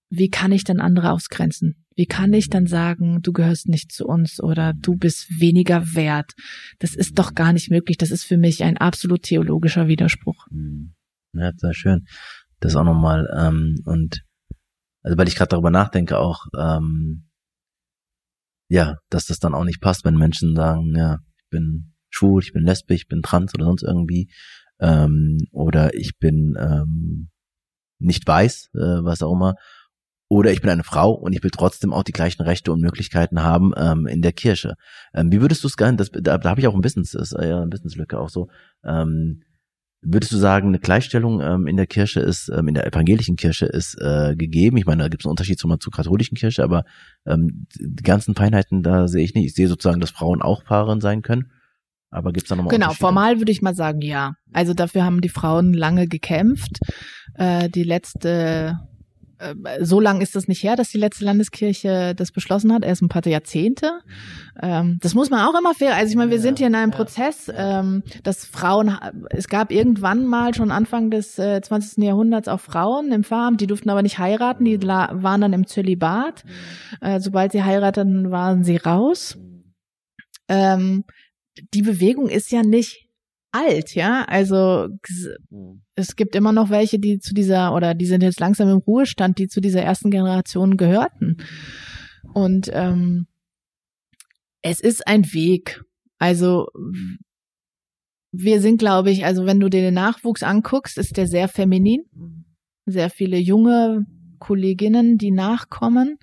wie 0.09 0.29
kann 0.29 0.51
ich 0.51 0.63
dann 0.63 0.79
andere 0.79 1.11
ausgrenzen? 1.11 1.85
Wie 1.95 2.07
kann 2.07 2.33
ich 2.33 2.49
dann 2.49 2.65
sagen, 2.65 3.19
du 3.21 3.31
gehörst 3.31 3.69
nicht 3.69 3.91
zu 3.91 4.07
uns 4.07 4.41
oder 4.41 4.73
du 4.73 4.95
bist 4.97 5.39
weniger 5.39 5.93
wert? 5.93 6.31
Das 6.79 6.95
ist 6.95 7.19
doch 7.19 7.35
gar 7.35 7.53
nicht 7.53 7.69
möglich. 7.69 7.97
Das 7.97 8.09
ist 8.09 8.23
für 8.23 8.37
mich 8.37 8.63
ein 8.63 8.77
absolut 8.77 9.21
theologischer 9.21 9.87
Widerspruch. 9.87 10.47
Ja, 11.33 11.51
sehr 11.55 11.73
schön 11.75 12.05
das 12.59 12.75
auch 12.75 12.83
nochmal 12.83 13.27
ähm, 13.35 13.81
und 13.85 14.23
also 15.01 15.17
weil 15.17 15.27
ich 15.27 15.35
gerade 15.35 15.49
darüber 15.49 15.71
nachdenke 15.71 16.17
auch 16.17 16.45
ähm, 16.57 17.29
ja, 18.67 18.97
dass 19.09 19.27
das 19.27 19.39
dann 19.39 19.53
auch 19.53 19.63
nicht 19.63 19.81
passt, 19.81 20.05
wenn 20.05 20.15
Menschen 20.15 20.55
sagen, 20.55 20.95
ja, 20.95 21.19
ich 21.37 21.49
bin 21.49 21.93
schwul, 22.09 22.41
ich 22.41 22.53
bin 22.53 22.63
lesbisch, 22.63 23.01
ich 23.01 23.07
bin 23.07 23.21
trans 23.21 23.53
oder 23.53 23.65
sonst 23.65 23.83
irgendwie 23.83 24.31
ähm, 24.79 25.37
oder 25.51 25.93
ich 25.93 26.17
bin 26.19 26.55
ähm, 26.59 27.29
nicht 27.99 28.27
weiß, 28.27 28.69
äh, 28.73 29.03
was 29.03 29.21
auch 29.21 29.33
immer 29.33 29.55
oder 30.27 30.51
ich 30.51 30.61
bin 30.61 30.71
eine 30.71 30.83
Frau 30.83 31.11
und 31.11 31.33
ich 31.33 31.43
will 31.43 31.51
trotzdem 31.51 31.93
auch 31.93 32.03
die 32.03 32.11
gleichen 32.11 32.41
Rechte 32.41 32.71
und 32.71 32.81
Möglichkeiten 32.81 33.43
haben 33.43 33.73
ähm, 33.77 34.07
in 34.07 34.21
der 34.21 34.33
Kirche. 34.33 34.73
Ähm, 35.13 35.31
wie 35.31 35.41
würdest 35.41 35.63
du 35.63 35.67
es 35.67 35.77
gerne, 35.77 35.97
da, 35.97 36.37
da 36.37 36.49
habe 36.49 36.59
ich 36.59 36.67
auch 36.67 36.73
ein 36.73 36.83
ist 36.83 37.13
äh, 37.13 37.49
ja 37.49 37.61
ein 37.61 37.71
Wissenslücke 37.71 38.19
auch 38.19 38.29
so, 38.29 38.49
ähm, 38.83 39.43
Würdest 40.05 40.31
du 40.31 40.37
sagen, 40.37 40.69
eine 40.69 40.79
Gleichstellung 40.79 41.41
ähm, 41.41 41.67
in 41.67 41.77
der 41.77 41.87
Kirche 41.87 42.19
ist, 42.19 42.49
ähm, 42.49 42.67
in 42.67 42.75
der 42.75 42.85
evangelischen 42.85 43.35
Kirche 43.35 43.65
ist 43.65 43.95
äh, 43.99 44.35
gegeben? 44.35 44.77
Ich 44.77 44.85
meine, 44.85 45.03
da 45.03 45.09
gibt 45.09 45.23
es 45.23 45.25
einen 45.25 45.31
Unterschied 45.31 45.59
zur, 45.59 45.79
zur 45.79 45.91
katholischen 45.91 46.37
Kirche, 46.37 46.63
aber 46.63 46.85
ähm, 47.25 47.65
die 47.79 48.03
ganzen 48.03 48.35
Feinheiten, 48.35 48.83
da 48.83 49.07
sehe 49.07 49.23
ich 49.23 49.33
nicht. 49.33 49.45
Ich 49.45 49.55
sehe 49.55 49.67
sozusagen, 49.67 49.99
dass 49.99 50.11
Frauen 50.11 50.41
auch 50.41 50.63
Pfarrerin 50.63 51.01
sein 51.01 51.21
können. 51.21 51.51
Aber 52.11 52.31
gibt's 52.31 52.49
da 52.49 52.55
nochmal 52.55 52.73
Genau, 52.73 52.93
formal 52.93 53.39
würde 53.39 53.51
ich 53.51 53.61
mal 53.61 53.75
sagen, 53.75 54.01
ja. 54.01 54.35
Also 54.53 54.73
dafür 54.73 55.03
haben 55.03 55.21
die 55.21 55.29
Frauen 55.29 55.73
lange 55.73 56.07
gekämpft. 56.07 56.79
Äh, 57.33 57.69
die 57.69 57.83
letzte 57.83 58.79
so 59.81 59.99
lang 59.99 60.21
ist 60.21 60.35
das 60.35 60.47
nicht 60.47 60.63
her, 60.63 60.75
dass 60.75 60.89
die 60.89 60.97
letzte 60.97 61.25
Landeskirche 61.25 62.13
das 62.15 62.31
beschlossen 62.31 62.71
hat, 62.73 62.83
erst 62.85 63.01
ein 63.01 63.09
paar 63.09 63.25
Jahrzehnte. 63.25 63.99
Ähm, 64.61 64.97
das 65.01 65.13
muss 65.13 65.29
man 65.29 65.41
auch 65.41 65.57
immer 65.59 65.73
fair, 65.73 65.95
also 65.95 66.09
ich 66.09 66.15
meine, 66.15 66.31
wir 66.31 66.39
sind 66.39 66.59
hier 66.59 66.67
in 66.67 66.75
einem 66.75 66.91
Prozess, 66.91 67.51
ähm, 67.53 68.03
dass 68.23 68.45
Frauen, 68.45 68.97
es 69.29 69.47
gab 69.47 69.71
irgendwann 69.71 70.25
mal 70.25 70.53
schon 70.53 70.71
Anfang 70.71 71.09
des 71.09 71.37
äh, 71.37 71.61
20. 71.61 72.03
Jahrhunderts 72.03 72.47
auch 72.47 72.59
Frauen 72.59 73.11
im 73.11 73.23
Farm, 73.23 73.57
die 73.57 73.67
durften 73.67 73.89
aber 73.89 74.01
nicht 74.01 74.19
heiraten, 74.19 74.65
die 74.65 74.81
waren 74.81 75.41
dann 75.41 75.53
im 75.53 75.67
Zölibat. 75.67 76.43
Äh, 77.01 77.19
sobald 77.19 77.51
sie 77.51 77.63
heirateten, 77.63 78.31
waren 78.31 78.63
sie 78.63 78.77
raus. 78.77 79.37
Ähm, 80.47 81.03
die 81.73 81.81
Bewegung 81.81 82.29
ist 82.29 82.51
ja 82.51 82.63
nicht 82.63 83.04
alt, 83.55 83.95
ja. 83.95 84.25
Also 84.25 84.89
mhm. 85.49 85.81
es 85.95 86.15
gibt 86.15 86.35
immer 86.35 86.51
noch 86.51 86.69
welche, 86.69 86.99
die 86.99 87.19
zu 87.19 87.33
dieser, 87.33 87.73
oder 87.73 87.93
die 87.93 88.05
sind 88.05 88.23
jetzt 88.23 88.39
langsam 88.39 88.69
im 88.69 88.77
Ruhestand, 88.77 89.37
die 89.39 89.47
zu 89.47 89.61
dieser 89.61 89.81
ersten 89.81 90.11
Generation 90.11 90.77
gehörten. 90.77 91.37
Und 92.33 92.69
ähm, 92.73 93.27
es 94.61 94.79
ist 94.81 95.07
ein 95.07 95.31
Weg. 95.33 95.83
Also 96.17 96.67
wir 98.31 98.61
sind, 98.61 98.77
glaube 98.77 99.11
ich, 99.11 99.25
also 99.25 99.45
wenn 99.45 99.59
du 99.59 99.69
dir 99.69 99.81
den 99.81 99.93
Nachwuchs 99.93 100.43
anguckst, 100.43 100.97
ist 100.97 101.17
der 101.17 101.27
sehr 101.27 101.47
feminin. 101.47 102.03
Sehr 102.85 103.09
viele 103.09 103.37
junge 103.37 104.05
Kolleginnen, 104.39 105.17
die 105.17 105.31
nachkommen, 105.31 106.17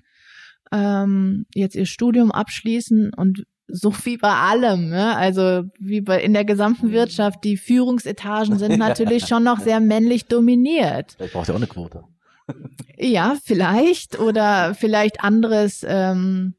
ähm, 0.71 1.45
jetzt 1.53 1.75
ihr 1.75 1.85
Studium 1.85 2.31
abschließen 2.31 3.13
und 3.13 3.43
so 3.75 3.91
wie 4.03 4.17
bei 4.17 4.31
allem, 4.31 4.89
ne? 4.89 5.17
also 5.17 5.63
wie 5.79 6.01
bei 6.01 6.21
in 6.21 6.33
der 6.33 6.45
gesamten 6.45 6.91
Wirtschaft, 6.91 7.43
die 7.43 7.57
Führungsetagen 7.57 8.59
sind 8.59 8.77
natürlich 8.77 9.25
schon 9.25 9.43
noch 9.43 9.59
sehr 9.59 9.79
männlich 9.79 10.25
dominiert. 10.25 11.13
Vielleicht 11.17 11.33
braucht 11.33 11.49
ihr 11.49 11.53
auch 11.53 11.57
eine 11.57 11.67
Quote. 11.67 12.03
Ja, 12.97 13.35
vielleicht 13.43 14.19
oder 14.19 14.75
vielleicht 14.75 15.23
anderes, 15.23 15.83
ähm, 15.87 16.53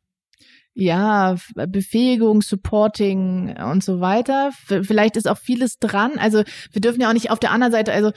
ja, 0.75 1.37
Befähigung, 1.55 2.43
Supporting 2.43 3.57
und 3.59 3.85
so 3.85 4.01
weiter. 4.01 4.51
Vielleicht 4.67 5.17
ist 5.17 5.29
auch 5.29 5.39
vieles 5.39 5.79
dran. 5.79 6.19
Also 6.19 6.43
wir 6.73 6.81
dürfen 6.81 7.01
ja 7.01 7.11
auch 7.11 7.15
nicht 7.15 7.31
auf 7.31 7.39
der 7.39 7.53
anderen 7.53 7.73
Seite, 7.73 7.93
also 7.93 8.11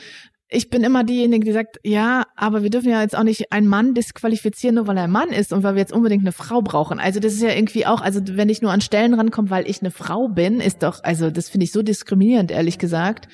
ich 0.50 0.70
bin 0.70 0.84
immer 0.84 1.04
diejenige, 1.04 1.46
die 1.46 1.52
sagt, 1.52 1.78
ja, 1.84 2.24
aber 2.38 2.64
wir 2.64 2.70
dürfen 2.70 2.90
ja 2.90 3.02
jetzt 3.02 3.18
auch 3.18 3.24
nicht 3.24 3.52
einen 3.52 3.68
Mann 3.68 3.94
disqualifizieren, 3.94 4.76
nur 4.76 4.88
weil 4.88 4.96
er 4.96 5.04
ein 5.04 5.12
Mann 5.12 5.30
ist 5.30 5.52
und 5.52 5.64
weil 5.64 5.76
wir 5.76 5.82
jetzt 5.82 5.92
unbedingt 5.92 6.24
eine 6.24 6.32
Frau 6.32 6.62
brauchen. 6.62 7.00
Also 7.00 7.20
das 7.20 7.34
ist 7.34 7.42
ja 7.42 7.50
irgendwie 7.50 7.86
auch, 7.86 8.00
also 8.00 8.22
wenn 8.24 8.48
ich 8.48 8.62
nur 8.62 8.72
an 8.72 8.80
Stellen 8.80 9.14
rankomme, 9.14 9.50
weil 9.50 9.70
ich 9.70 9.82
eine 9.82 9.92
Frau 9.92 10.30
bin, 10.30 10.62
ist 10.62 10.84
doch, 10.84 11.04
also 11.04 11.30
das 11.32 11.50
finde 11.50 11.66
ich 11.66 11.74
so 11.74 11.82
diskriminierend, 11.82 12.52
ehrlich 12.52 12.80
gesagt. 12.80 13.28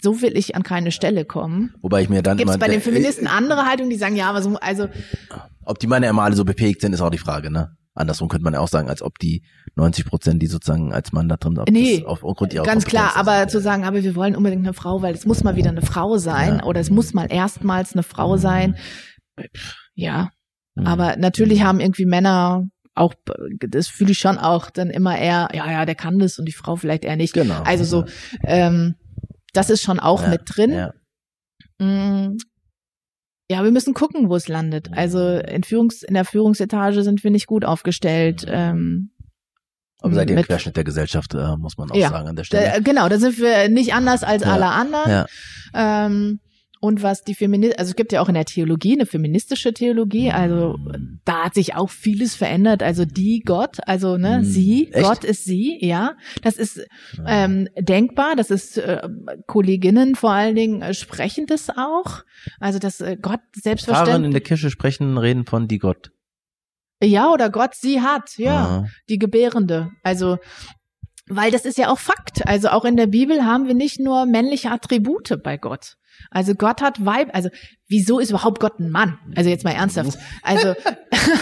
So 0.00 0.22
will 0.22 0.36
ich 0.36 0.54
an 0.54 0.62
keine 0.62 0.92
Stelle 0.92 1.24
kommen. 1.24 1.74
Wobei 1.82 2.02
ich 2.02 2.08
mir 2.08 2.22
dann 2.22 2.36
Gibt's 2.36 2.54
immer... 2.54 2.64
bei 2.64 2.72
den 2.72 2.80
Feministen 2.80 3.26
andere 3.26 3.66
Haltung, 3.66 3.90
die 3.90 3.96
sagen, 3.96 4.14
ja, 4.14 4.28
aber 4.28 4.40
so, 4.40 4.56
also... 4.60 4.88
Ob 5.64 5.78
die 5.80 5.88
Männer 5.88 6.08
immer 6.08 6.22
alle 6.22 6.36
so 6.36 6.44
befähigt 6.44 6.80
sind, 6.80 6.92
ist 6.92 7.00
auch 7.00 7.10
die 7.10 7.18
Frage, 7.18 7.50
ne? 7.50 7.76
Andersrum 7.94 8.28
könnte 8.28 8.44
man 8.44 8.54
ja 8.54 8.60
auch 8.60 8.68
sagen, 8.68 8.88
als 8.88 9.02
ob 9.02 9.18
die 9.18 9.42
90 9.74 10.04
Prozent, 10.04 10.42
die 10.42 10.46
sozusagen 10.46 10.92
als 10.92 11.12
Mann 11.12 11.28
da 11.28 11.36
drin 11.36 11.56
sind, 11.56 11.70
nee, 11.70 12.04
aufgrund 12.04 12.54
ihrer 12.54 12.64
ganz 12.64 12.84
klar, 12.84 13.16
aber 13.16 13.44
ist. 13.44 13.50
zu 13.50 13.60
sagen, 13.60 13.84
aber 13.84 14.02
wir 14.02 14.14
wollen 14.14 14.36
unbedingt 14.36 14.64
eine 14.64 14.74
Frau, 14.74 15.02
weil 15.02 15.14
es 15.14 15.26
muss 15.26 15.42
mal 15.42 15.56
wieder 15.56 15.70
eine 15.70 15.82
Frau 15.82 16.16
sein 16.18 16.58
ja. 16.58 16.64
oder 16.64 16.80
es 16.80 16.90
muss 16.90 17.14
mal 17.14 17.26
erstmals 17.30 17.92
eine 17.94 18.02
Frau 18.02 18.36
mhm. 18.36 18.40
sein. 18.40 18.76
Ja, 19.94 20.30
mhm. 20.76 20.86
aber 20.86 21.16
natürlich 21.16 21.62
haben 21.62 21.80
irgendwie 21.80 22.06
Männer 22.06 22.68
auch, 22.94 23.14
das 23.58 23.88
fühle 23.88 24.12
ich 24.12 24.18
schon 24.18 24.38
auch 24.38 24.70
dann 24.70 24.90
immer 24.90 25.18
eher, 25.18 25.48
ja, 25.52 25.70
ja, 25.70 25.84
der 25.86 25.94
kann 25.94 26.18
das 26.18 26.38
und 26.38 26.44
die 26.44 26.52
Frau 26.52 26.76
vielleicht 26.76 27.04
eher 27.04 27.16
nicht. 27.16 27.34
Genau. 27.34 27.62
Also 27.62 27.84
so, 27.84 28.04
ähm, 28.44 28.96
das 29.52 29.70
ist 29.70 29.82
schon 29.82 29.98
auch 29.98 30.22
ja, 30.22 30.28
mit 30.28 30.42
drin. 30.44 30.72
Ja. 30.72 30.92
Ja, 33.50 33.64
wir 33.64 33.72
müssen 33.72 33.94
gucken, 33.94 34.28
wo 34.28 34.36
es 34.36 34.46
landet. 34.46 34.90
Also 34.92 35.18
in, 35.18 35.64
Führungs-, 35.64 36.04
in 36.04 36.14
der 36.14 36.24
Führungsetage 36.24 37.02
sind 37.02 37.24
wir 37.24 37.32
nicht 37.32 37.48
gut 37.48 37.64
aufgestellt. 37.64 38.46
Ähm, 38.46 39.10
aber 39.98 40.14
seid 40.14 40.30
ihr 40.30 40.36
im 40.36 40.44
Querschnitt 40.44 40.76
der 40.76 40.84
Gesellschaft, 40.84 41.34
äh, 41.34 41.56
muss 41.56 41.76
man 41.76 41.90
auch 41.90 41.96
ja, 41.96 42.10
sagen 42.10 42.28
an 42.28 42.36
der 42.36 42.44
Stelle. 42.44 42.70
Da, 42.74 42.78
genau, 42.78 43.08
da 43.08 43.18
sind 43.18 43.40
wir 43.40 43.68
nicht 43.68 43.92
anders 43.92 44.22
als 44.22 44.44
alle 44.44 44.66
anderen. 44.66 45.10
Ja. 45.10 45.26
Ähm, 45.74 46.38
und 46.80 47.02
was 47.02 47.22
die 47.24 47.34
Feminist, 47.34 47.78
also 47.78 47.90
es 47.90 47.96
gibt 47.96 48.10
ja 48.12 48.22
auch 48.22 48.28
in 48.28 48.34
der 48.34 48.46
Theologie 48.46 48.94
eine 48.94 49.04
feministische 49.04 49.74
Theologie, 49.74 50.30
also 50.30 50.78
da 51.26 51.44
hat 51.44 51.54
sich 51.54 51.74
auch 51.74 51.90
vieles 51.90 52.34
verändert. 52.34 52.82
Also 52.82 53.04
die 53.04 53.42
Gott, 53.44 53.76
also 53.86 54.16
ne, 54.16 54.38
hm. 54.38 54.44
sie, 54.44 54.90
Echt? 54.90 55.04
Gott 55.04 55.24
ist 55.24 55.44
sie, 55.44 55.78
ja. 55.84 56.16
Das 56.42 56.56
ist 56.56 56.86
ähm, 57.26 57.68
denkbar, 57.78 58.34
das 58.34 58.50
ist 58.50 58.78
äh, 58.78 59.06
Kolleginnen 59.46 60.14
vor 60.14 60.32
allen 60.32 60.56
Dingen 60.56 60.80
äh, 60.80 60.94
sprechen 60.94 61.46
das 61.46 61.68
auch. 61.68 62.24
Also 62.58 62.78
dass 62.78 63.02
äh, 63.02 63.18
Gott 63.20 63.40
selbstverständlich. 63.54 64.12
Fahren 64.14 64.24
in 64.24 64.32
der 64.32 64.40
Kirche 64.40 64.70
sprechen, 64.70 65.18
reden 65.18 65.44
von 65.44 65.68
die 65.68 65.78
Gott. 65.78 66.12
Ja, 67.02 67.30
oder 67.30 67.50
Gott 67.50 67.74
sie 67.74 68.00
hat, 68.00 68.36
ja, 68.36 68.56
Aha. 68.56 68.86
die 69.08 69.18
Gebärende. 69.18 69.90
Also 70.02 70.38
weil 71.30 71.50
das 71.50 71.64
ist 71.64 71.78
ja 71.78 71.88
auch 71.88 71.98
Fakt. 71.98 72.46
Also 72.46 72.68
auch 72.68 72.84
in 72.84 72.96
der 72.96 73.06
Bibel 73.06 73.44
haben 73.44 73.66
wir 73.66 73.74
nicht 73.74 74.00
nur 74.00 74.26
männliche 74.26 74.70
Attribute 74.70 75.42
bei 75.42 75.56
Gott. 75.56 75.96
Also 76.30 76.54
Gott 76.54 76.82
hat 76.82 77.04
Weib, 77.04 77.30
also 77.32 77.48
wieso 77.88 78.18
ist 78.18 78.30
überhaupt 78.30 78.60
Gott 78.60 78.78
ein 78.78 78.90
Mann? 78.90 79.18
Also 79.36 79.48
jetzt 79.48 79.64
mal 79.64 79.72
ernsthaft. 79.72 80.18
Also, 80.42 80.74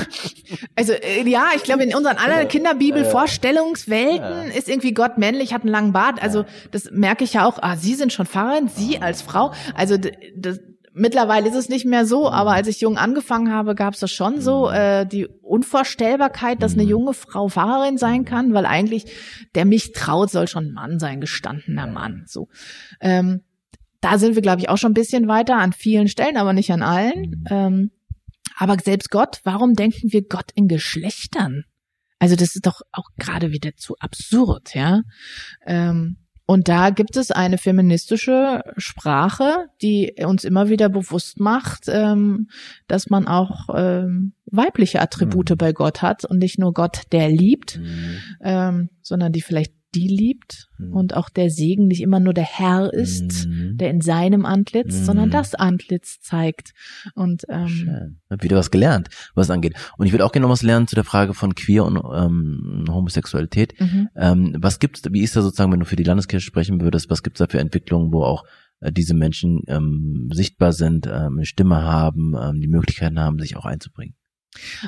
also 0.76 0.92
äh, 0.92 1.28
ja, 1.28 1.48
ich 1.56 1.64
glaube 1.64 1.82
in 1.82 1.94
unseren 1.94 2.16
anderen 2.16 2.48
Kinderbibel-Vorstellungswelten 2.48 4.52
ist 4.52 4.68
irgendwie 4.68 4.94
Gott 4.94 5.18
männlich, 5.18 5.52
hat 5.52 5.62
einen 5.62 5.72
langen 5.72 5.92
Bart. 5.92 6.22
Also 6.22 6.44
das 6.70 6.90
merke 6.92 7.24
ich 7.24 7.34
ja 7.34 7.44
auch. 7.44 7.58
Ah, 7.60 7.76
Sie 7.76 7.94
sind 7.94 8.12
schon 8.12 8.26
Pfarrerin, 8.26 8.68
Sie 8.68 9.00
als 9.00 9.22
Frau. 9.22 9.52
Also 9.74 9.96
das, 10.36 10.60
Mittlerweile 10.98 11.48
ist 11.48 11.54
es 11.54 11.68
nicht 11.68 11.86
mehr 11.86 12.04
so, 12.04 12.30
aber 12.30 12.52
als 12.52 12.68
ich 12.68 12.80
jung 12.80 12.98
angefangen 12.98 13.52
habe, 13.52 13.74
gab 13.74 13.94
es 13.94 14.00
das 14.00 14.10
schon 14.10 14.40
so, 14.40 14.68
äh, 14.70 15.06
die 15.06 15.26
Unvorstellbarkeit, 15.26 16.62
dass 16.62 16.74
eine 16.74 16.82
junge 16.82 17.14
Frau 17.14 17.48
Pfarrerin 17.48 17.96
sein 17.98 18.24
kann, 18.24 18.52
weil 18.52 18.66
eigentlich 18.66 19.06
der 19.54 19.64
mich 19.64 19.92
traut, 19.92 20.30
soll 20.30 20.48
schon 20.48 20.66
ein 20.66 20.72
Mann 20.72 20.98
sein, 20.98 21.20
gestandener 21.20 21.86
Mann. 21.86 22.24
So. 22.26 22.48
Ähm, 23.00 23.42
da 24.00 24.18
sind 24.18 24.34
wir, 24.34 24.42
glaube 24.42 24.60
ich, 24.60 24.68
auch 24.68 24.78
schon 24.78 24.92
ein 24.92 24.94
bisschen 24.94 25.28
weiter 25.28 25.56
an 25.56 25.72
vielen 25.72 26.08
Stellen, 26.08 26.36
aber 26.36 26.52
nicht 26.52 26.70
an 26.70 26.82
allen. 26.82 27.44
Ähm, 27.50 27.90
Aber 28.58 28.76
selbst 28.82 29.10
Gott, 29.10 29.40
warum 29.44 29.74
denken 29.74 30.12
wir 30.12 30.22
Gott 30.22 30.50
in 30.54 30.66
Geschlechtern? 30.68 31.64
Also 32.18 32.34
das 32.34 32.56
ist 32.56 32.66
doch 32.66 32.80
auch 32.90 33.10
gerade 33.16 33.52
wieder 33.52 33.76
zu 33.76 33.96
absurd, 34.00 34.74
ja. 34.74 35.02
Ähm, 35.64 36.16
und 36.50 36.68
da 36.68 36.88
gibt 36.88 37.18
es 37.18 37.30
eine 37.30 37.58
feministische 37.58 38.62
Sprache, 38.78 39.66
die 39.82 40.14
uns 40.24 40.44
immer 40.44 40.70
wieder 40.70 40.88
bewusst 40.88 41.40
macht, 41.40 41.88
ähm, 41.88 42.48
dass 42.86 43.10
man 43.10 43.28
auch 43.28 43.68
ähm, 43.74 44.32
weibliche 44.46 45.02
Attribute 45.02 45.50
mhm. 45.50 45.56
bei 45.58 45.72
Gott 45.74 46.00
hat 46.00 46.24
und 46.24 46.38
nicht 46.38 46.58
nur 46.58 46.72
Gott, 46.72 47.02
der 47.12 47.28
liebt, 47.28 47.78
mhm. 47.78 48.18
ähm, 48.42 48.88
sondern 49.02 49.30
die 49.30 49.42
vielleicht 49.42 49.74
die 49.94 50.08
liebt 50.08 50.68
mhm. 50.78 50.92
und 50.92 51.16
auch 51.16 51.30
der 51.30 51.50
Segen 51.50 51.86
nicht 51.86 52.02
immer 52.02 52.20
nur 52.20 52.34
der 52.34 52.44
Herr 52.44 52.92
ist, 52.92 53.46
mhm. 53.46 53.76
der 53.76 53.90
in 53.90 54.00
seinem 54.00 54.44
Antlitz, 54.44 55.00
mhm. 55.00 55.04
sondern 55.04 55.30
das 55.30 55.54
Antlitz 55.54 56.20
zeigt. 56.20 56.72
Und 57.14 57.44
ähm, 57.48 57.68
Schön. 57.68 58.20
Hab 58.28 58.42
wieder 58.42 58.56
was 58.56 58.70
gelernt, 58.70 59.08
was 59.34 59.50
angeht. 59.50 59.74
Und 59.96 60.06
ich 60.06 60.12
würde 60.12 60.24
auch 60.24 60.32
gerne 60.32 60.46
noch 60.46 60.52
was 60.52 60.62
lernen 60.62 60.86
zu 60.86 60.94
der 60.94 61.04
Frage 61.04 61.32
von 61.32 61.54
Queer 61.54 61.84
und 61.84 61.96
ähm, 61.96 62.84
Homosexualität. 62.88 63.80
Mhm. 63.80 64.08
Ähm, 64.16 64.56
was 64.58 64.78
gibt's, 64.78 65.02
wie 65.10 65.22
ist 65.22 65.36
da 65.36 65.42
sozusagen, 65.42 65.72
wenn 65.72 65.80
du 65.80 65.86
für 65.86 65.96
die 65.96 66.04
Landeskirche 66.04 66.44
sprechen 66.44 66.80
würdest, 66.80 67.08
was 67.08 67.22
gibt's 67.22 67.38
da 67.38 67.46
für 67.46 67.60
Entwicklungen, 67.60 68.12
wo 68.12 68.24
auch 68.24 68.44
äh, 68.80 68.92
diese 68.92 69.14
Menschen 69.14 69.62
ähm, 69.68 70.28
sichtbar 70.32 70.72
sind, 70.72 71.06
ähm, 71.06 71.36
eine 71.36 71.46
Stimme 71.46 71.82
haben, 71.82 72.34
ähm, 72.38 72.60
die 72.60 72.68
Möglichkeiten 72.68 73.18
haben, 73.18 73.38
sich 73.38 73.56
auch 73.56 73.64
einzubringen? 73.64 74.14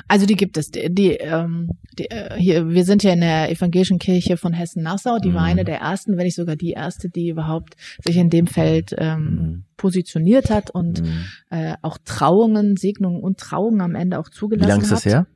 Also 0.07 0.25
die 0.25 0.35
gibt 0.35 0.57
es. 0.57 0.71
Die, 0.71 0.93
die, 0.93 1.11
ähm, 1.11 1.69
die, 1.97 2.09
äh, 2.09 2.37
hier, 2.37 2.69
wir 2.69 2.85
sind 2.85 3.03
ja 3.03 3.13
in 3.13 3.21
der 3.21 3.51
evangelischen 3.51 3.99
Kirche 3.99 4.37
von 4.37 4.53
Hessen-Nassau. 4.53 5.19
Die 5.19 5.29
mhm. 5.29 5.33
war 5.35 5.43
eine 5.43 5.63
der 5.63 5.79
ersten, 5.79 6.17
wenn 6.17 6.25
nicht 6.25 6.35
sogar 6.35 6.55
die 6.55 6.71
erste, 6.71 7.09
die 7.09 7.29
überhaupt 7.29 7.75
sich 8.03 8.17
in 8.17 8.29
dem 8.29 8.47
Feld 8.47 8.95
ähm, 8.97 9.23
mhm. 9.23 9.65
positioniert 9.77 10.49
hat 10.49 10.69
und 10.69 11.01
mhm. 11.01 11.25
äh, 11.49 11.75
auch 11.81 11.97
Trauungen, 12.03 12.77
Segnungen 12.77 13.21
und 13.21 13.39
Trauungen 13.39 13.81
am 13.81 13.95
Ende 13.95 14.19
auch 14.19 14.29
zugelassen 14.29 14.71
hat. 14.71 14.77
Wie 14.77 14.83
lange 14.83 14.83
ist 14.83 15.05
das 15.05 15.05
her? 15.05 15.27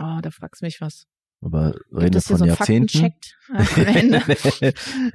Oh, 0.00 0.20
da 0.22 0.30
fragst 0.30 0.62
du 0.62 0.66
mich 0.66 0.80
was. 0.80 1.06
Aber 1.42 1.74
reden 1.92 2.14
wir 2.14 2.22
von 2.22 2.38
so 2.38 2.44
Jahrzehnten? 2.44 3.12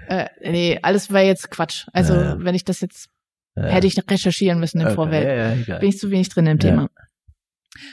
äh, 0.08 0.28
nee, 0.44 0.80
alles 0.82 1.12
war 1.12 1.22
jetzt 1.22 1.50
Quatsch. 1.52 1.88
Also 1.94 2.14
ja. 2.14 2.38
wenn 2.40 2.56
ich 2.56 2.64
das 2.64 2.80
jetzt 2.82 3.10
ja. 3.56 3.64
hätte 3.64 3.88
ich 3.88 3.98
recherchieren 4.10 4.60
müssen 4.60 4.80
im 4.80 4.88
okay, 4.88 4.96
Vorfeld. 4.96 5.68
Ja, 5.68 5.80
Bin 5.80 5.90
ich 5.90 5.98
zu 5.98 6.10
wenig 6.12 6.30
drin 6.30 6.46
im 6.48 6.60
Thema. 6.60 6.90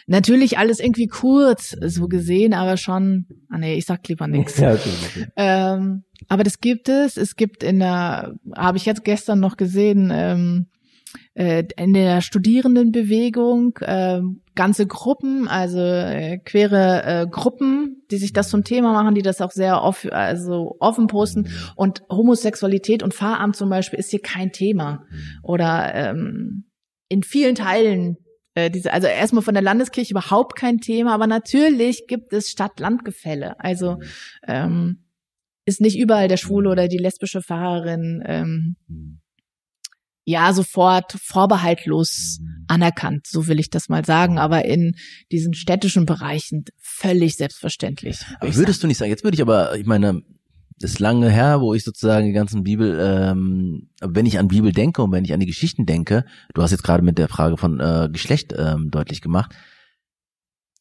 Natürlich 0.06 0.58
alles 0.58 0.80
irgendwie 0.80 1.06
kurz 1.06 1.76
so 1.80 2.08
gesehen, 2.08 2.52
aber 2.52 2.76
schon, 2.76 3.26
ah 3.48 3.58
nee, 3.58 3.74
ich 3.74 3.86
sag 3.86 4.06
lieber 4.08 4.26
nichts. 4.26 4.58
Ja, 4.58 4.72
okay, 4.72 4.90
okay. 5.06 5.26
Ähm, 5.36 6.04
aber 6.28 6.42
das 6.42 6.60
gibt 6.60 6.88
es. 6.88 7.16
Es 7.16 7.36
gibt 7.36 7.62
in 7.62 7.78
der, 7.78 8.34
habe 8.56 8.76
ich 8.76 8.86
jetzt 8.86 9.04
gestern 9.04 9.40
noch 9.40 9.56
gesehen, 9.56 10.10
ähm, 10.12 10.66
äh, 11.34 11.64
in 11.76 11.94
der 11.94 12.20
Studierendenbewegung 12.20 13.78
äh, 13.80 14.20
ganze 14.54 14.86
Gruppen, 14.86 15.46
also 15.46 15.78
äh, 15.78 16.38
queere 16.38 17.04
äh, 17.04 17.26
Gruppen, 17.30 18.02
die 18.10 18.16
sich 18.16 18.32
das 18.32 18.48
zum 18.48 18.64
Thema 18.64 18.92
machen, 18.92 19.14
die 19.14 19.22
das 19.22 19.40
auch 19.40 19.52
sehr 19.52 19.82
off, 19.82 20.06
also 20.10 20.76
offen 20.80 21.06
posten. 21.06 21.48
Und 21.76 22.02
Homosexualität 22.10 23.02
und 23.02 23.14
Pfarramt 23.14 23.54
zum 23.54 23.70
Beispiel 23.70 24.00
ist 24.00 24.10
hier 24.10 24.20
kein 24.20 24.50
Thema. 24.50 25.04
Oder 25.42 25.94
ähm, 25.94 26.64
in 27.08 27.22
vielen 27.22 27.54
Teilen 27.54 28.16
äh, 28.58 28.70
diese, 28.70 28.92
also 28.92 29.06
erstmal 29.06 29.42
von 29.42 29.54
der 29.54 29.62
Landeskirche 29.62 30.12
überhaupt 30.12 30.56
kein 30.56 30.78
Thema, 30.78 31.14
aber 31.14 31.26
natürlich 31.26 32.06
gibt 32.06 32.32
es 32.32 32.50
Stadt-Land-Gefälle. 32.50 33.58
Also 33.60 33.98
ähm, 34.46 35.04
ist 35.64 35.80
nicht 35.80 35.98
überall 35.98 36.28
der 36.28 36.38
Schwule 36.38 36.70
oder 36.70 36.88
die 36.88 36.98
lesbische 36.98 37.42
Pfarrerin 37.42 38.22
ähm, 38.26 38.76
ja 40.24 40.52
sofort 40.52 41.12
vorbehaltlos 41.22 42.40
anerkannt, 42.66 43.26
so 43.26 43.46
will 43.46 43.60
ich 43.60 43.70
das 43.70 43.88
mal 43.88 44.04
sagen, 44.04 44.38
aber 44.38 44.64
in 44.64 44.96
diesen 45.32 45.54
städtischen 45.54 46.04
Bereichen 46.04 46.64
völlig 46.78 47.36
selbstverständlich. 47.36 48.18
Aber 48.40 48.54
würdest 48.54 48.80
sagen. 48.80 48.80
du 48.80 48.86
nicht 48.88 48.98
sagen, 48.98 49.10
jetzt 49.10 49.24
würde 49.24 49.36
ich 49.36 49.42
aber, 49.42 49.76
ich 49.76 49.86
meine, 49.86 50.22
ist 50.82 50.98
lange 50.98 51.30
her, 51.30 51.60
wo 51.60 51.74
ich 51.74 51.84
sozusagen 51.84 52.26
die 52.26 52.32
ganzen 52.32 52.62
Bibel, 52.62 52.98
ähm, 53.00 53.90
wenn 54.00 54.26
ich 54.26 54.38
an 54.38 54.48
Bibel 54.48 54.72
denke 54.72 55.02
und 55.02 55.12
wenn 55.12 55.24
ich 55.24 55.32
an 55.32 55.40
die 55.40 55.46
Geschichten 55.46 55.86
denke, 55.86 56.24
du 56.54 56.62
hast 56.62 56.70
jetzt 56.70 56.84
gerade 56.84 57.02
mit 57.02 57.18
der 57.18 57.28
Frage 57.28 57.56
von 57.56 57.80
äh, 57.80 58.08
Geschlecht 58.12 58.54
ähm, 58.56 58.90
deutlich 58.90 59.20
gemacht. 59.20 59.52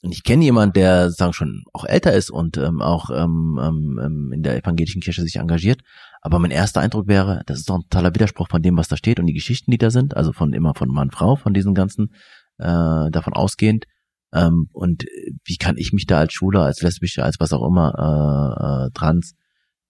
Und 0.04 0.12
ich 0.12 0.24
kenne 0.24 0.44
jemand, 0.44 0.76
der 0.76 1.06
sozusagen 1.06 1.34
schon 1.34 1.64
auch 1.74 1.84
älter 1.84 2.14
ist 2.14 2.30
und 2.30 2.58
ähm, 2.58 2.82
auch 2.82 3.10
ähm, 3.10 3.60
ähm, 3.62 4.32
in 4.34 4.44
der 4.44 4.56
evangelischen 4.56 5.02
Kirche 5.02 5.24
sich 5.24 5.38
engagiert. 5.38 5.82
Aber 6.22 6.40
mein 6.40 6.52
erster 6.52 6.82
Eindruck 6.82 7.08
wäre, 7.08 7.42
das 7.48 7.60
ist 7.60 7.70
doch 7.70 7.76
ein 7.76 7.84
totaler 7.90 8.14
Widerspruch 8.14 8.48
von 8.50 8.62
dem, 8.62 8.78
was 8.78 8.88
da 8.88 8.98
steht 8.98 9.20
und 9.20 9.26
die 9.26 9.34
Geschichten, 9.34 9.72
die 9.72 9.78
da 9.78 9.90
sind, 9.90 10.16
also 10.16 10.34
von 10.34 10.54
immer 10.54 10.76
von 10.76 10.90
Mann, 10.90 11.12
Frau, 11.12 11.36
von 11.36 11.54
diesen 11.54 11.74
ganzen, 11.74 12.14
äh, 12.58 13.10
davon 13.12 13.34
ausgehend. 13.34 13.86
Ähm, 14.34 14.70
und 14.72 15.06
wie 15.46 15.58
kann 15.58 15.78
ich 15.78 15.94
mich 15.94 16.06
da 16.06 16.20
als 16.20 16.34
Schwuler, 16.34 16.64
als 16.64 16.82
Lesbische, 16.82 17.24
als 17.24 17.40
was 17.40 17.54
auch 17.54 17.66
immer, 17.66 17.94
äh, 17.98 18.88
äh, 18.88 18.92
trans, 18.94 19.34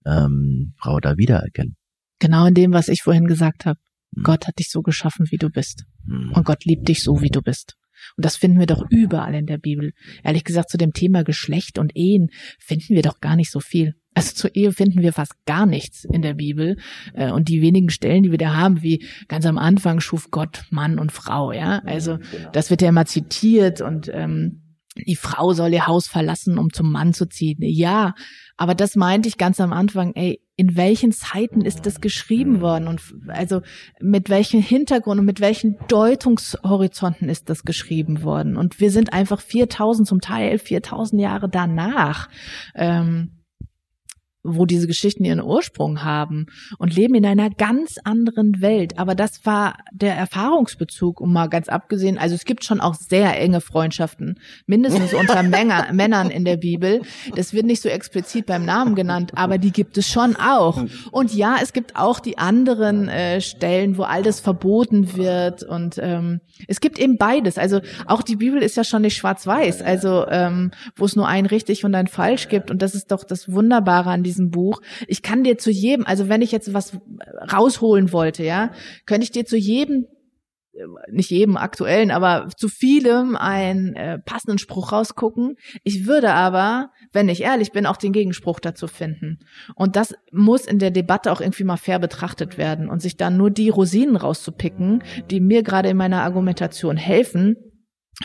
ähm, 0.08 0.74
Frau 0.78 1.00
da 1.00 1.18
wiedererkennen. 1.18 1.76
Genau 2.20 2.48
in 2.48 2.54
dem, 2.54 2.74
was 2.74 2.88
ich 2.88 3.02
vorhin 3.04 3.28
gesagt 3.28 3.66
habe. 3.66 3.80
Hm. 4.16 4.24
Gott 4.24 4.48
hat 4.48 4.60
dich 4.60 4.70
so 4.70 4.82
geschaffen, 4.82 5.28
wie 5.30 5.38
du 5.38 5.50
bist. 5.50 5.86
Hm. 6.08 6.32
Und 6.34 6.46
Gott 6.46 6.66
liebt 6.66 6.88
dich 6.88 7.04
so, 7.04 7.22
wie 7.22 7.30
du 7.30 7.42
bist. 7.42 7.76
Und 8.16 8.26
das 8.26 8.38
finden 8.38 8.60
wir 8.60 8.68
doch 8.68 8.86
überall 8.90 9.34
in 9.34 9.48
der 9.48 9.58
Bibel. 9.58 9.92
Ehrlich 10.24 10.44
gesagt, 10.44 10.70
zu 10.70 10.78
dem 10.78 10.94
Thema 10.94 11.24
Geschlecht 11.24 11.78
und 11.80 11.96
Ehen 11.96 12.30
finden 12.60 12.96
wir 12.96 13.02
doch 13.02 13.20
gar 13.20 13.36
nicht 13.36 13.52
so 13.52 13.60
viel. 13.60 13.96
Also 14.14 14.34
zur 14.34 14.56
Ehe 14.56 14.72
finden 14.72 15.02
wir 15.02 15.14
fast 15.14 15.34
gar 15.46 15.66
nichts 15.66 16.04
in 16.04 16.22
der 16.22 16.34
Bibel. 16.34 16.78
Äh, 17.14 17.32
und 17.32 17.50
die 17.50 17.62
wenigen 17.62 17.90
Stellen, 17.90 18.24
die 18.24 18.32
wir 18.32 18.38
da 18.38 18.56
haben, 18.56 18.82
wie 18.82 19.06
ganz 19.28 19.46
am 19.46 19.58
Anfang 19.58 20.00
schuf 20.00 20.32
Gott 20.32 20.66
Mann 20.72 20.98
und 20.98 21.12
Frau, 21.12 21.52
ja. 21.52 21.80
Also 21.86 22.18
genau. 22.18 22.50
das 22.52 22.70
wird 22.70 22.82
ja 22.82 22.90
immer 22.90 23.06
zitiert 23.06 23.82
und 23.82 24.10
ähm, 24.12 24.67
die 25.06 25.16
Frau 25.16 25.54
soll 25.54 25.74
ihr 25.74 25.88
Haus 25.88 26.08
verlassen, 26.08 26.58
um 26.58 26.72
zum 26.72 26.92
Mann 26.92 27.14
zu 27.14 27.28
ziehen. 27.28 27.58
Ja, 27.62 28.14
aber 28.58 28.76
das 28.76 28.96
meinte 28.96 29.30
ich 29.30 29.38
ganz 29.38 29.60
am 29.60 29.74
Anfang, 29.74 30.14
ey, 30.16 30.42
in 30.56 30.76
welchen 30.76 31.12
Zeiten 31.12 31.62
ist 31.62 31.86
das 31.86 32.02
geschrieben 32.02 32.62
worden 32.62 32.88
und 32.88 33.02
also 33.28 33.62
mit 34.02 34.30
welchem 34.30 34.60
Hintergrund 34.60 35.20
und 35.20 35.26
mit 35.26 35.40
welchen 35.40 35.78
Deutungshorizonten 35.88 37.30
ist 37.30 37.50
das 37.50 37.64
geschrieben 37.64 38.24
worden? 38.24 38.58
Und 38.58 38.80
wir 38.80 38.90
sind 38.90 39.14
einfach 39.14 39.40
4000, 39.40 40.08
zum 40.08 40.20
Teil 40.20 40.58
4000 40.58 41.22
Jahre 41.22 41.48
danach. 41.48 42.30
Ähm, 42.74 43.37
wo 44.48 44.66
diese 44.66 44.88
Geschichten 44.88 45.26
ihren 45.26 45.42
Ursprung 45.42 46.04
haben 46.04 46.48
und 46.78 46.96
leben 46.96 47.16
in 47.16 47.26
einer 47.26 47.50
ganz 47.50 47.98
anderen 48.04 48.62
Welt. 48.62 48.98
Aber 48.98 49.16
das 49.16 49.46
war 49.46 49.76
der 49.92 50.16
Erfahrungsbezug, 50.16 51.20
um 51.22 51.34
mal 51.34 51.48
ganz 51.48 51.70
abgesehen. 51.70 52.18
Also 52.18 52.36
es 52.36 52.46
gibt 52.46 52.64
schon 52.64 52.80
auch 52.80 52.96
sehr 52.96 53.40
enge 53.40 53.62
Freundschaften, 53.62 54.40
mindestens 54.66 55.14
unter 55.14 55.44
Männer, 55.58 55.92
Männern 55.92 56.30
in 56.30 56.46
der 56.46 56.58
Bibel. 56.58 57.02
Das 57.36 57.54
wird 57.54 57.66
nicht 57.66 57.82
so 57.82 57.90
explizit 57.90 58.46
beim 58.46 58.66
Namen 58.66 58.96
genannt, 58.96 59.32
aber 59.36 59.58
die 59.58 59.72
gibt 59.72 59.98
es 59.98 60.08
schon 60.10 60.36
auch. 60.36 60.84
Und 61.12 61.34
ja, 61.34 61.58
es 61.62 61.74
gibt 61.74 61.96
auch 61.96 62.20
die 62.20 62.38
anderen 62.38 63.10
äh, 63.10 63.42
Stellen, 63.42 63.98
wo 63.98 64.04
alles 64.04 64.40
verboten 64.40 65.16
wird. 65.16 65.64
Und 65.64 66.00
ähm, 66.02 66.40
es 66.68 66.80
gibt 66.80 67.00
eben 67.00 67.18
beides. 67.18 67.58
Also 67.58 67.82
auch 68.06 68.22
die 68.22 68.36
Bibel 68.36 68.62
ist 68.62 68.78
ja 68.78 68.84
schon 68.84 69.02
nicht 69.02 69.18
schwarz-weiß. 69.18 69.82
Also 69.82 70.26
ähm, 70.30 70.72
wo 70.96 71.06
es 71.06 71.16
nur 71.16 71.28
ein 71.28 71.46
richtig 71.46 71.84
und 71.84 71.96
ein 71.96 72.08
falsch 72.08 72.48
gibt. 72.48 72.72
Und 72.72 72.82
das 72.82 72.96
ist 72.96 73.12
doch 73.12 73.24
das 73.24 73.52
Wunderbare 73.52 74.10
an 74.10 74.24
diesem 74.24 74.37
diesem 74.38 74.52
Buch. 74.52 74.82
Ich 75.08 75.22
kann 75.22 75.44
dir 75.44 75.58
zu 75.58 75.72
jedem, 75.72 76.06
also 76.06 76.30
wenn 76.30 76.42
ich 76.42 76.52
jetzt 76.52 76.74
was 76.74 76.98
rausholen 77.52 78.12
wollte, 78.12 78.44
ja, 78.44 78.72
könnte 79.06 79.24
ich 79.24 79.32
dir 79.32 79.46
zu 79.46 79.58
jedem 79.58 80.06
nicht 81.12 81.32
jedem 81.32 81.58
aktuellen, 81.58 82.12
aber 82.12 82.50
zu 82.56 82.70
vielem 82.70 83.36
einen 83.36 83.96
äh, 83.96 84.20
passenden 84.20 84.58
Spruch 84.58 84.92
rausgucken. 84.92 85.56
Ich 85.84 86.06
würde 86.06 86.34
aber, 86.34 86.92
wenn 87.12 87.30
ich 87.30 87.42
ehrlich 87.42 87.72
bin, 87.72 87.86
auch 87.86 87.98
den 87.98 88.14
Gegenspruch 88.14 88.60
dazu 88.60 88.88
finden. 88.88 89.40
Und 89.76 89.96
das 89.96 90.14
muss 90.32 90.66
in 90.66 90.80
der 90.80 90.92
Debatte 90.92 91.32
auch 91.32 91.42
irgendwie 91.42 91.64
mal 91.64 91.78
fair 91.78 92.00
betrachtet 92.00 92.58
werden 92.58 92.90
und 92.90 93.02
sich 93.02 93.18
dann 93.18 93.38
nur 93.38 93.50
die 93.50 93.70
Rosinen 93.70 94.16
rauszupicken, 94.16 95.04
die 95.32 95.40
mir 95.40 95.64
gerade 95.64 95.90
in 95.90 95.98
meiner 95.98 96.22
Argumentation 96.22 96.98
helfen, 96.98 97.56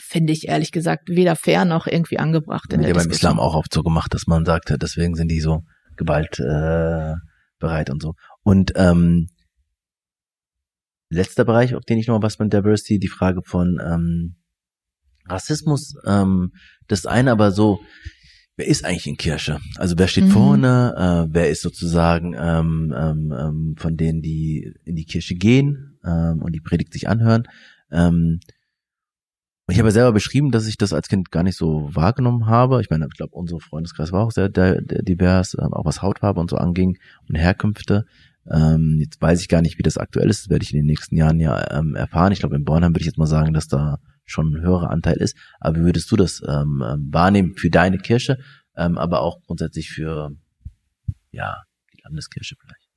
finde 0.00 0.32
ich 0.32 0.48
ehrlich 0.48 0.72
gesagt 0.72 1.08
weder 1.08 1.36
fair 1.36 1.64
noch 1.64 1.86
irgendwie 1.86 2.18
angebracht. 2.18 2.72
In 2.72 2.80
Wird 2.80 2.96
ja 2.96 3.02
beim 3.02 3.10
Islam 3.10 3.40
auch 3.40 3.54
oft 3.54 3.72
so 3.72 3.82
gemacht, 3.82 4.14
dass 4.14 4.26
man 4.26 4.44
sagt, 4.44 4.74
deswegen 4.80 5.14
sind 5.14 5.28
die 5.28 5.40
so 5.40 5.62
gewaltbereit 5.96 7.14
äh, 7.14 7.14
bereit 7.58 7.90
und 7.90 8.02
so. 8.02 8.14
Und 8.42 8.72
ähm, 8.76 9.28
letzter 11.08 11.44
Bereich, 11.44 11.74
auf 11.74 11.84
den 11.84 11.98
ich 11.98 12.08
noch 12.08 12.22
was 12.22 12.38
mit 12.38 12.52
Diversity, 12.52 12.98
die 12.98 13.08
Frage 13.08 13.42
von 13.44 13.80
ähm, 13.84 14.36
Rassismus. 15.28 15.94
Ähm, 16.04 16.52
das 16.88 17.06
eine 17.06 17.30
aber 17.30 17.52
so, 17.52 17.80
wer 18.56 18.66
ist 18.66 18.84
eigentlich 18.84 19.06
in 19.06 19.16
Kirche? 19.16 19.60
Also 19.76 19.98
wer 19.98 20.08
steht 20.08 20.24
mhm. 20.24 20.30
vorne? 20.30 20.94
Äh, 20.96 21.34
wer 21.34 21.50
ist 21.50 21.62
sozusagen 21.62 22.34
ähm, 22.36 22.94
ähm, 22.96 23.34
ähm, 23.38 23.74
von 23.76 23.96
denen, 23.96 24.22
die 24.22 24.74
in 24.84 24.96
die 24.96 25.04
Kirche 25.04 25.34
gehen 25.34 25.98
ähm, 26.04 26.42
und 26.42 26.52
die 26.52 26.60
Predigt 26.60 26.92
sich 26.92 27.08
anhören? 27.08 27.44
Ähm, 27.90 28.40
ich 29.68 29.78
habe 29.78 29.88
ja 29.88 29.92
selber 29.92 30.12
beschrieben, 30.12 30.50
dass 30.50 30.66
ich 30.66 30.76
das 30.76 30.92
als 30.92 31.08
Kind 31.08 31.30
gar 31.30 31.42
nicht 31.42 31.56
so 31.56 31.88
wahrgenommen 31.92 32.46
habe. 32.46 32.80
Ich 32.80 32.90
meine, 32.90 33.06
ich 33.06 33.16
glaube, 33.16 33.34
unser 33.34 33.60
Freundeskreis 33.60 34.12
war 34.12 34.24
auch 34.24 34.32
sehr 34.32 34.48
divers, 34.48 35.56
ähm, 35.58 35.72
auch 35.72 35.84
was 35.84 36.02
Hautfarbe 36.02 36.40
und 36.40 36.50
so 36.50 36.56
anging 36.56 36.98
und 37.28 37.36
Herkünfte. 37.36 38.04
Ähm, 38.50 38.98
jetzt 39.00 39.22
weiß 39.22 39.40
ich 39.40 39.48
gar 39.48 39.62
nicht, 39.62 39.78
wie 39.78 39.82
das 39.82 39.98
aktuell 39.98 40.28
ist. 40.28 40.44
Das 40.44 40.50
werde 40.50 40.64
ich 40.64 40.72
in 40.72 40.80
den 40.80 40.86
nächsten 40.86 41.16
Jahren 41.16 41.38
ja 41.38 41.78
ähm, 41.78 41.94
erfahren. 41.94 42.32
Ich 42.32 42.40
glaube, 42.40 42.56
in 42.56 42.64
Bornheim 42.64 42.92
würde 42.92 43.02
ich 43.02 43.06
jetzt 43.06 43.18
mal 43.18 43.26
sagen, 43.26 43.54
dass 43.54 43.68
da 43.68 43.98
schon 44.24 44.52
ein 44.52 44.62
höherer 44.62 44.90
Anteil 44.90 45.16
ist. 45.16 45.36
Aber 45.60 45.76
wie 45.78 45.84
würdest 45.84 46.10
du 46.10 46.16
das 46.16 46.42
ähm, 46.46 46.82
ähm 46.84 47.08
wahrnehmen 47.12 47.54
für 47.54 47.70
deine 47.70 47.98
Kirche, 47.98 48.38
ähm, 48.76 48.98
aber 48.98 49.20
auch 49.20 49.40
grundsätzlich 49.42 49.90
für 49.90 50.32
ja 51.30 51.62
die 51.92 52.00
Landeskirche 52.02 52.56
vielleicht? 52.60 52.88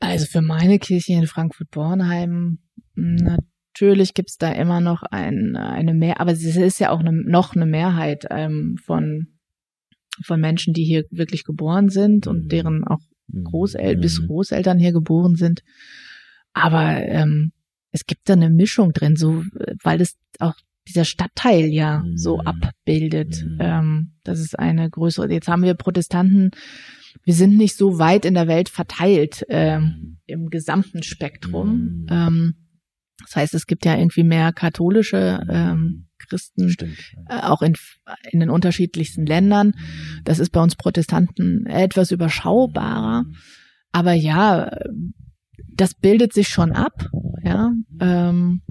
Also 0.00 0.26
für 0.26 0.42
meine 0.42 0.78
Kirche 0.78 1.14
in 1.14 1.26
Frankfurt-Bornheim 1.26 2.58
natürlich 3.80 4.14
gibt's 4.14 4.38
da 4.38 4.50
immer 4.52 4.80
noch 4.80 5.02
ein, 5.02 5.56
eine 5.56 5.94
mehr, 5.94 6.20
aber 6.20 6.32
es 6.32 6.42
ist 6.42 6.80
ja 6.80 6.90
auch 6.90 7.00
eine, 7.00 7.12
noch 7.12 7.54
eine 7.54 7.66
Mehrheit 7.66 8.26
ähm, 8.30 8.76
von 8.84 9.28
von 10.24 10.40
Menschen, 10.40 10.74
die 10.74 10.82
hier 10.82 11.04
wirklich 11.10 11.44
geboren 11.44 11.90
sind 11.90 12.26
und 12.26 12.44
mhm. 12.44 12.48
deren 12.48 12.84
auch 12.84 12.98
Großeltern 13.32 13.98
mhm. 13.98 14.00
bis 14.00 14.26
Großeltern 14.26 14.78
hier 14.78 14.92
geboren 14.92 15.36
sind. 15.36 15.62
Aber 16.52 16.96
ähm, 16.96 17.52
es 17.92 18.04
gibt 18.04 18.28
da 18.28 18.32
eine 18.32 18.50
Mischung 18.50 18.92
drin, 18.92 19.14
so 19.14 19.44
weil 19.84 20.00
es 20.00 20.16
auch 20.40 20.54
dieser 20.88 21.04
Stadtteil 21.04 21.66
ja 21.66 22.00
mhm. 22.00 22.16
so 22.16 22.40
abbildet. 22.40 23.44
Mhm. 23.44 23.58
Ähm, 23.60 24.12
das 24.24 24.40
ist 24.40 24.58
eine 24.58 24.90
größere. 24.90 25.30
Jetzt 25.30 25.46
haben 25.46 25.62
wir 25.62 25.74
Protestanten. 25.74 26.50
Wir 27.24 27.34
sind 27.34 27.56
nicht 27.56 27.76
so 27.76 27.98
weit 27.98 28.24
in 28.24 28.34
der 28.34 28.48
Welt 28.48 28.68
verteilt 28.68 29.44
ähm, 29.48 29.82
mhm. 29.82 30.16
im 30.26 30.48
gesamten 30.48 31.02
Spektrum. 31.02 31.68
Mhm. 31.68 32.06
Ähm, 32.10 32.54
das 33.20 33.36
heißt, 33.36 33.54
es 33.54 33.66
gibt 33.66 33.84
ja 33.84 33.96
irgendwie 33.96 34.22
mehr 34.22 34.52
katholische 34.52 35.44
ähm, 35.50 36.08
Christen, 36.18 36.70
Stimmt, 36.70 36.98
ja. 37.28 37.38
äh, 37.38 37.42
auch 37.44 37.62
in, 37.62 37.74
in 38.30 38.40
den 38.40 38.50
unterschiedlichsten 38.50 39.26
Ländern. 39.26 39.74
Das 40.24 40.38
ist 40.38 40.50
bei 40.50 40.62
uns 40.62 40.76
Protestanten 40.76 41.66
etwas 41.66 42.10
überschaubarer. 42.10 43.24
Aber 43.92 44.12
ja, 44.12 44.70
das 45.68 45.94
bildet 45.94 46.32
sich 46.32 46.48
schon 46.48 46.72
ab, 46.72 47.08
ja. 47.42 47.72
Ähm, 48.00 48.62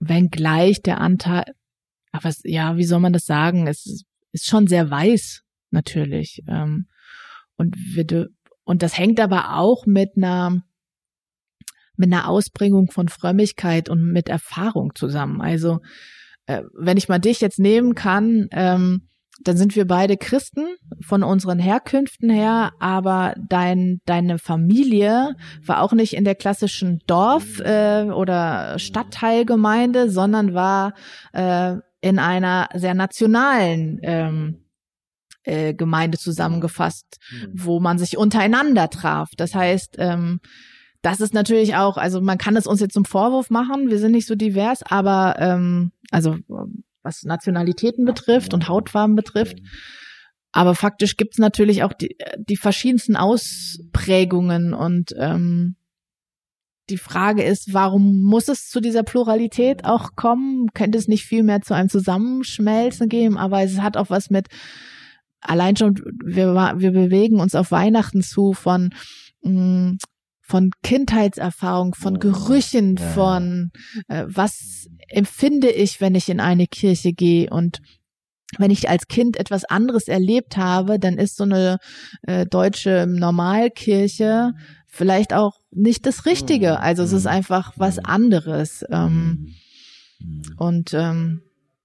wenngleich 0.00 0.82
der 0.82 1.00
Anteil, 1.00 1.44
aber 2.12 2.32
ja, 2.44 2.76
wie 2.76 2.84
soll 2.84 3.00
man 3.00 3.12
das 3.12 3.26
sagen? 3.26 3.66
Es 3.66 3.86
ist, 3.86 4.04
ist 4.32 4.46
schon 4.46 4.66
sehr 4.66 4.90
weiß, 4.90 5.42
natürlich. 5.70 6.42
Ähm, 6.48 6.86
und 7.56 7.76
wir, 7.76 8.28
und 8.64 8.82
das 8.82 8.96
hängt 8.96 9.20
aber 9.20 9.56
auch 9.56 9.86
mit 9.86 10.10
einer 10.16 10.62
mit 11.98 12.12
einer 12.12 12.28
Ausbringung 12.28 12.90
von 12.90 13.08
Frömmigkeit 13.08 13.88
und 13.88 14.12
mit 14.12 14.28
Erfahrung 14.28 14.94
zusammen. 14.94 15.40
Also 15.40 15.80
äh, 16.46 16.62
wenn 16.74 16.96
ich 16.96 17.08
mal 17.08 17.18
dich 17.18 17.40
jetzt 17.40 17.58
nehmen 17.58 17.94
kann, 17.94 18.48
ähm, 18.52 19.08
dann 19.40 19.56
sind 19.56 19.76
wir 19.76 19.86
beide 19.86 20.16
Christen 20.16 20.66
von 21.00 21.22
unseren 21.22 21.58
Herkünften 21.58 22.28
her, 22.28 22.72
aber 22.80 23.34
dein, 23.48 24.00
deine 24.04 24.38
Familie 24.38 25.34
war 25.64 25.82
auch 25.82 25.92
nicht 25.92 26.14
in 26.14 26.24
der 26.24 26.34
klassischen 26.34 27.00
Dorf- 27.06 27.60
äh, 27.60 28.10
oder 28.10 28.78
Stadtteilgemeinde, 28.78 30.10
sondern 30.10 30.54
war 30.54 30.94
äh, 31.32 31.76
in 32.00 32.18
einer 32.18 32.68
sehr 32.74 32.94
nationalen 32.94 34.00
ähm, 34.02 34.64
äh, 35.44 35.74
Gemeinde 35.74 36.18
zusammengefasst, 36.18 37.18
mhm. 37.30 37.52
wo 37.54 37.80
man 37.80 37.98
sich 37.98 38.16
untereinander 38.16 38.90
traf. 38.90 39.30
Das 39.36 39.54
heißt, 39.54 39.96
ähm, 39.98 40.40
das 41.02 41.20
ist 41.20 41.32
natürlich 41.32 41.76
auch, 41.76 41.96
also 41.96 42.20
man 42.20 42.38
kann 42.38 42.56
es 42.56 42.66
uns 42.66 42.80
jetzt 42.80 42.94
zum 42.94 43.04
Vorwurf 43.04 43.50
machen, 43.50 43.88
wir 43.88 43.98
sind 43.98 44.12
nicht 44.12 44.26
so 44.26 44.34
divers, 44.34 44.82
aber 44.82 45.36
ähm, 45.38 45.92
also 46.10 46.36
was 47.02 47.22
Nationalitäten 47.22 48.04
betrifft 48.04 48.52
und 48.52 48.68
Hautfarben 48.68 49.14
betrifft. 49.16 49.58
Aber 50.52 50.74
faktisch 50.74 51.16
gibt's 51.16 51.38
natürlich 51.38 51.82
auch 51.82 51.92
die, 51.92 52.16
die 52.38 52.56
verschiedensten 52.56 53.16
Ausprägungen 53.16 54.74
und 54.74 55.14
ähm, 55.16 55.76
die 56.90 56.96
Frage 56.96 57.42
ist, 57.42 57.74
warum 57.74 58.22
muss 58.22 58.48
es 58.48 58.68
zu 58.68 58.80
dieser 58.80 59.02
Pluralität 59.02 59.84
auch 59.84 60.16
kommen? 60.16 60.68
Könnte 60.72 60.96
es 60.96 61.06
nicht 61.06 61.24
viel 61.24 61.42
mehr 61.42 61.60
zu 61.60 61.74
einem 61.74 61.90
Zusammenschmelzen 61.90 63.08
geben? 63.10 63.36
Aber 63.36 63.62
es 63.62 63.80
hat 63.80 63.98
auch 63.98 64.08
was 64.08 64.30
mit, 64.30 64.48
allein 65.40 65.76
schon, 65.76 65.96
wir, 66.24 66.54
wir 66.54 66.92
bewegen 66.92 67.40
uns 67.40 67.54
auf 67.54 67.70
Weihnachten 67.70 68.22
zu 68.22 68.54
von 68.54 68.90
mh, 69.42 69.52
mm, 69.52 69.98
von 70.48 70.70
Kindheitserfahrung, 70.82 71.94
von 71.94 72.18
Gerüchen, 72.18 72.96
ja. 72.96 73.06
von 73.08 73.70
äh, 74.08 74.24
was 74.26 74.88
empfinde 75.08 75.70
ich, 75.70 76.00
wenn 76.00 76.14
ich 76.14 76.28
in 76.30 76.40
eine 76.40 76.66
Kirche 76.66 77.12
gehe 77.12 77.50
und 77.50 77.80
wenn 78.56 78.70
ich 78.70 78.88
als 78.88 79.08
Kind 79.08 79.36
etwas 79.36 79.66
anderes 79.66 80.08
erlebt 80.08 80.56
habe, 80.56 80.98
dann 80.98 81.18
ist 81.18 81.36
so 81.36 81.44
eine 81.44 81.76
äh, 82.22 82.46
deutsche 82.46 83.06
Normalkirche 83.06 84.54
vielleicht 84.86 85.34
auch 85.34 85.60
nicht 85.70 86.06
das 86.06 86.24
Richtige. 86.24 86.80
Also 86.80 87.02
es 87.02 87.12
ist 87.12 87.24
mhm. 87.24 87.30
einfach 87.30 87.72
was 87.76 87.98
anderes. 87.98 88.84
Ähm, 88.90 89.54
mhm. 90.18 90.54
und 90.56 90.94
ähm, 90.94 91.42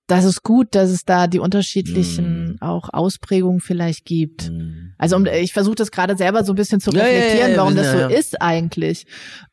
das 0.08 0.26
ist 0.26 0.44
gut, 0.44 0.76
dass 0.76 0.90
es 0.90 1.06
da 1.06 1.28
die 1.28 1.40
unterschiedlichen 1.40 2.54
mm. 2.54 2.62
auch 2.62 2.90
Ausprägungen 2.92 3.62
vielleicht 3.62 4.06
gibt. 4.06 4.52
Mm. 4.52 4.94
Also 4.98 5.16
um, 5.16 5.26
ich 5.26 5.54
versuche 5.54 5.76
das 5.76 5.92
gerade 5.92 6.18
selber 6.18 6.44
so 6.44 6.52
ein 6.52 6.58
bisschen 6.58 6.82
zu 6.82 6.90
reflektieren, 6.90 7.38
ja, 7.38 7.48
ja, 7.48 7.52
ja, 7.52 7.58
warum 7.58 7.76
das 7.76 7.92
so 7.92 8.08
ist 8.10 8.42
eigentlich. 8.42 9.06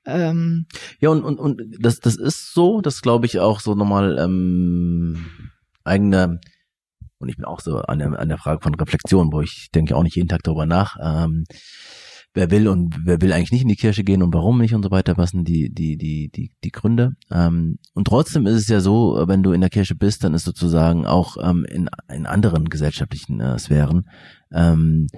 Ähm, 0.05 0.66
ja, 0.98 1.10
und, 1.10 1.22
und, 1.22 1.39
und 1.39 1.62
das, 1.78 2.01
das 2.01 2.16
ist 2.16 2.52
so, 2.52 2.81
das 2.81 3.01
glaube 3.01 3.27
ich 3.27 3.39
auch 3.39 3.60
so 3.60 3.74
nochmal 3.74 4.18
ähm, 4.18 5.27
eigene, 5.85 6.40
und 7.18 7.28
ich 7.28 7.36
bin 7.36 7.44
auch 7.44 7.60
so 7.60 7.78
an 7.78 8.01
der, 8.01 8.18
an 8.18 8.28
der 8.28 8.39
Frage 8.39 8.60
von 8.60 8.74
Reflexion, 8.74 9.32
wo 9.32 9.43
ich 9.43 9.68
denke 9.72 9.94
auch 9.94 10.02
nicht 10.02 10.16
jeden 10.16 10.28
Tag 10.28 10.43
darüber 10.43 10.66
nach. 10.66 10.97
Ähm, 11.01 11.44
wer 12.35 12.51
will 12.51 12.69
und 12.69 12.97
wer 13.05 13.20
will 13.20 13.32
eigentlich 13.32 13.52
nicht 13.52 13.62
in 13.62 13.69
die 13.69 13.77
Kirche 13.77 14.05
gehen 14.05 14.23
und 14.23 14.32
warum 14.32 14.59
nicht 14.59 14.74
und 14.74 14.82
so 14.82 14.90
weiter, 14.90 15.16
was 15.16 15.31
sind 15.31 15.48
die, 15.48 15.73
die, 15.73 15.97
die, 15.97 16.31
die, 16.31 16.52
die 16.62 16.70
Gründe. 16.70 17.16
Ähm, 17.31 17.78
und 17.94 18.07
trotzdem 18.07 18.47
ist 18.47 18.57
es 18.57 18.69
ja 18.69 18.81
so, 18.81 19.24
wenn 19.27 19.43
du 19.43 19.52
in 19.52 19.61
der 19.61 19.70
Kirche 19.70 19.94
bist, 19.94 20.23
dann 20.23 20.35
ist 20.35 20.44
sozusagen 20.44 21.07
auch 21.07 21.36
ähm, 21.43 21.65
in, 21.65 21.89
in 22.09 22.27
anderen 22.27 22.69
gesellschaftlichen 22.69 23.40
äh, 23.40 23.59
Sphären, 23.59 24.09
ähm, 24.52 25.09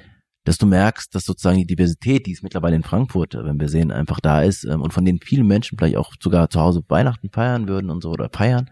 dass 0.45 0.59
du 0.59 0.67
merkst, 0.67 1.15
dass 1.15 1.25
sozusagen 1.25 1.59
die 1.59 1.67
Diversität, 1.67 2.27
die 2.27 2.33
es 2.33 2.43
mittlerweile 2.43 2.75
in 2.75 2.83
Frankfurt, 2.83 3.35
wenn 3.35 3.61
wir 3.61 3.69
sehen, 3.69 3.93
einfach 3.93 4.19
da 4.19 4.43
ist 4.43 4.65
ähm, 4.65 4.81
und 4.81 4.93
von 4.93 5.05
denen 5.05 5.21
viele 5.23 5.45
Menschen 5.45 5.79
vielleicht 5.79 5.97
auch 5.97 6.15
sogar 6.21 6.51
zu 6.51 6.61
Hause 6.61 6.83
Weihnachten 6.89 7.31
feiern 7.31 7.69
würden 7.69 7.91
und 7.91 8.03
so 8.03 8.11
oder 8.11 8.31
feiern, 8.33 8.71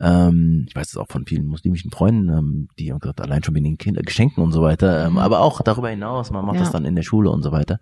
ähm, 0.00 0.66
ich 0.68 0.76
weiß 0.76 0.88
es 0.88 0.96
auch 0.96 1.08
von 1.08 1.26
vielen 1.26 1.46
muslimischen 1.46 1.90
Freunden, 1.90 2.28
ähm, 2.28 2.68
die 2.78 2.92
haben 2.92 3.00
gesagt, 3.00 3.20
allein 3.20 3.42
schon 3.42 3.54
wegen 3.54 3.64
den 3.64 3.78
Kinder, 3.78 4.02
Geschenken 4.02 4.42
und 4.42 4.52
so 4.52 4.62
weiter, 4.62 5.06
ähm, 5.06 5.12
mhm. 5.12 5.18
aber 5.18 5.40
auch 5.40 5.62
darüber 5.62 5.88
hinaus, 5.88 6.30
man 6.30 6.44
macht 6.44 6.56
ja. 6.56 6.62
das 6.62 6.72
dann 6.72 6.84
in 6.84 6.96
der 6.96 7.02
Schule 7.02 7.30
und 7.30 7.42
so 7.42 7.52
weiter. 7.52 7.78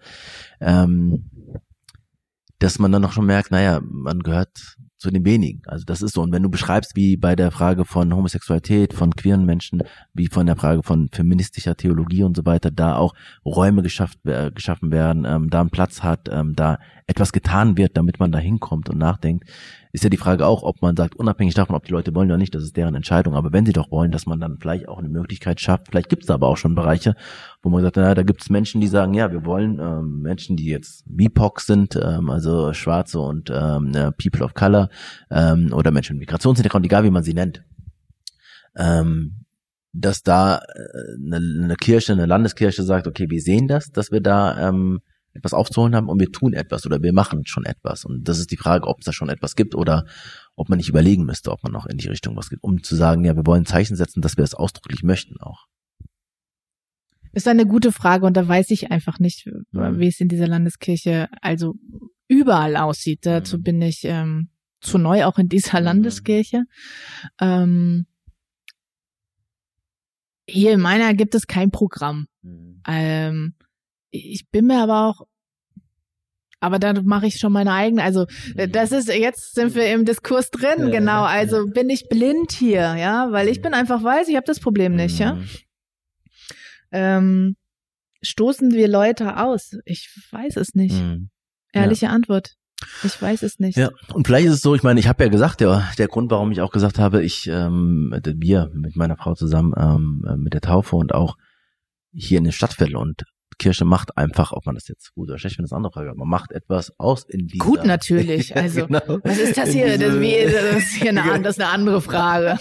Ähm, 0.61 1.31
dass 2.61 2.79
man 2.79 2.93
dann 2.93 3.03
noch 3.03 3.13
schon 3.13 3.27
merkt, 3.27 3.51
naja, 3.51 3.81
man 3.83 4.21
gehört 4.21 4.77
zu 4.97 5.11
den 5.11 5.25
wenigen. 5.27 5.61
Also 5.67 5.85
das 5.85 6.01
ist 6.01 6.15
so. 6.15 6.23
Und 6.23 6.33
wenn 6.33 6.43
du 6.43 6.49
beschreibst, 6.49 6.97
wie 6.97 7.19
bei 7.19 7.37
der 7.37 7.51
Frage 7.51 7.85
von 7.85 8.15
Homosexualität, 8.15 8.95
von 8.95 9.15
queeren 9.15 9.45
Menschen, 9.45 9.83
wie 10.15 10.29
von 10.29 10.47
der 10.47 10.57
Frage 10.57 10.83
von 10.83 11.09
feministischer 11.13 11.77
Theologie 11.77 12.23
und 12.23 12.37
so 12.37 12.47
weiter, 12.47 12.71
da 12.71 12.97
auch 12.97 13.13
Räume 13.45 13.83
geschafft, 13.83 14.19
äh, 14.25 14.51
geschaffen 14.51 14.91
werden, 14.91 15.27
ähm, 15.27 15.51
da 15.51 15.61
einen 15.61 15.71
Platz 15.71 16.03
hat, 16.03 16.31
ähm, 16.31 16.55
da 16.57 16.79
etwas 17.07 17.33
getan 17.33 17.77
wird, 17.77 17.99
damit 17.99 18.19
man 18.19 18.33
da 18.33 18.39
hinkommt 18.39 18.89
und 18.89 18.97
nachdenkt, 18.97 19.45
ist 19.95 20.03
ja 20.03 20.11
die 20.11 20.17
Frage 20.17 20.45
auch, 20.45 20.65
ob 20.65 20.83
man 20.83 20.97
sagt, 20.97 21.15
unabhängig 21.15 21.55
davon, 21.55 21.77
ob 21.77 21.85
die 21.85 21.93
Leute 21.93 22.13
wollen 22.17 22.29
oder 22.29 22.37
nicht, 22.37 22.53
das 22.53 22.65
ist 22.65 22.77
deren 22.77 22.97
Entscheidung. 22.97 23.37
Aber 23.37 23.53
wenn 23.53 23.65
sie 23.65 23.73
doch 23.73 23.93
wollen, 23.93 24.11
dass 24.11 24.27
man 24.27 24.41
dann 24.41 24.59
vielleicht 24.59 24.89
auch 24.89 24.99
eine 24.99 25.09
Möglichkeit 25.09 25.61
schafft, 25.61 25.87
vielleicht 25.87 26.09
gibt 26.09 26.25
es 26.25 26.31
aber 26.31 26.49
auch 26.49 26.57
schon 26.57 26.75
Bereiche, 26.75 27.15
wo 27.63 27.69
man 27.69 27.81
sagt, 27.81 27.95
na, 27.95 28.13
da 28.13 28.25
gibt 28.25 28.43
es 28.43 28.51
Menschen, 28.51 28.81
die 28.81 28.89
sagen, 28.89 29.15
ja, 29.15 29.31
wir 29.31 29.45
wollen 29.45 29.79
ähm, 29.79 30.21
Menschen, 30.21 30.57
die 30.57 30.67
jetzt 30.67 31.05
BIPOC 31.07 31.61
sind, 31.61 31.95
ähm, 31.95 32.29
also 32.29 32.73
Schwarze 32.73 33.21
und 33.21 33.53
ähm, 33.55 33.93
People 34.21 34.45
of 34.45 34.55
Color 34.55 34.89
ähm, 35.31 35.73
oder 35.73 35.93
Menschen 35.93 36.15
mit 36.17 36.27
Migrationshintergrund, 36.27 36.85
egal 36.85 37.05
wie 37.05 37.11
man 37.11 37.23
sie 37.23 37.35
nennt. 37.35 37.63
Ähm, 38.77 39.45
dass 39.93 40.25
da 40.25 40.57
äh, 40.57 41.25
eine, 41.25 41.37
eine 41.37 41.77
Kirche, 41.77 42.15
eine 42.15 42.27
Landeskirche 42.27 42.83
sagt, 42.83 43.07
okay, 43.07 43.31
wir 43.31 43.41
sehen 43.41 43.69
das, 43.69 43.93
dass 43.93 44.11
wir 44.11 44.21
da 44.21 44.71
ähm, 44.71 45.03
etwas 45.35 45.53
aufzuholen 45.53 45.95
haben 45.95 46.09
und 46.09 46.21
wir 46.21 46.31
tun 46.31 46.53
etwas 46.53 46.87
oder 46.87 47.03
wir 47.03 47.13
machen 47.13 47.45
schon 47.45 47.65
etwas. 47.65 48.05
Und 48.05 48.29
das 48.29 48.39
ist 48.39 48.51
die 48.51 48.57
Frage, 48.57 48.87
ob 48.87 49.01
es 49.01 49.05
da 49.05 49.13
schon 49.13 49.29
etwas 49.29 49.57
gibt 49.57 49.75
oder 49.75 50.07
ob 50.57 50.69
man 50.69 50.79
nicht 50.79 50.89
überlegen 50.89 51.25
müsste, 51.25 51.51
ob 51.51 51.63
man 51.63 51.73
noch 51.73 51.87
in 51.87 51.99
die 51.99 52.09
Richtung 52.09 52.37
was 52.37 52.51
gibt, 52.51 52.63
um 52.63 52.83
zu 52.83 52.95
sagen, 52.95 53.25
ja, 53.25 53.35
wir 53.37 53.47
wollen 53.47 53.67
Zeichen 53.67 53.97
setzen, 53.97 54.23
dass 54.23 54.37
wir 54.37 54.45
es 54.45 54.55
ausdrücklich 54.55 55.03
möchten 55.03 55.41
auch. 55.41 55.67
Ist 57.33 57.49
eine 57.49 57.67
gute 57.67 57.91
Frage 57.91 58.27
und 58.27 58.37
da 58.37 58.47
weiß 58.47 58.71
ich 58.71 58.93
einfach 58.93 59.19
nicht, 59.19 59.47
mhm. 59.73 59.99
wie 59.99 60.07
es 60.07 60.21
in 60.21 60.29
dieser 60.29 60.47
Landeskirche 60.47 61.29
also 61.41 61.75
überall 62.29 62.77
aussieht. 62.77 63.27
Dazu 63.27 63.59
mhm. 63.59 63.63
bin 63.63 63.83
ich 63.83 64.05
ähm, 64.05 64.51
zu 64.81 64.99
neu 64.99 65.25
auch 65.25 65.39
in 65.39 65.49
dieser 65.49 65.81
mhm. 65.81 65.85
Landeskirche. 65.85 66.63
Ähm, 67.41 68.07
hier 70.49 70.73
in 70.73 70.81
meiner 70.81 71.15
gibt 71.15 71.35
es 71.35 71.49
kein 71.49 71.73
Programm. 71.73 72.29
Ähm, 72.87 73.55
ich 74.15 74.49
bin 74.51 74.67
mir 74.67 74.83
aber 74.83 75.09
auch 75.09 75.27
aber 76.61 76.79
da 76.79 76.95
mache 77.03 77.27
ich 77.27 77.39
schon 77.39 77.53
meine 77.53 77.73
eigene. 77.73 78.03
Also 78.03 78.25
äh, 78.57 78.69
das 78.69 78.91
ist 78.91 79.09
jetzt 79.09 79.55
sind 79.55 79.75
wir 79.75 79.93
im 79.93 80.07
Diskurs 80.07 80.51
drin, 80.51 80.91
genau. 80.91 81.25
Also 81.25 81.67
bin 81.67 81.91
ich 81.91 82.09
blind 82.09 82.53
hier, 82.53 82.97
ja, 82.97 83.31
weil 83.33 83.49
ich 83.49 83.61
bin 83.61 83.75
einfach 83.75 84.03
weiß, 84.03 84.29
ich 84.29 84.37
habe 84.37 84.47
das 84.47 84.61
Problem 84.61 84.97
nicht, 84.97 85.19
ja. 85.19 85.35
Mhm. 85.35 85.49
Ähm, 86.91 87.57
stoßen 88.23 88.73
wir 88.73 88.89
Leute 88.89 89.37
aus? 89.37 89.77
Ich 89.85 90.09
weiß 90.31 90.57
es 90.57 90.75
nicht. 90.75 90.95
Mhm. 90.95 91.29
Ehrliche 91.75 92.07
ja. 92.07 92.13
Antwort. 92.13 92.55
Ich 93.03 93.21
weiß 93.21 93.43
es 93.43 93.59
nicht. 93.59 93.77
Ja, 93.77 93.91
und 94.15 94.27
vielleicht 94.27 94.47
ist 94.47 94.55
es 94.55 94.63
so, 94.63 94.75
ich 94.75 94.83
meine, 94.83 95.01
ich 95.01 95.07
habe 95.07 95.23
ja 95.23 95.29
gesagt, 95.29 95.61
der, 95.61 95.87
der 95.99 96.09
Grund, 96.09 96.31
warum 96.31 96.51
ich 96.51 96.63
auch 96.63 96.71
gesagt 96.71 96.99
habe, 96.99 97.23
ich, 97.23 97.47
ähm, 97.47 98.15
wir 98.25 98.71
mit 98.73 98.97
meiner 98.97 99.17
Frau 99.17 99.35
zusammen 99.35 99.75
ähm, 99.77 100.41
mit 100.41 100.55
der 100.55 100.61
Taufe 100.63 100.97
und 100.97 101.15
auch 101.15 101.37
hier 102.11 102.39
in 102.39 102.45
den 102.45 102.53
Stadtviertel 102.53 102.97
und 102.97 103.25
Kirche 103.59 103.85
macht 103.85 104.17
einfach, 104.17 104.53
ob 104.53 104.67
man 104.67 104.75
das 104.75 104.89
jetzt 104.89 105.15
gut 105.15 105.29
oder 105.29 105.39
schlecht 105.39 105.57
findet, 105.57 105.73
das 105.73 105.77
andere 105.77 105.93
Frage, 105.93 106.15
man 106.15 106.29
macht 106.29 106.53
etwas 106.53 106.93
aus 106.99 107.25
in 107.25 107.47
dieser... 107.47 107.65
Gut 107.65 107.85
natürlich, 107.85 108.57
also 108.57 108.87
genau. 108.87 109.19
was 109.23 109.39
ist 109.39 109.57
das 109.57 109.71
hier? 109.71 109.99
Das, 109.99 110.21
wie, 110.21 110.35
das 110.45 110.77
ist 110.77 110.95
hier 110.95 111.11
eine, 111.11 111.23
das 111.43 111.57
ist 111.57 111.63
eine 111.63 111.71
andere 111.71 112.01
Frage. 112.01 112.59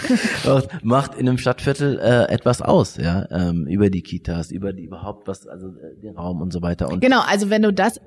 macht 0.83 1.15
in 1.15 1.27
einem 1.27 1.37
Stadtviertel 1.37 1.99
äh, 1.99 2.31
etwas 2.31 2.61
aus, 2.61 2.97
ja, 2.97 3.27
ähm, 3.31 3.67
über 3.67 3.89
die 3.89 4.01
Kitas, 4.01 4.51
über 4.51 4.73
die 4.73 4.83
überhaupt 4.83 5.27
was, 5.27 5.47
also 5.47 5.67
äh, 5.67 5.99
den 6.01 6.15
Raum 6.15 6.41
und 6.41 6.51
so 6.53 6.61
weiter. 6.61 6.89
Und 6.89 7.01
genau, 7.01 7.21
also 7.21 7.49
wenn 7.49 7.61
du 7.61 7.73
das, 7.73 7.99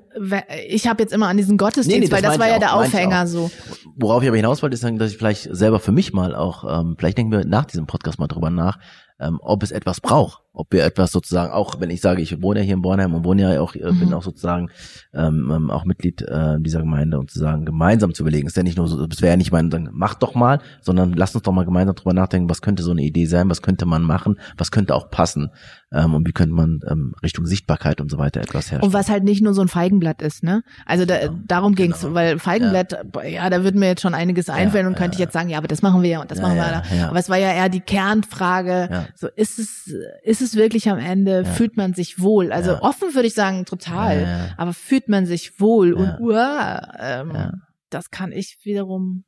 ich 0.67 0.87
habe 0.87 1.03
jetzt 1.03 1.13
immer 1.13 1.27
an 1.27 1.37
diesen 1.37 1.57
Gottesdienst, 1.57 1.99
nee, 1.99 2.05
nee, 2.05 2.11
weil 2.11 2.21
das 2.21 2.39
war 2.39 2.47
ja 2.47 2.55
auch, 2.55 2.59
der 2.59 2.75
Aufhänger 2.75 3.27
so. 3.27 3.51
Worauf 3.95 4.23
ich 4.23 4.29
aber 4.29 4.37
hinaus 4.37 4.61
wollte, 4.61 4.75
ist 4.75 4.81
sagen, 4.81 4.97
dass 4.97 5.11
ich 5.11 5.17
vielleicht 5.17 5.55
selber 5.55 5.79
für 5.79 5.91
mich 5.91 6.13
mal 6.13 6.35
auch, 6.35 6.81
ähm, 6.81 6.95
vielleicht 6.97 7.17
denken 7.17 7.31
wir 7.31 7.45
nach 7.45 7.65
diesem 7.65 7.87
Podcast 7.87 8.19
mal 8.19 8.27
drüber 8.27 8.49
nach, 8.49 8.79
ähm, 9.19 9.39
ob 9.41 9.63
es 9.63 9.71
etwas 9.71 10.01
braucht, 10.01 10.43
ob 10.57 10.73
wir 10.73 10.83
etwas 10.83 11.11
sozusagen, 11.11 11.53
auch 11.53 11.79
wenn 11.79 11.91
ich 11.91 12.01
sage, 12.01 12.19
ich 12.19 12.41
wohne 12.41 12.61
ja 12.61 12.65
hier 12.65 12.73
in 12.73 12.81
Bornheim 12.81 13.13
und 13.13 13.23
wohne 13.23 13.43
ja 13.43 13.61
auch, 13.61 13.75
äh, 13.75 13.91
mhm. 13.91 13.99
bin 13.99 14.13
auch 14.13 14.23
sozusagen 14.23 14.69
ähm, 15.13 15.51
ähm, 15.53 15.69
auch 15.69 15.85
Mitglied 15.85 16.23
äh, 16.23 16.55
dieser 16.59 16.79
Gemeinde 16.79 17.19
und 17.19 17.29
sozusagen 17.29 17.63
gemeinsam 17.63 18.15
zu 18.15 18.23
überlegen. 18.23 18.47
Ist 18.47 18.57
ja 18.57 18.63
nicht 18.63 18.77
nur 18.77 18.87
so, 18.87 19.05
es 19.05 19.21
wäre 19.21 19.33
ja 19.33 19.37
nicht 19.37 19.51
mein, 19.51 19.69
sagen, 19.69 19.89
mach 19.91 20.15
doch 20.15 20.33
mal, 20.33 20.59
sondern 20.81 21.13
lass 21.13 21.35
uns 21.35 21.43
doch 21.43 21.51
mal 21.51 21.63
gemeinsam 21.63 21.95
drüber 21.95 22.13
nachdenken, 22.13 22.49
was 22.49 22.63
könnte 22.63 22.81
so 22.81 22.89
eine 22.89 23.03
Idee 23.03 23.27
sein, 23.27 23.51
was 23.51 23.61
könnte 23.61 23.85
man 23.85 24.01
machen, 24.01 24.39
was 24.57 24.71
könnte 24.71 24.95
auch 24.95 25.11
passen 25.11 25.51
ähm, 25.93 26.15
und 26.15 26.27
wie 26.27 26.31
könnte 26.31 26.55
man 26.55 26.79
ähm, 26.89 27.13
Richtung 27.21 27.45
Sichtbarkeit 27.45 28.01
und 28.01 28.09
so 28.09 28.17
weiter 28.17 28.41
etwas 28.41 28.71
herstellen. 28.71 28.83
Und 28.83 28.93
was 28.93 29.09
halt 29.09 29.23
nicht 29.23 29.43
nur 29.43 29.53
so 29.53 29.61
ein 29.61 29.67
Feigenblatt 29.67 30.23
ist, 30.23 30.43
ne? 30.43 30.63
Also 30.87 31.05
da, 31.05 31.19
genau. 31.19 31.39
darum 31.47 31.75
ging's, 31.75 32.01
genau. 32.01 32.15
weil 32.15 32.39
Feigenblatt, 32.39 32.97
ja. 33.15 33.23
ja, 33.23 33.49
da 33.51 33.63
würde 33.63 33.77
mir 33.77 33.89
jetzt 33.89 34.01
schon 34.01 34.15
einiges 34.15 34.49
einfallen 34.49 34.85
ja, 34.85 34.89
und 34.89 34.97
könnte 34.97 35.15
ich 35.15 35.19
jetzt 35.19 35.33
sagen, 35.33 35.49
ja, 35.49 35.59
aber 35.59 35.67
das 35.67 35.83
machen 35.83 36.01
wir 36.01 36.09
ja 36.09 36.21
und 36.21 36.31
das 36.31 36.41
machen 36.41 36.55
wir 36.55 36.63
da. 36.63 37.07
Aber 37.09 37.19
es 37.19 37.29
war 37.29 37.37
ja 37.37 37.53
eher 37.53 37.69
die 37.69 37.81
Kernfrage, 37.81 39.07
so 39.15 39.27
ist 39.35 39.59
es, 39.59 39.93
ist 40.23 40.41
es 40.41 40.46
wirklich 40.55 40.89
am 40.89 40.97
Ende, 40.97 41.45
fühlt 41.45 41.77
man 41.77 41.93
sich 41.93 42.21
wohl? 42.21 42.51
Also 42.51 42.81
offen 42.81 43.13
würde 43.13 43.27
ich 43.27 43.33
sagen, 43.33 43.65
total, 43.65 44.53
aber 44.57 44.73
fühlt 44.73 45.09
man 45.09 45.25
sich 45.25 45.59
wohl 45.59 45.93
und 45.93 46.19
uah, 46.19 46.93
ähm, 46.99 47.61
das 47.89 48.09
kann 48.11 48.31
ich 48.31 48.57
wiederum 48.63 49.23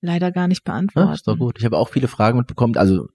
leider 0.00 0.32
gar 0.32 0.48
nicht 0.48 0.64
beantworten. 0.64 1.08
Ja, 1.08 1.14
ist 1.14 1.26
doch 1.26 1.38
gut. 1.38 1.56
Ich 1.58 1.64
habe 1.64 1.76
auch 1.76 1.88
viele 1.88 2.08
Fragen 2.08 2.38
mitbekommen, 2.38 2.76
also 2.76 3.08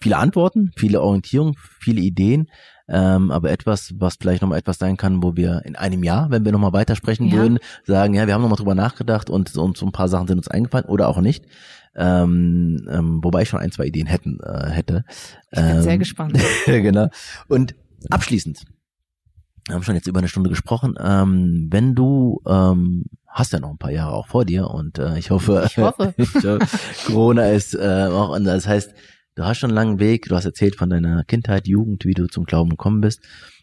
viele 0.00 0.16
Antworten, 0.16 0.70
viele 0.76 1.02
Orientierung, 1.02 1.56
viele 1.80 2.00
Ideen, 2.00 2.48
ähm, 2.88 3.30
aber 3.30 3.50
etwas, 3.50 3.92
was 3.96 4.16
vielleicht 4.18 4.42
nochmal 4.42 4.58
etwas 4.58 4.78
sein 4.78 4.96
kann, 4.96 5.22
wo 5.22 5.36
wir 5.36 5.62
in 5.64 5.76
einem 5.76 6.02
Jahr, 6.02 6.30
wenn 6.30 6.44
wir 6.44 6.52
nochmal 6.52 6.72
weitersprechen 6.72 7.28
ja. 7.28 7.36
würden, 7.36 7.58
sagen, 7.84 8.14
ja, 8.14 8.26
wir 8.26 8.34
haben 8.34 8.42
nochmal 8.42 8.56
drüber 8.56 8.74
nachgedacht 8.74 9.30
und, 9.30 9.54
und 9.56 9.76
so 9.76 9.86
ein 9.86 9.92
paar 9.92 10.08
Sachen 10.08 10.26
sind 10.26 10.38
uns 10.38 10.48
eingefallen 10.48 10.86
oder 10.86 11.08
auch 11.08 11.20
nicht. 11.20 11.44
Ähm, 11.94 12.86
ähm, 12.90 13.20
wobei 13.22 13.42
ich 13.42 13.48
schon 13.48 13.60
ein, 13.60 13.72
zwei 13.72 13.86
Ideen 13.86 14.06
hätten, 14.06 14.38
äh, 14.40 14.70
hätte. 14.70 15.04
Ich 15.50 15.60
bin 15.60 15.82
sehr 15.82 15.92
ähm, 15.92 15.98
gespannt. 15.98 16.38
genau. 16.66 17.08
Und 17.48 17.74
abschließend, 18.10 18.64
wir 19.66 19.74
haben 19.74 19.82
schon 19.82 19.94
jetzt 19.94 20.06
über 20.06 20.18
eine 20.18 20.28
Stunde 20.28 20.50
gesprochen. 20.50 20.94
Ähm, 21.00 21.68
wenn 21.70 21.94
du 21.94 22.40
ähm, 22.46 23.04
hast 23.26 23.52
ja 23.52 23.60
noch 23.60 23.70
ein 23.70 23.78
paar 23.78 23.90
Jahre 23.90 24.12
auch 24.12 24.26
vor 24.26 24.44
dir 24.44 24.68
und 24.70 24.98
äh, 24.98 25.18
ich 25.18 25.30
hoffe, 25.30 25.64
ich 25.66 25.76
hoffe. 25.76 26.14
Corona 27.06 27.50
ist 27.50 27.74
äh, 27.74 28.08
auch 28.10 28.32
anders. 28.32 28.64
Das 28.64 28.68
heißt, 28.68 28.94
du 29.34 29.44
hast 29.44 29.58
schon 29.58 29.70
einen 29.70 29.76
langen 29.76 30.00
Weg, 30.00 30.26
du 30.28 30.36
hast 30.36 30.44
erzählt 30.44 30.76
von 30.76 30.90
deiner 30.90 31.24
Kindheit, 31.24 31.68
Jugend, 31.68 32.04
wie 32.04 32.14
du 32.14 32.26
zum 32.26 32.44
Glauben 32.44 32.70
gekommen 32.70 33.00
bist. 33.00 33.20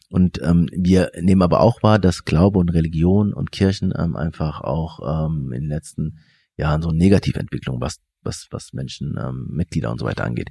Und 0.10 0.40
ähm, 0.44 0.70
wir 0.72 1.12
nehmen 1.20 1.42
aber 1.42 1.62
auch 1.62 1.82
wahr, 1.82 2.00
dass 2.00 2.26
Glaube 2.26 2.60
und 2.60 2.70
Religion 2.70 3.34
und 3.34 3.52
Kirchen 3.52 3.94
ähm, 3.98 4.16
einfach 4.16 4.62
auch 4.62 5.28
ähm, 5.28 5.52
in 5.52 5.64
den 5.64 5.70
letzten 5.70 6.20
Jahren 6.58 6.82
so 6.82 6.90
eine 6.90 6.98
Negativentwicklung, 6.98 7.82
was, 7.82 7.98
was, 8.26 8.48
was 8.52 8.74
Menschen, 8.74 9.18
ähm, 9.20 9.48
Mitglieder 9.50 9.92
und 9.92 10.00
so 10.00 10.06
weiter 10.06 10.24
angeht. 10.24 10.50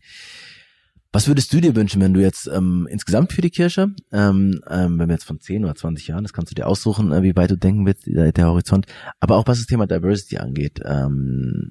Was 1.13 1.29
würdest 1.29 1.53
du 1.53 1.61
dir 1.61 1.77
wünschen, 1.77 2.01
wenn 2.03 2.13
du 2.15 2.21
jetzt 2.21 2.49
ähm, 2.49 2.89
insgesamt 2.91 3.33
für 3.33 3.41
die 3.41 3.51
Kirche, 3.51 3.95
ähm, 4.11 4.61
ähm, 4.69 4.99
wenn 4.99 5.09
wir 5.09 5.15
jetzt 5.15 5.25
von 5.27 5.39
10 5.39 5.65
oder 5.65 5.77
20 5.77 6.09
Jahren, 6.09 6.25
das 6.25 6.33
kannst 6.33 6.51
du 6.51 6.57
dir 6.57 6.67
aussuchen, 6.67 7.13
äh, 7.13 7.23
wie 7.23 7.37
weit 7.37 7.53
du 7.53 7.57
denken 7.57 7.87
willst, 7.87 8.07
der, 8.07 8.33
der 8.33 8.47
Horizont, 8.47 8.87
aber 9.21 9.37
auch 9.37 9.47
was 9.47 9.59
das 9.59 9.67
Thema 9.67 9.87
Diversity 9.87 10.39
angeht, 10.39 10.81
ähm, 10.85 11.71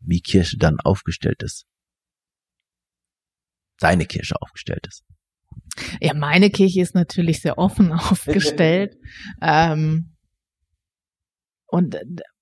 wie 0.00 0.20
Kirche 0.20 0.56
dann 0.56 0.80
aufgestellt 0.80 1.42
ist? 1.42 1.66
seine 3.80 4.06
Kirche 4.06 4.40
aufgestellt 4.40 4.86
ist. 4.86 5.04
Ja, 6.00 6.14
meine 6.14 6.50
Kirche 6.50 6.80
ist 6.80 6.94
natürlich 6.94 7.40
sehr 7.40 7.58
offen 7.58 7.92
aufgestellt. 7.92 8.96
ähm, 9.42 10.14
und 11.66 11.96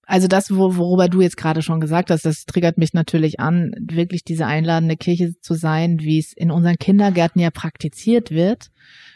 also 0.07 0.29
das, 0.29 0.55
worüber 0.55 1.09
du 1.09 1.21
jetzt 1.21 1.37
gerade 1.37 1.63
schon 1.63 1.81
gesagt 1.81 2.11
hast, 2.11 2.25
das 2.25 2.45
triggert 2.47 2.79
mich 2.79 2.95
natürlich 2.95 3.41
an, 3.41 3.73
wirklich 3.79 4.25
diese 4.25 4.47
einladende 4.47 4.97
Kirche 4.97 5.39
zu 5.41 5.55
sein, 5.55 5.99
wie 6.01 6.19
es 6.19 6.33
in 6.33 6.51
unseren 6.51 6.77
Kindergärten 6.79 7.41
ja 7.41 7.51
praktiziert 7.51 8.31
wird. 8.31 8.71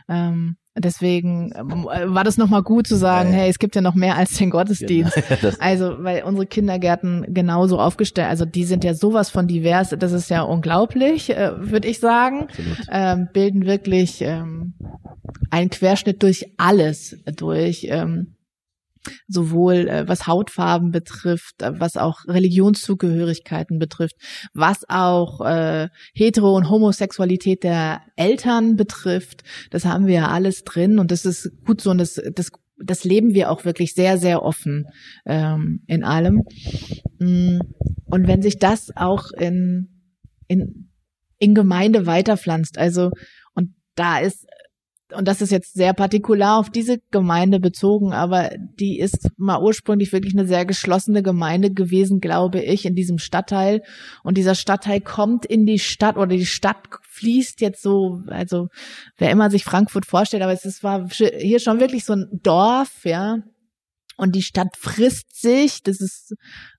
Ähm, 0.08 0.56
Deswegen 0.78 1.52
ähm, 1.58 1.84
war 1.84 2.22
das 2.22 2.36
nochmal 2.36 2.62
gut 2.62 2.86
zu 2.86 2.94
sagen, 2.94 3.32
hey, 3.32 3.50
es 3.50 3.58
gibt 3.58 3.74
ja 3.74 3.82
noch 3.82 3.96
mehr 3.96 4.16
als 4.16 4.36
den 4.36 4.50
Gottesdienst. 4.50 5.14
Genau. 5.28 5.54
also, 5.58 5.96
weil 5.98 6.22
unsere 6.22 6.46
Kindergärten 6.46 7.26
genauso 7.34 7.80
aufgestellt, 7.80 8.28
also 8.28 8.44
die 8.44 8.64
sind 8.64 8.84
ja 8.84 8.94
sowas 8.94 9.30
von 9.30 9.48
divers, 9.48 9.94
das 9.98 10.12
ist 10.12 10.30
ja 10.30 10.42
unglaublich, 10.42 11.30
äh, 11.30 11.50
würde 11.58 11.88
ich 11.88 11.98
sagen. 11.98 12.46
Ähm, 12.90 13.28
bilden 13.32 13.66
wirklich 13.66 14.22
ähm, 14.22 14.74
einen 15.50 15.70
Querschnitt 15.70 16.22
durch 16.22 16.52
alles 16.56 17.16
durch. 17.36 17.88
Ähm, 17.90 18.36
sowohl 19.28 19.88
äh, 19.88 20.08
was 20.08 20.26
Hautfarben 20.26 20.90
betrifft, 20.90 21.62
äh, 21.62 21.78
was 21.78 21.96
auch 21.96 22.26
Religionszugehörigkeiten 22.26 23.78
betrifft, 23.78 24.16
was 24.54 24.88
auch 24.88 25.40
äh, 25.40 25.88
Hetero- 26.14 26.56
und 26.56 26.70
Homosexualität 26.70 27.64
der 27.64 28.02
Eltern 28.16 28.76
betrifft. 28.76 29.42
Das 29.70 29.84
haben 29.84 30.06
wir 30.06 30.14
ja 30.14 30.28
alles 30.28 30.64
drin 30.64 30.98
und 30.98 31.10
das 31.10 31.24
ist 31.24 31.50
gut 31.64 31.80
so 31.80 31.90
und 31.90 31.98
das, 31.98 32.20
das, 32.34 32.50
das 32.82 33.04
leben 33.04 33.34
wir 33.34 33.50
auch 33.50 33.64
wirklich 33.64 33.94
sehr, 33.94 34.18
sehr 34.18 34.42
offen 34.42 34.86
ähm, 35.26 35.82
in 35.86 36.04
allem. 36.04 36.42
Mm, 37.18 37.60
und 38.06 38.26
wenn 38.26 38.42
sich 38.42 38.58
das 38.58 38.90
auch 38.96 39.30
in, 39.32 39.88
in, 40.48 40.90
in 41.38 41.54
Gemeinde 41.54 42.06
weiterpflanzt, 42.06 42.78
also 42.78 43.10
und 43.54 43.74
da 43.94 44.18
ist 44.18 44.46
und 45.12 45.26
das 45.28 45.40
ist 45.40 45.50
jetzt 45.50 45.74
sehr 45.74 45.92
partikular 45.92 46.58
auf 46.58 46.70
diese 46.70 46.98
Gemeinde 47.10 47.60
bezogen, 47.60 48.12
aber 48.12 48.50
die 48.78 48.98
ist 48.98 49.28
mal 49.36 49.60
ursprünglich 49.60 50.12
wirklich 50.12 50.34
eine 50.34 50.46
sehr 50.46 50.64
geschlossene 50.64 51.22
Gemeinde 51.22 51.72
gewesen, 51.72 52.20
glaube 52.20 52.60
ich, 52.60 52.86
in 52.86 52.94
diesem 52.94 53.18
Stadtteil. 53.18 53.82
Und 54.22 54.36
dieser 54.36 54.54
Stadtteil 54.54 55.00
kommt 55.00 55.46
in 55.46 55.66
die 55.66 55.78
Stadt 55.78 56.16
oder 56.16 56.28
die 56.28 56.46
Stadt 56.46 56.78
fließt 57.08 57.60
jetzt 57.60 57.82
so, 57.82 58.22
also 58.26 58.68
wer 59.18 59.30
immer 59.30 59.50
sich 59.50 59.64
Frankfurt 59.64 60.06
vorstellt, 60.06 60.42
aber 60.42 60.52
es 60.52 60.64
ist, 60.64 60.82
war 60.82 61.08
hier 61.08 61.60
schon 61.60 61.80
wirklich 61.80 62.04
so 62.04 62.14
ein 62.14 62.28
Dorf, 62.42 63.04
ja. 63.04 63.38
Und 64.16 64.34
die 64.34 64.42
Stadt 64.42 64.76
frisst 64.76 65.40
sich, 65.40 65.82
das 65.82 66.00
ist 66.00 66.34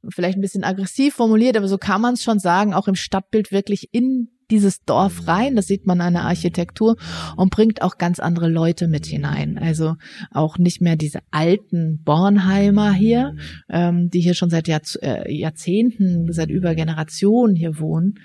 vielleicht 0.09 0.37
ein 0.37 0.41
bisschen 0.41 0.63
aggressiv 0.63 1.15
formuliert, 1.15 1.57
aber 1.57 1.67
so 1.67 1.79
kann 1.79 2.01
man 2.01 2.13
es 2.13 2.23
schon 2.23 2.37
sagen, 2.37 2.73
auch 2.73 2.87
im 2.87 2.95
Stadtbild 2.95 3.51
wirklich 3.51 3.89
in 3.93 4.29
dieses 4.51 4.83
Dorf 4.83 5.27
rein, 5.27 5.55
das 5.55 5.67
sieht 5.67 5.87
man 5.87 6.01
an 6.01 6.13
der 6.13 6.23
Architektur 6.23 6.97
und 7.35 7.49
bringt 7.49 7.81
auch 7.81 7.97
ganz 7.97 8.19
andere 8.19 8.49
Leute 8.49 8.87
mit 8.87 9.05
hinein. 9.05 9.57
Also 9.57 9.95
auch 10.31 10.57
nicht 10.57 10.81
mehr 10.81 10.95
diese 10.95 11.19
alten 11.31 12.01
Bornheimer 12.03 12.91
hier, 12.91 13.35
ähm, 13.69 14.09
die 14.09 14.21
hier 14.21 14.33
schon 14.33 14.49
seit 14.49 14.67
Jahr, 14.67 14.81
äh, 15.01 15.33
Jahrzehnten, 15.33 16.31
seit 16.31 16.49
über 16.49 16.75
Generationen 16.75 17.55
hier 17.55 17.79
wohnen. 17.79 18.15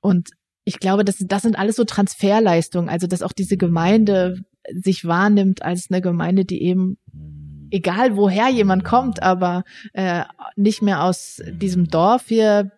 Und 0.00 0.30
ich 0.64 0.78
glaube, 0.78 1.04
das, 1.04 1.16
das 1.18 1.42
sind 1.42 1.58
alles 1.58 1.76
so 1.76 1.84
Transferleistungen, 1.84 2.88
also 2.88 3.06
dass 3.06 3.22
auch 3.22 3.32
diese 3.32 3.56
Gemeinde 3.56 4.40
sich 4.72 5.04
wahrnimmt 5.04 5.62
als 5.62 5.88
eine 5.90 6.00
Gemeinde, 6.00 6.44
die 6.44 6.62
eben 6.62 6.98
egal 7.70 8.16
woher 8.16 8.48
jemand 8.48 8.84
kommt, 8.84 9.22
aber 9.22 9.64
äh, 9.92 10.24
nicht 10.56 10.80
mehr 10.80 11.02
aus 11.04 11.42
diesem 11.50 11.88
Dorf 11.88 12.26
hier 12.28 12.70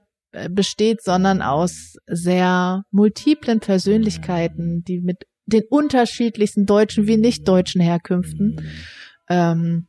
besteht, 0.50 1.02
sondern 1.02 1.42
aus 1.42 1.96
sehr 2.06 2.84
multiplen 2.90 3.60
Persönlichkeiten, 3.60 4.82
die 4.84 5.00
mit 5.00 5.24
den 5.46 5.62
unterschiedlichsten 5.70 6.66
deutschen 6.66 7.06
wie 7.06 7.16
nicht 7.16 7.46
deutschen 7.46 7.80
Herkünften. 7.80 8.68
Ähm, 9.28 9.86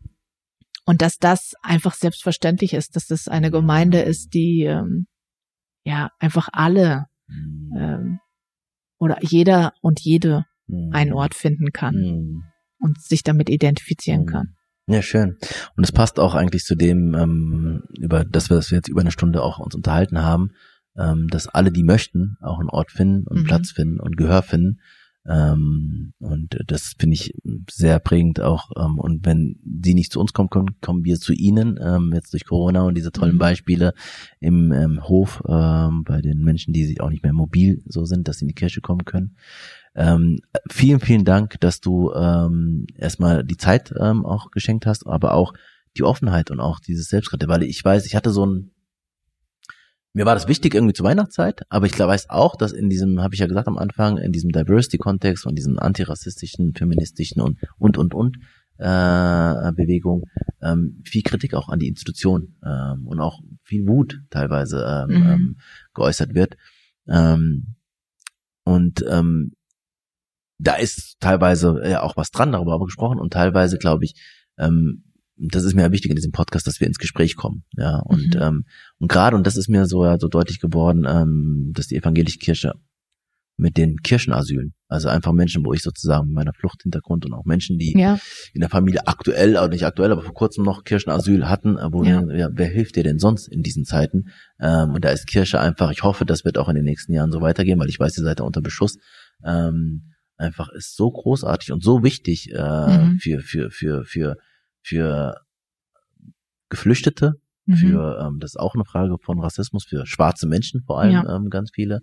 und 0.86 1.02
dass 1.02 1.18
das 1.18 1.53
einfach 1.61 1.94
selbstverständlich 1.94 2.74
ist, 2.74 2.95
dass 2.95 3.07
das 3.07 3.28
eine 3.28 3.52
Gemeinde 3.52 3.99
ist, 3.99 4.34
die 4.34 4.64
ähm, 4.64 5.07
ja 5.84 6.11
einfach 6.19 6.48
alle 6.53 7.06
ähm, 7.30 8.19
oder 8.99 9.18
jeder 9.22 9.74
und 9.82 9.99
jede 9.99 10.45
einen 10.91 11.14
Ort 11.14 11.34
finden 11.34 11.72
kann 11.72 12.44
und 12.80 13.02
sich 13.02 13.24
damit 13.24 13.49
identifizieren 13.49 14.26
kann. 14.26 14.56
Ja, 14.89 15.01
schön. 15.01 15.38
Und 15.76 15.84
es 15.84 15.91
passt 15.91 16.18
auch 16.19 16.34
eigentlich 16.34 16.64
zu 16.64 16.76
dem, 16.76 17.14
ähm, 17.14 17.84
über 17.99 18.23
das 18.23 18.49
wir, 18.49 18.55
das 18.55 18.72
wir 18.72 18.77
jetzt 18.77 18.88
über 18.88 19.01
eine 19.01 19.11
Stunde 19.11 19.43
auch 19.43 19.59
uns 19.59 19.76
unterhalten 19.76 20.19
haben, 20.19 20.51
ähm, 20.97 21.27
dass 21.27 21.47
alle, 21.47 21.72
die 21.72 21.84
möchten, 21.84 22.38
auch 22.41 22.59
einen 22.59 22.69
Ort 22.69 22.91
finden 22.91 23.27
und 23.27 23.41
mhm. 23.41 23.43
Platz 23.43 23.72
finden 23.72 23.99
und 23.99 24.15
Gehör 24.15 24.43
finden. 24.43 24.80
Ähm, 25.30 26.14
und 26.19 26.57
das 26.68 26.93
finde 26.97 27.15
ich 27.15 27.34
sehr 27.69 27.99
prägend 27.99 28.39
auch. 28.39 28.72
Ähm, 28.77 28.97
und 28.97 29.26
wenn 29.26 29.59
sie 29.84 29.93
nicht 29.93 30.14
zu 30.14 30.22
uns 30.22 30.31
kommen 30.31 30.49
können, 30.49 30.80
kommen 30.80 31.03
wir 31.03 31.18
zu 31.18 31.34
ihnen, 31.34 31.77
ähm, 31.81 32.11
jetzt 32.14 32.31
durch 32.31 32.45
Corona 32.45 32.84
und 32.84 32.95
diese 32.95 33.11
tollen 33.11 33.35
mhm. 33.35 33.39
Beispiele 33.39 33.93
im 34.39 34.72
ähm, 34.72 35.03
Hof 35.03 35.43
ähm, 35.47 36.05
bei 36.05 36.22
den 36.22 36.39
Menschen, 36.43 36.72
die 36.72 36.85
sich 36.85 37.01
auch 37.01 37.09
nicht 37.09 37.23
mehr 37.23 37.34
mobil 37.34 37.84
so 37.85 38.05
sind, 38.05 38.27
dass 38.30 38.38
sie 38.38 38.45
in 38.45 38.49
die 38.49 38.55
Kirche 38.55 38.80
kommen 38.80 39.03
können. 39.03 39.35
Ähm, 39.98 40.40
vielen, 40.69 40.99
vielen 40.99 41.26
Dank, 41.26 41.60
dass 41.60 41.82
du 41.82 42.14
ähm, 42.14 42.86
erstmal 42.95 43.44
die 43.44 43.57
Zeit 43.57 43.94
ähm, 43.99 44.26
auch 44.26 44.52
geschenkt 44.52 44.86
hast, 44.86 45.07
aber 45.07 45.34
auch 45.34 45.53
die 45.98 46.03
Offenheit 46.03 46.52
und 46.52 46.60
auch 46.60 46.80
dieses 46.80 47.10
Selbstkritiker, 47.10 47.52
weil 47.52 47.64
ich 47.64 47.84
weiß, 47.84 48.06
ich 48.06 48.15
hatte 48.15 48.30
so 48.30 48.45
ein 48.45 48.72
mir 50.14 50.26
war 50.26 50.34
das 50.34 50.48
wichtig 50.48 50.74
irgendwie 50.74 50.95
zur 50.95 51.06
Weihnachtszeit, 51.06 51.61
aber 51.69 51.86
ich 51.86 51.99
weiß 51.99 52.32
auch, 52.32 52.56
dass 52.56 52.72
in 52.72 52.90
diesem, 52.90 53.22
habe 53.22 53.36
ich 53.36 53.40
ja 53.40 53.45
gesagt 53.45 53.68
am 53.68 53.78
Anfang, 53.78 54.18
in 54.18 54.32
diesem 54.32 54.52
Diversity-Kontext 54.52 55.45
und 55.45 55.56
diesem 55.56 55.78
antirassistischen, 55.78 56.74
feministischen 56.74 57.40
und 57.40 57.60
und 57.78 57.99
und 57.99 58.15
und 58.15 58.38
äh, 58.80 59.72
Bewegung 59.74 60.24
ähm, 60.61 61.03
viel 61.06 61.22
Kritik 61.22 61.53
auch 61.53 61.69
an 61.69 61.78
die 61.78 61.88
Institution 61.88 62.56
ähm, 62.65 63.06
und 63.06 63.19
auch 63.19 63.41
viel 63.64 63.88
Wut 63.88 64.22
teilweise 64.32 64.84
ähm, 65.07 65.19
mhm. 65.19 65.30
ähm, 65.30 65.57
geäußert 65.94 66.34
wird. 66.34 66.57
Ähm, 67.07 67.76
und 68.64 69.06
ähm, 69.07 69.53
da 70.59 70.75
ist 70.75 71.17
teilweise 71.19 71.81
ja 71.85 72.01
auch 72.01 72.17
was 72.17 72.31
dran, 72.31 72.51
darüber 72.51 72.73
haben 72.73 72.81
wir 72.81 72.85
gesprochen 72.85 73.19
und 73.19 73.34
teilweise 73.34 73.77
glaube 73.77 74.05
ich 74.05 74.15
ähm, 74.57 75.03
das 75.38 75.63
ist 75.63 75.75
mir 75.75 75.84
ja 75.84 75.91
wichtig 75.91 76.09
in 76.09 76.15
diesem 76.15 76.31
Podcast, 76.31 76.65
dass 76.67 76.79
wir 76.79 76.88
ins 76.88 76.97
Gespräch 76.97 77.35
kommen. 77.35 77.63
Ja, 77.77 77.99
und, 77.99 78.35
mhm. 78.35 78.41
ähm, 78.41 78.65
und 78.97 79.07
gerade, 79.07 79.35
und 79.35 79.45
das 79.45 79.55
ist 79.55 79.69
mir 79.69 79.85
so, 79.85 80.03
ja, 80.03 80.17
so 80.19 80.27
deutlich 80.27 80.59
geworden, 80.59 81.05
ähm, 81.07 81.71
dass 81.73 81.88
die 81.88 81.95
evangelische 81.95 82.39
Kirche 82.39 82.73
mit 83.59 83.75
den 83.75 83.97
Kirchenasylen, 83.97 84.75
also 84.88 85.09
einfach 85.09 85.31
Menschen, 85.31 85.65
wo 85.65 85.73
ich 85.73 85.81
sozusagen 85.81 86.27
mit 86.27 86.35
meiner 86.35 86.53
Fluchthintergrund 86.53 87.25
und 87.25 87.34
auch 87.34 87.45
Menschen, 87.45 87.79
die 87.79 87.97
ja. 87.97 88.19
in 88.53 88.61
der 88.61 88.69
Familie 88.69 89.07
aktuell, 89.07 89.51
oder 89.51 89.69
nicht 89.69 89.84
aktuell, 89.84 90.11
aber 90.11 90.21
vor 90.21 90.35
kurzem 90.35 90.63
noch 90.63 90.84
Kirchenasyl 90.84 91.49
hatten, 91.49 91.75
äh, 91.77 91.91
wo 91.91 92.03
ja. 92.03 92.23
Ja, 92.31 92.49
wer 92.51 92.67
hilft 92.67 92.95
dir 92.95 93.03
denn 93.03 93.17
sonst 93.17 93.47
in 93.47 93.63
diesen 93.63 93.84
Zeiten? 93.84 94.25
Ähm, 94.59 94.91
und 94.91 95.03
da 95.03 95.09
ist 95.09 95.25
Kirche 95.25 95.59
einfach, 95.59 95.91
ich 95.91 96.03
hoffe, 96.03 96.23
das 96.23 96.45
wird 96.45 96.59
auch 96.59 96.69
in 96.69 96.75
den 96.75 96.85
nächsten 96.85 97.13
Jahren 97.13 97.31
so 97.31 97.41
weitergehen, 97.41 97.79
weil 97.79 97.89
ich 97.89 97.99
weiß, 97.99 98.17
ihr 98.19 98.23
seid 98.23 98.39
da 98.39 98.43
unter 98.43 98.61
Beschuss. 98.61 98.97
Ähm, 99.43 100.13
einfach 100.38 100.69
ist 100.69 100.95
so 100.95 101.09
großartig 101.09 101.72
und 101.72 101.84
so 101.84 102.03
wichtig 102.03 102.51
äh, 102.53 102.97
mhm. 102.97 103.19
für, 103.19 103.39
für, 103.39 103.72
für, 103.72 104.03
für 104.05 104.38
für 104.88 105.41
Geflüchtete, 106.69 107.34
mhm. 107.65 107.76
für, 107.76 108.19
ähm, 108.22 108.39
das 108.39 108.51
ist 108.51 108.59
auch 108.59 108.76
eine 108.76 108.85
Frage 108.85 109.18
von 109.22 109.39
Rassismus, 109.39 109.85
für 109.85 110.05
schwarze 110.05 110.47
Menschen 110.47 110.81
vor 110.85 111.01
allem 111.01 111.14
ja. 111.14 111.35
ähm, 111.35 111.49
ganz 111.49 111.72
viele 111.73 111.99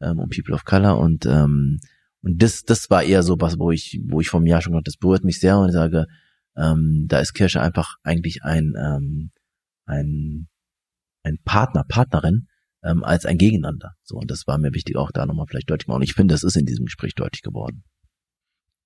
ähm, 0.00 0.18
und 0.18 0.34
People 0.34 0.54
of 0.54 0.64
Color 0.64 0.98
und 0.98 1.26
ähm, 1.26 1.78
und 2.20 2.42
das 2.42 2.64
das 2.64 2.90
war 2.90 3.02
eher 3.02 3.22
so 3.22 3.36
was, 3.38 3.58
wo 3.58 3.70
ich 3.70 4.00
wo 4.08 4.20
ich 4.20 4.28
vom 4.28 4.46
Jahr 4.46 4.60
schon 4.60 4.78
das 4.82 4.96
berührt 4.96 5.24
mich 5.24 5.40
sehr 5.40 5.58
und 5.58 5.68
ich 5.68 5.74
sage, 5.74 6.06
ähm, 6.56 7.06
da 7.08 7.20
ist 7.20 7.32
Kirche 7.32 7.60
einfach 7.60 7.94
eigentlich 8.02 8.42
ein 8.42 8.74
ähm, 8.76 9.30
ein 9.86 10.48
ein 11.22 11.38
Partner, 11.44 11.84
Partnerin 11.84 12.48
ähm, 12.88 13.04
als 13.04 13.26
ein 13.26 13.38
Gegeneinander. 13.38 13.92
So 14.02 14.16
und 14.16 14.30
das 14.30 14.46
war 14.46 14.58
mir 14.58 14.72
wichtig 14.72 14.96
auch 14.96 15.10
da 15.12 15.26
nochmal 15.26 15.46
vielleicht 15.48 15.70
deutlich 15.70 15.88
machen. 15.88 15.98
Und 15.98 16.04
ich 16.04 16.14
finde, 16.14 16.34
das 16.34 16.42
ist 16.42 16.56
in 16.56 16.66
diesem 16.66 16.86
Gespräch 16.86 17.14
deutlich 17.14 17.42
geworden. 17.42 17.84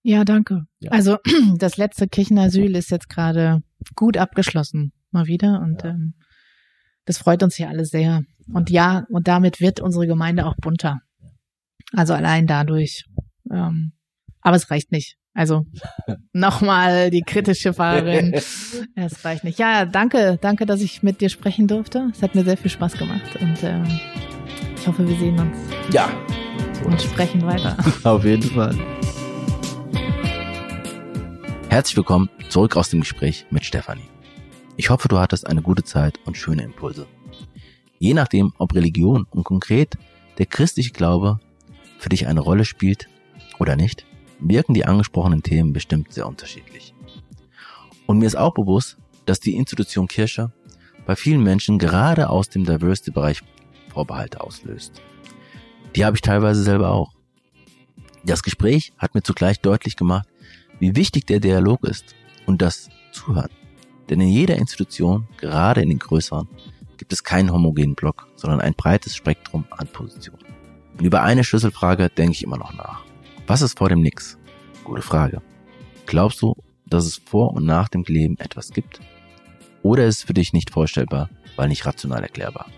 Ja, 0.02 0.24
danke. 0.24 0.64
Ja. 0.80 0.90
Also 0.90 1.18
das 1.58 1.76
letzte 1.76 2.08
Kirchenasyl 2.08 2.74
ist 2.74 2.90
jetzt 2.90 3.08
gerade 3.08 3.60
gut 3.94 4.16
abgeschlossen, 4.16 4.92
mal 5.10 5.26
wieder. 5.26 5.60
Und 5.60 5.82
ja. 5.84 5.90
ähm, 5.90 6.14
das 7.04 7.18
freut 7.18 7.42
uns 7.42 7.56
hier 7.56 7.68
alle 7.68 7.84
sehr. 7.84 8.22
Und 8.52 8.70
ja, 8.70 9.04
und 9.08 9.28
damit 9.28 9.60
wird 9.60 9.80
unsere 9.80 10.06
Gemeinde 10.06 10.46
auch 10.46 10.56
bunter. 10.56 11.00
Also 11.92 12.14
allein 12.14 12.46
dadurch. 12.46 13.04
Ähm, 13.50 13.92
aber 14.40 14.56
es 14.56 14.70
reicht 14.70 14.90
nicht. 14.90 15.16
Also 15.34 15.66
nochmal 16.32 17.10
die 17.10 17.22
kritische 17.22 17.72
Fahrerin. 17.72 18.32
Es 18.94 19.24
reicht 19.24 19.44
nicht. 19.44 19.58
Ja, 19.58 19.84
danke, 19.86 20.38
danke, 20.40 20.66
dass 20.66 20.80
ich 20.80 21.02
mit 21.02 21.20
dir 21.20 21.28
sprechen 21.28 21.66
durfte. 21.66 22.10
Es 22.12 22.22
hat 22.22 22.34
mir 22.34 22.44
sehr 22.44 22.56
viel 22.56 22.70
Spaß 22.70 22.94
gemacht 22.94 23.36
und 23.40 23.62
ähm, 23.62 23.84
ich 24.76 24.86
hoffe, 24.86 25.06
wir 25.08 25.16
sehen 25.16 25.38
uns. 25.38 25.56
Ja. 25.92 26.10
Und 26.84 27.00
sprechen 27.00 27.42
weiter. 27.42 27.76
Auf 28.04 28.24
jeden 28.24 28.42
Fall. 28.42 28.76
Herzlich 31.70 31.96
willkommen 31.96 32.28
zurück 32.50 32.76
aus 32.76 32.90
dem 32.90 33.00
Gespräch 33.00 33.46
mit 33.50 33.64
Stefanie. 33.64 34.08
Ich 34.76 34.90
hoffe, 34.90 35.08
du 35.08 35.18
hattest 35.18 35.46
eine 35.46 35.62
gute 35.62 35.84
Zeit 35.84 36.18
und 36.26 36.36
schöne 36.36 36.62
Impulse. 36.62 37.06
Je 37.98 38.14
nachdem, 38.14 38.52
ob 38.58 38.74
Religion 38.74 39.26
und 39.30 39.44
konkret 39.44 39.96
der 40.38 40.46
christliche 40.46 40.90
Glaube 40.90 41.40
für 41.98 42.10
dich 42.10 42.26
eine 42.26 42.40
Rolle 42.40 42.64
spielt 42.64 43.08
oder 43.58 43.76
nicht, 43.76 44.04
wirken 44.42 44.74
die 44.74 44.84
angesprochenen 44.84 45.42
Themen 45.42 45.72
bestimmt 45.72 46.12
sehr 46.12 46.26
unterschiedlich. 46.26 46.94
Und 48.06 48.18
mir 48.18 48.26
ist 48.26 48.36
auch 48.36 48.54
bewusst, 48.54 48.98
dass 49.24 49.40
die 49.40 49.54
Institution 49.54 50.08
Kirche 50.08 50.52
bei 51.06 51.16
vielen 51.16 51.42
Menschen 51.42 51.78
gerade 51.78 52.28
aus 52.30 52.48
dem 52.48 52.64
Diversity-Bereich 52.64 53.42
Vorbehalte 53.92 54.40
auslöst. 54.40 55.02
Die 55.94 56.04
habe 56.04 56.16
ich 56.16 56.22
teilweise 56.22 56.62
selber 56.62 56.90
auch. 56.90 57.12
Das 58.24 58.42
Gespräch 58.42 58.92
hat 58.98 59.14
mir 59.14 59.22
zugleich 59.22 59.60
deutlich 59.60 59.96
gemacht, 59.96 60.28
wie 60.78 60.96
wichtig 60.96 61.26
der 61.26 61.40
Dialog 61.40 61.84
ist 61.84 62.14
und 62.46 62.62
das 62.62 62.88
Zuhören. 63.12 63.50
Denn 64.08 64.20
in 64.20 64.28
jeder 64.28 64.56
Institution, 64.56 65.28
gerade 65.38 65.82
in 65.82 65.88
den 65.88 65.98
größeren, 65.98 66.48
gibt 66.96 67.12
es 67.12 67.24
keinen 67.24 67.52
homogenen 67.52 67.94
Block, 67.94 68.28
sondern 68.36 68.60
ein 68.60 68.74
breites 68.74 69.14
Spektrum 69.14 69.64
an 69.70 69.88
Positionen. 69.88 70.44
Und 70.98 71.04
über 71.04 71.22
eine 71.22 71.44
Schlüsselfrage 71.44 72.08
denke 72.10 72.32
ich 72.32 72.42
immer 72.42 72.58
noch 72.58 72.72
nach. 72.74 73.04
Was 73.46 73.60
ist 73.60 73.78
vor 73.78 73.88
dem 73.88 74.00
Nix? 74.00 74.38
Gute 74.84 75.02
Frage. 75.02 75.42
Glaubst 76.06 76.40
du, 76.42 76.54
dass 76.86 77.06
es 77.06 77.16
vor 77.16 77.52
und 77.52 77.64
nach 77.64 77.88
dem 77.88 78.04
Leben 78.06 78.38
etwas 78.38 78.70
gibt? 78.70 79.00
Oder 79.82 80.06
ist 80.06 80.18
es 80.18 80.22
für 80.22 80.32
dich 80.32 80.52
nicht 80.52 80.70
vorstellbar, 80.70 81.28
weil 81.56 81.68
nicht 81.68 81.84
rational 81.84 82.22
erklärbar? 82.22 82.70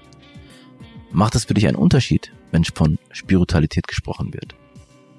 Macht 1.12 1.34
es 1.34 1.44
für 1.44 1.54
dich 1.54 1.68
einen 1.68 1.76
Unterschied, 1.76 2.32
wenn 2.50 2.64
von 2.64 2.98
Spiritualität 3.12 3.86
gesprochen 3.86 4.32
wird? 4.32 4.54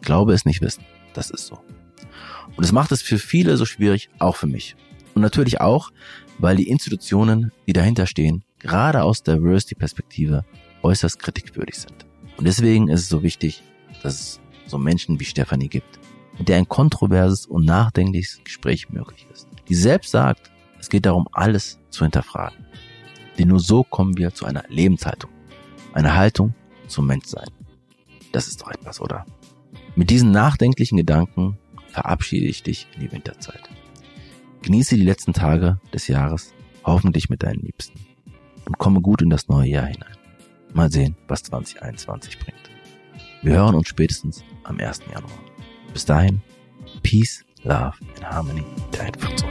Glaube 0.02 0.34
es 0.34 0.46
nicht 0.46 0.62
wissen. 0.62 0.84
Das 1.14 1.30
ist 1.30 1.46
so. 1.46 1.60
Und 2.56 2.64
es 2.64 2.72
macht 2.72 2.92
es 2.92 3.04
für 3.04 3.20
viele 3.20 3.56
so 3.58 3.66
schwierig, 3.66 4.10
auch 4.18 4.36
für 4.36 4.48
mich. 4.48 4.76
Und 5.14 5.22
natürlich 5.22 5.62
auch, 5.62 5.92
weil 6.40 6.58
die 6.58 6.70
Institutionen, 6.70 7.52
die 7.68 7.74
dahinter 7.74 8.08
stehen, 8.08 8.44
gerade 8.60 9.04
aus 9.04 9.22
der 9.22 9.36
Diversity-Perspektive 9.36 10.44
äußerst 10.82 11.20
kritikwürdig 11.20 11.78
sind. 11.78 12.06
Und 12.38 12.46
deswegen 12.46 12.90
ist 12.90 13.02
es 13.02 13.10
so 13.10 13.22
wichtig, 13.24 13.64
dass 14.04 14.20
es 14.20 14.40
so 14.68 14.78
Menschen 14.78 15.20
wie 15.20 15.26
Stefanie 15.26 15.70
gibt, 15.70 16.00
mit 16.38 16.50
der 16.50 16.58
ein 16.58 16.68
kontroverses 16.68 17.46
und 17.46 17.66
nachdenkliches 17.66 18.42
Gespräch 18.44 18.90
möglich 18.90 19.28
ist. 19.32 19.48
Die 19.70 19.76
selbst 19.76 20.12
sagt, 20.12 20.52
es 20.80 20.90
geht 20.90 21.06
darum, 21.06 21.28
alles 21.32 21.80
zu 21.90 22.04
hinterfragen. 22.04 22.66
Denn 23.38 23.50
nur 23.50 23.60
so 23.60 23.84
kommen 23.84 24.18
wir 24.18 24.34
zu 24.34 24.46
einer 24.46 24.64
Lebenshaltung. 24.70 25.32
Eine 25.94 26.16
Haltung 26.16 26.54
zum 26.88 27.08
Menschsein. 27.08 27.50
Das 28.32 28.48
ist 28.48 28.62
doch 28.62 28.72
etwas, 28.72 29.02
oder? 29.02 29.26
Mit 29.96 30.10
diesen 30.10 30.32
nachdenklichen 30.32 30.98
Gedanken 30.98 31.58
verabschiede 31.88 32.46
ich 32.46 32.64
dich 32.64 32.88
in 32.96 33.02
die 33.02 33.12
Winterzeit. 33.12 33.70
Genieße 34.62 34.96
die 34.96 35.04
letzten 35.04 35.34
Tage 35.34 35.80
des 35.94 36.08
Jahres, 36.08 36.54
hoffentlich 36.84 37.30
mit 37.30 37.44
deinen 37.44 37.62
Liebsten. 37.62 38.00
Und 38.66 38.78
komme 38.78 39.02
gut 39.02 39.22
in 39.22 39.30
das 39.30 39.48
neue 39.48 39.70
Jahr 39.70 39.86
hinein. 39.86 40.18
Mal 40.74 40.92
sehen, 40.92 41.16
was 41.28 41.44
2021 41.44 42.40
bringt. 42.40 42.75
Wir 43.46 43.58
hören 43.58 43.76
uns 43.76 43.90
spätestens 43.90 44.44
am 44.64 44.80
1. 44.80 45.02
Januar. 45.14 45.30
Bis 45.94 46.04
dahin, 46.04 46.42
Peace, 47.04 47.46
Love 47.62 47.94
and 48.16 48.26
Harmony, 48.28 48.66
dein 48.92 49.14
Fritzo. 49.14 49.46